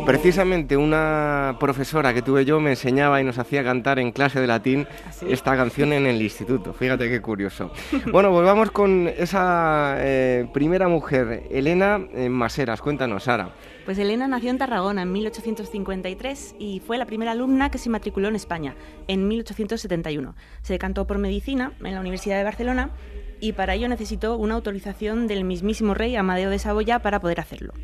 Precisamente 0.06 0.76
una 0.76 1.56
profesora 1.58 2.12
que 2.12 2.20
tuve 2.20 2.44
yo 2.44 2.60
me 2.60 2.70
enseñaba 2.70 3.20
y 3.22 3.24
nos 3.24 3.38
hacía 3.38 3.64
cantar 3.64 3.98
en 3.98 4.12
clase 4.12 4.38
de 4.38 4.46
latín 4.46 4.86
¿Ah, 4.86 5.10
esta 5.28 5.56
canción 5.56 5.94
en 5.94 6.06
el 6.06 6.20
instituto. 6.20 6.74
Fíjate 6.74 7.08
qué 7.08 7.22
curioso. 7.22 7.70
bueno, 8.12 8.30
volvamos 8.30 8.70
con 8.70 9.08
esa 9.08 9.96
eh, 9.98 10.46
primera 10.52 10.88
mujer, 10.88 11.44
Elena 11.50 12.00
eh, 12.14 12.28
Maseras. 12.28 12.82
Cuéntanos, 12.82 13.24
Sara. 13.24 13.50
Pues 13.84 13.98
Elena 13.98 14.26
nació 14.26 14.48
en 14.48 14.56
Tarragona 14.56 15.02
en 15.02 15.12
1853 15.12 16.56
y 16.58 16.80
fue 16.80 16.96
la 16.96 17.04
primera 17.04 17.32
alumna 17.32 17.70
que 17.70 17.76
se 17.76 17.90
matriculó 17.90 18.28
en 18.28 18.36
España 18.36 18.74
en 19.08 19.28
1871. 19.28 20.34
Se 20.62 20.72
decantó 20.72 21.06
por 21.06 21.18
medicina 21.18 21.74
en 21.84 21.92
la 21.92 22.00
Universidad 22.00 22.38
de 22.38 22.44
Barcelona 22.44 22.92
y 23.40 23.52
para 23.52 23.74
ello 23.74 23.86
necesitó 23.88 24.38
una 24.38 24.54
autorización 24.54 25.26
del 25.26 25.44
mismísimo 25.44 25.92
rey 25.92 26.16
Amadeo 26.16 26.48
de 26.48 26.58
Saboya 26.58 27.00
para 27.00 27.20
poder 27.20 27.40
hacerlo. 27.40 27.74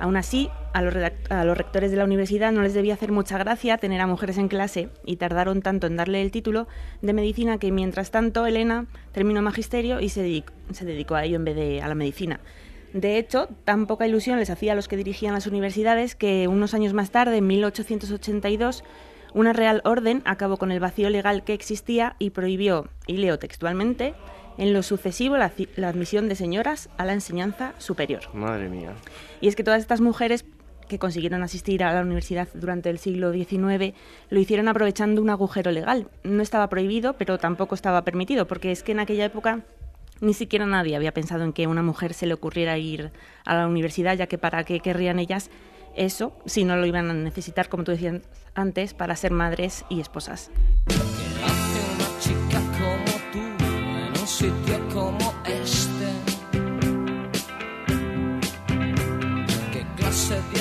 Aún 0.00 0.16
así, 0.16 0.48
a 0.72 0.80
los, 0.80 0.94
a 1.28 1.44
los, 1.44 1.58
rectores 1.58 1.90
de 1.90 1.98
la 1.98 2.04
universidad 2.04 2.50
no 2.50 2.62
les 2.62 2.72
debía 2.72 2.94
hacer 2.94 3.12
mucha 3.12 3.36
gracia 3.36 3.76
tener 3.76 4.00
a 4.00 4.06
mujeres 4.06 4.38
en 4.38 4.48
clase 4.48 4.88
y 5.04 5.16
tardaron 5.16 5.60
tanto 5.60 5.86
en 5.86 5.96
darle 5.96 6.22
el 6.22 6.30
título 6.30 6.66
de 7.02 7.12
medicina 7.12 7.58
que 7.58 7.72
mientras 7.72 8.10
tanto 8.10 8.46
Elena 8.46 8.86
terminó 9.12 9.42
magisterio 9.42 10.00
y 10.00 10.08
se 10.08 10.42
dedicó 10.80 11.14
a 11.14 11.24
ello 11.24 11.36
en 11.36 11.44
vez 11.44 11.56
de 11.56 11.82
a 11.82 11.88
la 11.88 11.94
medicina. 11.94 12.40
De 12.92 13.18
hecho, 13.18 13.48
tan 13.64 13.86
poca 13.86 14.06
ilusión 14.06 14.38
les 14.38 14.50
hacía 14.50 14.72
a 14.72 14.74
los 14.74 14.88
que 14.88 14.96
dirigían 14.96 15.34
las 15.34 15.46
universidades 15.46 16.14
que 16.14 16.48
unos 16.48 16.74
años 16.74 16.92
más 16.92 17.10
tarde, 17.10 17.38
en 17.38 17.46
1882, 17.46 18.84
una 19.34 19.52
real 19.52 19.82
orden 19.84 20.22
acabó 20.24 20.56
con 20.56 20.70
el 20.70 20.80
vacío 20.80 21.10
legal 21.10 21.44
que 21.44 21.52
existía 21.52 22.16
y 22.18 22.30
prohibió, 22.30 22.88
y 23.06 23.18
leo 23.18 23.38
textualmente, 23.38 24.14
en 24.58 24.72
lo 24.72 24.82
sucesivo 24.82 25.36
la, 25.36 25.52
admisión 25.86 26.28
de 26.28 26.34
señoras 26.34 26.88
a 26.96 27.04
la 27.04 27.12
enseñanza 27.12 27.74
superior. 27.78 28.22
Madre 28.32 28.68
mía. 28.68 28.94
Y 29.40 29.48
es 29.48 29.56
que 29.56 29.64
todas 29.64 29.80
estas 29.80 30.00
mujeres 30.00 30.44
que 30.88 30.98
consiguieron 30.98 31.42
asistir 31.42 31.82
a 31.82 31.92
la 31.92 32.00
universidad 32.00 32.48
durante 32.54 32.90
el 32.90 32.98
siglo 32.98 33.32
XIX 33.32 33.94
lo 34.30 34.40
hicieron 34.40 34.68
aprovechando 34.68 35.20
un 35.20 35.30
agujero 35.30 35.72
legal. 35.72 36.08
No 36.22 36.42
estaba 36.42 36.68
prohibido, 36.68 37.14
pero 37.14 37.38
tampoco 37.38 37.74
estaba 37.74 38.02
permitido, 38.02 38.46
porque 38.46 38.70
es 38.70 38.82
que 38.82 38.92
en 38.92 39.00
aquella 39.00 39.24
época 39.24 39.64
ni 40.20 40.34
siquiera 40.34 40.66
nadie 40.66 40.96
había 40.96 41.12
pensado 41.12 41.44
en 41.44 41.52
que 41.52 41.64
a 41.64 41.68
una 41.68 41.82
mujer 41.82 42.14
se 42.14 42.26
le 42.26 42.34
ocurriera 42.34 42.78
ir 42.78 43.12
a 43.44 43.54
la 43.54 43.66
universidad, 43.66 44.16
ya 44.16 44.26
que 44.26 44.38
para 44.38 44.64
qué 44.64 44.80
querrían 44.80 45.18
ellas 45.18 45.50
eso 45.96 46.32
si 46.46 46.64
no 46.64 46.76
lo 46.76 46.86
iban 46.86 47.10
a 47.10 47.14
necesitar, 47.14 47.68
como 47.68 47.84
tú 47.84 47.92
decías 47.92 48.20
antes, 48.54 48.94
para 48.94 49.16
ser 49.16 49.32
madres 49.32 49.84
y 49.88 50.00
esposas. 50.00 50.50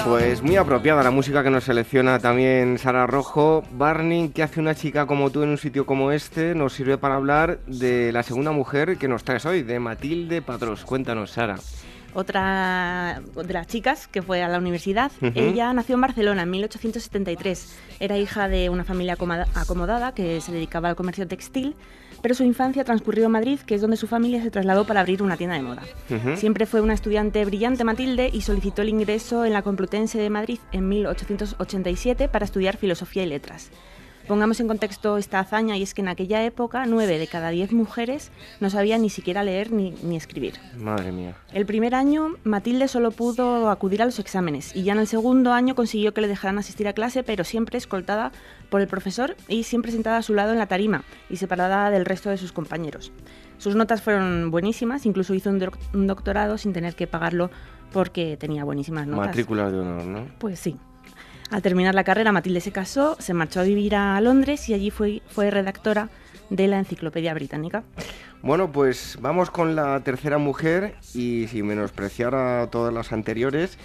Pues 0.05 0.43
muy 0.43 0.55
apropiada 0.55 1.01
la 1.01 1.09
música 1.09 1.43
que 1.43 1.49
nos 1.49 1.63
selecciona 1.63 2.19
también 2.19 2.77
Sara 2.77 3.07
Rojo. 3.07 3.63
Barney, 3.71 4.29
¿qué 4.29 4.43
hace 4.43 4.59
una 4.59 4.75
chica 4.75 5.07
como 5.07 5.31
tú 5.31 5.41
en 5.41 5.49
un 5.49 5.57
sitio 5.57 5.87
como 5.87 6.11
este? 6.11 6.53
Nos 6.53 6.73
sirve 6.73 6.99
para 6.99 7.15
hablar 7.15 7.57
de 7.65 8.11
la 8.11 8.21
segunda 8.21 8.51
mujer 8.51 8.97
que 8.97 9.07
nos 9.07 9.23
traes 9.23 9.47
hoy, 9.47 9.63
de 9.63 9.79
Matilde 9.79 10.43
Padrós. 10.43 10.85
Cuéntanos, 10.85 11.31
Sara 11.31 11.55
otra 12.15 13.21
de 13.35 13.53
las 13.53 13.67
chicas 13.67 14.07
que 14.07 14.21
fue 14.21 14.41
a 14.41 14.47
la 14.47 14.57
universidad. 14.57 15.11
Ella 15.35 15.73
nació 15.73 15.95
en 15.95 16.01
Barcelona 16.01 16.43
en 16.43 16.49
1873. 16.49 17.77
Era 17.99 18.17
hija 18.17 18.47
de 18.47 18.69
una 18.69 18.85
familia 18.85 19.17
acomodada 19.53 20.13
que 20.13 20.39
se 20.39 20.53
dedicaba 20.53 20.87
al 20.87 20.95
comercio 20.95 21.27
textil 21.27 21.75
pero 22.25 22.33
su 22.33 22.43
infancia 22.43 22.83
transcurrió 22.83 23.27
en 23.27 23.33
Madrid, 23.33 23.59
que 23.67 23.75
es 23.75 23.81
donde 23.81 23.97
su 23.97 24.07
familia 24.07 24.41
se 24.41 24.49
trasladó 24.49 24.87
para 24.87 25.01
abrir 25.01 25.21
una 25.21 25.37
tienda 25.37 25.57
de 25.57 25.61
moda. 25.61 25.83
Siempre 26.37 26.65
fue 26.65 26.81
una 26.81 26.95
estudiante 26.95 27.45
brillante 27.45 27.83
Matilde 27.83 28.31
y 28.33 28.41
solicitó 28.41 28.81
el 28.81 28.89
ingreso 28.89 29.45
en 29.45 29.53
la 29.53 29.61
Complutense 29.61 30.17
de 30.17 30.31
Madrid 30.31 30.57
en 30.71 30.89
1887 30.89 32.27
para 32.27 32.45
estudiar 32.45 32.77
filosofía 32.77 33.21
y 33.21 33.27
letras. 33.27 33.69
Pongamos 34.27 34.59
en 34.59 34.67
contexto 34.67 35.17
esta 35.17 35.39
hazaña 35.39 35.77
y 35.77 35.83
es 35.83 35.93
que 35.93 36.01
en 36.01 36.07
aquella 36.07 36.43
época 36.43 36.85
nueve 36.87 37.19
de 37.19 37.27
cada 37.27 37.49
diez 37.49 37.71
mujeres 37.71 38.31
no 38.59 38.69
sabían 38.69 39.03
ni 39.03 39.09
siquiera 39.09 39.43
leer 39.43 39.71
ni, 39.71 39.91
ni, 40.01 40.15
escribir. 40.15 40.55
Madre 40.77 41.11
mía. 41.11 41.35
El 41.53 41.65
primer 41.67 41.93
año 41.93 42.35
Matilde 42.43 42.87
solo 42.87 43.11
pudo 43.11 43.69
acudir 43.69 44.01
a 44.01 44.05
los 44.05 44.17
exámenes 44.17 44.75
y 44.75 44.83
ya 44.83 44.93
en 44.93 44.99
el 44.99 45.07
segundo 45.07 45.53
año 45.53 45.75
consiguió 45.75 46.13
que 46.13 46.21
le 46.21 46.27
dejaran 46.27 46.57
asistir 46.57 46.87
a 46.87 46.93
clase, 46.93 47.23
pero 47.23 47.43
siempre 47.43 47.77
escoltada 47.77 48.31
por 48.69 48.81
el 48.81 48.87
profesor 48.87 49.35
y 49.47 49.63
siempre 49.63 49.91
sentada 49.91 50.17
a 50.17 50.21
su 50.23 50.33
lado 50.33 50.53
en 50.53 50.57
la 50.57 50.67
tarima 50.67 51.03
y 51.29 51.37
separada 51.37 51.91
del 51.91 52.05
resto 52.05 52.29
de 52.31 52.37
sus 52.37 52.51
compañeros. 52.51 53.11
Sus 53.57 53.75
notas 53.75 54.01
fueron 54.01 54.51
buenísimas, 54.51 55.05
incluso 55.05 55.33
hizo 55.33 55.49
un, 55.49 56.07
doctorado 56.07 56.57
sin 56.57 56.73
tener 56.73 56.95
que 56.95 57.07
pagarlo 57.07 57.51
porque 57.93 58.37
tenía 58.37 58.63
buenísimas 58.63 59.07
notas. 59.07 59.27
Matrícula 59.27 59.71
de 59.71 59.79
honor, 59.79 60.03
¿no? 60.03 60.27
Pues 60.39 60.59
sí. 60.59 60.77
Al 61.51 61.61
terminar 61.61 61.93
la 61.93 62.03
carrera, 62.03 62.31
Matilde 62.31 62.59
se 62.59 62.71
casó, 62.71 63.15
se 63.19 63.33
marchó 63.33 63.59
a 63.59 63.63
vivir 63.63 63.95
a 63.95 64.19
Londres 64.19 64.67
y 64.69 64.73
allí 64.73 64.89
fue, 64.89 65.21
fue 65.27 65.51
redactora 65.51 66.09
de 66.49 66.67
la 66.67 66.79
Enciclopedia 66.79 67.33
Británica. 67.33 67.83
Bueno, 68.41 68.71
pues 68.71 69.17
vamos 69.21 69.49
con 69.49 69.75
la 69.75 69.99
tercera 70.01 70.37
mujer 70.37 70.95
y 71.13 71.47
sin 71.47 71.65
menospreciar 71.67 72.35
a 72.35 72.67
todas 72.69 72.93
las 72.93 73.11
anteriores, 73.11 73.77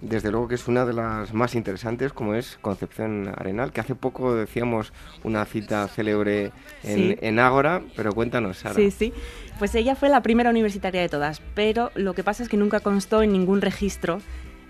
desde 0.00 0.30
luego 0.30 0.48
que 0.48 0.54
es 0.56 0.66
una 0.68 0.84
de 0.84 0.92
las 0.92 1.34
más 1.34 1.54
interesantes, 1.54 2.12
como 2.12 2.34
es 2.34 2.58
Concepción 2.60 3.32
Arenal, 3.36 3.72
que 3.72 3.80
hace 3.80 3.94
poco 3.94 4.34
decíamos 4.34 4.92
una 5.22 5.44
cita 5.44 5.86
célebre 5.88 6.52
en, 6.82 7.18
en 7.20 7.38
Ágora, 7.38 7.82
pero 7.96 8.12
cuéntanos, 8.12 8.58
Sara. 8.58 8.74
Sí, 8.74 8.90
sí. 8.90 9.12
Pues 9.58 9.74
ella 9.74 9.96
fue 9.96 10.08
la 10.08 10.22
primera 10.22 10.50
universitaria 10.50 11.00
de 11.00 11.08
todas, 11.08 11.42
pero 11.54 11.90
lo 11.94 12.14
que 12.14 12.22
pasa 12.22 12.42
es 12.42 12.48
que 12.48 12.56
nunca 12.56 12.80
constó 12.80 13.22
en 13.22 13.32
ningún 13.32 13.60
registro 13.60 14.20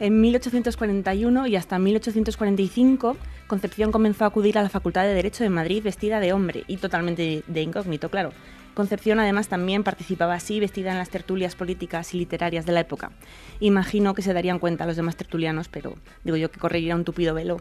en 0.00 0.20
1841 0.20 1.46
y 1.46 1.56
hasta 1.56 1.78
1845, 1.78 3.16
Concepción 3.46 3.92
comenzó 3.92 4.24
a 4.24 4.28
acudir 4.28 4.58
a 4.58 4.62
la 4.62 4.68
Facultad 4.68 5.02
de 5.04 5.14
Derecho 5.14 5.42
de 5.42 5.50
Madrid 5.50 5.82
vestida 5.82 6.20
de 6.20 6.32
hombre 6.32 6.64
y 6.66 6.76
totalmente 6.76 7.42
de 7.46 7.62
incógnito, 7.62 8.10
claro. 8.10 8.32
Concepción 8.78 9.18
además 9.18 9.48
también 9.48 9.82
participaba 9.82 10.34
así, 10.34 10.60
vestida 10.60 10.92
en 10.92 10.98
las 10.98 11.10
tertulias 11.10 11.56
políticas 11.56 12.14
y 12.14 12.18
literarias 12.18 12.64
de 12.64 12.70
la 12.70 12.78
época. 12.78 13.10
Imagino 13.58 14.14
que 14.14 14.22
se 14.22 14.32
darían 14.32 14.60
cuenta 14.60 14.86
los 14.86 14.94
demás 14.94 15.16
tertulianos, 15.16 15.68
pero 15.68 15.96
digo 16.22 16.36
yo 16.36 16.52
que 16.52 16.60
correría 16.60 16.94
un 16.94 17.02
tupido 17.02 17.34
velo. 17.34 17.56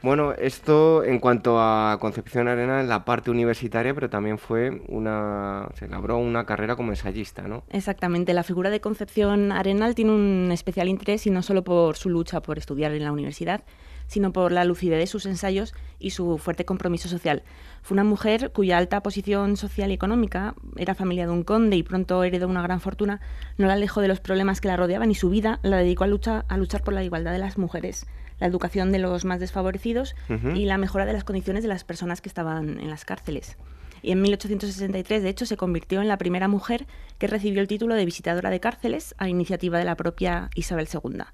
Bueno, 0.00 0.32
esto 0.32 1.04
en 1.04 1.18
cuanto 1.18 1.60
a 1.60 1.98
Concepción 2.00 2.48
Arena 2.48 2.80
en 2.80 2.88
la 2.88 3.04
parte 3.04 3.30
universitaria, 3.30 3.92
pero 3.92 4.08
también 4.08 4.38
fue 4.38 4.80
una. 4.88 5.68
se 5.74 5.86
labró 5.86 6.16
una 6.16 6.46
carrera 6.46 6.76
como 6.76 6.92
ensayista, 6.92 7.42
¿no? 7.42 7.64
Exactamente. 7.68 8.32
La 8.32 8.42
figura 8.42 8.70
de 8.70 8.80
Concepción 8.80 9.52
Arenal 9.52 9.94
tiene 9.94 10.12
un 10.12 10.48
especial 10.50 10.88
interés 10.88 11.26
y 11.26 11.30
no 11.30 11.42
solo 11.42 11.62
por 11.62 11.98
su 11.98 12.08
lucha 12.08 12.40
por 12.40 12.56
estudiar 12.56 12.92
en 12.92 13.04
la 13.04 13.12
universidad, 13.12 13.64
sino 14.06 14.32
por 14.32 14.50
la 14.50 14.64
lucidez 14.64 14.98
de 14.98 15.06
sus 15.06 15.26
ensayos 15.26 15.74
y 15.98 16.10
su 16.10 16.38
fuerte 16.38 16.64
compromiso 16.64 17.08
social. 17.08 17.42
Fue 17.84 17.96
una 17.96 18.04
mujer 18.04 18.50
cuya 18.50 18.78
alta 18.78 19.02
posición 19.02 19.58
social 19.58 19.90
y 19.90 19.94
económica, 19.94 20.54
era 20.78 20.94
familia 20.94 21.26
de 21.26 21.32
un 21.32 21.42
conde 21.42 21.76
y 21.76 21.82
pronto 21.82 22.24
heredó 22.24 22.48
una 22.48 22.62
gran 22.62 22.80
fortuna, 22.80 23.20
no 23.58 23.66
la 23.66 23.74
alejó 23.74 24.00
de 24.00 24.08
los 24.08 24.20
problemas 24.20 24.62
que 24.62 24.68
la 24.68 24.78
rodeaban 24.78 25.10
y 25.10 25.14
su 25.14 25.28
vida 25.28 25.60
la 25.62 25.76
dedicó 25.76 26.04
a, 26.04 26.06
lucha, 26.06 26.46
a 26.48 26.56
luchar 26.56 26.82
por 26.82 26.94
la 26.94 27.04
igualdad 27.04 27.32
de 27.32 27.38
las 27.40 27.58
mujeres, 27.58 28.06
la 28.40 28.46
educación 28.46 28.90
de 28.90 29.00
los 29.00 29.26
más 29.26 29.38
desfavorecidos 29.38 30.16
y 30.54 30.64
la 30.64 30.78
mejora 30.78 31.04
de 31.04 31.12
las 31.12 31.24
condiciones 31.24 31.62
de 31.62 31.68
las 31.68 31.84
personas 31.84 32.22
que 32.22 32.30
estaban 32.30 32.80
en 32.80 32.88
las 32.88 33.04
cárceles. 33.04 33.58
y 34.00 34.12
en 34.12 34.22
1863 34.22 35.22
de 35.22 35.28
hecho 35.28 35.44
se 35.44 35.58
convirtió 35.58 36.00
en 36.00 36.08
la 36.08 36.16
primera 36.16 36.48
mujer 36.48 36.86
que 37.18 37.26
recibió 37.26 37.60
el 37.60 37.68
título 37.68 37.96
de 37.96 38.06
visitadora 38.06 38.48
de 38.48 38.60
cárceles 38.60 39.14
a 39.18 39.28
iniciativa 39.28 39.78
de 39.78 39.84
la 39.84 39.96
propia 39.96 40.48
Isabel 40.54 40.88
II. 40.90 41.24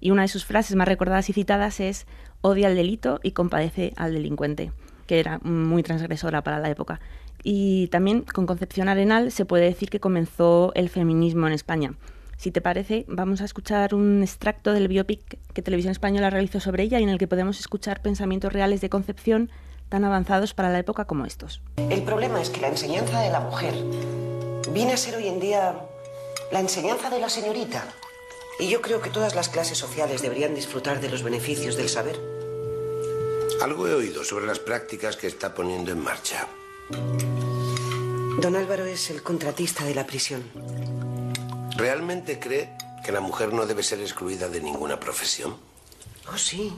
Y 0.00 0.10
una 0.10 0.22
de 0.22 0.28
sus 0.28 0.44
frases 0.44 0.74
más 0.74 0.88
recordadas 0.88 1.30
y 1.30 1.34
citadas 1.34 1.78
es 1.78 2.08
odia 2.40 2.66
al 2.66 2.74
delito 2.74 3.20
y 3.22 3.30
compadece 3.30 3.92
al 3.96 4.12
delincuente, 4.12 4.72
que 5.10 5.18
era 5.18 5.40
muy 5.42 5.82
transgresora 5.82 6.44
para 6.44 6.60
la 6.60 6.70
época. 6.70 7.00
Y 7.42 7.88
también 7.88 8.22
con 8.22 8.46
Concepción 8.46 8.88
Arenal 8.88 9.32
se 9.32 9.44
puede 9.44 9.64
decir 9.64 9.90
que 9.90 9.98
comenzó 9.98 10.70
el 10.76 10.88
feminismo 10.88 11.48
en 11.48 11.52
España. 11.52 11.94
Si 12.36 12.52
te 12.52 12.60
parece, 12.60 13.06
vamos 13.08 13.40
a 13.40 13.44
escuchar 13.44 13.92
un 13.92 14.22
extracto 14.22 14.72
del 14.72 14.86
biopic 14.86 15.36
que 15.52 15.62
Televisión 15.62 15.90
Española 15.90 16.30
realizó 16.30 16.60
sobre 16.60 16.84
ella 16.84 17.00
y 17.00 17.02
en 17.02 17.08
el 17.08 17.18
que 17.18 17.26
podemos 17.26 17.58
escuchar 17.58 18.02
pensamientos 18.02 18.52
reales 18.52 18.80
de 18.82 18.88
Concepción 18.88 19.50
tan 19.88 20.04
avanzados 20.04 20.54
para 20.54 20.70
la 20.70 20.78
época 20.78 21.06
como 21.06 21.26
estos. 21.26 21.60
El 21.90 22.02
problema 22.02 22.40
es 22.40 22.48
que 22.50 22.60
la 22.60 22.68
enseñanza 22.68 23.20
de 23.20 23.30
la 23.30 23.40
mujer 23.40 23.74
viene 24.72 24.92
a 24.92 24.96
ser 24.96 25.16
hoy 25.16 25.26
en 25.26 25.40
día 25.40 25.74
la 26.52 26.60
enseñanza 26.60 27.10
de 27.10 27.18
la 27.18 27.28
señorita. 27.28 27.82
Y 28.60 28.68
yo 28.68 28.80
creo 28.80 29.00
que 29.00 29.10
todas 29.10 29.34
las 29.34 29.48
clases 29.48 29.76
sociales 29.76 30.22
deberían 30.22 30.54
disfrutar 30.54 31.00
de 31.00 31.08
los 31.08 31.24
beneficios 31.24 31.76
del 31.76 31.88
saber. 31.88 32.39
Algo 33.60 33.86
he 33.86 33.94
oído 33.94 34.24
sobre 34.24 34.46
las 34.46 34.58
prácticas 34.58 35.16
que 35.16 35.26
está 35.26 35.54
poniendo 35.54 35.92
en 35.92 36.02
marcha. 36.02 36.46
Don 38.40 38.56
Álvaro 38.56 38.84
es 38.86 39.10
el 39.10 39.22
contratista 39.22 39.84
de 39.84 39.94
la 39.94 40.06
prisión. 40.06 40.44
¿Realmente 41.76 42.38
cree 42.38 42.70
que 43.04 43.12
la 43.12 43.20
mujer 43.20 43.52
no 43.52 43.66
debe 43.66 43.82
ser 43.82 44.00
excluida 44.00 44.48
de 44.48 44.60
ninguna 44.60 44.98
profesión? 44.98 45.56
Oh, 46.32 46.38
sí. 46.38 46.72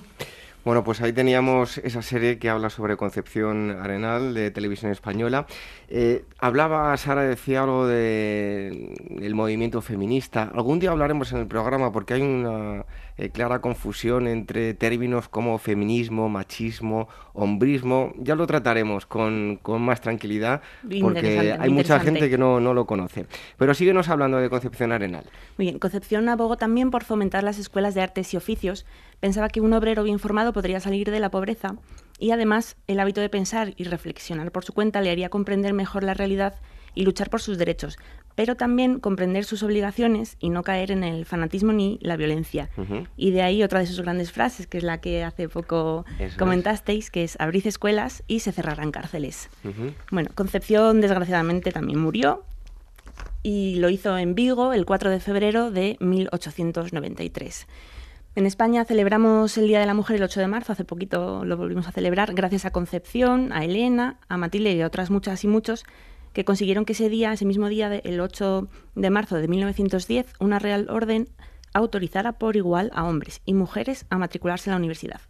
Bueno, 0.64 0.84
pues 0.84 1.00
ahí 1.00 1.12
teníamos 1.12 1.78
esa 1.78 2.02
serie 2.02 2.38
que 2.38 2.48
habla 2.48 2.70
sobre 2.70 2.96
Concepción 2.96 3.76
Arenal 3.80 4.32
de 4.32 4.52
Televisión 4.52 4.92
Española. 4.92 5.46
Eh, 5.88 6.24
hablaba, 6.38 6.96
Sara 6.96 7.22
decía 7.22 7.64
algo 7.64 7.88
del 7.88 9.34
movimiento 9.34 9.82
feminista. 9.82 10.52
Algún 10.54 10.78
día 10.78 10.92
hablaremos 10.92 11.32
en 11.32 11.38
el 11.38 11.48
programa 11.48 11.90
porque 11.90 12.14
hay 12.14 12.22
una 12.22 12.86
eh, 13.18 13.30
clara 13.30 13.60
confusión 13.60 14.28
entre 14.28 14.72
términos 14.74 15.28
como 15.28 15.58
feminismo, 15.58 16.28
machismo, 16.28 17.08
hombrismo. 17.34 18.12
Ya 18.18 18.36
lo 18.36 18.46
trataremos 18.46 19.04
con, 19.04 19.58
más 19.80 20.00
tranquilidad 20.00 20.62
porque 21.00 21.56
hay 21.58 21.70
mucha 21.70 21.98
gente 21.98 22.30
que 22.30 22.38
no, 22.38 22.60
no 22.60 22.72
lo 22.72 22.86
conoce. 22.86 23.26
Pero 23.58 23.74
síguenos 23.74 24.08
hablando 24.08 24.38
de 24.38 24.48
Concepción 24.48 24.92
Arenal. 24.92 25.24
Muy 25.58 25.66
bien, 25.66 25.80
Concepción 25.80 26.28
abogó 26.28 26.56
también 26.56 26.92
por 26.92 27.02
fomentar 27.02 27.42
las 27.42 27.58
escuelas 27.58 27.94
de 27.94 28.02
artes 28.02 28.32
y 28.32 28.36
oficios 28.36 28.86
Pensaba 29.22 29.50
que 29.50 29.60
un 29.60 29.72
obrero 29.72 30.02
bien 30.02 30.18
formado 30.18 30.52
podría 30.52 30.80
salir 30.80 31.08
de 31.12 31.20
la 31.20 31.30
pobreza 31.30 31.76
y 32.18 32.32
además 32.32 32.76
el 32.88 32.98
hábito 32.98 33.20
de 33.20 33.28
pensar 33.28 33.72
y 33.76 33.84
reflexionar 33.84 34.50
por 34.50 34.64
su 34.64 34.72
cuenta 34.72 35.00
le 35.00 35.12
haría 35.12 35.28
comprender 35.28 35.74
mejor 35.74 36.02
la 36.02 36.12
realidad 36.12 36.56
y 36.96 37.04
luchar 37.04 37.30
por 37.30 37.40
sus 37.40 37.56
derechos, 37.56 37.98
pero 38.34 38.56
también 38.56 38.98
comprender 38.98 39.44
sus 39.44 39.62
obligaciones 39.62 40.36
y 40.40 40.50
no 40.50 40.64
caer 40.64 40.90
en 40.90 41.04
el 41.04 41.24
fanatismo 41.24 41.72
ni 41.72 42.00
la 42.02 42.16
violencia. 42.16 42.68
Y 43.16 43.30
de 43.30 43.42
ahí 43.42 43.62
otra 43.62 43.78
de 43.78 43.86
sus 43.86 44.00
grandes 44.00 44.32
frases, 44.32 44.66
que 44.66 44.78
es 44.78 44.84
la 44.84 45.00
que 45.00 45.22
hace 45.22 45.48
poco 45.48 46.04
comentasteis, 46.36 47.12
que 47.12 47.22
es 47.22 47.36
abrid 47.38 47.64
escuelas 47.68 48.24
y 48.26 48.40
se 48.40 48.50
cerrarán 48.50 48.90
cárceles. 48.90 49.50
Bueno, 50.10 50.30
Concepción 50.34 51.00
desgraciadamente 51.00 51.70
también 51.70 52.00
murió 52.00 52.42
y 53.44 53.76
lo 53.76 53.88
hizo 53.88 54.18
en 54.18 54.34
Vigo 54.34 54.72
el 54.72 54.84
4 54.84 55.10
de 55.10 55.20
febrero 55.20 55.70
de 55.70 55.96
1893. 56.00 57.68
En 58.34 58.46
España 58.46 58.86
celebramos 58.86 59.58
el 59.58 59.68
Día 59.68 59.78
de 59.78 59.84
la 59.84 59.92
Mujer 59.92 60.16
el 60.16 60.22
8 60.22 60.40
de 60.40 60.46
marzo, 60.46 60.72
hace 60.72 60.86
poquito 60.86 61.44
lo 61.44 61.58
volvimos 61.58 61.86
a 61.86 61.92
celebrar, 61.92 62.32
gracias 62.32 62.64
a 62.64 62.70
Concepción, 62.70 63.52
a 63.52 63.62
Elena, 63.62 64.20
a 64.30 64.38
Matilde 64.38 64.72
y 64.72 64.80
a 64.80 64.86
otras 64.86 65.10
muchas 65.10 65.44
y 65.44 65.48
muchos 65.48 65.84
que 66.32 66.46
consiguieron 66.46 66.86
que 66.86 66.94
ese 66.94 67.10
día, 67.10 67.34
ese 67.34 67.44
mismo 67.44 67.68
día, 67.68 67.94
el 67.94 68.20
8 68.20 68.68
de 68.94 69.10
marzo 69.10 69.36
de 69.36 69.48
1910, 69.48 70.32
una 70.40 70.58
Real 70.58 70.88
Orden 70.88 71.28
autorizara 71.74 72.32
por 72.32 72.56
igual 72.56 72.90
a 72.94 73.04
hombres 73.04 73.42
y 73.44 73.52
mujeres 73.52 74.06
a 74.08 74.16
matricularse 74.16 74.70
en 74.70 74.72
la 74.72 74.78
universidad. 74.78 75.20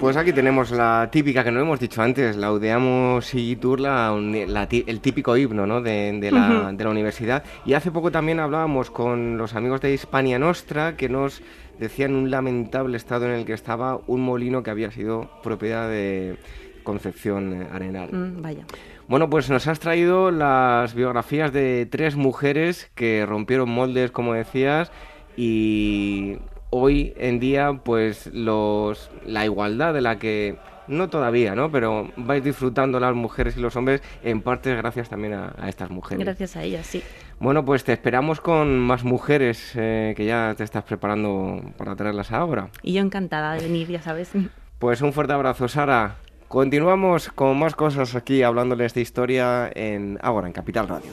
Pues 0.00 0.16
aquí 0.18 0.32
tenemos 0.32 0.70
la 0.72 1.08
típica 1.10 1.42
que 1.42 1.50
no 1.50 1.60
hemos 1.60 1.80
dicho 1.80 2.02
antes, 2.02 2.36
la 2.36 2.52
Udeamos 2.52 3.34
y 3.34 3.56
Turla, 3.56 4.14
el 4.14 5.00
típico 5.00 5.36
himno 5.36 5.66
¿no? 5.66 5.80
de, 5.80 6.12
la, 6.30 6.70
de, 6.72 6.84
la, 6.84 6.90
universidad. 6.90 7.42
Y 7.64 7.72
hace 7.72 7.90
poco 7.90 8.10
también 8.10 8.38
hablábamos 8.38 8.90
con 8.90 9.38
los 9.38 9.54
amigos 9.54 9.80
de 9.80 9.94
Hispania 9.94 10.38
Nostra 10.38 10.96
que 10.96 11.08
nos 11.08 11.42
decían 11.78 12.14
un 12.14 12.30
lamentable 12.30 12.98
estado 12.98 13.24
en 13.24 13.32
el 13.32 13.46
que 13.46 13.54
estaba 13.54 13.98
un 14.06 14.20
molino 14.20 14.62
que 14.62 14.70
había 14.70 14.90
sido 14.90 15.30
propiedad 15.42 15.88
de 15.88 16.36
Concepción 16.84 17.66
Arenal. 17.72 18.10
Mm, 18.12 18.42
vaya. 18.42 18.64
Bueno, 19.08 19.30
pues 19.30 19.48
nos 19.48 19.66
has 19.66 19.80
traído 19.80 20.30
las 20.30 20.94
biografías 20.94 21.52
de 21.52 21.86
tres 21.90 22.16
mujeres 22.16 22.90
que 22.94 23.24
rompieron 23.24 23.70
moldes, 23.70 24.10
como 24.10 24.34
decías, 24.34 24.92
y 25.36 26.38
hoy 26.70 27.14
en 27.16 27.40
día 27.40 27.80
pues 27.84 28.28
los 28.32 29.10
la 29.24 29.44
igualdad 29.44 29.94
de 29.94 30.00
la 30.00 30.18
que 30.18 30.56
no 30.88 31.08
todavía, 31.08 31.54
¿no? 31.54 31.70
Pero 31.70 32.10
vais 32.16 32.42
disfrutando 32.42 33.00
las 33.00 33.14
mujeres 33.14 33.56
y 33.56 33.60
los 33.60 33.76
hombres 33.76 34.02
en 34.22 34.40
parte 34.40 34.74
gracias 34.74 35.08
también 35.08 35.34
a, 35.34 35.68
estas 35.68 35.90
mujeres. 35.90 36.24
Gracias 36.24 36.56
a 36.56 36.62
ellas, 36.62 36.86
sí. 36.86 37.02
Bueno, 37.38 37.64
pues 37.64 37.84
te 37.84 37.92
esperamos 37.92 38.40
con 38.40 38.78
más 38.78 39.04
mujeres 39.04 39.72
eh, 39.74 40.14
que 40.16 40.24
ya 40.24 40.54
te 40.56 40.64
estás 40.64 40.84
preparando 40.84 41.60
para 41.76 41.96
traerlas 41.96 42.32
ahora. 42.32 42.68
Y 42.82 42.94
yo 42.94 43.02
encantada 43.02 43.54
de 43.54 43.62
venir, 43.62 43.88
ya 43.88 44.02
sabes. 44.02 44.30
Pues 44.78 45.00
un 45.00 45.14
fuerte 45.14 45.32
abrazo, 45.32 45.68
Sara. 45.68 46.16
Continuamos 46.48 47.30
con 47.30 47.58
más 47.58 47.74
cosas 47.74 48.14
aquí 48.14 48.42
hablándoles 48.42 48.92
de 48.92 49.00
historia 49.00 49.70
en 49.74 50.18
ahora 50.20 50.48
en 50.48 50.52
Capital 50.52 50.86
Radio. 50.86 51.12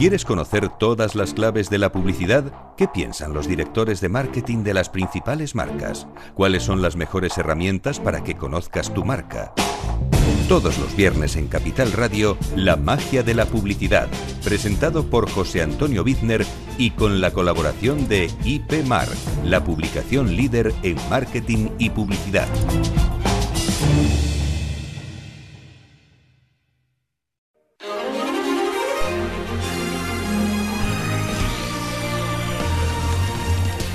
¿Quieres 0.00 0.24
conocer 0.24 0.70
todas 0.70 1.14
las 1.14 1.34
claves 1.34 1.68
de 1.68 1.76
la 1.76 1.92
publicidad? 1.92 2.74
¿Qué 2.78 2.88
piensan 2.88 3.34
los 3.34 3.46
directores 3.46 4.00
de 4.00 4.08
marketing 4.08 4.64
de 4.64 4.72
las 4.72 4.88
principales 4.88 5.54
marcas? 5.54 6.06
¿Cuáles 6.32 6.62
son 6.62 6.80
las 6.80 6.96
mejores 6.96 7.36
herramientas 7.36 8.00
para 8.00 8.24
que 8.24 8.34
conozcas 8.34 8.94
tu 8.94 9.04
marca? 9.04 9.52
Todos 10.48 10.78
los 10.78 10.96
viernes 10.96 11.36
en 11.36 11.48
Capital 11.48 11.92
Radio, 11.92 12.38
La 12.56 12.76
magia 12.76 13.22
de 13.22 13.34
la 13.34 13.44
publicidad, 13.44 14.08
presentado 14.42 15.04
por 15.04 15.30
José 15.30 15.60
Antonio 15.60 16.02
Bizner 16.02 16.46
y 16.78 16.92
con 16.92 17.20
la 17.20 17.32
colaboración 17.32 18.08
de 18.08 18.30
IP 18.42 18.82
Mar, 18.86 19.08
la 19.44 19.62
publicación 19.64 20.34
líder 20.34 20.72
en 20.82 20.96
marketing 21.10 21.68
y 21.78 21.90
publicidad. 21.90 22.48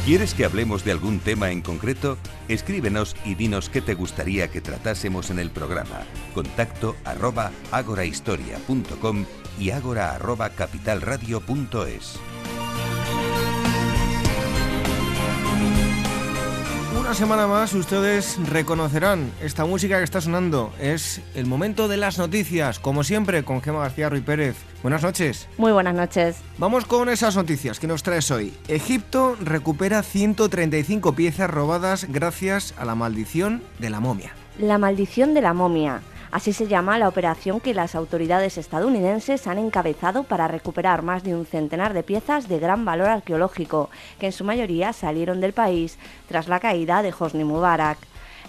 ¿Quieres 0.05 0.35
que 0.35 0.45
hablemos 0.45 0.85
de 0.85 0.91
algún 0.91 1.17
tema 1.17 1.49
en 1.49 1.61
concreto? 1.63 2.19
Escríbenos 2.47 3.15
y 3.25 3.33
dinos 3.33 3.69
qué 3.69 3.81
te 3.81 3.95
gustaría 3.95 4.49
que 4.49 4.61
tratásemos 4.61 5.31
en 5.31 5.39
el 5.39 5.49
programa. 5.49 6.05
Contacto 6.35 6.95
arroba 7.05 7.51
agorahistoria.com 7.71 9.25
y 9.59 9.71
agora 9.71 10.13
arroba 10.13 10.51
capitalradio.es. 10.51 12.19
Una 17.05 17.13
semana 17.13 17.45
más 17.45 17.71
ustedes 17.75 18.35
reconocerán 18.49 19.31
esta 19.39 19.63
música 19.63 19.99
que 19.99 20.03
está 20.03 20.21
sonando. 20.21 20.73
Es 20.79 21.21
el 21.35 21.45
momento 21.45 21.87
de 21.87 21.97
las 21.97 22.17
noticias, 22.17 22.79
como 22.79 23.03
siempre, 23.03 23.43
con 23.43 23.61
Gema 23.61 23.77
García 23.77 24.09
Ruiz 24.09 24.23
Pérez. 24.23 24.55
Buenas 24.81 25.03
noches. 25.03 25.47
Muy 25.59 25.71
buenas 25.71 25.93
noches. 25.93 26.37
Vamos 26.57 26.85
con 26.85 27.07
esas 27.09 27.35
noticias 27.35 27.79
que 27.79 27.85
nos 27.85 28.01
traes 28.01 28.31
hoy. 28.31 28.55
Egipto 28.67 29.37
recupera 29.39 30.01
135 30.01 31.13
piezas 31.13 31.47
robadas 31.47 32.07
gracias 32.09 32.73
a 32.75 32.85
la 32.85 32.95
maldición 32.95 33.61
de 33.77 33.91
la 33.91 33.99
momia. 33.99 34.33
La 34.57 34.79
maldición 34.79 35.35
de 35.35 35.41
la 35.41 35.53
momia. 35.53 36.01
Así 36.35 36.51
se 36.51 36.67
llama 36.67 36.99
la 36.99 37.07
operación 37.07 37.61
que 37.61 37.73
las 37.73 37.95
autoridades 37.95 38.57
estadounidenses 38.57 39.47
han 39.47 39.57
encabezado 39.57 40.25
para 40.25 40.49
recuperar 40.49 41.01
más 41.01 41.23
de 41.23 41.33
un 41.33 41.45
centenar 41.45 41.93
de 41.93 42.03
piezas 42.03 42.49
de 42.49 42.59
gran 42.59 42.83
valor 42.83 43.07
arqueológico, 43.07 43.89
que 44.19 44.25
en 44.25 44.31
su 44.33 44.43
mayoría 44.43 44.91
salieron 44.91 45.39
del 45.39 45.53
país 45.53 45.97
tras 46.27 46.49
la 46.49 46.59
caída 46.59 47.01
de 47.03 47.13
Hosni 47.17 47.45
Mubarak. 47.45 47.99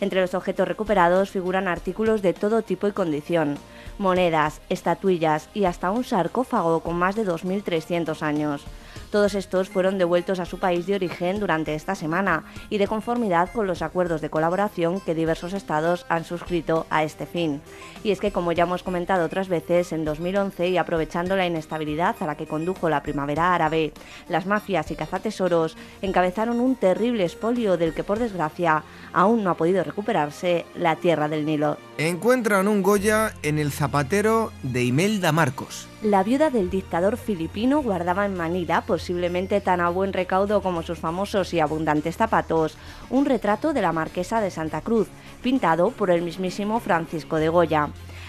Entre 0.00 0.20
los 0.20 0.34
objetos 0.34 0.66
recuperados 0.66 1.30
figuran 1.30 1.68
artículos 1.68 2.22
de 2.22 2.32
todo 2.32 2.62
tipo 2.62 2.88
y 2.88 2.92
condición. 2.92 3.56
monedas, 3.98 4.60
estatuillas 4.68 5.48
y 5.54 5.64
hasta 5.64 5.92
un 5.92 6.02
sarcófago 6.02 6.80
con 6.80 6.96
más 6.96 7.14
de 7.14 7.24
2.300 7.24 8.20
años. 8.22 8.64
Todos 9.10 9.34
estos 9.34 9.68
fueron 9.68 9.98
devueltos 9.98 10.40
a 10.40 10.44
su 10.44 10.58
país 10.58 10.86
de 10.86 10.94
origen 10.94 11.40
durante 11.40 11.74
esta 11.74 11.94
semana 11.94 12.44
y 12.70 12.78
de 12.78 12.86
conformidad 12.86 13.50
con 13.52 13.66
los 13.66 13.82
acuerdos 13.82 14.20
de 14.20 14.30
colaboración 14.30 15.00
que 15.00 15.14
diversos 15.14 15.52
estados 15.52 16.06
han 16.08 16.24
suscrito 16.24 16.86
a 16.90 17.04
este 17.04 17.26
fin. 17.26 17.60
Y 18.02 18.10
es 18.10 18.20
que, 18.20 18.32
como 18.32 18.52
ya 18.52 18.64
hemos 18.64 18.82
comentado 18.82 19.24
otras 19.24 19.48
veces, 19.48 19.92
en 19.92 20.04
2011 20.04 20.68
y 20.68 20.76
aprovechando 20.76 21.36
la 21.36 21.46
inestabilidad 21.46 22.16
a 22.20 22.26
la 22.26 22.36
que 22.36 22.46
condujo 22.46 22.88
la 22.88 23.02
primavera 23.02 23.54
árabe, 23.54 23.92
las 24.28 24.46
mafias 24.46 24.90
y 24.90 24.96
cazatesoros 24.96 25.76
encabezaron 26.02 26.60
un 26.60 26.76
terrible 26.76 27.24
espolio 27.24 27.76
del 27.76 27.94
que, 27.94 28.04
por 28.04 28.18
desgracia, 28.18 28.82
aún 29.12 29.44
no 29.44 29.50
ha 29.50 29.56
podido 29.56 29.82
recuperarse 29.82 30.66
la 30.76 30.96
tierra 30.96 31.28
del 31.28 31.46
Nilo. 31.46 31.78
Encuentran 31.98 32.68
un 32.68 32.82
Goya 32.82 33.32
en 33.42 33.58
el 33.58 33.72
zapatero 33.72 34.52
de 34.62 34.84
Imelda 34.84 35.32
Marcos. 35.32 35.88
La 36.06 36.22
viuda 36.22 36.50
del 36.50 36.70
dictador 36.70 37.16
filipino 37.16 37.82
guardaba 37.82 38.26
en 38.26 38.36
Manila, 38.36 38.82
posiblemente 38.82 39.60
tan 39.60 39.80
a 39.80 39.88
buen 39.88 40.12
recaudo 40.12 40.62
como 40.62 40.84
sus 40.84 41.00
famosos 41.00 41.52
y 41.52 41.58
abundantes 41.58 42.16
zapatos, 42.16 42.76
un 43.10 43.24
retrato 43.24 43.72
de 43.72 43.82
la 43.82 43.90
marquesa 43.90 44.40
de 44.40 44.52
Santa 44.52 44.82
Cruz, 44.82 45.08
pintado 45.42 45.90
por 45.90 46.12
el 46.12 46.22
mismísimo 46.22 46.78
Francisco 46.78 47.38
de 47.38 47.48
Goya. 47.48 47.88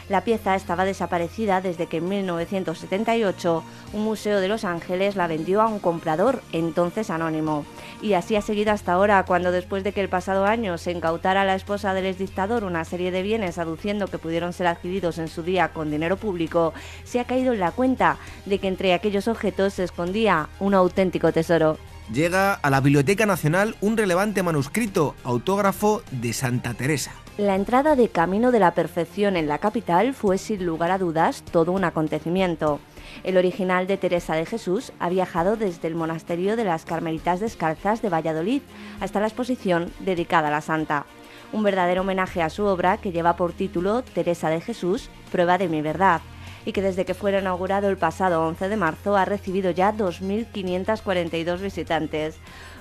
La 0.10 0.24
pieza 0.24 0.56
estaba 0.56 0.86
desaparecida 0.86 1.60
desde 1.60 1.88
que 1.88 1.98
en 1.98 2.08
1978 2.08 3.64
un 3.94 4.04
museo 4.04 4.40
de 4.40 4.48
Los 4.48 4.64
Ángeles 4.64 5.18
la 5.18 5.28
vendió 5.28 5.62
a 5.62 5.68
un 5.68 5.80
comprador, 5.80 6.42
entonces 6.54 7.10
anónimo. 7.10 7.66
Y 8.02 8.14
así 8.14 8.38
ha 8.38 8.42
seguido 8.42 8.72
hasta 8.72 8.94
ahora, 8.94 9.24
cuando 9.26 9.52
después 9.52 9.84
de 9.84 9.92
que 9.92 10.02
el 10.02 10.08
pasado 10.08 10.46
año 10.46 10.78
se 10.78 10.92
incautara 10.92 11.44
la 11.44 11.56
esposa 11.56 11.94
del 11.94 12.06
exdictador 12.06 12.64
una 12.64 12.86
serie 12.86 13.12
de 13.12 13.22
bienes 13.22 13.58
aduciendo 13.58 14.08
que 14.08 14.18
pudieron 14.18 14.54
ser 14.54 14.68
adquiridos 14.68 15.18
en 15.18 15.28
su 15.28 15.44
día 15.44 15.70
con 15.70 15.92
dinero 15.92 16.16
público, 16.16 16.74
se 17.04 17.20
ha 17.20 17.26
caído 17.26 17.54
en 17.54 17.60
la 17.60 17.72
cuenta 17.72 18.18
de 18.46 18.60
que 18.60 18.70
entre 18.70 18.94
aquellos 18.94 19.28
objetos 19.28 19.74
se 19.74 19.84
escondía 19.84 20.48
un 20.60 20.74
auténtico 20.74 21.34
tesoro. 21.34 21.78
Llega 22.12 22.54
a 22.54 22.70
la 22.70 22.80
Biblioteca 22.80 23.26
Nacional 23.26 23.76
un 23.82 23.98
relevante 23.98 24.42
manuscrito, 24.42 25.14
autógrafo 25.26 26.04
de 26.10 26.32
Santa 26.32 26.74
Teresa. 26.74 27.12
La 27.38 27.56
entrada 27.56 27.98
de 27.98 28.08
Camino 28.08 28.52
de 28.52 28.60
la 28.60 28.74
Perfección 28.74 29.36
en 29.36 29.50
la 29.50 29.58
capital 29.58 30.14
fue 30.14 30.38
sin 30.38 30.66
lugar 30.66 30.90
a 30.90 31.00
dudas 31.00 31.44
todo 31.52 31.74
un 31.74 31.84
acontecimiento. 31.84 32.80
El 33.26 33.36
original 33.36 33.88
de 33.88 33.98
Teresa 33.98 34.36
de 34.36 34.46
Jesús 34.46 34.94
ha 35.00 35.10
viajado 35.10 35.58
desde 35.58 35.90
el 35.90 35.96
monasterio 35.96 36.56
de 36.56 36.64
las 36.64 36.86
Carmelitas 36.86 37.42
Descalzas 37.42 38.02
de 38.02 38.10
Valladolid 38.10 38.62
hasta 39.02 39.20
la 39.20 39.28
exposición 39.28 39.92
dedicada 40.00 40.48
a 40.48 40.52
la 40.52 40.62
santa. 40.62 41.06
Un 41.52 41.64
verdadero 41.64 42.02
homenaje 42.02 42.42
a 42.42 42.50
su 42.50 42.64
obra 42.64 42.98
que 42.98 43.12
lleva 43.12 43.36
por 43.36 43.52
título 43.52 44.02
Teresa 44.02 44.50
de 44.50 44.62
Jesús, 44.62 45.10
Prueba 45.30 45.58
de 45.58 45.68
mi 45.68 45.82
verdad, 45.82 46.22
y 46.68 46.74
que 46.74 46.82
desde 46.82 47.06
que 47.06 47.14
fue 47.14 47.32
inaugurado 47.32 47.88
el 47.88 47.96
pasado 47.96 48.46
11 48.46 48.68
de 48.68 48.76
marzo 48.76 49.16
ha 49.16 49.24
recibido 49.24 49.72
ya 49.72 49.94
2.542 49.94 51.62
visitantes 51.62 52.36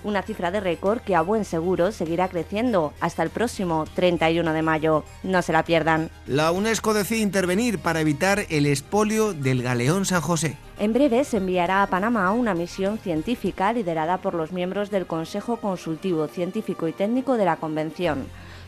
una 0.06 0.22
cifra 0.22 0.50
de 0.50 0.60
récord 0.60 1.00
que 1.00 1.14
a 1.14 1.20
buen 1.20 1.44
seguro 1.44 1.92
seguirá 1.92 2.28
creciendo 2.28 2.92
hasta 3.00 3.22
el 3.22 3.30
próximo 3.30 3.84
31 3.94 4.52
de 4.52 4.62
mayo. 4.62 5.04
No 5.22 5.42
se 5.42 5.52
la 5.52 5.64
pierdan. 5.64 6.10
La 6.26 6.52
UNESCO 6.52 6.94
decide 6.94 7.20
intervenir 7.20 7.78
para 7.78 8.00
evitar 8.00 8.46
el 8.48 8.66
expolio 8.66 9.34
del 9.34 9.62
galeón 9.62 10.04
San 10.04 10.20
José. 10.20 10.56
En 10.78 10.92
breve 10.92 11.24
se 11.24 11.38
enviará 11.38 11.82
a 11.82 11.86
Panamá 11.88 12.32
una 12.32 12.54
misión 12.54 12.98
científica 12.98 13.72
liderada 13.72 14.18
por 14.18 14.34
los 14.34 14.52
miembros 14.52 14.90
del 14.90 15.06
Consejo 15.06 15.56
Consultivo 15.56 16.28
Científico 16.28 16.86
y 16.86 16.92
Técnico 16.92 17.36
de 17.36 17.46
la 17.46 17.56
Convención. 17.56 18.26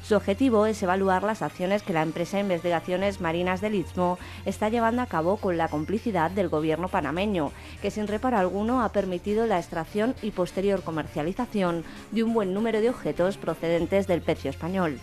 Su 0.09 0.17
objetivo 0.17 0.65
es 0.65 0.83
evaluar 0.83 1.23
las 1.23 1.43
acciones 1.43 1.83
que 1.83 1.93
la 1.93 2.01
empresa 2.01 2.41
investigaciones 2.41 3.21
marinas 3.21 3.61
del 3.61 3.75
Istmo 3.75 4.19
está 4.47 4.71
llevando 4.71 5.03
a 5.03 5.07
cabo 5.07 5.37
con 5.37 5.59
la 5.59 5.69
complicidad 5.69 6.31
del 6.31 6.49
gobierno 6.49 6.89
panameño, 6.89 7.53
que 7.83 7.91
sin 7.91 8.07
reparo 8.07 8.39
alguno 8.39 8.83
ha 8.83 8.91
permitido 8.91 9.45
la 9.45 9.59
extracción 9.59 10.15
y 10.23 10.31
posterior 10.31 10.83
comercialización 10.83 11.85
de 12.11 12.23
un 12.23 12.33
buen 12.33 12.55
número 12.55 12.81
de 12.81 12.89
objetos 12.89 13.37
procedentes 13.37 14.07
del 14.07 14.23
pecio 14.23 14.49
español. 14.49 14.99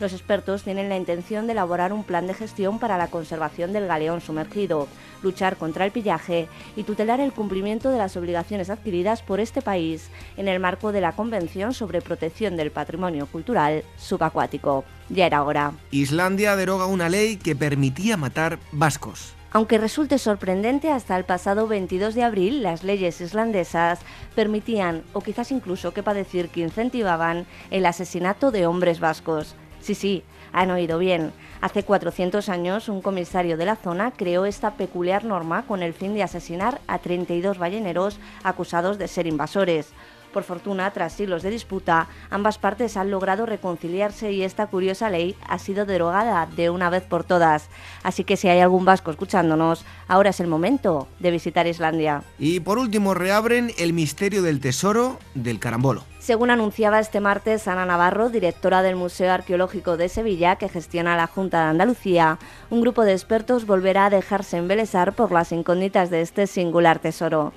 Los 0.00 0.12
expertos 0.12 0.62
tienen 0.62 0.88
la 0.88 0.96
intención 0.96 1.46
de 1.46 1.52
elaborar 1.52 1.92
un 1.92 2.04
plan 2.04 2.26
de 2.26 2.34
gestión 2.34 2.78
para 2.78 2.98
la 2.98 3.08
conservación 3.08 3.72
del 3.72 3.86
galeón 3.86 4.20
sumergido, 4.20 4.88
luchar 5.22 5.56
contra 5.56 5.84
el 5.84 5.92
pillaje 5.92 6.48
y 6.76 6.82
tutelar 6.82 7.20
el 7.20 7.32
cumplimiento 7.32 7.90
de 7.90 7.98
las 7.98 8.16
obligaciones 8.16 8.70
adquiridas 8.70 9.22
por 9.22 9.40
este 9.40 9.62
país 9.62 10.08
en 10.36 10.48
el 10.48 10.60
marco 10.60 10.92
de 10.92 11.00
la 11.00 11.12
Convención 11.12 11.74
sobre 11.74 12.02
Protección 12.02 12.56
del 12.56 12.70
Patrimonio 12.70 13.26
Cultural 13.26 13.84
Subacuático. 13.96 14.84
Ya 15.08 15.26
era 15.26 15.42
hora. 15.42 15.72
Islandia 15.90 16.56
deroga 16.56 16.86
una 16.86 17.08
ley 17.08 17.36
que 17.36 17.54
permitía 17.54 18.16
matar 18.16 18.58
vascos. 18.72 19.34
Aunque 19.54 19.76
resulte 19.76 20.16
sorprendente, 20.16 20.90
hasta 20.90 21.14
el 21.14 21.24
pasado 21.24 21.68
22 21.68 22.14
de 22.14 22.22
abril 22.22 22.62
las 22.62 22.84
leyes 22.84 23.20
islandesas 23.20 24.00
permitían, 24.34 25.02
o 25.12 25.20
quizás 25.20 25.52
incluso 25.52 25.92
que 25.92 26.00
decir 26.00 26.48
que 26.48 26.62
incentivaban, 26.62 27.46
el 27.70 27.84
asesinato 27.84 28.50
de 28.50 28.66
hombres 28.66 28.98
vascos. 28.98 29.54
Sí, 29.82 29.96
sí, 29.96 30.22
han 30.52 30.70
oído 30.70 30.98
bien. 31.00 31.32
Hace 31.60 31.82
400 31.82 32.48
años, 32.48 32.88
un 32.88 33.02
comisario 33.02 33.56
de 33.56 33.66
la 33.66 33.74
zona 33.74 34.12
creó 34.12 34.44
esta 34.44 34.74
peculiar 34.74 35.24
norma 35.24 35.64
con 35.66 35.82
el 35.82 35.92
fin 35.92 36.14
de 36.14 36.22
asesinar 36.22 36.80
a 36.86 36.98
32 36.98 37.58
balleneros 37.58 38.20
acusados 38.44 38.96
de 38.96 39.08
ser 39.08 39.26
invasores. 39.26 39.88
Por 40.32 40.44
fortuna, 40.44 40.90
tras 40.92 41.12
siglos 41.12 41.42
de 41.42 41.50
disputa, 41.50 42.08
ambas 42.30 42.58
partes 42.58 42.96
han 42.96 43.10
logrado 43.10 43.44
reconciliarse 43.44 44.32
y 44.32 44.42
esta 44.42 44.66
curiosa 44.66 45.10
ley 45.10 45.36
ha 45.46 45.58
sido 45.58 45.84
derogada 45.84 46.46
de 46.46 46.70
una 46.70 46.88
vez 46.88 47.02
por 47.02 47.24
todas. 47.24 47.68
Así 48.02 48.24
que 48.24 48.36
si 48.36 48.48
hay 48.48 48.60
algún 48.60 48.84
vasco 48.84 49.10
escuchándonos, 49.10 49.84
ahora 50.08 50.30
es 50.30 50.40
el 50.40 50.46
momento 50.46 51.08
de 51.18 51.30
visitar 51.30 51.66
Islandia. 51.66 52.22
Y 52.38 52.60
por 52.60 52.78
último, 52.78 53.14
reabren 53.14 53.72
el 53.78 53.92
misterio 53.92 54.42
del 54.42 54.60
tesoro 54.60 55.18
del 55.34 55.58
carambolo. 55.58 56.04
Según 56.18 56.50
anunciaba 56.50 57.00
este 57.00 57.18
martes 57.18 57.66
Ana 57.66 57.84
Navarro, 57.84 58.30
directora 58.30 58.82
del 58.82 58.94
Museo 58.94 59.32
Arqueológico 59.32 59.96
de 59.96 60.08
Sevilla, 60.08 60.54
que 60.54 60.68
gestiona 60.68 61.16
la 61.16 61.26
Junta 61.26 61.64
de 61.64 61.70
Andalucía, 61.70 62.38
un 62.70 62.80
grupo 62.80 63.02
de 63.02 63.12
expertos 63.12 63.66
volverá 63.66 64.06
a 64.06 64.10
dejarse 64.10 64.56
embelesar 64.56 65.14
por 65.14 65.32
las 65.32 65.50
incógnitas 65.50 66.10
de 66.10 66.20
este 66.20 66.46
singular 66.46 67.00
tesoro. 67.00 67.52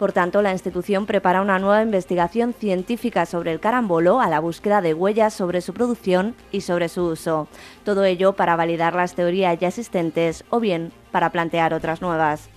Por 0.00 0.12
tanto, 0.12 0.40
la 0.40 0.52
institución 0.52 1.04
prepara 1.04 1.42
una 1.42 1.58
nueva 1.58 1.82
investigación 1.82 2.54
científica 2.54 3.26
sobre 3.26 3.52
el 3.52 3.60
carambolo 3.60 4.22
a 4.22 4.30
la 4.30 4.40
búsqueda 4.40 4.80
de 4.80 4.94
huellas 4.94 5.34
sobre 5.34 5.60
su 5.60 5.74
producción 5.74 6.34
y 6.50 6.62
sobre 6.62 6.88
su 6.88 7.04
uso. 7.04 7.48
Todo 7.84 8.06
ello 8.06 8.32
para 8.32 8.56
validar 8.56 8.94
las 8.94 9.14
teorías 9.14 9.58
ya 9.58 9.68
existentes 9.68 10.42
o 10.48 10.58
bien 10.58 10.90
para 11.10 11.28
plantear 11.28 11.74
otras 11.74 12.00
nuevas. 12.00 12.48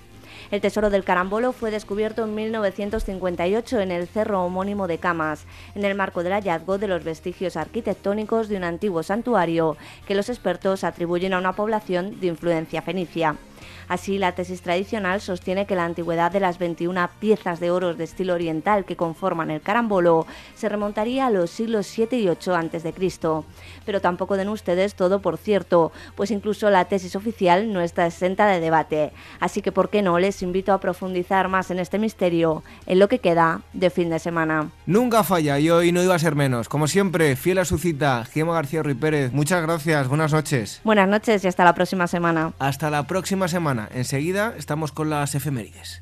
El 0.51 0.61
tesoro 0.61 0.89
del 0.89 1.03
carambolo 1.03 1.51
fue 1.51 1.69
descubierto 1.69 2.23
en 2.23 2.33
1958 2.33 3.81
en 3.81 3.91
el 3.91 4.07
cerro 4.07 4.45
homónimo 4.45 4.87
de 4.87 4.99
Camas, 4.99 5.45
en 5.75 5.83
el 5.83 5.95
marco 5.95 6.23
del 6.23 6.31
hallazgo 6.31 6.77
de 6.77 6.87
los 6.87 7.03
vestigios 7.03 7.57
arquitectónicos 7.57 8.47
de 8.47 8.55
un 8.55 8.63
antiguo 8.63 9.03
santuario 9.03 9.75
que 10.07 10.15
los 10.15 10.29
expertos 10.29 10.85
atribuyen 10.85 11.33
a 11.33 11.39
una 11.39 11.57
población 11.57 12.21
de 12.21 12.27
influencia 12.27 12.81
fenicia. 12.81 13.35
Así, 13.87 14.17
la 14.17 14.33
tesis 14.33 14.61
tradicional 14.61 15.21
sostiene 15.21 15.65
que 15.65 15.75
la 15.75 15.85
antigüedad 15.85 16.31
de 16.31 16.39
las 16.39 16.57
21 16.57 17.09
piezas 17.19 17.59
de 17.59 17.71
oro 17.71 17.93
de 17.93 18.03
estilo 18.03 18.33
oriental 18.33 18.85
que 18.85 18.95
conforman 18.95 19.51
el 19.51 19.61
carambolo 19.61 20.25
se 20.55 20.69
remontaría 20.69 21.27
a 21.27 21.29
los 21.29 21.49
siglos 21.49 21.87
7 21.87 22.17
y 22.17 22.29
8 22.29 22.55
a.C. 22.55 22.93
Pero 23.85 24.01
tampoco 24.01 24.37
den 24.37 24.49
ustedes 24.49 24.95
todo 24.95 25.19
por 25.19 25.37
cierto, 25.37 25.91
pues 26.15 26.31
incluso 26.31 26.69
la 26.69 26.85
tesis 26.85 27.15
oficial 27.15 27.71
no 27.71 27.81
está 27.81 28.05
exenta 28.05 28.47
de 28.47 28.59
debate. 28.59 29.11
Así 29.39 29.61
que, 29.61 29.71
¿por 29.71 29.89
qué 29.89 30.01
no? 30.01 30.19
Les 30.19 30.41
invito 30.41 30.73
a 30.73 30.79
profundizar 30.79 31.47
más 31.47 31.71
en 31.71 31.79
este 31.79 31.99
misterio 31.99 32.63
en 32.85 32.99
lo 32.99 33.07
que 33.07 33.19
queda 33.19 33.61
de 33.73 33.89
fin 33.89 34.09
de 34.09 34.19
semana. 34.19 34.69
Nunca 34.85 35.23
falla 35.23 35.59
y 35.59 35.69
hoy 35.69 35.91
no 35.91 36.03
iba 36.03 36.15
a 36.15 36.19
ser 36.19 36.35
menos. 36.35 36.69
Como 36.69 36.87
siempre, 36.87 37.35
fiel 37.35 37.57
a 37.57 37.65
su 37.65 37.77
cita, 37.77 38.25
Gemma 38.25 38.53
García 38.53 38.83
Ruiz 38.83 38.97
Pérez. 38.97 39.31
Muchas 39.33 39.61
gracias, 39.61 40.07
buenas 40.07 40.31
noches. 40.31 40.81
Buenas 40.83 41.07
noches 41.07 41.43
y 41.43 41.47
hasta 41.47 41.63
la 41.63 41.73
próxima 41.73 42.07
semana. 42.07 42.53
Hasta 42.59 42.89
la 42.89 43.03
próxima 43.07 43.47
semana. 43.47 43.72
Enseguida 43.93 44.53
estamos 44.57 44.91
con 44.91 45.09
las 45.09 45.33
efemérides. 45.35 45.99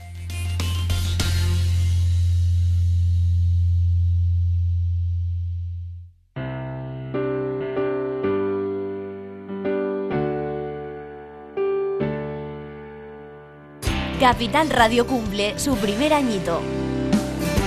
Capital 14.19 14.69
Radio 14.69 15.07
cumple 15.07 15.57
su 15.57 15.75
primer 15.77 16.13
añito. 16.13 16.61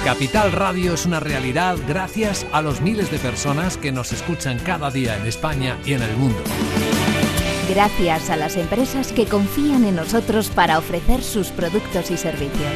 Capital 0.05 0.53
Radio 0.53 0.95
es 0.95 1.07
una 1.07 1.19
realidad 1.19 1.77
gracias 1.89 2.47
a 2.53 2.63
los 2.63 2.81
miles 2.81 3.11
de 3.11 3.19
personas 3.19 3.77
que 3.77 3.91
nos 3.91 4.13
escuchan 4.13 4.59
cada 4.59 4.91
día 4.91 5.17
en 5.17 5.27
España 5.27 5.79
y 5.85 5.95
en 5.95 6.03
el 6.03 6.17
mundo. 6.17 6.45
Gracias 7.69 8.29
a 8.29 8.37
las 8.37 8.57
empresas 8.57 9.13
que 9.13 9.25
confían 9.25 9.85
en 9.85 9.97
nosotros 9.97 10.51
para 10.51 10.79
ofrecer 10.79 11.23
sus 11.23 11.49
productos 11.49 12.11
y 12.11 12.17
servicios. 12.17 12.73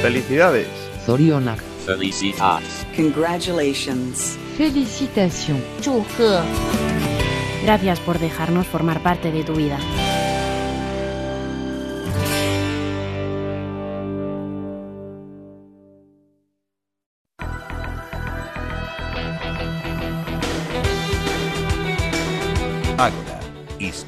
Felicidades. 0.00 0.68
Zorionak. 1.04 1.62
Felicitas. 1.84 2.62
Congratulations. 2.96 4.38
Felicitación. 4.56 5.62
Gracias 7.62 8.00
por 8.00 8.18
dejarnos 8.18 8.66
formar 8.66 9.02
parte 9.02 9.30
de 9.30 9.44
tu 9.44 9.54
vida. 9.54 9.78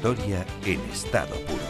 Historia 0.05 0.45
en 0.67 0.79
estado 0.91 1.35
puro. 1.47 1.63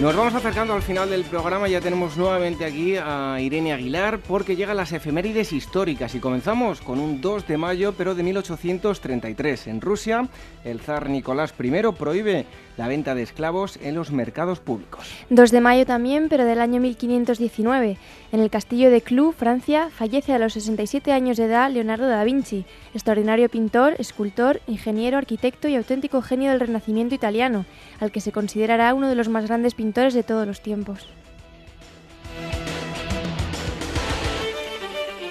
Nos 0.00 0.14
vamos 0.14 0.32
acercando 0.32 0.74
al 0.74 0.82
final 0.82 1.10
del 1.10 1.24
programa, 1.24 1.66
ya 1.66 1.80
tenemos 1.80 2.16
nuevamente 2.16 2.64
aquí 2.64 2.94
a 2.96 3.38
Irene 3.40 3.72
Aguilar 3.72 4.20
porque 4.20 4.54
llegan 4.54 4.76
las 4.76 4.92
efemérides 4.92 5.52
históricas 5.52 6.14
y 6.14 6.20
comenzamos 6.20 6.80
con 6.80 7.00
un 7.00 7.20
2 7.20 7.48
de 7.48 7.56
mayo 7.56 7.94
pero 7.98 8.14
de 8.14 8.22
1833. 8.22 9.66
En 9.66 9.80
Rusia, 9.80 10.28
el 10.62 10.78
zar 10.82 11.10
Nicolás 11.10 11.52
I 11.58 11.72
prohíbe 11.98 12.46
la 12.78 12.88
venta 12.88 13.14
de 13.14 13.22
esclavos 13.22 13.78
en 13.82 13.96
los 13.96 14.12
mercados 14.12 14.60
públicos. 14.60 15.10
2 15.30 15.50
de 15.50 15.60
mayo 15.60 15.84
también, 15.84 16.28
pero 16.28 16.44
del 16.44 16.60
año 16.60 16.80
1519. 16.80 17.98
En 18.32 18.40
el 18.40 18.50
castillo 18.50 18.90
de 18.90 19.02
Clou, 19.02 19.32
Francia, 19.32 19.90
fallece 19.90 20.32
a 20.32 20.38
los 20.38 20.52
67 20.52 21.12
años 21.12 21.36
de 21.36 21.46
edad 21.46 21.70
Leonardo 21.70 22.06
da 22.06 22.22
Vinci, 22.24 22.64
extraordinario 22.94 23.48
pintor, 23.48 23.96
escultor, 23.98 24.60
ingeniero, 24.68 25.18
arquitecto 25.18 25.66
y 25.68 25.74
auténtico 25.74 26.22
genio 26.22 26.50
del 26.50 26.60
Renacimiento 26.60 27.14
italiano, 27.14 27.66
al 28.00 28.12
que 28.12 28.20
se 28.20 28.32
considerará 28.32 28.94
uno 28.94 29.08
de 29.08 29.16
los 29.16 29.28
más 29.28 29.46
grandes 29.46 29.74
pintores 29.74 30.14
de 30.14 30.22
todos 30.22 30.46
los 30.46 30.60
tiempos. 30.62 31.08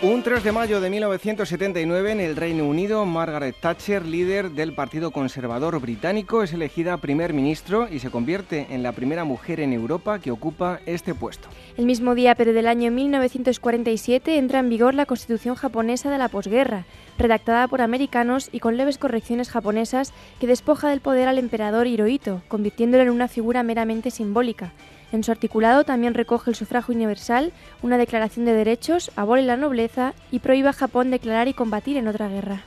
Un 0.03 0.21
3 0.21 0.43
de 0.43 0.51
mayo 0.51 0.79
de 0.79 0.91
1979 0.91 2.11
en 2.11 2.19
el 2.19 2.35
Reino 2.35 2.67
Unido, 2.67 3.03
Margaret 3.07 3.55
Thatcher, 3.59 4.05
líder 4.05 4.51
del 4.51 4.73
Partido 4.73 5.09
Conservador 5.09 5.79
británico, 5.81 6.43
es 6.43 6.53
elegida 6.53 6.97
primer 6.97 7.33
ministro 7.33 7.87
y 7.89 7.97
se 7.97 8.11
convierte 8.11 8.67
en 8.69 8.83
la 8.83 8.91
primera 8.91 9.23
mujer 9.23 9.59
en 9.59 9.73
Europa 9.73 10.19
que 10.19 10.29
ocupa 10.29 10.81
este 10.85 11.15
puesto. 11.15 11.49
El 11.77 11.87
mismo 11.87 12.13
día, 12.13 12.35
pero 12.35 12.53
del 12.53 12.67
año 12.67 12.91
1947, 12.91 14.37
entra 14.37 14.59
en 14.59 14.69
vigor 14.69 14.93
la 14.93 15.07
Constitución 15.07 15.55
japonesa 15.55 16.11
de 16.11 16.19
la 16.19 16.29
posguerra, 16.29 16.85
redactada 17.17 17.67
por 17.67 17.81
americanos 17.81 18.49
y 18.51 18.59
con 18.59 18.77
leves 18.77 18.99
correcciones 18.99 19.49
japonesas 19.49 20.13
que 20.39 20.45
despoja 20.45 20.89
del 20.89 21.01
poder 21.01 21.27
al 21.27 21.39
emperador 21.39 21.87
Hirohito, 21.87 22.43
convirtiéndolo 22.49 23.01
en 23.01 23.09
una 23.09 23.27
figura 23.27 23.63
meramente 23.63 24.11
simbólica. 24.11 24.73
En 25.11 25.23
su 25.23 25.31
articulado 25.31 25.83
también 25.83 26.13
recoge 26.13 26.49
el 26.49 26.55
sufragio 26.55 26.93
universal, 26.93 27.53
una 27.81 27.97
declaración 27.97 28.45
de 28.45 28.53
derechos, 28.53 29.11
abole 29.15 29.43
la 29.43 29.57
nobleza 29.57 30.13
y 30.31 30.39
prohíbe 30.39 30.69
a 30.69 30.73
Japón 30.73 31.11
declarar 31.11 31.47
y 31.47 31.53
combatir 31.53 31.97
en 31.97 32.07
otra 32.07 32.27
guerra. 32.27 32.63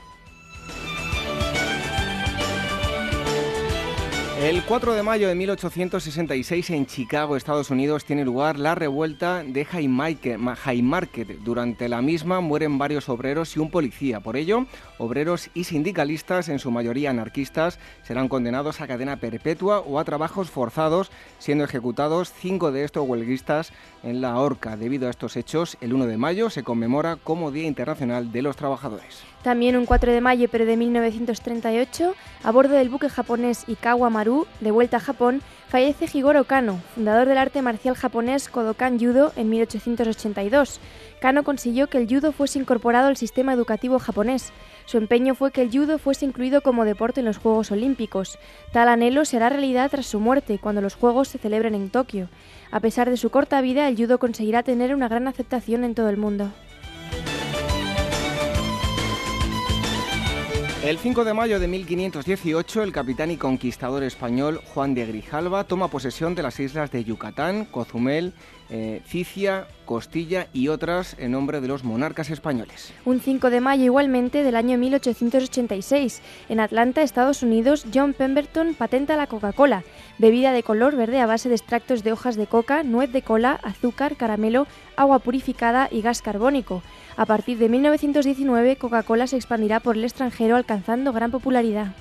El 4.40 4.64
4 4.64 4.94
de 4.94 5.02
mayo 5.02 5.28
de 5.28 5.34
1866 5.34 6.70
en 6.70 6.86
Chicago, 6.86 7.36
Estados 7.36 7.68
Unidos, 7.68 8.06
tiene 8.06 8.24
lugar 8.24 8.58
la 8.58 8.74
revuelta 8.74 9.44
de 9.44 9.66
Haymarket. 9.70 11.40
Durante 11.40 11.90
la 11.90 12.00
misma 12.00 12.40
mueren 12.40 12.78
varios 12.78 13.10
obreros 13.10 13.54
y 13.54 13.60
un 13.60 13.70
policía. 13.70 14.20
Por 14.20 14.38
ello, 14.38 14.64
obreros 14.96 15.50
y 15.52 15.64
sindicalistas, 15.64 16.48
en 16.48 16.58
su 16.58 16.70
mayoría 16.70 17.10
anarquistas, 17.10 17.78
serán 18.02 18.28
condenados 18.28 18.80
a 18.80 18.86
cadena 18.86 19.18
perpetua 19.18 19.80
o 19.80 19.98
a 19.98 20.04
trabajos 20.04 20.48
forzados, 20.48 21.10
siendo 21.38 21.64
ejecutados 21.64 22.32
cinco 22.32 22.72
de 22.72 22.84
estos 22.84 23.06
huelguistas 23.06 23.74
en 24.02 24.22
la 24.22 24.38
horca. 24.38 24.78
Debido 24.78 25.08
a 25.08 25.10
estos 25.10 25.36
hechos, 25.36 25.76
el 25.82 25.92
1 25.92 26.06
de 26.06 26.16
mayo 26.16 26.48
se 26.48 26.62
conmemora 26.62 27.16
como 27.16 27.50
Día 27.50 27.66
Internacional 27.66 28.32
de 28.32 28.40
los 28.40 28.56
Trabajadores. 28.56 29.22
También 29.42 29.76
un 29.76 29.86
4 29.86 30.12
de 30.12 30.20
mayo, 30.20 30.48
pero 30.52 30.66
de 30.66 30.76
1938, 30.76 32.14
a 32.42 32.50
bordo 32.50 32.74
del 32.74 32.90
buque 32.90 33.08
japonés 33.08 33.64
Ikawa 33.66 34.10
Maru, 34.10 34.46
de 34.60 34.70
vuelta 34.70 34.98
a 34.98 35.00
Japón, 35.00 35.40
fallece 35.68 36.06
Higoro 36.12 36.44
Kano, 36.44 36.78
fundador 36.94 37.26
del 37.26 37.38
arte 37.38 37.62
marcial 37.62 37.94
japonés 37.94 38.50
Kodokan 38.50 39.00
Judo 39.00 39.32
en 39.36 39.48
1882. 39.48 40.78
Kano 41.22 41.42
consiguió 41.42 41.86
que 41.86 41.96
el 41.96 42.06
judo 42.06 42.32
fuese 42.32 42.58
incorporado 42.58 43.08
al 43.08 43.16
sistema 43.16 43.54
educativo 43.54 43.98
japonés. 43.98 44.52
Su 44.84 44.98
empeño 44.98 45.34
fue 45.34 45.52
que 45.52 45.62
el 45.62 45.70
judo 45.70 45.98
fuese 45.98 46.26
incluido 46.26 46.60
como 46.60 46.84
deporte 46.84 47.20
en 47.20 47.26
los 47.26 47.38
Juegos 47.38 47.70
Olímpicos. 47.70 48.38
Tal 48.72 48.88
anhelo 48.88 49.24
será 49.24 49.48
realidad 49.48 49.90
tras 49.90 50.04
su 50.04 50.20
muerte, 50.20 50.58
cuando 50.58 50.82
los 50.82 50.96
Juegos 50.96 51.28
se 51.28 51.38
celebren 51.38 51.74
en 51.74 51.88
Tokio. 51.88 52.28
A 52.70 52.80
pesar 52.80 53.08
de 53.08 53.16
su 53.16 53.30
corta 53.30 53.62
vida, 53.62 53.88
el 53.88 53.96
judo 53.96 54.18
conseguirá 54.18 54.62
tener 54.62 54.94
una 54.94 55.08
gran 55.08 55.28
aceptación 55.28 55.84
en 55.84 55.94
todo 55.94 56.10
el 56.10 56.18
mundo. 56.18 56.52
El 60.82 60.96
5 60.96 61.24
de 61.26 61.34
mayo 61.34 61.60
de 61.60 61.68
1518, 61.68 62.82
el 62.82 62.92
capitán 62.92 63.30
y 63.30 63.36
conquistador 63.36 64.02
español 64.02 64.62
Juan 64.72 64.94
de 64.94 65.04
Grijalva 65.04 65.64
toma 65.64 65.88
posesión 65.88 66.34
de 66.34 66.42
las 66.42 66.58
islas 66.58 66.90
de 66.90 67.04
Yucatán, 67.04 67.66
Cozumel, 67.66 68.32
eh, 68.70 69.02
Cicia, 69.06 69.66
Costilla 69.84 70.46
y 70.52 70.68
otras 70.68 71.16
en 71.18 71.32
nombre 71.32 71.60
de 71.60 71.68
los 71.68 71.84
monarcas 71.84 72.30
españoles. 72.30 72.92
Un 73.04 73.20
5 73.20 73.50
de 73.50 73.60
mayo 73.60 73.84
igualmente 73.84 74.44
del 74.44 74.56
año 74.56 74.78
1886, 74.78 76.22
en 76.48 76.60
Atlanta, 76.60 77.02
Estados 77.02 77.42
Unidos, 77.42 77.84
John 77.92 78.12
Pemberton 78.12 78.74
patenta 78.74 79.16
la 79.16 79.26
Coca-Cola, 79.26 79.82
bebida 80.18 80.52
de 80.52 80.62
color 80.62 80.96
verde 80.96 81.20
a 81.20 81.26
base 81.26 81.48
de 81.48 81.56
extractos 81.56 82.04
de 82.04 82.12
hojas 82.12 82.36
de 82.36 82.46
coca, 82.46 82.82
nuez 82.82 83.12
de 83.12 83.22
cola, 83.22 83.58
azúcar, 83.62 84.16
caramelo, 84.16 84.66
agua 84.96 85.18
purificada 85.18 85.88
y 85.90 86.02
gas 86.02 86.22
carbónico. 86.22 86.82
A 87.16 87.26
partir 87.26 87.58
de 87.58 87.68
1919, 87.68 88.76
Coca-Cola 88.76 89.26
se 89.26 89.36
expandirá 89.36 89.80
por 89.80 89.96
el 89.96 90.04
extranjero 90.04 90.56
alcanzando 90.56 91.12
gran 91.12 91.30
popularidad. 91.30 91.94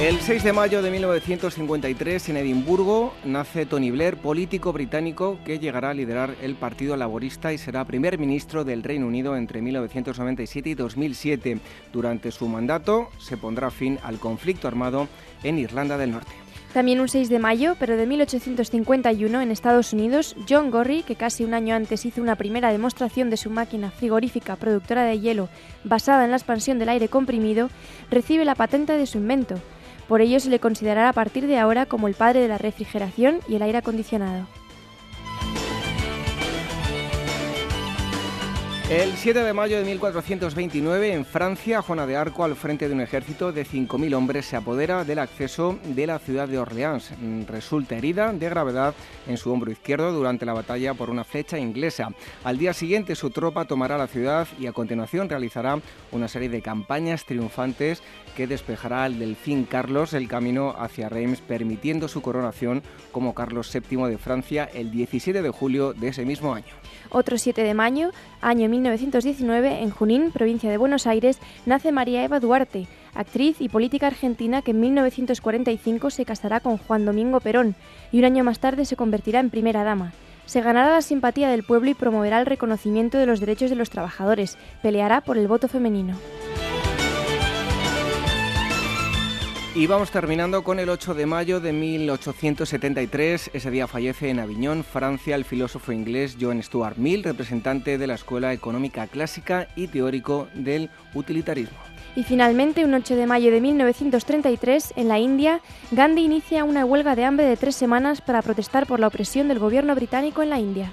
El 0.00 0.18
6 0.18 0.44
de 0.44 0.54
mayo 0.54 0.80
de 0.80 0.90
1953 0.90 2.30
en 2.30 2.38
Edimburgo 2.38 3.12
nace 3.22 3.66
Tony 3.66 3.90
Blair, 3.90 4.16
político 4.16 4.72
británico 4.72 5.38
que 5.44 5.58
llegará 5.58 5.90
a 5.90 5.94
liderar 5.94 6.34
el 6.40 6.54
Partido 6.54 6.96
Laborista 6.96 7.52
y 7.52 7.58
será 7.58 7.84
primer 7.84 8.16
ministro 8.16 8.64
del 8.64 8.82
Reino 8.82 9.06
Unido 9.06 9.36
entre 9.36 9.60
1997 9.60 10.70
y 10.70 10.74
2007. 10.74 11.60
Durante 11.92 12.30
su 12.30 12.48
mandato 12.48 13.10
se 13.18 13.36
pondrá 13.36 13.70
fin 13.70 13.98
al 14.02 14.18
conflicto 14.18 14.68
armado 14.68 15.06
en 15.42 15.58
Irlanda 15.58 15.98
del 15.98 16.12
Norte. 16.12 16.32
También 16.72 17.00
un 17.00 17.08
6 17.10 17.28
de 17.28 17.38
mayo, 17.38 17.76
pero 17.78 17.98
de 17.98 18.06
1851, 18.06 19.42
en 19.42 19.50
Estados 19.50 19.92
Unidos, 19.92 20.34
John 20.48 20.70
Gorry, 20.70 21.02
que 21.02 21.16
casi 21.16 21.44
un 21.44 21.52
año 21.52 21.74
antes 21.74 22.06
hizo 22.06 22.22
una 22.22 22.36
primera 22.36 22.72
demostración 22.72 23.28
de 23.28 23.36
su 23.36 23.50
máquina 23.50 23.90
frigorífica 23.90 24.56
productora 24.56 25.04
de 25.04 25.20
hielo 25.20 25.50
basada 25.84 26.24
en 26.24 26.30
la 26.30 26.38
expansión 26.38 26.78
del 26.78 26.88
aire 26.88 27.08
comprimido, 27.08 27.68
recibe 28.10 28.46
la 28.46 28.54
patente 28.54 28.96
de 28.96 29.06
su 29.06 29.18
invento. 29.18 29.56
Por 30.10 30.22
ello 30.22 30.40
se 30.40 30.50
le 30.50 30.58
considerará 30.58 31.08
a 31.08 31.12
partir 31.12 31.46
de 31.46 31.56
ahora 31.56 31.86
como 31.86 32.08
el 32.08 32.14
padre 32.14 32.40
de 32.40 32.48
la 32.48 32.58
refrigeración 32.58 33.38
y 33.48 33.54
el 33.54 33.62
aire 33.62 33.78
acondicionado. 33.78 34.48
El 38.90 39.16
7 39.16 39.44
de 39.44 39.52
mayo 39.52 39.78
de 39.78 39.84
1429, 39.84 41.12
en 41.12 41.24
Francia, 41.24 41.80
Juana 41.80 42.08
de 42.08 42.16
Arco, 42.16 42.42
al 42.42 42.56
frente 42.56 42.88
de 42.88 42.94
un 42.94 43.00
ejército 43.00 43.52
de 43.52 43.64
5.000 43.64 44.16
hombres, 44.16 44.46
se 44.46 44.56
apodera 44.56 45.04
del 45.04 45.20
acceso 45.20 45.78
de 45.84 46.08
la 46.08 46.18
ciudad 46.18 46.48
de 46.48 46.58
Orleans. 46.58 47.12
Resulta 47.46 47.94
herida 47.94 48.32
de 48.32 48.48
gravedad 48.48 48.96
en 49.28 49.36
su 49.36 49.52
hombro 49.52 49.70
izquierdo 49.70 50.10
durante 50.10 50.44
la 50.44 50.54
batalla 50.54 50.92
por 50.94 51.08
una 51.08 51.22
flecha 51.22 51.56
inglesa. 51.56 52.08
Al 52.42 52.58
día 52.58 52.72
siguiente, 52.72 53.14
su 53.14 53.30
tropa 53.30 53.64
tomará 53.64 53.96
la 53.96 54.08
ciudad 54.08 54.48
y 54.58 54.66
a 54.66 54.72
continuación 54.72 55.28
realizará 55.28 55.78
una 56.10 56.26
serie 56.26 56.48
de 56.48 56.60
campañas 56.60 57.24
triunfantes 57.24 58.02
que 58.36 58.48
despejará 58.48 59.04
al 59.04 59.20
delfín 59.20 59.66
Carlos 59.66 60.14
el 60.14 60.26
camino 60.26 60.74
hacia 60.76 61.08
Reims, 61.08 61.42
permitiendo 61.42 62.08
su 62.08 62.22
coronación 62.22 62.82
como 63.12 63.36
Carlos 63.36 63.72
VII 63.72 64.08
de 64.08 64.18
Francia 64.18 64.68
el 64.74 64.90
17 64.90 65.42
de 65.42 65.50
julio 65.50 65.92
de 65.92 66.08
ese 66.08 66.24
mismo 66.24 66.54
año. 66.54 66.74
Otro 67.10 67.38
7 67.38 67.62
de 67.62 67.74
mayo, 67.74 68.10
año 68.40 68.68
1919, 68.68 69.82
en 69.82 69.90
Junín, 69.90 70.30
provincia 70.30 70.70
de 70.70 70.76
Buenos 70.76 71.08
Aires, 71.08 71.38
nace 71.66 71.90
María 71.90 72.22
Eva 72.22 72.38
Duarte, 72.38 72.86
actriz 73.14 73.60
y 73.60 73.68
política 73.68 74.06
argentina 74.06 74.62
que 74.62 74.70
en 74.70 74.80
1945 74.80 76.10
se 76.10 76.24
casará 76.24 76.60
con 76.60 76.78
Juan 76.78 77.04
Domingo 77.04 77.40
Perón 77.40 77.74
y 78.12 78.20
un 78.20 78.26
año 78.26 78.44
más 78.44 78.60
tarde 78.60 78.84
se 78.84 78.96
convertirá 78.96 79.40
en 79.40 79.50
primera 79.50 79.82
dama. 79.82 80.12
Se 80.46 80.60
ganará 80.60 80.92
la 80.92 81.02
simpatía 81.02 81.48
del 81.48 81.64
pueblo 81.64 81.90
y 81.90 81.94
promoverá 81.94 82.40
el 82.40 82.46
reconocimiento 82.46 83.18
de 83.18 83.26
los 83.26 83.40
derechos 83.40 83.70
de 83.70 83.76
los 83.76 83.90
trabajadores. 83.90 84.58
Peleará 84.82 85.20
por 85.20 85.38
el 85.38 85.48
voto 85.48 85.68
femenino. 85.68 86.16
Y 89.72 89.86
vamos 89.86 90.10
terminando 90.10 90.64
con 90.64 90.80
el 90.80 90.88
8 90.88 91.14
de 91.14 91.26
mayo 91.26 91.60
de 91.60 91.72
1873. 91.72 93.52
Ese 93.54 93.70
día 93.70 93.86
fallece 93.86 94.28
en 94.28 94.40
Aviñón, 94.40 94.82
Francia, 94.82 95.36
el 95.36 95.44
filósofo 95.44 95.92
inglés 95.92 96.36
John 96.40 96.60
Stuart 96.60 96.96
Mill, 96.96 97.22
representante 97.22 97.96
de 97.96 98.06
la 98.08 98.14
Escuela 98.14 98.52
Económica 98.52 99.06
Clásica 99.06 99.68
y 99.76 99.86
teórico 99.86 100.48
del 100.54 100.90
utilitarismo. 101.14 101.78
Y 102.16 102.24
finalmente, 102.24 102.84
un 102.84 102.94
8 102.94 103.14
de 103.14 103.26
mayo 103.26 103.52
de 103.52 103.60
1933, 103.60 104.94
en 104.96 105.06
la 105.06 105.20
India, 105.20 105.60
Gandhi 105.92 106.22
inicia 106.22 106.64
una 106.64 106.84
huelga 106.84 107.14
de 107.14 107.24
hambre 107.24 107.46
de 107.46 107.56
tres 107.56 107.76
semanas 107.76 108.20
para 108.20 108.42
protestar 108.42 108.88
por 108.88 108.98
la 108.98 109.06
opresión 109.06 109.46
del 109.46 109.60
gobierno 109.60 109.94
británico 109.94 110.42
en 110.42 110.50
la 110.50 110.58
India. 110.58 110.92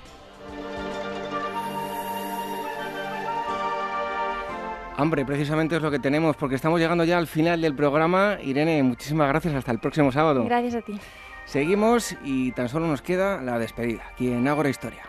Hambre, 4.99 5.25
precisamente 5.25 5.75
es 5.75 5.81
lo 5.83 5.91
que 5.91 5.99
tenemos, 5.99 6.35
porque 6.35 6.55
estamos 6.55 6.79
llegando 6.79 7.03
ya 7.03 7.19
al 7.19 7.27
final 7.27 7.61
del 7.61 7.75
programa. 7.75 8.39
Irene, 8.41 8.81
muchísimas 8.81 9.27
gracias. 9.29 9.53
Hasta 9.53 9.71
el 9.71 9.77
próximo 9.77 10.11
sábado. 10.11 10.43
Gracias 10.43 10.73
a 10.73 10.81
ti. 10.81 10.99
Seguimos 11.45 12.15
y 12.23 12.51
tan 12.53 12.67
solo 12.67 12.87
nos 12.87 13.03
queda 13.03 13.39
la 13.41 13.59
despedida 13.59 14.01
aquí 14.11 14.31
en 14.31 14.47
Ágora 14.47 14.69
Historia. 14.69 15.06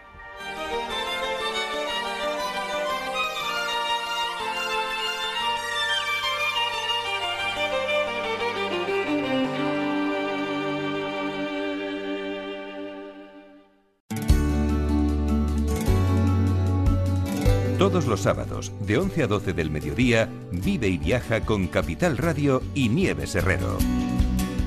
Todos 17.88 18.06
los 18.06 18.20
sábados, 18.20 18.70
de 18.80 18.98
11 18.98 19.22
a 19.22 19.26
12 19.26 19.54
del 19.54 19.70
mediodía, 19.70 20.28
vive 20.52 20.88
y 20.88 20.98
viaja 20.98 21.40
con 21.40 21.68
Capital 21.68 22.18
Radio 22.18 22.62
y 22.74 22.90
Nieves 22.90 23.34
Herrero. 23.34 23.78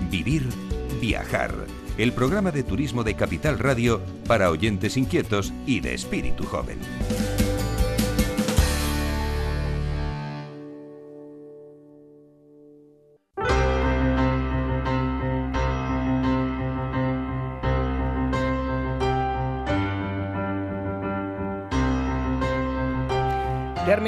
Vivir, 0.10 0.50
viajar. 1.00 1.54
El 2.00 2.14
programa 2.14 2.50
de 2.50 2.64
turismo 2.64 3.04
de 3.04 3.14
Capital 3.14 3.60
Radio 3.60 4.02
para 4.28 4.50
oyentes 4.50 4.98
inquietos 4.98 5.54
y 5.68 5.82
de 5.82 5.94
espíritu 5.94 6.46
joven. 6.46 6.80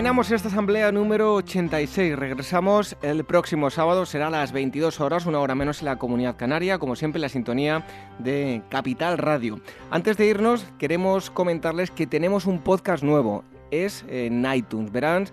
Terminamos 0.03 0.31
esta 0.31 0.49
asamblea 0.49 0.91
número 0.91 1.35
86. 1.35 2.17
Regresamos 2.17 2.97
el 3.01 3.23
próximo 3.23 3.69
sábado, 3.69 4.05
será 4.05 4.27
a 4.27 4.31
las 4.31 4.51
22 4.51 4.99
horas, 4.99 5.25
una 5.25 5.39
hora 5.39 5.55
menos 5.55 5.79
en 5.79 5.85
la 5.85 5.95
comunidad 5.95 6.35
canaria, 6.35 6.77
como 6.77 6.97
siempre 6.97 7.21
la 7.21 7.29
sintonía 7.29 7.87
de 8.19 8.61
Capital 8.67 9.17
Radio. 9.17 9.61
Antes 9.91 10.17
de 10.17 10.25
irnos, 10.25 10.65
queremos 10.77 11.29
comentarles 11.29 11.89
que 11.89 12.05
tenemos 12.05 12.47
un 12.47 12.59
podcast 12.59 13.01
nuevo. 13.01 13.45
Es 13.71 14.03
en 14.09 14.45
iTunes. 14.53 14.91
Verán 14.91 15.27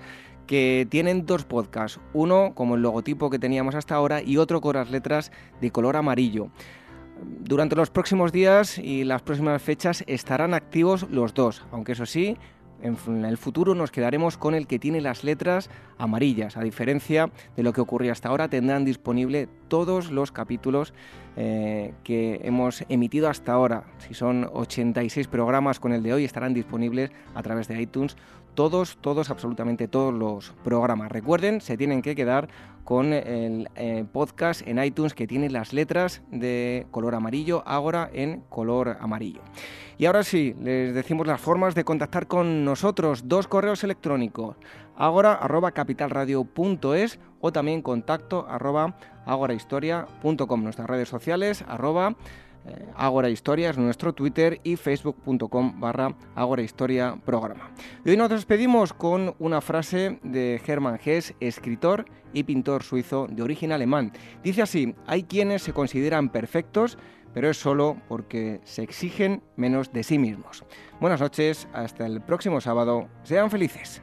que 0.46 0.86
tienen 0.88 1.26
dos 1.26 1.44
podcasts, 1.44 1.98
uno 2.12 2.52
como 2.54 2.76
el 2.76 2.82
logotipo 2.82 3.28
que 3.28 3.40
teníamos 3.40 3.74
hasta 3.74 3.96
ahora 3.96 4.22
y 4.22 4.36
otro 4.36 4.60
con 4.60 4.76
las 4.76 4.88
letras 4.88 5.32
de 5.60 5.72
color 5.72 5.96
amarillo. 5.96 6.48
Durante 7.20 7.74
los 7.74 7.90
próximos 7.90 8.30
días 8.30 8.78
y 8.78 9.02
las 9.02 9.22
próximas 9.22 9.60
fechas 9.60 10.04
estarán 10.06 10.54
activos 10.54 11.08
los 11.10 11.34
dos, 11.34 11.64
aunque 11.72 11.92
eso 11.92 12.06
sí, 12.06 12.38
en 12.82 13.24
el 13.24 13.36
futuro 13.36 13.74
nos 13.74 13.90
quedaremos 13.90 14.36
con 14.36 14.54
el 14.54 14.66
que 14.66 14.78
tiene 14.78 15.00
las 15.00 15.24
letras 15.24 15.70
amarillas. 15.98 16.56
A 16.56 16.62
diferencia 16.62 17.30
de 17.56 17.62
lo 17.62 17.72
que 17.72 17.80
ocurría 17.80 18.12
hasta 18.12 18.28
ahora, 18.28 18.48
tendrán 18.48 18.84
disponible 18.84 19.48
todos 19.68 20.10
los 20.10 20.32
capítulos 20.32 20.92
eh, 21.36 21.94
que 22.04 22.40
hemos 22.44 22.84
emitido 22.88 23.28
hasta 23.28 23.52
ahora. 23.52 23.84
Si 23.98 24.14
son 24.14 24.48
86 24.52 25.28
programas 25.28 25.80
con 25.80 25.92
el 25.92 26.02
de 26.02 26.14
hoy, 26.14 26.24
estarán 26.24 26.54
disponibles 26.54 27.10
a 27.34 27.42
través 27.42 27.68
de 27.68 27.80
iTunes 27.80 28.16
todos, 28.54 28.98
todos, 29.00 29.30
absolutamente 29.30 29.88
todos 29.88 30.12
los 30.12 30.52
programas. 30.64 31.10
Recuerden, 31.12 31.60
se 31.60 31.76
tienen 31.76 32.02
que 32.02 32.14
quedar 32.14 32.48
con 32.90 33.12
el 33.12 33.68
eh, 33.76 34.04
podcast 34.12 34.66
en 34.66 34.82
iTunes 34.82 35.14
que 35.14 35.28
tiene 35.28 35.48
las 35.48 35.72
letras 35.72 36.22
de 36.32 36.88
color 36.90 37.14
amarillo, 37.14 37.62
ahora 37.64 38.10
en 38.12 38.40
color 38.48 38.96
amarillo. 38.98 39.42
Y 39.96 40.06
ahora 40.06 40.24
sí, 40.24 40.56
les 40.60 40.92
decimos 40.92 41.24
las 41.24 41.40
formas 41.40 41.76
de 41.76 41.84
contactar 41.84 42.26
con 42.26 42.64
nosotros. 42.64 43.28
Dos 43.28 43.46
correos 43.46 43.84
electrónicos, 43.84 44.56
agora 44.96 45.34
arroba 45.34 45.70
capitalradio.es 45.70 47.20
o 47.40 47.52
también 47.52 47.80
contacto 47.80 48.48
agorahistoria.com. 49.24 50.64
Nuestras 50.64 50.90
redes 50.90 51.08
sociales 51.08 51.64
arroba 51.68 52.16
Agora 52.96 53.30
Historia 53.30 53.70
es 53.70 53.78
nuestro 53.78 54.12
Twitter 54.12 54.60
y 54.62 54.76
facebook.com 54.76 55.80
barra 55.80 56.14
Agora 56.34 56.62
Historia 56.62 57.16
programa. 57.24 57.70
Y 58.04 58.10
hoy 58.10 58.16
nos 58.16 58.30
despedimos 58.30 58.92
con 58.92 59.34
una 59.38 59.60
frase 59.60 60.18
de 60.22 60.60
Hermann 60.66 61.00
Hesse, 61.02 61.34
escritor 61.40 62.04
y 62.32 62.44
pintor 62.44 62.82
suizo 62.82 63.26
de 63.30 63.42
origen 63.42 63.72
alemán. 63.72 64.12
Dice 64.42 64.62
así, 64.62 64.94
hay 65.06 65.22
quienes 65.24 65.62
se 65.62 65.72
consideran 65.72 66.28
perfectos, 66.28 66.98
pero 67.32 67.48
es 67.48 67.56
solo 67.56 67.96
porque 68.08 68.60
se 68.64 68.82
exigen 68.82 69.42
menos 69.56 69.92
de 69.92 70.02
sí 70.02 70.18
mismos. 70.18 70.64
Buenas 71.00 71.20
noches, 71.20 71.68
hasta 71.72 72.06
el 72.06 72.20
próximo 72.20 72.60
sábado, 72.60 73.08
sean 73.22 73.50
felices. 73.50 74.02